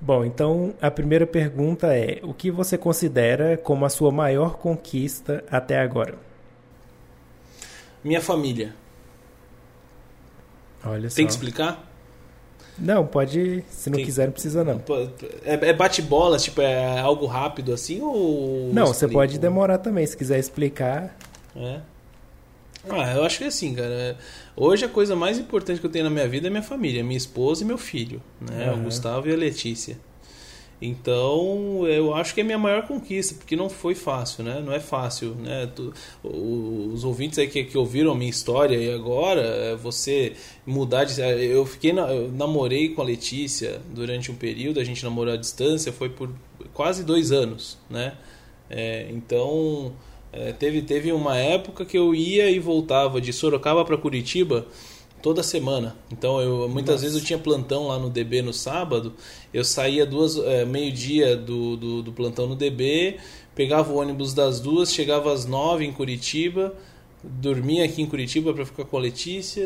Bom, 0.00 0.24
então 0.24 0.74
a 0.80 0.90
primeira 0.90 1.26
pergunta 1.26 1.94
é: 1.94 2.20
o 2.22 2.34
que 2.34 2.50
você 2.50 2.76
considera 2.76 3.56
como 3.56 3.84
a 3.84 3.88
sua 3.88 4.10
maior 4.10 4.56
conquista 4.56 5.44
até 5.50 5.78
agora? 5.80 6.14
Minha 8.02 8.20
família. 8.20 8.74
Olha 10.84 11.08
só. 11.08 11.16
Tem 11.16 11.24
que 11.26 11.32
explicar? 11.32 11.90
Não, 12.78 13.06
pode. 13.06 13.64
Se 13.70 13.88
não 13.88 13.96
Tem- 13.96 14.04
quiser, 14.04 14.26
não 14.26 14.32
precisa 14.32 14.64
não. 14.64 14.82
É, 15.44 15.70
é 15.70 15.72
bate-bola, 15.72 16.36
tipo, 16.38 16.60
é 16.60 16.98
algo 17.00 17.24
rápido 17.24 17.72
assim 17.72 18.02
ou. 18.02 18.70
Não, 18.72 18.86
você 18.86 19.06
explico? 19.06 19.14
pode 19.14 19.38
demorar 19.38 19.78
também. 19.78 20.06
Se 20.06 20.16
quiser 20.16 20.38
explicar. 20.38 21.16
É. 21.56 21.80
Ah, 22.90 23.14
eu 23.14 23.24
acho 23.24 23.38
que 23.38 23.44
é 23.44 23.46
assim, 23.48 23.74
cara. 23.74 24.16
Hoje 24.56 24.84
a 24.84 24.88
coisa 24.88 25.16
mais 25.16 25.38
importante 25.38 25.80
que 25.80 25.86
eu 25.86 25.90
tenho 25.90 26.04
na 26.04 26.10
minha 26.10 26.28
vida 26.28 26.46
é 26.46 26.50
minha 26.50 26.62
família, 26.62 27.02
minha 27.02 27.16
esposa 27.16 27.62
e 27.62 27.66
meu 27.66 27.78
filho, 27.78 28.22
né? 28.40 28.68
Aham. 28.68 28.80
O 28.80 28.84
Gustavo 28.84 29.28
e 29.28 29.32
a 29.32 29.36
Letícia. 29.36 29.98
Então, 30.82 31.86
eu 31.86 32.14
acho 32.14 32.34
que 32.34 32.40
é 32.40 32.42
a 32.42 32.46
minha 32.46 32.58
maior 32.58 32.86
conquista, 32.86 33.34
porque 33.36 33.56
não 33.56 33.70
foi 33.70 33.94
fácil, 33.94 34.44
né? 34.44 34.60
Não 34.62 34.72
é 34.72 34.80
fácil, 34.80 35.34
né? 35.36 35.66
Tu- 35.74 35.94
os 36.22 37.04
ouvintes 37.04 37.38
aí 37.38 37.48
que, 37.48 37.64
que 37.64 37.78
ouviram 37.78 38.12
a 38.12 38.14
minha 38.14 38.28
história 38.28 38.76
e 38.76 38.92
agora, 38.92 39.40
é, 39.40 39.76
você 39.76 40.34
mudar 40.66 41.04
de... 41.04 41.18
Eu 41.20 41.64
fiquei... 41.64 41.92
na- 41.92 42.12
eu 42.12 42.30
namorei 42.30 42.90
com 42.90 43.00
a 43.00 43.04
Letícia 43.04 43.80
durante 43.94 44.30
um 44.30 44.34
período, 44.34 44.78
a 44.78 44.84
gente 44.84 45.02
namorou 45.02 45.32
à 45.32 45.36
distância, 45.36 45.90
foi 45.92 46.10
por 46.10 46.28
quase 46.74 47.02
dois 47.04 47.32
anos, 47.32 47.78
né? 47.88 48.14
É, 48.68 49.06
então, 49.10 49.92
é, 50.36 50.52
teve, 50.52 50.82
teve 50.82 51.12
uma 51.12 51.36
época 51.36 51.84
que 51.84 51.96
eu 51.96 52.14
ia 52.14 52.50
e 52.50 52.58
voltava 52.58 53.20
de 53.20 53.32
Sorocaba 53.32 53.84
para 53.84 53.96
Curitiba 53.96 54.66
toda 55.22 55.42
semana. 55.42 55.96
Então, 56.12 56.40
eu 56.40 56.68
muitas 56.68 56.96
Nossa. 56.96 57.04
vezes 57.04 57.18
eu 57.18 57.24
tinha 57.24 57.38
plantão 57.38 57.86
lá 57.86 57.98
no 57.98 58.10
DB 58.10 58.42
no 58.42 58.52
sábado, 58.52 59.14
eu 59.52 59.64
saía 59.64 60.04
duas 60.04 60.36
é, 60.36 60.64
meio-dia 60.64 61.36
do, 61.36 61.76
do, 61.76 62.02
do 62.02 62.12
plantão 62.12 62.46
no 62.46 62.56
DB, 62.56 63.16
pegava 63.54 63.92
o 63.92 63.96
ônibus 63.96 64.34
das 64.34 64.60
duas, 64.60 64.92
chegava 64.92 65.32
às 65.32 65.46
nove 65.46 65.84
em 65.84 65.92
Curitiba, 65.92 66.74
dormia 67.22 67.84
aqui 67.84 68.02
em 68.02 68.06
Curitiba 68.06 68.52
para 68.52 68.66
ficar 68.66 68.84
com 68.84 68.96
a 68.96 69.00
Letícia. 69.00 69.64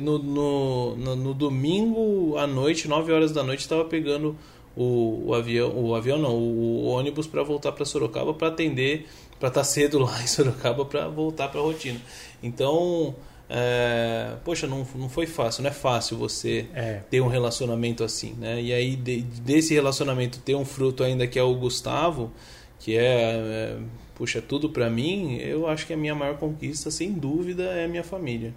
No, 0.00 0.18
no, 0.18 0.96
no, 0.96 1.16
no 1.16 1.34
domingo 1.34 2.36
à 2.36 2.46
noite, 2.46 2.86
9 2.86 3.12
horas 3.12 3.32
da 3.32 3.42
noite, 3.42 3.60
estava 3.60 3.84
pegando 3.84 4.36
o, 4.76 5.28
o 5.28 5.34
avião, 5.34 5.72
o 5.74 5.94
avião 5.94 6.18
não, 6.18 6.36
o, 6.36 6.84
o 6.84 6.86
ônibus 6.86 7.26
para 7.26 7.42
voltar 7.42 7.72
para 7.72 7.84
Sorocaba 7.84 8.34
para 8.34 8.48
atender, 8.48 9.06
para 9.38 9.48
estar 9.48 9.64
cedo 9.64 9.98
lá 9.98 10.20
em 10.22 10.26
Sorocaba 10.26 10.84
para 10.84 11.08
voltar 11.08 11.48
para 11.48 11.60
a 11.60 11.62
rotina. 11.62 12.00
Então, 12.42 13.14
é, 13.48 14.34
poxa, 14.44 14.66
não, 14.66 14.86
não 14.94 15.08
foi 15.08 15.26
fácil, 15.26 15.62
não 15.62 15.70
é 15.70 15.72
fácil 15.72 16.16
você 16.16 16.66
É. 16.74 17.00
ter 17.10 17.20
um 17.20 17.28
relacionamento 17.28 18.02
assim, 18.04 18.32
né? 18.38 18.60
E 18.60 18.72
aí 18.72 18.96
de- 18.96 19.22
desse 19.22 19.72
relacionamento 19.74 20.38
ter 20.40 20.54
um 20.54 20.64
fruto 20.64 21.02
ainda 21.04 21.26
que 21.26 21.38
é 21.38 21.42
o 21.42 21.54
Gustavo, 21.54 22.32
que 22.80 22.96
é, 22.96 23.02
é 23.04 23.76
puxa 24.14 24.40
tudo 24.40 24.70
pra 24.70 24.88
mim, 24.88 25.36
eu 25.36 25.66
acho 25.68 25.86
que 25.86 25.92
a 25.92 25.96
minha 25.96 26.14
maior 26.14 26.38
conquista, 26.38 26.90
sem 26.90 27.12
dúvida, 27.12 27.64
é 27.64 27.84
a 27.84 27.88
minha 27.88 28.02
família. 28.04 28.52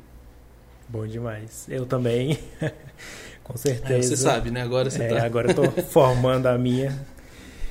Bom 0.88 1.06
demais. 1.06 1.66
Eu 1.70 1.86
também. 1.86 2.40
Com 3.44 3.54
É, 3.54 3.58
certeza. 3.58 4.10
você 4.10 4.18
sabe, 4.18 4.52
né? 4.52 4.62
Agora 4.62 4.90
você 4.90 5.04
É, 5.04 5.08
tá. 5.08 5.26
agora 5.26 5.52
eu 5.52 5.56
tô 5.56 5.70
formando 5.84 6.48
a 6.48 6.58
minha. 6.58 6.98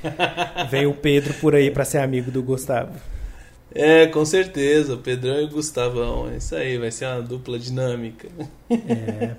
Vem 0.71 0.87
o 0.87 0.95
Pedro 0.95 1.35
por 1.35 1.55
aí 1.55 1.71
pra 1.71 1.85
ser 1.85 1.99
amigo 1.99 2.31
do 2.31 2.43
Gustavo. 2.43 2.99
É, 3.75 4.07
com 4.07 4.25
certeza, 4.25 4.95
o 4.95 4.99
Pedrão 4.99 5.41
e 5.41 5.45
o 5.45 5.51
Gustavão. 5.51 6.31
É 6.31 6.37
isso 6.37 6.55
aí, 6.55 6.79
vai 6.79 6.91
ser 6.91 7.07
uma 7.07 7.23
dupla 7.23 7.59
dinâmica. 7.59 8.29
É. 8.71 9.35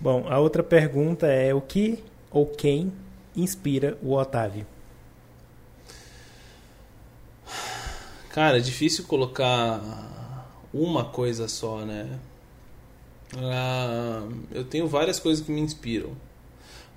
Bom, 0.00 0.26
a 0.28 0.38
outra 0.38 0.62
pergunta 0.62 1.26
é 1.26 1.54
o 1.54 1.60
que 1.60 2.02
ou 2.30 2.46
quem 2.46 2.92
inspira 3.36 3.96
o 4.02 4.14
Otávio? 4.14 4.66
Cara, 8.30 8.56
é 8.58 8.60
difícil 8.60 9.04
colocar 9.04 9.80
uma 10.72 11.04
coisa 11.04 11.46
só, 11.46 11.84
né? 11.84 12.18
Ah, 13.36 14.26
eu 14.50 14.64
tenho 14.64 14.88
várias 14.88 15.20
coisas 15.20 15.44
que 15.44 15.52
me 15.52 15.60
inspiram. 15.60 16.10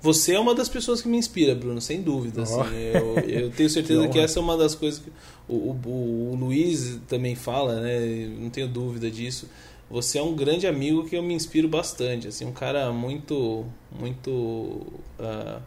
Você 0.02 0.34
é 0.34 0.40
uma 0.40 0.54
das 0.54 0.68
pessoas 0.68 1.00
que 1.02 1.08
me 1.08 1.16
inspira, 1.16 1.54
Bruno, 1.54 1.80
sem 1.80 2.00
dúvida. 2.02 2.40
Ó. 2.40 2.42
assim. 2.42 2.74
eu, 2.74 3.18
eu 3.28 3.50
tenho 3.50 3.68
certeza 3.68 4.02
Que 4.06 4.12
que, 4.14 4.18
essa 4.18 4.38
é 4.38 4.42
uma 4.42 4.56
das 4.56 4.74
coisas 4.74 5.00
que 5.00 5.10
o, 5.48 5.54
o, 5.54 6.30
o 6.32 6.36
Luiz 6.36 7.00
também 7.08 7.34
fala, 7.34 7.80
né? 7.80 8.28
Não 8.38 8.50
tenho 8.50 8.68
dúvida 8.68 9.10
disso. 9.10 9.48
Você 9.90 10.18
é 10.18 10.22
um 10.22 10.34
grande 10.34 10.66
amigo 10.66 11.04
que 11.04 11.16
eu 11.16 11.22
me 11.22 11.32
inspiro 11.34 11.68
bastante. 11.68 12.26
Assim, 12.28 12.44
um 12.44 12.52
cara 12.52 12.92
muito, 12.92 13.64
muito 13.98 14.84
ah, 15.18 15.60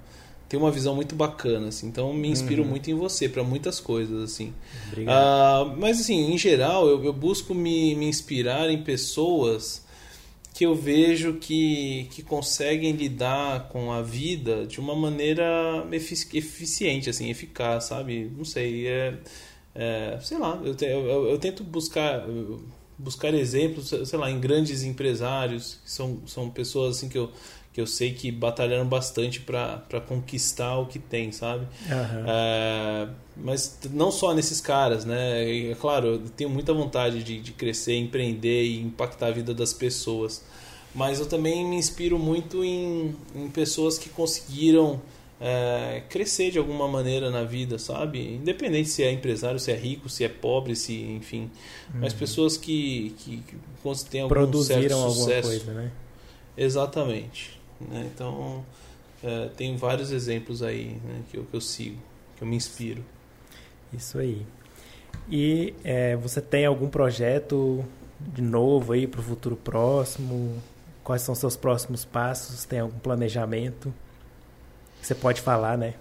tem 0.50 0.60
uma 0.60 0.72
visão 0.72 0.96
muito 0.96 1.16
bacana, 1.16 1.68
assim. 1.68 1.88
Então 1.88 2.14
me 2.14 2.28
inspiro 2.28 2.64
Uhum. 2.64 2.70
muito 2.70 2.90
em 2.90 2.96
você 2.96 3.30
para 3.30 3.44
muitas 3.44 3.80
coisas, 3.80 4.22
assim. 4.24 4.54
Obrigado. 4.88 5.16
Ah, 5.16 5.76
mas 5.78 6.02
assim, 6.02 6.34
em 6.34 6.38
geral, 6.38 6.88
eu, 6.88 7.04
eu 7.04 7.14
busco 7.14 7.54
me, 7.54 7.96
me 7.96 8.08
inspirar 8.08 8.70
em 8.70 8.82
pessoas 8.84 9.84
que 10.60 10.66
eu 10.66 10.76
vejo 10.76 11.36
que, 11.36 12.08
que 12.12 12.22
conseguem 12.22 12.92
lidar 12.92 13.70
com 13.70 13.94
a 13.94 14.02
vida 14.02 14.68
de 14.68 14.78
uma 14.80 14.94
maneira 14.96 15.88
efici- 15.92 16.38
eficiente, 16.38 17.10
assim, 17.10 17.30
eficaz, 17.30 17.86
sabe? 17.86 18.30
Não 18.38 18.44
sei, 18.44 18.86
é, 18.88 19.18
é, 19.76 20.20
sei 20.22 20.38
lá, 20.38 20.62
eu, 20.64 20.76
eu- 20.82 21.30
eu 21.30 21.40
tento 21.40 21.64
buscar 21.64 22.26
buscar 22.98 23.34
exemplos, 23.34 23.88
sei 24.06 24.20
lá, 24.20 24.30
em 24.30 24.40
grandes 24.40 24.84
empresários, 24.84 25.80
que 25.86 25.90
são, 25.92 26.22
são 26.28 26.50
pessoas 26.50 26.98
assim 26.98 27.08
que 27.10 27.18
eu, 27.18 27.32
que 27.80 27.82
eu 27.82 27.88
sei 27.88 28.12
que 28.14 28.30
batalharam 28.30 28.86
bastante 28.86 29.40
para 29.40 30.02
conquistar 30.06 30.78
o 30.78 30.86
que 30.86 31.00
tem, 31.00 31.32
sabe? 31.32 31.66
Aham. 31.90 32.26
É, 32.28 33.08
mas 33.38 33.80
não 33.94 34.12
só 34.12 34.34
nesses 34.34 34.60
caras, 34.60 35.06
né? 35.06 35.50
E, 35.50 35.72
É 35.72 35.76
claro, 35.76 36.08
eu 36.08 36.20
tenho 36.36 36.50
muita 36.50 36.74
vontade 36.74 37.24
de, 37.24 37.40
de 37.40 37.54
crescer, 37.54 37.96
empreender 37.96 38.64
e 38.66 38.82
impactar 38.82 39.28
a 39.28 39.32
vida 39.32 39.54
das 39.54 39.74
pessoas. 39.74 40.44
Mas 40.94 41.20
eu 41.20 41.26
também 41.26 41.66
me 41.66 41.78
inspiro 41.78 42.20
muito 42.20 42.64
em, 42.66 43.16
em 43.34 43.48
pessoas 43.48 43.98
que 43.98 44.10
conseguiram 44.10 45.00
é, 45.40 46.04
crescer 46.10 46.52
de 46.52 46.58
alguma 46.58 46.88
maneira 46.88 47.30
na 47.32 47.44
vida, 47.46 47.80
sabe? 47.80 48.20
Independente 48.36 48.90
se 48.90 49.04
é 49.04 49.12
empresário, 49.12 49.58
se 49.58 49.72
é 49.72 49.76
rico, 49.76 50.10
se 50.10 50.26
é 50.26 50.28
pobre, 50.28 50.76
se 50.76 50.94
enfim. 51.02 51.50
Mas 51.94 52.12
pessoas 52.14 52.58
que, 52.58 53.16
que, 53.20 53.38
que 53.38 53.56
têm 54.10 54.22
algum 54.22 54.36
certo 54.36 54.50
Produziram 54.50 54.98
alguma 54.98 55.14
sucesso. 55.14 55.48
coisa, 55.48 55.74
né? 55.74 55.92
Exatamente. 56.58 57.59
Né? 57.82 58.10
Então, 58.14 58.64
é, 59.24 59.50
tem 59.56 59.76
vários 59.76 60.12
exemplos 60.12 60.64
aí 60.64 61.00
né, 61.04 61.22
que, 61.30 61.38
eu, 61.38 61.46
que 61.46 61.56
eu 61.56 61.62
sigo, 61.62 61.98
que 62.36 62.44
eu 62.44 62.48
me 62.48 62.56
inspiro. 62.56 63.04
Isso 63.94 64.18
aí. 64.18 64.46
E 65.30 65.74
é, 65.84 66.16
você 66.16 66.42
tem 66.42 66.66
algum 66.66 66.90
projeto 66.90 67.84
de 68.20 68.42
novo 68.42 68.94
aí 68.94 69.08
para 69.08 69.20
o 69.20 69.24
futuro 69.24 69.56
próximo? 69.56 70.62
Quais 71.04 71.22
são 71.22 71.34
seus 71.36 71.56
próximos 71.56 72.06
passos? 72.06 72.66
Tem 72.66 72.80
algum 72.80 73.00
planejamento? 73.00 73.94
Você 75.02 75.16
pode 75.16 75.42
falar, 75.42 75.78
né? 75.78 75.96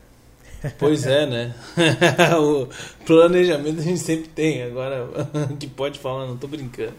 Pois 0.78 1.06
é, 1.06 1.26
né? 1.26 1.54
o 2.40 2.68
planejamento 3.04 3.80
a 3.80 3.82
gente 3.82 4.00
sempre 4.00 4.28
tem, 4.28 4.62
agora 4.62 5.08
que 5.58 5.66
pode 5.66 5.98
falar, 5.98 6.26
não 6.26 6.36
tô 6.36 6.48
brincando. 6.48 6.94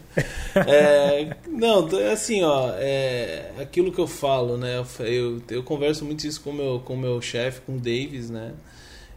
É, 0.54 1.36
não, 1.46 1.86
assim, 2.10 2.42
ó, 2.42 2.70
é, 2.76 3.52
aquilo 3.58 3.92
que 3.92 4.00
eu 4.00 4.06
falo, 4.06 4.56
né? 4.56 4.82
Eu, 5.00 5.42
eu 5.50 5.62
converso 5.62 6.04
muito 6.04 6.26
isso 6.26 6.40
com 6.40 6.50
o 6.50 6.54
meu, 6.54 6.80
com 6.84 6.94
o 6.94 6.98
meu 6.98 7.20
chefe, 7.20 7.60
com 7.62 7.76
o 7.76 7.78
Davis, 7.78 8.30
né? 8.30 8.52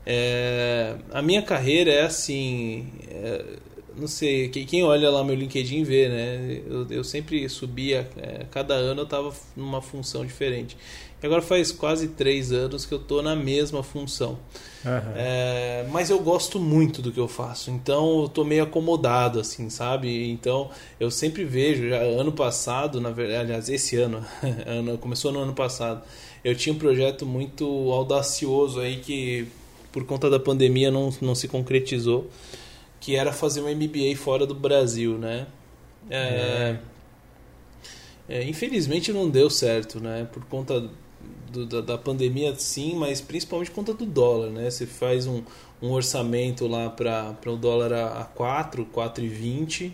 É, 0.05 0.95
a 1.11 1.21
minha 1.21 1.41
carreira 1.41 1.91
é 1.91 2.03
assim. 2.03 2.87
é, 3.09 3.43
não 3.95 4.07
sei, 4.07 4.49
quem 4.49 4.83
olha 4.83 5.09
lá 5.09 5.23
meu 5.23 5.35
LinkedIn 5.35 5.83
vê, 5.83 6.09
né? 6.09 6.61
Eu, 6.67 6.87
eu 6.89 7.03
sempre 7.03 7.47
subia, 7.47 8.09
é, 8.17 8.45
cada 8.49 8.73
ano 8.73 9.01
eu 9.01 9.05
estava 9.05 9.31
numa 9.55 9.81
função 9.81 10.25
diferente. 10.25 10.75
E 11.23 11.25
agora 11.25 11.41
faz 11.41 11.71
quase 11.71 12.09
três 12.09 12.51
anos 12.51 12.85
que 12.85 12.93
eu 12.93 12.97
estou 12.97 13.23
na 13.23 13.33
mesma 13.33 13.81
função. 13.81 14.37
Uhum. 14.83 15.13
É, 15.15 15.85
mas 15.89 16.09
eu 16.09 16.19
gosto 16.19 16.59
muito 16.59 17.01
do 17.01 17.13
que 17.13 17.19
eu 17.19 17.29
faço, 17.29 17.71
então 17.71 18.19
eu 18.19 18.25
estou 18.25 18.43
meio 18.43 18.63
acomodado, 18.63 19.39
assim, 19.39 19.69
sabe? 19.69 20.29
Então 20.29 20.69
eu 20.99 21.09
sempre 21.09 21.45
vejo, 21.45 21.87
já 21.87 21.99
ano 21.99 22.33
passado, 22.33 22.99
na 22.99 23.09
verdade, 23.09 23.43
aliás, 23.43 23.69
esse 23.69 23.95
ano, 23.95 24.23
ano 24.67 24.97
começou 24.97 25.31
no 25.31 25.39
ano 25.39 25.53
passado, 25.53 26.03
eu 26.43 26.53
tinha 26.53 26.75
um 26.75 26.77
projeto 26.77 27.25
muito 27.25 27.65
audacioso 27.89 28.81
aí 28.81 28.97
que 28.97 29.47
por 29.93 30.03
conta 30.03 30.29
da 30.29 30.39
pandemia 30.39 30.91
não, 30.91 31.09
não 31.21 31.33
se 31.33 31.47
concretizou 31.47 32.29
que 32.99 33.15
era 33.15 33.31
fazer 33.31 33.61
um 33.61 33.73
MBA 33.73 34.17
fora 34.17 34.45
do 34.45 34.53
Brasil, 34.53 35.17
né? 35.17 35.47
É, 36.09 36.77
é, 38.27 38.43
infelizmente 38.43 39.13
não 39.13 39.29
deu 39.29 39.49
certo, 39.49 40.01
né? 40.01 40.27
Por 40.31 40.43
conta 40.45 40.89
do, 41.53 41.65
da, 41.65 41.81
da, 41.81 41.97
pandemia, 41.97 42.53
sim, 42.55 42.95
mas 42.95 43.21
principalmente 43.21 43.69
por 43.69 43.75
conta 43.75 43.93
do 43.93 44.05
dólar, 44.05 44.49
né? 44.49 44.69
Você 44.69 44.85
faz 44.85 45.27
um, 45.27 45.43
um 45.81 45.91
orçamento 45.91 46.67
lá 46.67 46.89
para 46.89 47.37
o 47.45 47.55
dólar 47.55 47.93
a, 47.93 48.21
a 48.21 48.25
4, 48.25 48.87
4,20 48.93 49.91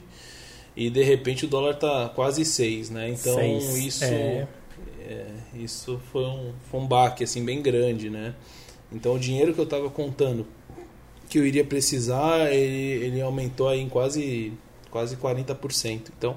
e 0.75 0.89
de 0.89 1.03
repente 1.03 1.45
o 1.45 1.47
dólar 1.47 1.75
tá 1.75 2.09
quase 2.15 2.45
6, 2.45 2.89
né? 2.89 3.09
Então 3.09 3.35
Seis. 3.35 3.77
isso 3.77 4.03
é. 4.05 4.47
É, 5.01 5.25
isso 5.55 5.99
foi 6.11 6.23
um, 6.23 6.53
foi 6.69 6.79
um 6.79 6.87
baque 6.87 7.23
assim 7.23 7.43
bem 7.43 7.61
grande, 7.61 8.09
né? 8.09 8.33
Então 8.91 9.13
o 9.15 9.19
dinheiro 9.19 9.53
que 9.53 9.59
eu 9.59 9.65
estava 9.65 9.89
contando 9.89 10.45
que 11.29 11.37
eu 11.37 11.45
iria 11.45 11.63
precisar, 11.63 12.51
ele, 12.51 13.05
ele 13.05 13.21
aumentou 13.21 13.69
aí 13.69 13.79
em 13.79 13.87
quase, 13.87 14.51
quase 14.89 15.15
40%. 15.15 16.09
Então, 16.17 16.35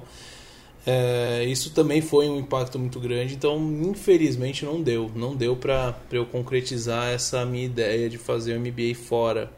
é, 0.85 1.45
isso 1.45 1.71
também 1.71 2.01
foi 2.01 2.27
um 2.27 2.39
impacto 2.39 2.77
muito 2.77 2.99
grande. 2.99 3.35
Então, 3.35 3.57
infelizmente, 3.83 4.65
não 4.65 4.81
deu. 4.81 5.09
Não 5.15 5.35
deu 5.35 5.55
para 5.55 5.95
eu 6.11 6.25
concretizar 6.25 7.09
essa 7.13 7.45
minha 7.45 7.65
ideia 7.65 8.09
de 8.09 8.17
fazer 8.17 8.55
o 8.55 8.59
MBA 8.59 8.95
fora. 8.95 9.51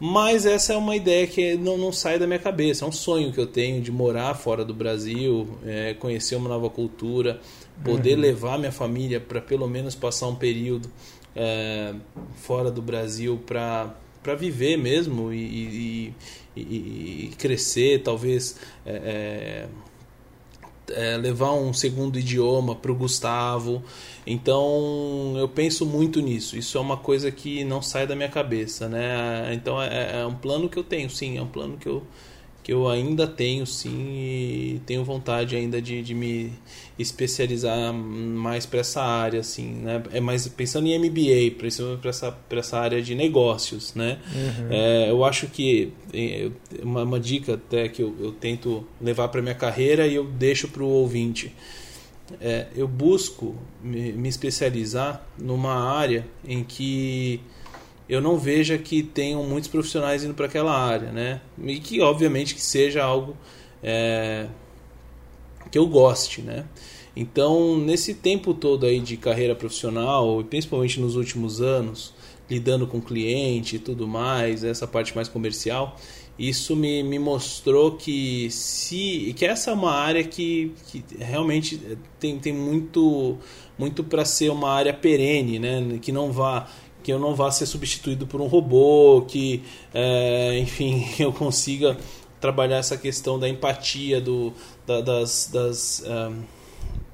Mas 0.00 0.46
essa 0.46 0.74
é 0.74 0.76
uma 0.76 0.94
ideia 0.94 1.26
que 1.26 1.56
não, 1.56 1.76
não 1.76 1.90
sai 1.90 2.18
da 2.18 2.26
minha 2.26 2.38
cabeça. 2.38 2.84
É 2.84 2.88
um 2.88 2.92
sonho 2.92 3.32
que 3.32 3.40
eu 3.40 3.46
tenho 3.46 3.80
de 3.80 3.90
morar 3.90 4.34
fora 4.34 4.64
do 4.64 4.74
Brasil, 4.74 5.48
é, 5.66 5.94
conhecer 5.94 6.36
uma 6.36 6.48
nova 6.48 6.70
cultura, 6.70 7.40
poder 7.82 8.14
uhum. 8.14 8.20
levar 8.20 8.58
minha 8.58 8.70
família 8.70 9.18
para 9.18 9.40
pelo 9.40 9.66
menos 9.66 9.94
passar 9.94 10.28
um 10.28 10.36
período 10.36 10.88
é, 11.34 11.94
fora 12.36 12.70
do 12.70 12.82
Brasil 12.82 13.40
para 13.44 13.94
para 14.20 14.34
viver 14.34 14.76
mesmo 14.76 15.32
e, 15.32 15.38
e, 15.38 16.14
e, 16.54 16.62
e 17.30 17.34
crescer, 17.38 18.02
talvez 18.02 18.56
é, 18.84 19.66
é, 20.90 21.14
é 21.14 21.16
levar 21.16 21.52
um 21.52 21.72
segundo 21.72 22.18
idioma 22.18 22.74
para 22.74 22.92
o 22.92 22.94
Gustavo. 22.94 23.82
Então 24.26 25.34
eu 25.36 25.48
penso 25.48 25.86
muito 25.86 26.20
nisso. 26.20 26.56
Isso 26.56 26.76
é 26.78 26.80
uma 26.80 26.96
coisa 26.96 27.30
que 27.30 27.64
não 27.64 27.80
sai 27.80 28.06
da 28.06 28.14
minha 28.14 28.28
cabeça, 28.28 28.88
né? 28.88 29.52
Então 29.54 29.82
é, 29.82 30.20
é 30.20 30.26
um 30.26 30.34
plano 30.34 30.68
que 30.68 30.78
eu 30.78 30.84
tenho, 30.84 31.08
sim, 31.08 31.38
é 31.38 31.42
um 31.42 31.48
plano 31.48 31.76
que 31.76 31.88
eu 31.88 32.02
que 32.68 32.72
eu 32.74 32.86
ainda 32.86 33.26
tenho 33.26 33.64
sim 33.66 34.10
e 34.12 34.82
tenho 34.84 35.02
vontade 35.02 35.56
ainda 35.56 35.80
de, 35.80 36.02
de 36.02 36.14
me 36.14 36.52
especializar 36.98 37.94
mais 37.94 38.66
para 38.66 38.80
essa 38.80 39.02
área 39.02 39.40
assim 39.40 39.72
né? 39.76 40.02
É 40.12 40.20
mais 40.20 40.46
pensando 40.48 40.86
em 40.86 40.98
MBA 40.98 41.56
principalmente 41.56 42.00
para 42.00 42.10
essa 42.10 42.30
para 42.30 42.58
essa 42.58 42.78
área 42.78 43.00
de 43.00 43.14
negócios 43.14 43.94
né? 43.94 44.18
Uhum. 44.34 44.68
é, 44.70 45.10
eu 45.10 45.24
acho 45.24 45.46
que 45.46 45.94
é, 46.12 46.50
uma, 46.82 47.04
uma, 47.04 47.18
dica 47.18 47.54
até 47.54 47.88
que 47.88 48.02
eu, 48.02 48.14
eu 48.20 48.32
tento 48.32 48.86
levar 49.00 49.28
para 49.28 49.40
minha 49.40 49.54
carreira 49.54 50.06
e 50.06 50.14
eu 50.14 50.24
deixo 50.24 50.68
para 50.68 50.82
o 50.82 50.88
ouvinte. 50.88 51.54
É, 52.38 52.66
eu 52.76 52.86
busco 52.86 53.56
me, 53.82 54.12
me 54.12 54.28
especializar 54.28 55.26
numa 55.38 55.74
área 55.74 56.26
em 56.46 56.62
que 56.62 57.40
eu 58.08 58.20
não 58.20 58.38
veja 58.38 58.78
que 58.78 59.02
tenham 59.02 59.44
muitos 59.44 59.68
profissionais 59.68 60.24
indo 60.24 60.34
para 60.34 60.46
aquela 60.46 60.76
área, 60.76 61.12
né? 61.12 61.40
E 61.62 61.78
que 61.78 62.00
obviamente 62.00 62.54
que 62.54 62.62
seja 62.62 63.04
algo 63.04 63.36
é, 63.82 64.46
que 65.70 65.78
eu 65.78 65.86
goste, 65.86 66.40
né? 66.40 66.64
Então, 67.14 67.76
nesse 67.76 68.14
tempo 68.14 68.54
todo 68.54 68.86
aí 68.86 69.00
de 69.00 69.16
carreira 69.16 69.54
profissional, 69.54 70.40
e 70.40 70.44
principalmente 70.44 71.00
nos 71.00 71.16
últimos 71.16 71.60
anos, 71.60 72.14
lidando 72.48 72.86
com 72.86 73.00
cliente 73.00 73.76
e 73.76 73.78
tudo 73.78 74.06
mais, 74.06 74.64
essa 74.64 74.86
parte 74.86 75.14
mais 75.14 75.28
comercial, 75.28 75.96
isso 76.38 76.76
me, 76.76 77.02
me 77.02 77.18
mostrou 77.18 77.96
que 77.96 78.48
se 78.50 79.34
que 79.36 79.44
essa 79.44 79.72
é 79.72 79.74
uma 79.74 79.92
área 79.92 80.22
que, 80.22 80.72
que 80.86 81.04
realmente 81.18 81.98
tem, 82.20 82.38
tem 82.38 82.52
muito 82.52 83.36
muito 83.76 84.04
para 84.04 84.24
ser 84.24 84.50
uma 84.50 84.70
área 84.70 84.94
perene, 84.94 85.58
né? 85.58 85.98
Que 86.00 86.12
não 86.12 86.30
vá 86.32 86.68
que 87.08 87.12
eu 87.12 87.18
não 87.18 87.34
vá 87.34 87.50
ser 87.50 87.64
substituído 87.64 88.26
por 88.26 88.38
um 88.38 88.46
robô, 88.46 89.24
que, 89.26 89.62
é, 89.94 90.58
enfim, 90.58 91.08
eu 91.18 91.32
consiga 91.32 91.96
trabalhar 92.38 92.76
essa 92.76 92.98
questão 92.98 93.38
da 93.38 93.48
empatia, 93.48 94.20
do, 94.20 94.52
da, 94.86 95.00
das, 95.00 95.48
das, 95.50 96.04
um, 96.06 96.42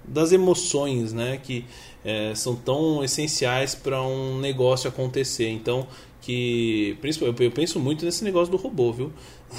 das 0.02 0.32
emoções, 0.32 1.12
né, 1.12 1.38
que 1.40 1.64
é, 2.04 2.34
são 2.34 2.56
tão 2.56 3.04
essenciais 3.04 3.76
para 3.76 4.02
um 4.02 4.40
negócio 4.40 4.88
acontecer. 4.88 5.48
Então, 5.48 5.86
que 6.20 6.98
principalmente 7.00 7.44
eu 7.44 7.52
penso 7.52 7.78
muito 7.78 8.04
nesse 8.04 8.24
negócio 8.24 8.50
do 8.50 8.56
robô, 8.56 8.92
viu? 8.92 9.12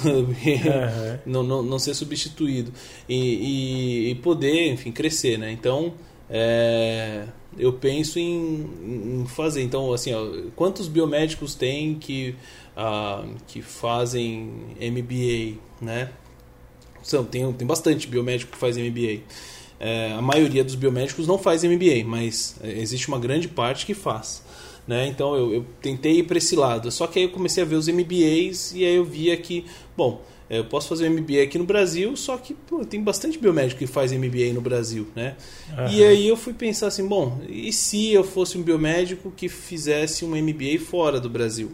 uhum. 0.04 0.34
não, 1.24 1.42
não, 1.42 1.62
não 1.62 1.78
ser 1.78 1.94
substituído 1.94 2.70
e, 3.08 3.16
e, 3.16 4.10
e, 4.10 4.14
poder, 4.16 4.70
enfim, 4.70 4.92
crescer, 4.92 5.38
né? 5.38 5.50
Então, 5.50 5.94
é, 6.28 7.24
eu 7.58 7.72
penso 7.72 8.18
em, 8.18 8.68
em, 9.22 9.26
fazer. 9.26 9.62
Então, 9.62 9.92
assim, 9.92 10.12
ó, 10.12 10.26
quantos 10.54 10.88
biomédicos 10.88 11.54
tem 11.54 11.94
que, 11.94 12.34
uh, 12.76 13.28
que 13.46 13.62
fazem 13.62 14.50
MBA, 14.80 15.58
né? 15.80 16.10
São, 17.02 17.24
tem, 17.24 17.50
tem 17.52 17.66
bastante 17.66 18.06
biomédico 18.06 18.52
que 18.52 18.58
faz 18.58 18.76
MBA. 18.76 19.20
É, 19.78 20.12
a 20.12 20.22
maioria 20.22 20.64
dos 20.64 20.74
biomédicos 20.74 21.26
não 21.26 21.38
faz 21.38 21.62
MBA, 21.62 22.04
mas 22.04 22.56
existe 22.62 23.08
uma 23.08 23.18
grande 23.18 23.46
parte 23.46 23.86
que 23.86 23.94
faz. 23.94 24.42
Né? 24.86 25.06
Então 25.08 25.34
eu, 25.34 25.54
eu 25.54 25.66
tentei 25.80 26.18
ir 26.18 26.22
para 26.24 26.38
esse 26.38 26.56
lado. 26.56 26.90
Só 26.90 27.06
que 27.06 27.18
aí 27.18 27.24
eu 27.26 27.30
comecei 27.30 27.62
a 27.62 27.66
ver 27.66 27.76
os 27.76 27.88
MBAs 27.88 28.72
e 28.74 28.84
aí 28.84 28.94
eu 28.94 29.04
via 29.04 29.36
que, 29.36 29.64
bom, 29.96 30.22
eu 30.48 30.64
posso 30.64 30.88
fazer 30.88 31.08
um 31.08 31.12
MBA 31.12 31.42
aqui 31.42 31.58
no 31.58 31.64
Brasil, 31.64 32.16
só 32.16 32.36
que 32.36 32.54
pô, 32.54 32.84
tem 32.84 33.02
bastante 33.02 33.38
biomédico 33.38 33.80
que 33.80 33.86
faz 33.86 34.12
MBA 34.12 34.52
no 34.54 34.60
Brasil, 34.60 35.08
né? 35.14 35.36
Uhum. 35.76 35.88
E 35.88 36.04
aí 36.04 36.28
eu 36.28 36.36
fui 36.36 36.52
pensar 36.52 36.86
assim, 36.86 37.06
bom, 37.06 37.40
e 37.48 37.72
se 37.72 38.12
eu 38.12 38.22
fosse 38.22 38.56
um 38.56 38.62
biomédico 38.62 39.30
que 39.30 39.48
fizesse 39.48 40.24
um 40.24 40.36
MBA 40.36 40.78
fora 40.78 41.20
do 41.20 41.28
Brasil? 41.28 41.72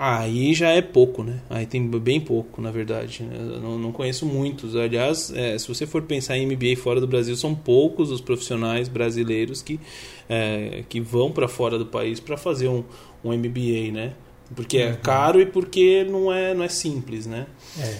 Aí 0.00 0.54
já 0.54 0.68
é 0.68 0.80
pouco, 0.80 1.24
né? 1.24 1.42
Aí 1.50 1.66
tem 1.66 1.84
bem 1.84 2.20
pouco, 2.20 2.62
na 2.62 2.70
verdade. 2.70 3.24
Né? 3.24 3.36
Eu 3.36 3.60
não, 3.60 3.76
não 3.76 3.90
conheço 3.90 4.24
muitos. 4.24 4.76
Aliás, 4.76 5.32
é, 5.34 5.58
se 5.58 5.66
você 5.66 5.88
for 5.88 6.02
pensar 6.02 6.38
em 6.38 6.46
MBA 6.46 6.76
fora 6.80 7.00
do 7.00 7.06
Brasil, 7.08 7.34
são 7.34 7.52
poucos 7.52 8.12
os 8.12 8.20
profissionais 8.20 8.88
brasileiros 8.88 9.60
que, 9.60 9.80
é, 10.28 10.84
que 10.88 11.00
vão 11.00 11.32
para 11.32 11.48
fora 11.48 11.76
do 11.76 11.84
país 11.84 12.20
para 12.20 12.36
fazer 12.36 12.68
um, 12.68 12.84
um 13.24 13.36
MBA, 13.36 13.90
né? 13.92 14.12
Porque 14.54 14.78
é 14.78 14.90
uhum. 14.90 14.96
caro 15.02 15.40
e 15.40 15.46
porque 15.46 16.04
não 16.04 16.32
é, 16.32 16.54
não 16.54 16.64
é 16.64 16.68
simples, 16.68 17.26
né? 17.26 17.46
É. 17.78 17.98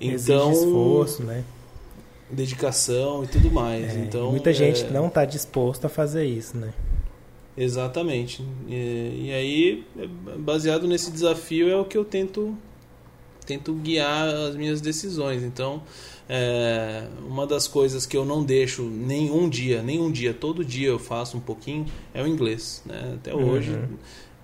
Então, 0.00 0.50
Exige 0.50 0.66
esforço, 0.66 1.22
né? 1.22 1.44
Dedicação 2.30 3.24
e 3.24 3.26
tudo 3.26 3.50
mais. 3.50 3.96
É. 3.96 4.00
Então, 4.00 4.30
muita 4.30 4.52
gente 4.52 4.84
é... 4.84 4.90
não 4.90 5.06
está 5.06 5.24
disposta 5.24 5.86
a 5.86 5.90
fazer 5.90 6.24
isso, 6.24 6.56
né? 6.56 6.72
Exatamente. 7.56 8.44
E, 8.68 9.28
e, 9.28 9.32
aí, 9.32 9.84
baseado 10.38 10.86
nesse 10.86 11.10
desafio, 11.10 11.70
é 11.70 11.76
o 11.76 11.84
que 11.84 11.96
eu 11.96 12.04
tento 12.04 12.56
tento 13.46 13.72
guiar 13.74 14.28
as 14.28 14.56
minhas 14.56 14.80
decisões. 14.80 15.44
Então, 15.44 15.80
é, 16.28 17.06
uma 17.24 17.46
das 17.46 17.68
coisas 17.68 18.04
que 18.04 18.16
eu 18.16 18.24
não 18.24 18.42
deixo 18.42 18.82
nenhum 18.82 19.48
dia, 19.48 19.82
nenhum 19.82 20.10
dia, 20.10 20.34
todo 20.34 20.64
dia 20.64 20.88
eu 20.88 20.98
faço 20.98 21.36
um 21.36 21.40
pouquinho, 21.40 21.86
é 22.12 22.20
o 22.20 22.26
inglês. 22.26 22.82
Né? 22.84 23.12
Até 23.14 23.32
hoje, 23.32 23.70
uhum 23.70 23.96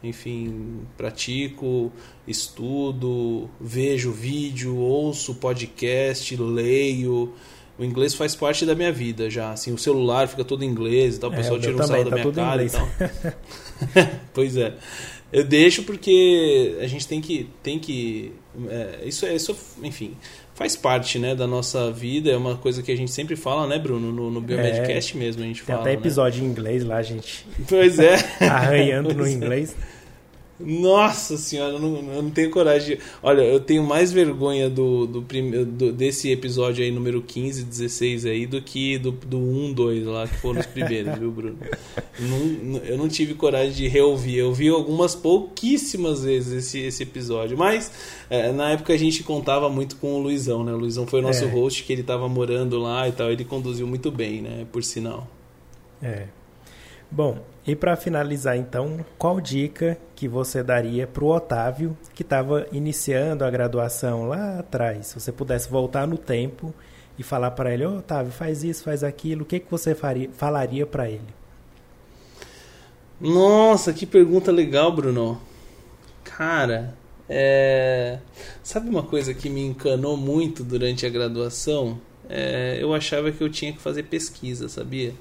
enfim, 0.02 0.80
pratico, 0.96 1.92
estudo, 2.26 3.48
vejo 3.60 4.10
vídeo, 4.10 4.76
ouço 4.76 5.34
podcast, 5.36 6.36
leio. 6.36 7.32
O 7.78 7.84
inglês 7.84 8.14
faz 8.14 8.34
parte 8.34 8.66
da 8.66 8.74
minha 8.74 8.92
vida 8.92 9.30
já. 9.30 9.52
Assim, 9.52 9.72
o 9.72 9.78
celular 9.78 10.28
fica 10.28 10.44
todo 10.44 10.64
em 10.64 10.68
inglês 10.68 11.16
e 11.16 11.20
tal, 11.20 11.30
o 11.30 11.34
é, 11.34 11.36
pessoal 11.36 11.58
tira 11.58 11.74
um 11.74 11.86
sarro 11.86 12.04
da 12.04 12.10
tá 12.10 12.16
minha 12.16 12.32
cara 12.32 12.64
e 12.64 12.70
tal. 12.70 12.88
pois 14.34 14.56
é. 14.56 14.74
Eu 15.32 15.44
deixo 15.44 15.84
porque 15.84 16.76
a 16.80 16.86
gente 16.86 17.08
tem 17.08 17.20
que. 17.20 17.48
Tem 17.62 17.78
que 17.78 18.34
é, 18.68 19.00
isso, 19.06 19.24
é, 19.24 19.34
isso, 19.34 19.56
enfim, 19.82 20.14
faz 20.62 20.76
parte 20.76 21.18
né, 21.18 21.34
da 21.34 21.47
nossa 21.47 21.90
vida. 21.90 22.30
É 22.30 22.36
uma 22.36 22.56
coisa 22.56 22.82
que 22.82 22.93
a 22.93 22.97
gente 22.97 23.10
sempre 23.10 23.34
fala, 23.34 23.66
né, 23.66 23.78
Bruno? 23.78 24.12
No, 24.12 24.30
no 24.30 24.40
Biomedcast 24.40 25.16
é, 25.16 25.18
mesmo 25.18 25.43
a 25.43 25.47
gente 25.47 25.64
tem 25.64 25.66
fala. 25.66 25.82
Tem 25.82 25.93
até 25.93 26.01
né? 26.01 26.06
episódio 26.06 26.40
né? 26.40 26.48
em 26.48 26.51
inglês 26.51 26.84
lá, 26.84 27.02
gente. 27.02 27.44
Pois 27.68 27.98
é. 27.98 28.14
Arranhando 28.48 29.09
pois 29.14 29.18
no 29.18 29.26
é. 29.26 29.74
Nossa 30.64 31.36
senhora, 31.36 31.74
eu 31.74 31.78
não, 31.78 31.97
eu 32.14 32.22
não 32.22 32.30
tenho 32.30 32.51
coragem. 32.51 32.97
De... 32.97 33.02
Olha, 33.22 33.43
eu 33.43 33.60
tenho 33.60 33.82
mais 33.82 34.12
vergonha 34.12 34.68
do, 34.70 35.06
do, 35.06 35.22
prime... 35.22 35.64
do, 35.64 35.93
desse 35.93 36.30
episódio 36.30 36.84
aí, 36.84 36.90
número 36.90 37.22
15, 37.22 37.64
16 37.64 38.26
aí, 38.26 38.47
do 38.47 38.60
que 38.62 38.98
do, 38.98 39.12
do 39.12 39.39
1, 39.39 39.72
2 39.72 40.06
lá, 40.06 40.26
que 40.26 40.36
foram 40.36 40.60
os 40.60 40.66
primeiros, 40.66 41.18
viu, 41.18 41.30
Bruno? 41.30 41.59
Não, 42.18 42.78
eu 42.84 42.97
não 42.97 43.09
tive 43.09 43.34
coragem 43.34 43.72
de 43.72 43.89
reouvir. 43.89 44.39
Eu 44.39 44.52
vi 44.52 44.68
algumas 44.68 45.14
pouquíssimas 45.14 46.24
vezes 46.24 46.66
esse, 46.66 46.78
esse 46.80 47.02
episódio. 47.02 47.56
Mas 47.56 47.90
é, 48.30 48.52
na 48.52 48.70
época 48.70 48.93
a 48.93 48.97
gente 48.97 49.22
contava 49.22 49.68
muito 49.68 49.97
com 49.97 50.14
o 50.14 50.18
Luizão, 50.18 50.64
né? 50.64 50.72
O 50.72 50.78
Luizão 50.78 51.06
foi 51.06 51.20
o 51.20 51.22
nosso 51.22 51.44
é. 51.44 51.48
host, 51.48 51.84
que 51.84 51.93
ele 51.93 52.02
tava 52.02 52.28
morando 52.28 52.78
lá 52.78 53.09
e 53.09 53.12
tal. 53.12 53.30
Ele 53.30 53.44
conduziu 53.44 53.86
muito 53.86 54.10
bem, 54.10 54.43
né? 54.43 54.66
Por 54.70 54.82
sinal. 54.82 55.28
É. 56.02 56.26
Bom, 57.10 57.39
e 57.64 57.76
para 57.76 57.97
finalizar 57.97 58.56
então, 58.56 59.05
qual 59.16 59.40
dica 59.40 59.97
que 60.16 60.26
você 60.26 60.64
daria 60.64 61.06
para 61.06 61.22
o 61.22 61.28
Otávio 61.28 61.97
que 62.12 62.22
estava 62.22 62.66
iniciando 62.72 63.44
a 63.44 63.51
graduação 63.51 64.26
lá 64.26 64.59
atrás? 64.59 65.09
Se 65.09 65.20
você 65.20 65.30
pudesse 65.30 65.70
voltar 65.70 66.06
no 66.06 66.18
tempo 66.18 66.74
e 67.16 67.22
falar 67.22 67.52
para 67.52 67.72
ele, 67.72 67.86
oh, 67.86 67.98
Otávio, 67.98 68.32
faz 68.32 68.64
isso, 68.64 68.82
faz 68.82 69.05
aquilo, 69.05 69.43
o 69.43 69.44
que, 69.44 69.60
que 69.60 69.70
você 69.70 69.94
faria, 69.94 70.28
falaria 70.32 70.84
para 70.84 71.09
ele? 71.09 71.43
Nossa, 73.20 73.93
que 73.93 74.06
pergunta 74.06 74.51
legal, 74.51 74.90
Bruno. 74.90 75.40
Cara, 76.24 76.97
é... 77.28 78.18
sabe 78.60 78.89
uma 78.89 79.05
coisa 79.05 79.32
que 79.32 79.48
me 79.48 79.60
encanou 79.60 80.16
muito 80.16 80.64
durante 80.64 81.06
a 81.06 81.09
graduação? 81.09 82.01
É... 82.28 82.78
Eu 82.80 82.93
achava 82.93 83.30
que 83.30 83.40
eu 83.40 83.48
tinha 83.48 83.72
que 83.72 83.80
fazer 83.80 84.02
pesquisa, 84.05 84.68
sabia? 84.68 85.14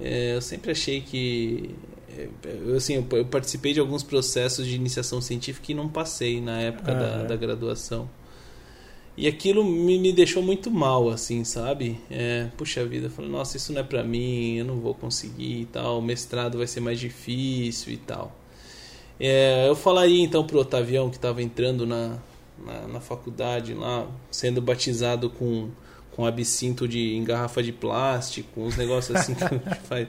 É, 0.00 0.34
eu 0.34 0.40
sempre 0.40 0.70
achei 0.70 1.00
que. 1.00 1.70
É, 2.16 2.28
eu, 2.66 2.76
assim, 2.76 3.06
eu 3.10 3.24
participei 3.24 3.72
de 3.72 3.80
alguns 3.80 4.02
processos 4.02 4.66
de 4.66 4.74
iniciação 4.74 5.20
científica 5.20 5.72
e 5.72 5.74
não 5.74 5.88
passei 5.88 6.40
na 6.40 6.60
época 6.60 6.92
ah, 6.92 6.94
da, 6.94 7.06
é. 7.22 7.26
da 7.26 7.36
graduação. 7.36 8.08
E 9.16 9.28
aquilo 9.28 9.64
me, 9.64 9.96
me 9.96 10.12
deixou 10.12 10.42
muito 10.42 10.70
mal, 10.70 11.08
assim, 11.08 11.44
sabe? 11.44 12.00
É, 12.10 12.48
puxa 12.56 12.84
vida, 12.84 13.06
eu 13.06 13.10
falei, 13.10 13.30
nossa, 13.30 13.56
isso 13.56 13.72
não 13.72 13.80
é 13.80 13.84
pra 13.84 14.02
mim, 14.02 14.56
eu 14.56 14.64
não 14.64 14.80
vou 14.80 14.92
conseguir 14.92 15.60
e 15.62 15.66
tal, 15.66 16.00
o 16.00 16.02
mestrado 16.02 16.58
vai 16.58 16.66
ser 16.66 16.80
mais 16.80 16.98
difícil 16.98 17.92
e 17.92 17.96
tal. 17.96 18.36
É, 19.18 19.68
eu 19.68 19.76
falaria 19.76 20.20
então 20.22 20.44
pro 20.44 20.58
Otavião 20.58 21.08
que 21.08 21.16
estava 21.16 21.40
entrando 21.40 21.86
na, 21.86 22.18
na, 22.58 22.88
na, 22.88 23.00
faculdade 23.00 23.72
lá, 23.72 24.08
sendo 24.30 24.60
batizado 24.60 25.30
com 25.30 25.70
com 26.14 26.24
absinto 26.24 26.86
de, 26.86 27.16
em 27.16 27.24
garrafa 27.24 27.62
de 27.62 27.72
plástico, 27.72 28.60
uns 28.60 28.76
negócios 28.76 29.16
assim 29.16 29.34
que 29.34 29.44
a 29.44 29.48
gente 29.48 29.74
faz, 29.88 30.08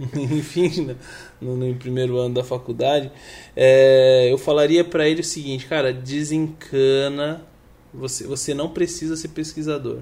enfim, 0.16 0.86
né, 0.86 0.96
no, 1.40 1.56
no, 1.56 1.74
primeiro 1.74 2.16
ano 2.18 2.34
da 2.34 2.42
faculdade, 2.42 3.10
é, 3.54 4.28
eu 4.30 4.38
falaria 4.38 4.82
para 4.82 5.06
ele 5.06 5.20
o 5.20 5.24
seguinte, 5.24 5.66
cara, 5.66 5.92
desencana, 5.92 7.44
você, 7.92 8.26
você 8.26 8.54
não 8.54 8.70
precisa 8.70 9.14
ser 9.14 9.28
pesquisador. 9.28 9.98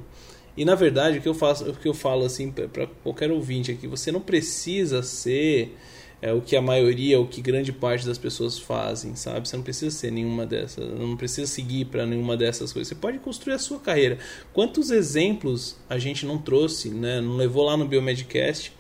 E 0.56 0.64
na 0.64 0.74
verdade, 0.74 1.18
o 1.18 1.22
que 1.22 1.28
eu 1.28 1.34
faço, 1.34 1.68
o 1.68 1.74
que 1.74 1.88
eu 1.88 1.94
falo 1.94 2.24
assim 2.24 2.50
para 2.50 2.86
qualquer 3.02 3.30
ouvinte 3.30 3.72
aqui, 3.72 3.86
você 3.86 4.12
não 4.12 4.20
precisa 4.20 5.02
ser 5.02 5.76
é 6.22 6.32
o 6.32 6.40
que 6.40 6.54
a 6.54 6.62
maioria, 6.62 7.18
o 7.18 7.26
que 7.26 7.40
grande 7.40 7.72
parte 7.72 8.06
das 8.06 8.18
pessoas 8.18 8.58
fazem, 8.58 9.16
sabe? 9.16 9.48
Você 9.48 9.56
não 9.56 9.62
precisa 9.62 9.90
ser 9.90 10.10
nenhuma 10.10 10.44
dessas, 10.44 10.86
não 10.98 11.16
precisa 11.16 11.46
seguir 11.46 11.86
para 11.86 12.04
nenhuma 12.04 12.36
dessas 12.36 12.72
coisas. 12.72 12.88
Você 12.88 12.94
pode 12.94 13.18
construir 13.18 13.54
a 13.54 13.58
sua 13.58 13.78
carreira. 13.78 14.18
Quantos 14.52 14.90
exemplos 14.90 15.76
a 15.88 15.98
gente 15.98 16.26
não 16.26 16.36
trouxe, 16.36 16.90
né? 16.90 17.20
Não 17.20 17.36
levou 17.36 17.64
lá 17.64 17.76
no 17.76 17.86
Biomedcast 17.86 18.72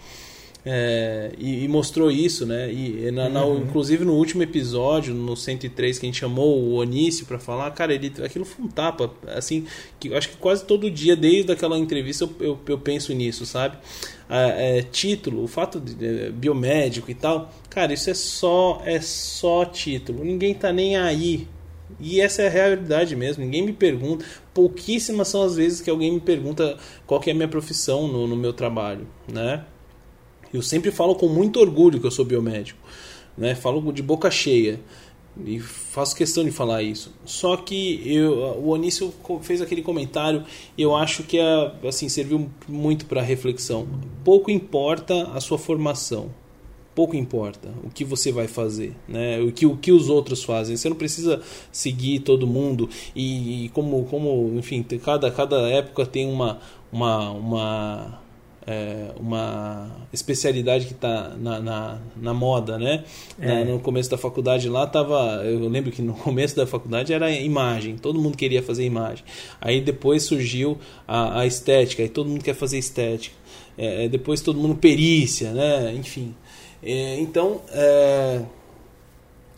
é, 0.64 1.32
e, 1.38 1.64
e, 1.64 1.68
mostrou 1.68 2.10
isso, 2.10 2.44
né? 2.44 2.70
E 2.70 3.10
na, 3.10 3.28
na, 3.30 3.44
uhum. 3.44 3.62
inclusive 3.62 4.04
no 4.04 4.12
último 4.12 4.42
episódio, 4.42 5.14
no 5.14 5.34
103, 5.34 5.98
que 5.98 6.04
a 6.04 6.08
gente 6.08 6.18
chamou 6.18 6.60
o 6.60 6.74
Onício 6.74 7.24
para 7.24 7.38
falar, 7.38 7.70
cara, 7.70 7.94
ele, 7.94 8.12
aquilo 8.22 8.44
foi 8.44 8.66
um 8.66 8.68
tapa, 8.68 9.10
assim, 9.28 9.66
que 9.98 10.08
eu 10.08 10.16
acho 10.16 10.28
que 10.28 10.36
quase 10.36 10.64
todo 10.64 10.90
dia, 10.90 11.16
desde 11.16 11.50
aquela 11.50 11.78
entrevista, 11.78 12.24
eu, 12.24 12.34
eu, 12.40 12.60
eu 12.66 12.78
penso 12.78 13.14
nisso, 13.14 13.46
sabe? 13.46 13.78
É, 14.30 14.82
título, 14.82 15.42
o 15.42 15.48
fato 15.48 15.80
de 15.80 16.30
biomédico 16.30 17.10
e 17.10 17.14
tal, 17.14 17.50
cara, 17.68 17.92
isso 17.92 18.08
é 18.08 18.14
só 18.14 18.80
é 18.84 19.00
só 19.00 19.64
título. 19.64 20.24
Ninguém 20.24 20.54
tá 20.54 20.72
nem 20.72 20.96
aí. 20.96 21.48
E 21.98 22.20
essa 22.20 22.42
é 22.42 22.46
a 22.46 22.50
realidade 22.50 23.16
mesmo. 23.16 23.44
Ninguém 23.44 23.62
me 23.62 23.72
pergunta. 23.72 24.24
Pouquíssimas 24.54 25.28
são 25.28 25.42
as 25.42 25.56
vezes 25.56 25.80
que 25.80 25.90
alguém 25.90 26.12
me 26.12 26.20
pergunta 26.20 26.78
qual 27.06 27.20
é 27.26 27.30
a 27.30 27.34
minha 27.34 27.48
profissão 27.48 28.06
no, 28.06 28.28
no 28.28 28.36
meu 28.36 28.52
trabalho, 28.52 29.06
né? 29.26 29.64
Eu 30.52 30.62
sempre 30.62 30.90
falo 30.90 31.14
com 31.14 31.28
muito 31.28 31.60
orgulho 31.60 32.00
que 32.00 32.06
eu 32.06 32.10
sou 32.10 32.24
biomédico, 32.24 32.78
né? 33.36 33.54
Falo 33.54 33.92
de 33.92 34.02
boca 34.02 34.30
cheia. 34.30 34.80
E 35.46 35.58
faço 35.60 36.16
questão 36.16 36.44
de 36.44 36.50
falar 36.50 36.82
isso. 36.82 37.12
Só 37.24 37.56
que 37.56 38.02
eu, 38.04 38.32
o 38.58 38.68
Onísio 38.68 39.12
fez 39.42 39.60
aquele 39.62 39.82
comentário 39.82 40.44
e 40.76 40.82
eu 40.82 40.94
acho 40.94 41.22
que 41.22 41.38
é, 41.38 41.72
assim, 41.86 42.08
serviu 42.08 42.50
muito 42.68 43.06
para 43.06 43.22
reflexão. 43.22 43.86
Pouco 44.24 44.50
importa 44.50 45.30
a 45.32 45.40
sua 45.40 45.58
formação. 45.58 46.30
Pouco 46.94 47.16
importa 47.16 47.72
o 47.84 47.88
que 47.88 48.04
você 48.04 48.32
vai 48.32 48.48
fazer, 48.48 48.94
né? 49.08 49.40
o, 49.40 49.52
que, 49.52 49.64
o 49.64 49.76
que 49.76 49.92
os 49.92 50.08
outros 50.08 50.42
fazem. 50.42 50.76
Você 50.76 50.88
não 50.88 50.96
precisa 50.96 51.40
seguir 51.70 52.18
todo 52.20 52.46
mundo 52.46 52.90
e, 53.14 53.66
e 53.66 53.68
como, 53.70 54.04
como, 54.06 54.58
enfim, 54.58 54.82
cada, 54.82 55.30
cada 55.30 55.68
época 55.70 56.04
tem 56.04 56.26
uma, 56.26 56.58
uma, 56.92 57.30
uma 57.30 58.19
é, 58.66 59.12
uma 59.16 59.90
especialidade 60.12 60.86
que 60.86 60.92
está 60.92 61.34
na, 61.36 61.60
na, 61.60 61.98
na, 62.16 62.34
moda, 62.34 62.78
né? 62.78 63.04
É. 63.40 63.64
no 63.64 63.80
começo 63.80 64.10
da 64.10 64.18
faculdade 64.18 64.68
lá 64.68 64.86
tava, 64.86 65.42
eu 65.44 65.68
lembro 65.68 65.90
que 65.90 66.02
no 66.02 66.14
começo 66.24 66.54
da 66.54 66.66
faculdade 66.66 67.12
era 67.12 67.30
imagem, 67.30 67.96
todo 67.96 68.20
mundo 68.20 68.36
queria 68.36 68.62
fazer 68.62 68.84
imagem. 68.84 69.24
Aí 69.60 69.80
depois 69.80 70.24
surgiu 70.24 70.78
a, 71.08 71.40
a 71.40 71.46
estética, 71.46 72.02
aí 72.02 72.08
todo 72.08 72.28
mundo 72.28 72.44
quer 72.44 72.54
fazer 72.54 72.78
estética. 72.78 73.34
É, 73.78 74.04
é 74.04 74.08
depois 74.08 74.40
todo 74.40 74.58
mundo 74.58 74.76
perícia, 74.76 75.52
né? 75.52 75.94
Enfim. 75.94 76.34
É, 76.82 77.18
então 77.18 77.62
é, 77.70 78.42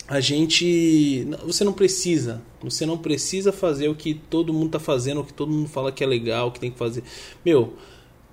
a 0.09 0.20
gente, 0.20 1.27
você 1.45 1.65
não 1.65 1.73
precisa, 1.73 2.43
você 2.61 2.85
não 2.85 2.99
precisa 2.99 3.53
fazer 3.53 3.89
o 3.89 3.95
que 3.95 4.15
todo 4.15 4.53
mundo 4.53 4.66
está 4.66 4.79
fazendo, 4.79 5.20
o 5.20 5.24
que 5.24 5.33
todo 5.33 5.51
mundo 5.51 5.69
fala 5.69 5.91
que 5.91 6.05
é 6.05 6.07
legal, 6.07 6.53
que 6.53 6.61
tem 6.61 6.70
que 6.70 6.79
fazer. 6.79 7.03
Meu, 7.45 7.74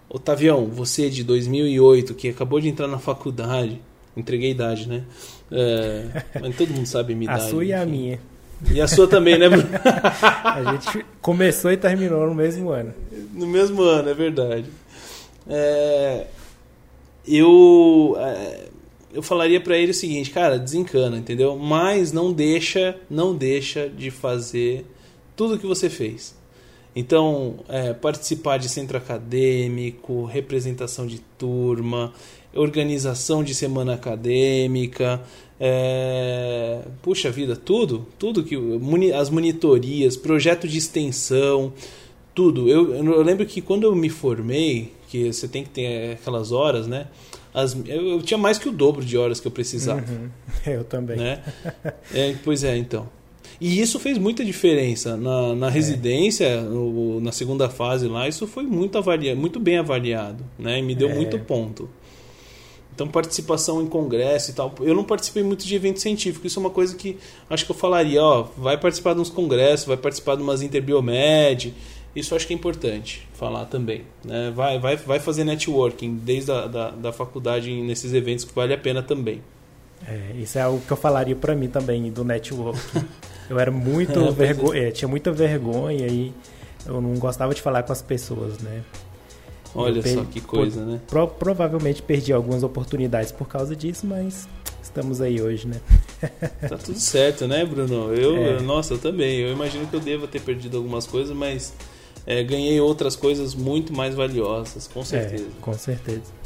Otavião, 0.09 0.65
você 0.65 1.09
de 1.09 1.23
2008, 1.23 2.15
que 2.15 2.29
acabou 2.29 2.59
de 2.59 2.67
entrar 2.67 2.87
na 2.87 2.97
faculdade, 2.97 3.79
entreguei 4.17 4.51
idade, 4.51 4.87
né? 4.87 5.03
É, 5.51 6.23
mas 6.41 6.55
todo 6.55 6.73
mundo 6.73 6.87
sabe 6.87 7.13
a 7.13 7.15
minha 7.15 7.31
idade. 7.31 7.47
A 7.47 7.49
sua 7.49 7.63
e 7.63 7.73
a 7.73 7.85
minha. 7.85 8.19
E 8.71 8.81
a 8.81 8.87
sua 8.87 9.07
também, 9.07 9.37
né, 9.37 9.47
Bruno? 9.47 9.69
a 10.43 10.73
gente 10.73 11.05
começou 11.21 11.71
e 11.71 11.77
terminou 11.77 12.25
no 12.27 12.33
mesmo 12.33 12.69
ano. 12.71 12.93
No 13.33 13.45
mesmo 13.45 13.81
ano, 13.83 14.09
é 14.09 14.13
verdade. 14.13 14.65
É, 15.47 16.25
eu, 17.27 18.15
é, 18.19 18.65
eu 19.13 19.21
falaria 19.21 19.61
para 19.61 19.77
ele 19.77 19.91
o 19.91 19.93
seguinte, 19.93 20.31
cara, 20.31 20.57
desencana, 20.57 21.17
entendeu? 21.17 21.55
Mas 21.55 22.11
não 22.11 22.33
deixa, 22.33 22.97
não 23.09 23.35
deixa 23.35 23.87
de 23.87 24.09
fazer 24.09 24.85
tudo 25.35 25.53
o 25.53 25.59
que 25.59 25.67
você 25.67 25.89
fez. 25.89 26.35
Então, 26.95 27.59
é, 27.67 27.93
participar 27.93 28.57
de 28.57 28.67
centro 28.67 28.97
acadêmico, 28.97 30.25
representação 30.25 31.05
de 31.05 31.19
turma, 31.37 32.13
organização 32.53 33.43
de 33.43 33.53
semana 33.53 33.93
acadêmica, 33.93 35.21
é, 35.59 36.81
puxa 37.01 37.29
vida, 37.29 37.55
tudo, 37.55 38.07
tudo 38.17 38.43
que 38.43 38.55
as 39.13 39.29
monitorias, 39.29 40.17
projeto 40.17 40.67
de 40.67 40.77
extensão, 40.77 41.73
tudo. 42.33 42.69
Eu, 42.69 42.95
eu 42.95 43.21
lembro 43.21 43.45
que 43.45 43.61
quando 43.61 43.83
eu 43.83 43.95
me 43.95 44.09
formei, 44.09 44.93
que 45.09 45.31
você 45.31 45.47
tem 45.47 45.63
que 45.63 45.69
ter 45.69 46.13
aquelas 46.13 46.51
horas, 46.51 46.87
né? 46.87 47.07
As, 47.53 47.75
eu, 47.85 48.07
eu, 48.07 48.21
tinha 48.21 48.37
mais 48.37 48.57
que 48.57 48.69
o 48.69 48.71
dobro 48.71 49.03
de 49.03 49.17
horas 49.17 49.39
que 49.39 49.47
eu 49.47 49.51
precisava. 49.51 49.99
Uhum. 50.01 50.29
Eu 50.71 50.83
também. 50.83 51.17
Né? 51.17 51.43
É, 52.13 52.35
pois 52.43 52.63
é, 52.63 52.77
então. 52.77 53.09
E 53.59 53.81
isso 53.81 53.99
fez 53.99 54.17
muita 54.17 54.45
diferença. 54.45 55.17
Na, 55.17 55.53
na 55.53 55.67
é. 55.67 55.69
residência, 55.69 56.61
no, 56.61 57.19
na 57.19 57.31
segunda 57.31 57.69
fase 57.69 58.07
lá, 58.07 58.27
isso 58.27 58.47
foi 58.47 58.63
muito, 58.63 58.97
avalia, 58.97 59.35
muito 59.35 59.59
bem 59.59 59.77
avaliado. 59.77 60.45
Né? 60.57 60.79
E 60.79 60.81
me 60.81 60.95
deu 60.95 61.09
é. 61.09 61.13
muito 61.13 61.37
ponto. 61.39 61.89
Então, 62.95 63.07
participação 63.07 63.81
em 63.81 63.87
congresso 63.87 64.51
e 64.51 64.53
tal. 64.53 64.73
Eu 64.81 64.93
não 64.93 65.03
participei 65.03 65.43
muito 65.43 65.65
de 65.65 65.73
evento 65.75 65.99
científico. 65.99 66.45
Isso 66.45 66.59
é 66.59 66.61
uma 66.61 66.69
coisa 66.69 66.95
que 66.95 67.17
acho 67.49 67.65
que 67.65 67.71
eu 67.71 67.75
falaria. 67.75 68.21
Ó, 68.21 68.47
vai 68.57 68.77
participar 68.77 69.13
de 69.13 69.21
uns 69.21 69.29
congressos, 69.29 69.85
vai 69.85 69.97
participar 69.97 70.35
de 70.35 70.41
umas 70.41 70.61
interbiomed. 70.61 71.73
Isso 72.15 72.35
acho 72.35 72.47
que 72.47 72.53
é 72.53 72.55
importante 72.55 73.27
falar 73.33 73.65
também. 73.65 74.03
Né? 74.23 74.51
Vai, 74.53 74.79
vai, 74.79 74.97
vai 74.97 75.19
fazer 75.19 75.43
networking 75.43 76.15
desde 76.15 76.51
a 76.51 76.65
da, 76.67 76.91
da 76.91 77.13
faculdade 77.13 77.71
nesses 77.81 78.13
eventos 78.13 78.43
que 78.43 78.53
vale 78.53 78.73
a 78.73 78.77
pena 78.77 79.01
também. 79.01 79.41
É, 80.05 80.33
isso 80.37 80.57
é 80.57 80.61
algo 80.61 80.81
que 80.85 80.91
eu 80.91 80.97
falaria 80.97 81.35
para 81.35 81.55
mim 81.55 81.69
também 81.69 82.11
do 82.11 82.23
networking. 82.23 83.05
Eu 83.49 83.59
era 83.59 83.71
muito 83.71 84.19
é, 84.19 84.31
vergonha, 84.31 84.87
é, 84.87 84.91
tinha 84.91 85.07
muita 85.07 85.31
vergonha 85.31 86.05
e 86.07 86.33
eu 86.85 87.01
não 87.01 87.15
gostava 87.15 87.53
de 87.53 87.61
falar 87.61 87.83
com 87.83 87.91
as 87.91 88.01
pessoas, 88.01 88.59
né? 88.59 88.83
Olha 89.73 90.01
só 90.01 90.23
que 90.23 90.41
coisa, 90.41 90.83
né? 90.83 90.99
Pro, 91.07 91.27
provavelmente 91.27 92.01
perdi 92.01 92.33
algumas 92.33 92.63
oportunidades 92.63 93.31
por 93.31 93.47
causa 93.47 93.75
disso, 93.75 94.05
mas 94.05 94.47
estamos 94.81 95.21
aí 95.21 95.41
hoje, 95.41 95.67
né? 95.67 95.79
tá 96.67 96.77
tudo 96.77 96.99
certo, 96.99 97.47
né, 97.47 97.63
Bruno? 97.65 98.13
Eu, 98.13 98.35
é. 98.35 98.61
nossa, 98.61 98.95
eu 98.95 98.97
também. 98.97 99.39
Eu 99.39 99.51
imagino 99.51 99.85
que 99.87 99.95
eu 99.95 99.99
devo 99.99 100.27
ter 100.27 100.41
perdido 100.41 100.77
algumas 100.77 101.05
coisas, 101.05 101.35
mas 101.35 101.73
é, 102.25 102.43
ganhei 102.43 102.79
outras 102.79 103.15
coisas 103.15 103.53
muito 103.53 103.93
mais 103.93 104.15
valiosas, 104.15 104.87
com 104.87 105.03
certeza. 105.03 105.45
É, 105.45 105.61
com 105.61 105.73
certeza. 105.73 106.38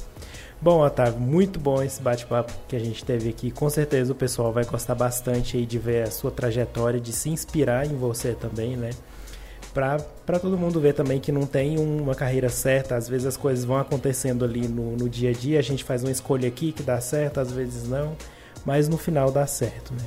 Bom, 0.64 0.80
Otávio, 0.80 1.20
muito 1.20 1.60
bom 1.60 1.84
esse 1.84 2.02
bate-papo 2.02 2.54
que 2.70 2.76
a 2.78 2.80
gente 2.80 3.04
teve 3.04 3.28
aqui. 3.28 3.52
Com 3.52 3.70
certeza 3.70 4.14
o 4.14 4.16
pessoal 4.16 4.54
vai 4.54 4.64
gostar 4.64 4.96
bastante 4.96 5.58
aí 5.58 5.66
de 5.66 5.78
ver 5.78 6.04
a 6.04 6.10
sua 6.10 6.32
trajetória, 6.32 7.02
de 7.02 7.12
se 7.12 7.30
inspirar 7.30 7.86
em 7.86 7.98
você 7.98 8.32
também, 8.32 8.78
né? 8.78 8.92
Para 9.74 10.40
todo 10.40 10.58
mundo 10.58 10.80
ver 10.80 10.94
também 10.94 11.20
que 11.20 11.34
não 11.34 11.46
tem 11.46 11.78
uma 11.78 12.16
carreira 12.16 12.48
certa, 12.48 12.96
às 12.96 13.10
vezes 13.10 13.28
as 13.28 13.36
coisas 13.36 13.66
vão 13.66 13.78
acontecendo 13.78 14.46
ali 14.46 14.66
no, 14.66 14.96
no 14.96 15.10
dia 15.10 15.32
a 15.32 15.34
dia, 15.34 15.60
a 15.60 15.62
gente 15.62 15.84
faz 15.84 16.02
uma 16.02 16.12
escolha 16.12 16.48
aqui 16.48 16.72
que 16.72 16.82
dá 16.82 17.02
certo, 17.02 17.42
às 17.42 17.52
vezes 17.52 17.90
não, 17.90 18.16
mas 18.66 18.88
no 18.88 18.98
final 18.98 19.32
dá 19.32 19.46
certo, 19.46 19.92
né? 19.92 20.06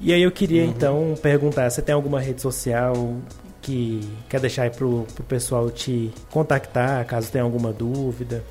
E 0.00 0.12
aí 0.12 0.22
eu 0.22 0.30
queria 0.30 0.62
uhum. 0.62 0.70
então 0.70 1.14
perguntar, 1.20 1.68
você 1.68 1.82
tem 1.82 1.92
alguma 1.92 2.20
rede 2.20 2.40
social 2.40 3.16
que 3.60 4.08
quer 4.28 4.38
deixar 4.38 4.62
aí 4.62 4.70
pro, 4.70 5.08
pro 5.12 5.24
pessoal 5.24 5.68
te 5.72 6.12
contactar, 6.30 7.04
caso 7.04 7.32
tenha 7.32 7.42
alguma 7.42 7.72
dúvida? 7.72 8.44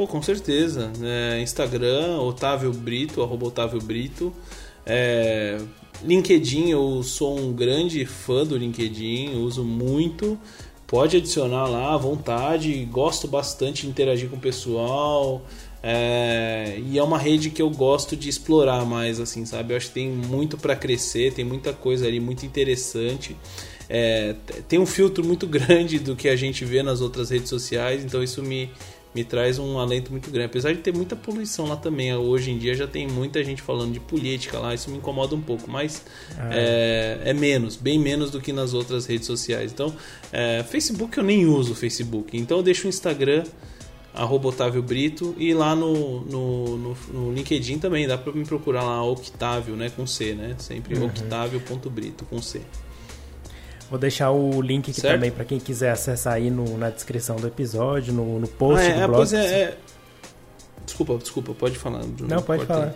Pô, 0.00 0.06
com 0.06 0.22
certeza. 0.22 0.90
É, 1.02 1.42
Instagram, 1.42 2.22
Otávio 2.22 2.72
Brito, 2.72 3.22
arroba 3.22 3.48
Otávio 3.48 3.78
Brito. 3.82 4.32
É, 4.86 5.60
LinkedIn, 6.02 6.70
eu 6.70 7.02
sou 7.02 7.38
um 7.38 7.52
grande 7.52 8.06
fã 8.06 8.46
do 8.46 8.56
LinkedIn, 8.56 9.34
uso 9.34 9.62
muito. 9.62 10.38
Pode 10.86 11.18
adicionar 11.18 11.66
lá 11.66 11.92
à 11.92 11.98
vontade, 11.98 12.82
gosto 12.90 13.28
bastante 13.28 13.82
de 13.82 13.88
interagir 13.88 14.30
com 14.30 14.36
o 14.36 14.40
pessoal. 14.40 15.42
É, 15.82 16.80
e 16.90 16.98
é 16.98 17.02
uma 17.02 17.18
rede 17.18 17.50
que 17.50 17.60
eu 17.60 17.68
gosto 17.68 18.16
de 18.16 18.30
explorar 18.30 18.86
mais, 18.86 19.20
assim, 19.20 19.44
sabe? 19.44 19.74
Eu 19.74 19.76
acho 19.76 19.88
que 19.88 19.92
tem 19.92 20.08
muito 20.08 20.56
para 20.56 20.74
crescer, 20.74 21.34
tem 21.34 21.44
muita 21.44 21.74
coisa 21.74 22.06
ali 22.06 22.20
muito 22.20 22.46
interessante. 22.46 23.36
É, 23.86 24.34
tem 24.66 24.78
um 24.78 24.86
filtro 24.86 25.22
muito 25.22 25.44
grande 25.46 25.98
do 25.98 26.16
que 26.16 26.30
a 26.30 26.36
gente 26.36 26.64
vê 26.64 26.82
nas 26.82 27.02
outras 27.02 27.28
redes 27.28 27.50
sociais, 27.50 28.02
então 28.02 28.22
isso 28.22 28.42
me, 28.42 28.70
me 29.14 29.24
traz 29.24 29.58
um 29.58 29.78
alento 29.78 30.10
muito 30.10 30.30
grande. 30.30 30.46
Apesar 30.46 30.72
de 30.72 30.80
ter 30.80 30.94
muita 30.94 31.16
poluição 31.16 31.66
lá 31.66 31.76
também, 31.76 32.14
hoje 32.14 32.50
em 32.50 32.58
dia 32.58 32.74
já 32.74 32.86
tem 32.86 33.06
muita 33.06 33.42
gente 33.42 33.60
falando 33.60 33.92
de 33.92 34.00
política 34.00 34.58
lá, 34.58 34.74
isso 34.74 34.90
me 34.90 34.98
incomoda 34.98 35.34
um 35.34 35.40
pouco, 35.40 35.70
mas 35.70 36.04
ah. 36.38 36.50
é, 36.52 37.20
é, 37.24 37.32
menos, 37.32 37.76
bem 37.76 37.98
menos 37.98 38.30
do 38.30 38.40
que 38.40 38.52
nas 38.52 38.72
outras 38.72 39.06
redes 39.06 39.26
sociais. 39.26 39.72
Então, 39.72 39.94
é, 40.32 40.62
Facebook 40.62 41.16
eu 41.18 41.24
nem 41.24 41.46
uso 41.46 41.74
Facebook, 41.74 42.36
então 42.36 42.58
eu 42.58 42.62
deixo 42.62 42.86
o 42.86 42.88
Instagram, 42.88 43.44
arroba 44.14 44.48
Otávio 44.48 44.82
Brito, 44.82 45.34
e 45.38 45.52
lá 45.54 45.74
no, 45.74 46.20
no, 46.20 46.76
no, 46.76 46.96
no 47.12 47.32
LinkedIn 47.32 47.78
também, 47.78 48.06
dá 48.06 48.16
para 48.16 48.32
me 48.32 48.44
procurar 48.44 48.82
lá 48.82 49.02
Octávio, 49.04 49.76
né, 49.76 49.90
com 49.90 50.06
C, 50.06 50.34
né, 50.34 50.54
sempre 50.58 50.96
uhum. 50.96 51.06
octávio.brito, 51.06 52.24
com 52.26 52.40
C. 52.40 52.60
Vou 53.90 53.98
deixar 53.98 54.30
o 54.30 54.62
link 54.62 54.90
aqui 54.90 55.00
certo? 55.00 55.14
também 55.14 55.32
para 55.32 55.44
quem 55.44 55.58
quiser 55.58 55.90
acessar 55.90 56.34
aí 56.34 56.48
no, 56.48 56.78
na 56.78 56.90
descrição 56.90 57.36
do 57.36 57.48
episódio, 57.48 58.12
no, 58.12 58.38
no 58.38 58.46
post 58.46 58.86
ah, 58.86 58.88
é, 58.88 59.00
do 59.00 59.06
blog. 59.08 59.16
Pois 59.16 59.32
é, 59.32 59.62
é... 59.62 59.76
Desculpa, 60.86 61.18
desculpa, 61.18 61.54
pode 61.54 61.76
falar. 61.76 62.02
Não, 62.20 62.40
pode 62.40 62.66
falar. 62.66 62.94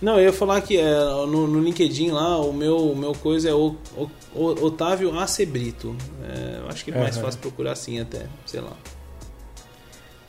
Não, 0.00 0.18
eu 0.18 0.24
ia 0.24 0.32
falar 0.32 0.60
que 0.60 0.76
é, 0.78 0.94
no, 0.94 1.48
no, 1.48 1.60
LinkedIn 1.60 2.10
lá, 2.10 2.38
o 2.38 2.52
meu, 2.52 2.92
o 2.92 2.96
meu 2.96 3.12
coisa 3.12 3.48
é 3.48 3.54
o, 3.54 3.74
o, 3.96 4.08
o 4.34 4.64
Otávio 4.66 5.18
Acebrito. 5.18 5.96
É, 6.22 6.70
acho 6.70 6.84
que 6.84 6.90
é 6.90 6.98
mais 6.98 7.16
uhum. 7.16 7.22
fácil 7.22 7.40
procurar 7.40 7.72
assim 7.72 7.98
até, 7.98 8.26
sei 8.44 8.60
lá. 8.60 8.72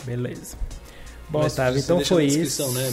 Beleza. 0.04 0.58
Bom, 1.30 1.40
Mas 1.40 1.54
Otávio, 1.54 1.80
então 1.80 2.04
foi 2.06 2.26
isso. 2.26 2.72
Né? 2.72 2.90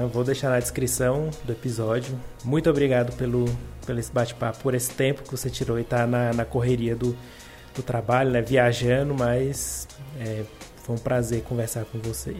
Uhum, 0.00 0.08
vou 0.08 0.24
deixar 0.24 0.48
na 0.48 0.58
descrição 0.58 1.28
do 1.44 1.52
episódio. 1.52 2.18
Muito 2.42 2.70
obrigado 2.70 3.14
pelo, 3.16 3.44
pelo 3.84 3.98
esse 3.98 4.10
bate-papo, 4.10 4.58
por 4.62 4.74
esse 4.74 4.90
tempo 4.90 5.22
que 5.22 5.30
você 5.30 5.50
tirou 5.50 5.78
e 5.78 5.84
tá 5.84 6.06
na, 6.06 6.32
na 6.32 6.44
correria 6.46 6.96
do, 6.96 7.14
do 7.74 7.82
trabalho, 7.82 8.30
né? 8.30 8.40
Viajando, 8.40 9.14
mas 9.14 9.86
é, 10.18 10.42
foi 10.82 10.94
um 10.94 10.98
prazer 10.98 11.42
conversar 11.42 11.84
com 11.84 11.98
você. 11.98 12.34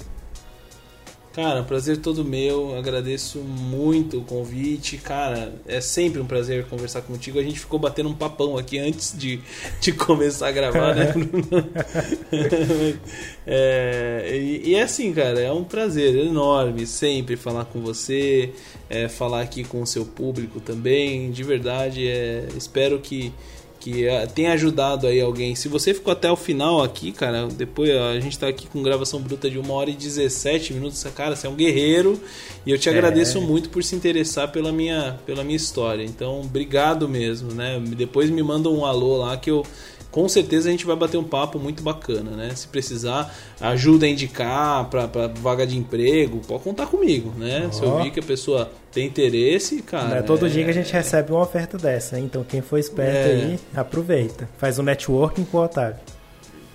Cara, 1.32 1.62
prazer 1.62 1.98
todo 1.98 2.24
meu. 2.24 2.76
Agradeço 2.76 3.38
muito 3.38 4.18
o 4.18 4.24
convite. 4.24 4.96
Cara, 4.96 5.54
é 5.64 5.80
sempre 5.80 6.20
um 6.20 6.26
prazer 6.26 6.66
conversar 6.66 7.02
contigo. 7.02 7.38
A 7.38 7.42
gente 7.42 7.60
ficou 7.60 7.78
batendo 7.78 8.08
um 8.08 8.14
papão 8.14 8.58
aqui 8.58 8.78
antes 8.80 9.16
de, 9.16 9.40
de 9.80 9.92
começar 9.92 10.48
a 10.48 10.52
gravar, 10.52 10.92
né? 10.92 11.14
é, 13.46 14.28
e, 14.32 14.70
e, 14.70 14.74
é 14.74 14.82
assim, 14.82 15.12
cara, 15.12 15.38
é 15.38 15.52
um 15.52 15.62
prazer 15.62 16.16
enorme 16.16 16.84
sempre 16.84 17.36
falar 17.36 17.64
com 17.66 17.80
você, 17.80 18.52
é, 18.88 19.06
falar 19.06 19.42
aqui 19.42 19.62
com 19.62 19.82
o 19.82 19.86
seu 19.86 20.04
público 20.04 20.58
também. 20.58 21.30
De 21.30 21.44
verdade, 21.44 22.08
é, 22.08 22.48
espero 22.56 22.98
que 22.98 23.32
que 23.80 24.06
eh, 24.06 24.26
tenha 24.26 24.52
ajudado 24.52 25.06
aí 25.06 25.20
alguém. 25.20 25.54
Se 25.54 25.66
você 25.66 25.94
ficou 25.94 26.12
até 26.12 26.30
o 26.30 26.36
final 26.36 26.82
aqui, 26.82 27.10
cara, 27.10 27.48
depois 27.48 27.90
a 27.90 28.20
gente 28.20 28.38
tá 28.38 28.46
aqui 28.46 28.68
com 28.68 28.82
gravação 28.82 29.20
bruta 29.20 29.50
de 29.50 29.58
1 29.58 29.70
hora 29.70 29.90
e 29.90 29.94
17 29.94 30.74
minutos, 30.74 31.02
cara, 31.16 31.34
você 31.34 31.46
é 31.46 31.50
um 31.50 31.54
guerreiro 31.54 32.20
e 32.66 32.70
eu 32.70 32.78
te 32.78 32.90
é. 32.90 32.92
agradeço 32.92 33.40
muito 33.40 33.70
por 33.70 33.82
se 33.82 33.96
interessar 33.96 34.52
pela 34.52 34.70
minha, 34.70 35.18
pela 35.24 35.42
minha 35.42 35.56
história. 35.56 36.04
Então, 36.04 36.42
obrigado 36.42 37.08
mesmo, 37.08 37.52
né? 37.54 37.82
Depois 37.96 38.28
me 38.28 38.42
manda 38.42 38.68
um 38.68 38.84
alô 38.84 39.16
lá 39.16 39.36
que 39.38 39.50
eu 39.50 39.64
com 40.10 40.28
certeza 40.28 40.68
a 40.68 40.72
gente 40.72 40.84
vai 40.84 40.96
bater 40.96 41.16
um 41.16 41.24
papo 41.24 41.58
muito 41.58 41.82
bacana, 41.82 42.32
né? 42.32 42.54
Se 42.54 42.66
precisar, 42.66 43.34
ajuda 43.60 44.06
a 44.06 44.08
indicar 44.08 44.88
para 44.88 45.28
vaga 45.28 45.66
de 45.66 45.76
emprego, 45.76 46.40
pode 46.46 46.62
contar 46.62 46.86
comigo, 46.86 47.32
né? 47.36 47.66
Oh. 47.68 47.72
Se 47.72 47.82
eu 47.82 48.02
vi 48.02 48.10
que 48.10 48.20
a 48.20 48.22
pessoa 48.22 48.70
tem 48.92 49.06
interesse, 49.06 49.82
cara. 49.82 50.08
Não 50.08 50.16
é 50.16 50.22
todo 50.22 50.46
é... 50.46 50.48
dia 50.48 50.64
que 50.64 50.70
a 50.70 50.74
gente 50.74 50.92
recebe 50.92 51.32
uma 51.32 51.42
oferta 51.42 51.78
dessa, 51.78 52.18
então 52.18 52.44
quem 52.44 52.60
for 52.60 52.78
esperto 52.78 53.28
é... 53.28 53.32
aí, 53.32 53.60
aproveita. 53.74 54.48
Faz 54.58 54.78
um 54.78 54.82
networking 54.82 55.44
com 55.44 55.58
o 55.58 55.64
Otávio. 55.64 56.00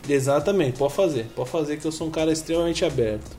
Exatamente, 0.07 0.78
pode 0.78 0.94
fazer. 0.94 1.26
Pode 1.36 1.49
fazer 1.49 1.78
que 1.78 1.86
eu 1.86 1.91
sou 1.91 2.07
um 2.07 2.12
cara 2.12 2.32
extremamente 2.32 2.86
aberto. 2.86 3.36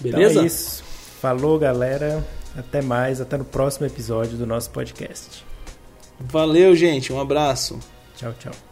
Beleza? 0.00 0.30
Então 0.30 0.42
é 0.42 0.46
isso. 0.46 0.82
Falou, 1.20 1.58
galera. 1.58 2.26
Até 2.56 2.82
mais, 2.82 3.20
até 3.20 3.36
no 3.36 3.44
próximo 3.44 3.86
episódio 3.86 4.36
do 4.36 4.46
nosso 4.46 4.70
podcast. 4.70 5.44
Valeu, 6.18 6.74
gente. 6.74 7.12
Um 7.12 7.20
abraço. 7.20 7.78
Tchau, 8.16 8.34
tchau. 8.38 8.67